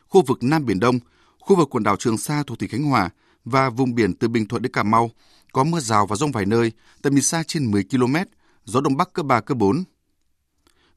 Khu 0.08 0.22
vực 0.22 0.42
Nam 0.42 0.66
Biển 0.66 0.80
Đông, 0.80 0.98
khu 1.40 1.56
vực 1.56 1.68
quần 1.70 1.82
đảo 1.82 1.96
Trường 1.96 2.18
Sa 2.18 2.42
thuộc 2.46 2.58
tỉnh 2.58 2.70
Khánh 2.70 2.84
Hòa 2.84 3.10
và 3.50 3.70
vùng 3.70 3.94
biển 3.94 4.14
từ 4.14 4.28
Bình 4.28 4.48
Thuận 4.48 4.62
đến 4.62 4.72
Cà 4.72 4.82
Mau 4.82 5.10
có 5.52 5.64
mưa 5.64 5.80
rào 5.80 6.06
và 6.06 6.16
rông 6.16 6.32
vài 6.32 6.46
nơi, 6.46 6.72
tầm 7.02 7.14
nhìn 7.14 7.22
xa 7.22 7.42
trên 7.46 7.70
10 7.70 7.84
km, 7.90 8.16
gió 8.64 8.80
đông 8.80 8.96
bắc 8.96 9.12
cấp 9.12 9.26
3 9.26 9.40
cấp 9.40 9.56
4. 9.56 9.84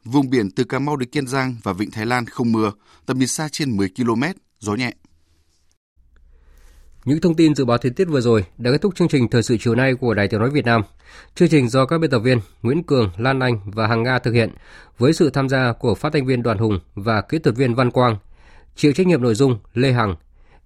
Vùng 0.03 0.29
biển 0.29 0.51
từ 0.51 0.63
Cà 0.63 0.79
Mau 0.79 0.95
đến 0.95 1.09
Kiên 1.09 1.27
Giang 1.27 1.55
và 1.63 1.73
Vịnh 1.73 1.91
Thái 1.91 2.05
Lan 2.05 2.25
không 2.25 2.51
mưa, 2.51 2.71
tầm 3.05 3.19
nhìn 3.19 3.27
xa 3.27 3.49
trên 3.51 3.77
10 3.77 3.89
km, 3.89 4.23
gió 4.59 4.75
nhẹ. 4.75 4.93
Những 7.05 7.21
thông 7.21 7.35
tin 7.35 7.55
dự 7.55 7.65
báo 7.65 7.77
thời 7.77 7.91
tiết 7.91 8.05
vừa 8.05 8.21
rồi 8.21 8.45
đã 8.57 8.71
kết 8.71 8.81
thúc 8.81 8.95
chương 8.95 9.07
trình 9.07 9.29
thời 9.29 9.43
sự 9.43 9.57
chiều 9.59 9.75
nay 9.75 9.95
của 9.95 10.13
Đài 10.13 10.27
Tiếng 10.27 10.39
nói 10.39 10.49
Việt 10.49 10.65
Nam. 10.65 10.81
Chương 11.35 11.49
trình 11.49 11.69
do 11.69 11.85
các 11.85 11.97
biên 11.97 12.11
tập 12.11 12.19
viên 12.19 12.39
Nguyễn 12.61 12.83
Cường, 12.83 13.11
Lan 13.17 13.39
Anh 13.39 13.59
và 13.65 13.87
Hằng 13.87 14.03
Nga 14.03 14.19
thực 14.19 14.31
hiện 14.31 14.49
với 14.97 15.13
sự 15.13 15.29
tham 15.29 15.49
gia 15.49 15.73
của 15.73 15.95
phát 15.95 16.13
thanh 16.13 16.25
viên 16.25 16.43
Đoàn 16.43 16.57
Hùng 16.57 16.79
và 16.95 17.21
kỹ 17.21 17.39
thuật 17.39 17.55
viên 17.55 17.75
Văn 17.75 17.91
Quang. 17.91 18.17
Chịu 18.75 18.93
trách 18.93 19.07
nhiệm 19.07 19.21
nội 19.21 19.35
dung 19.35 19.59
Lê 19.73 19.91
Hằng. 19.91 20.15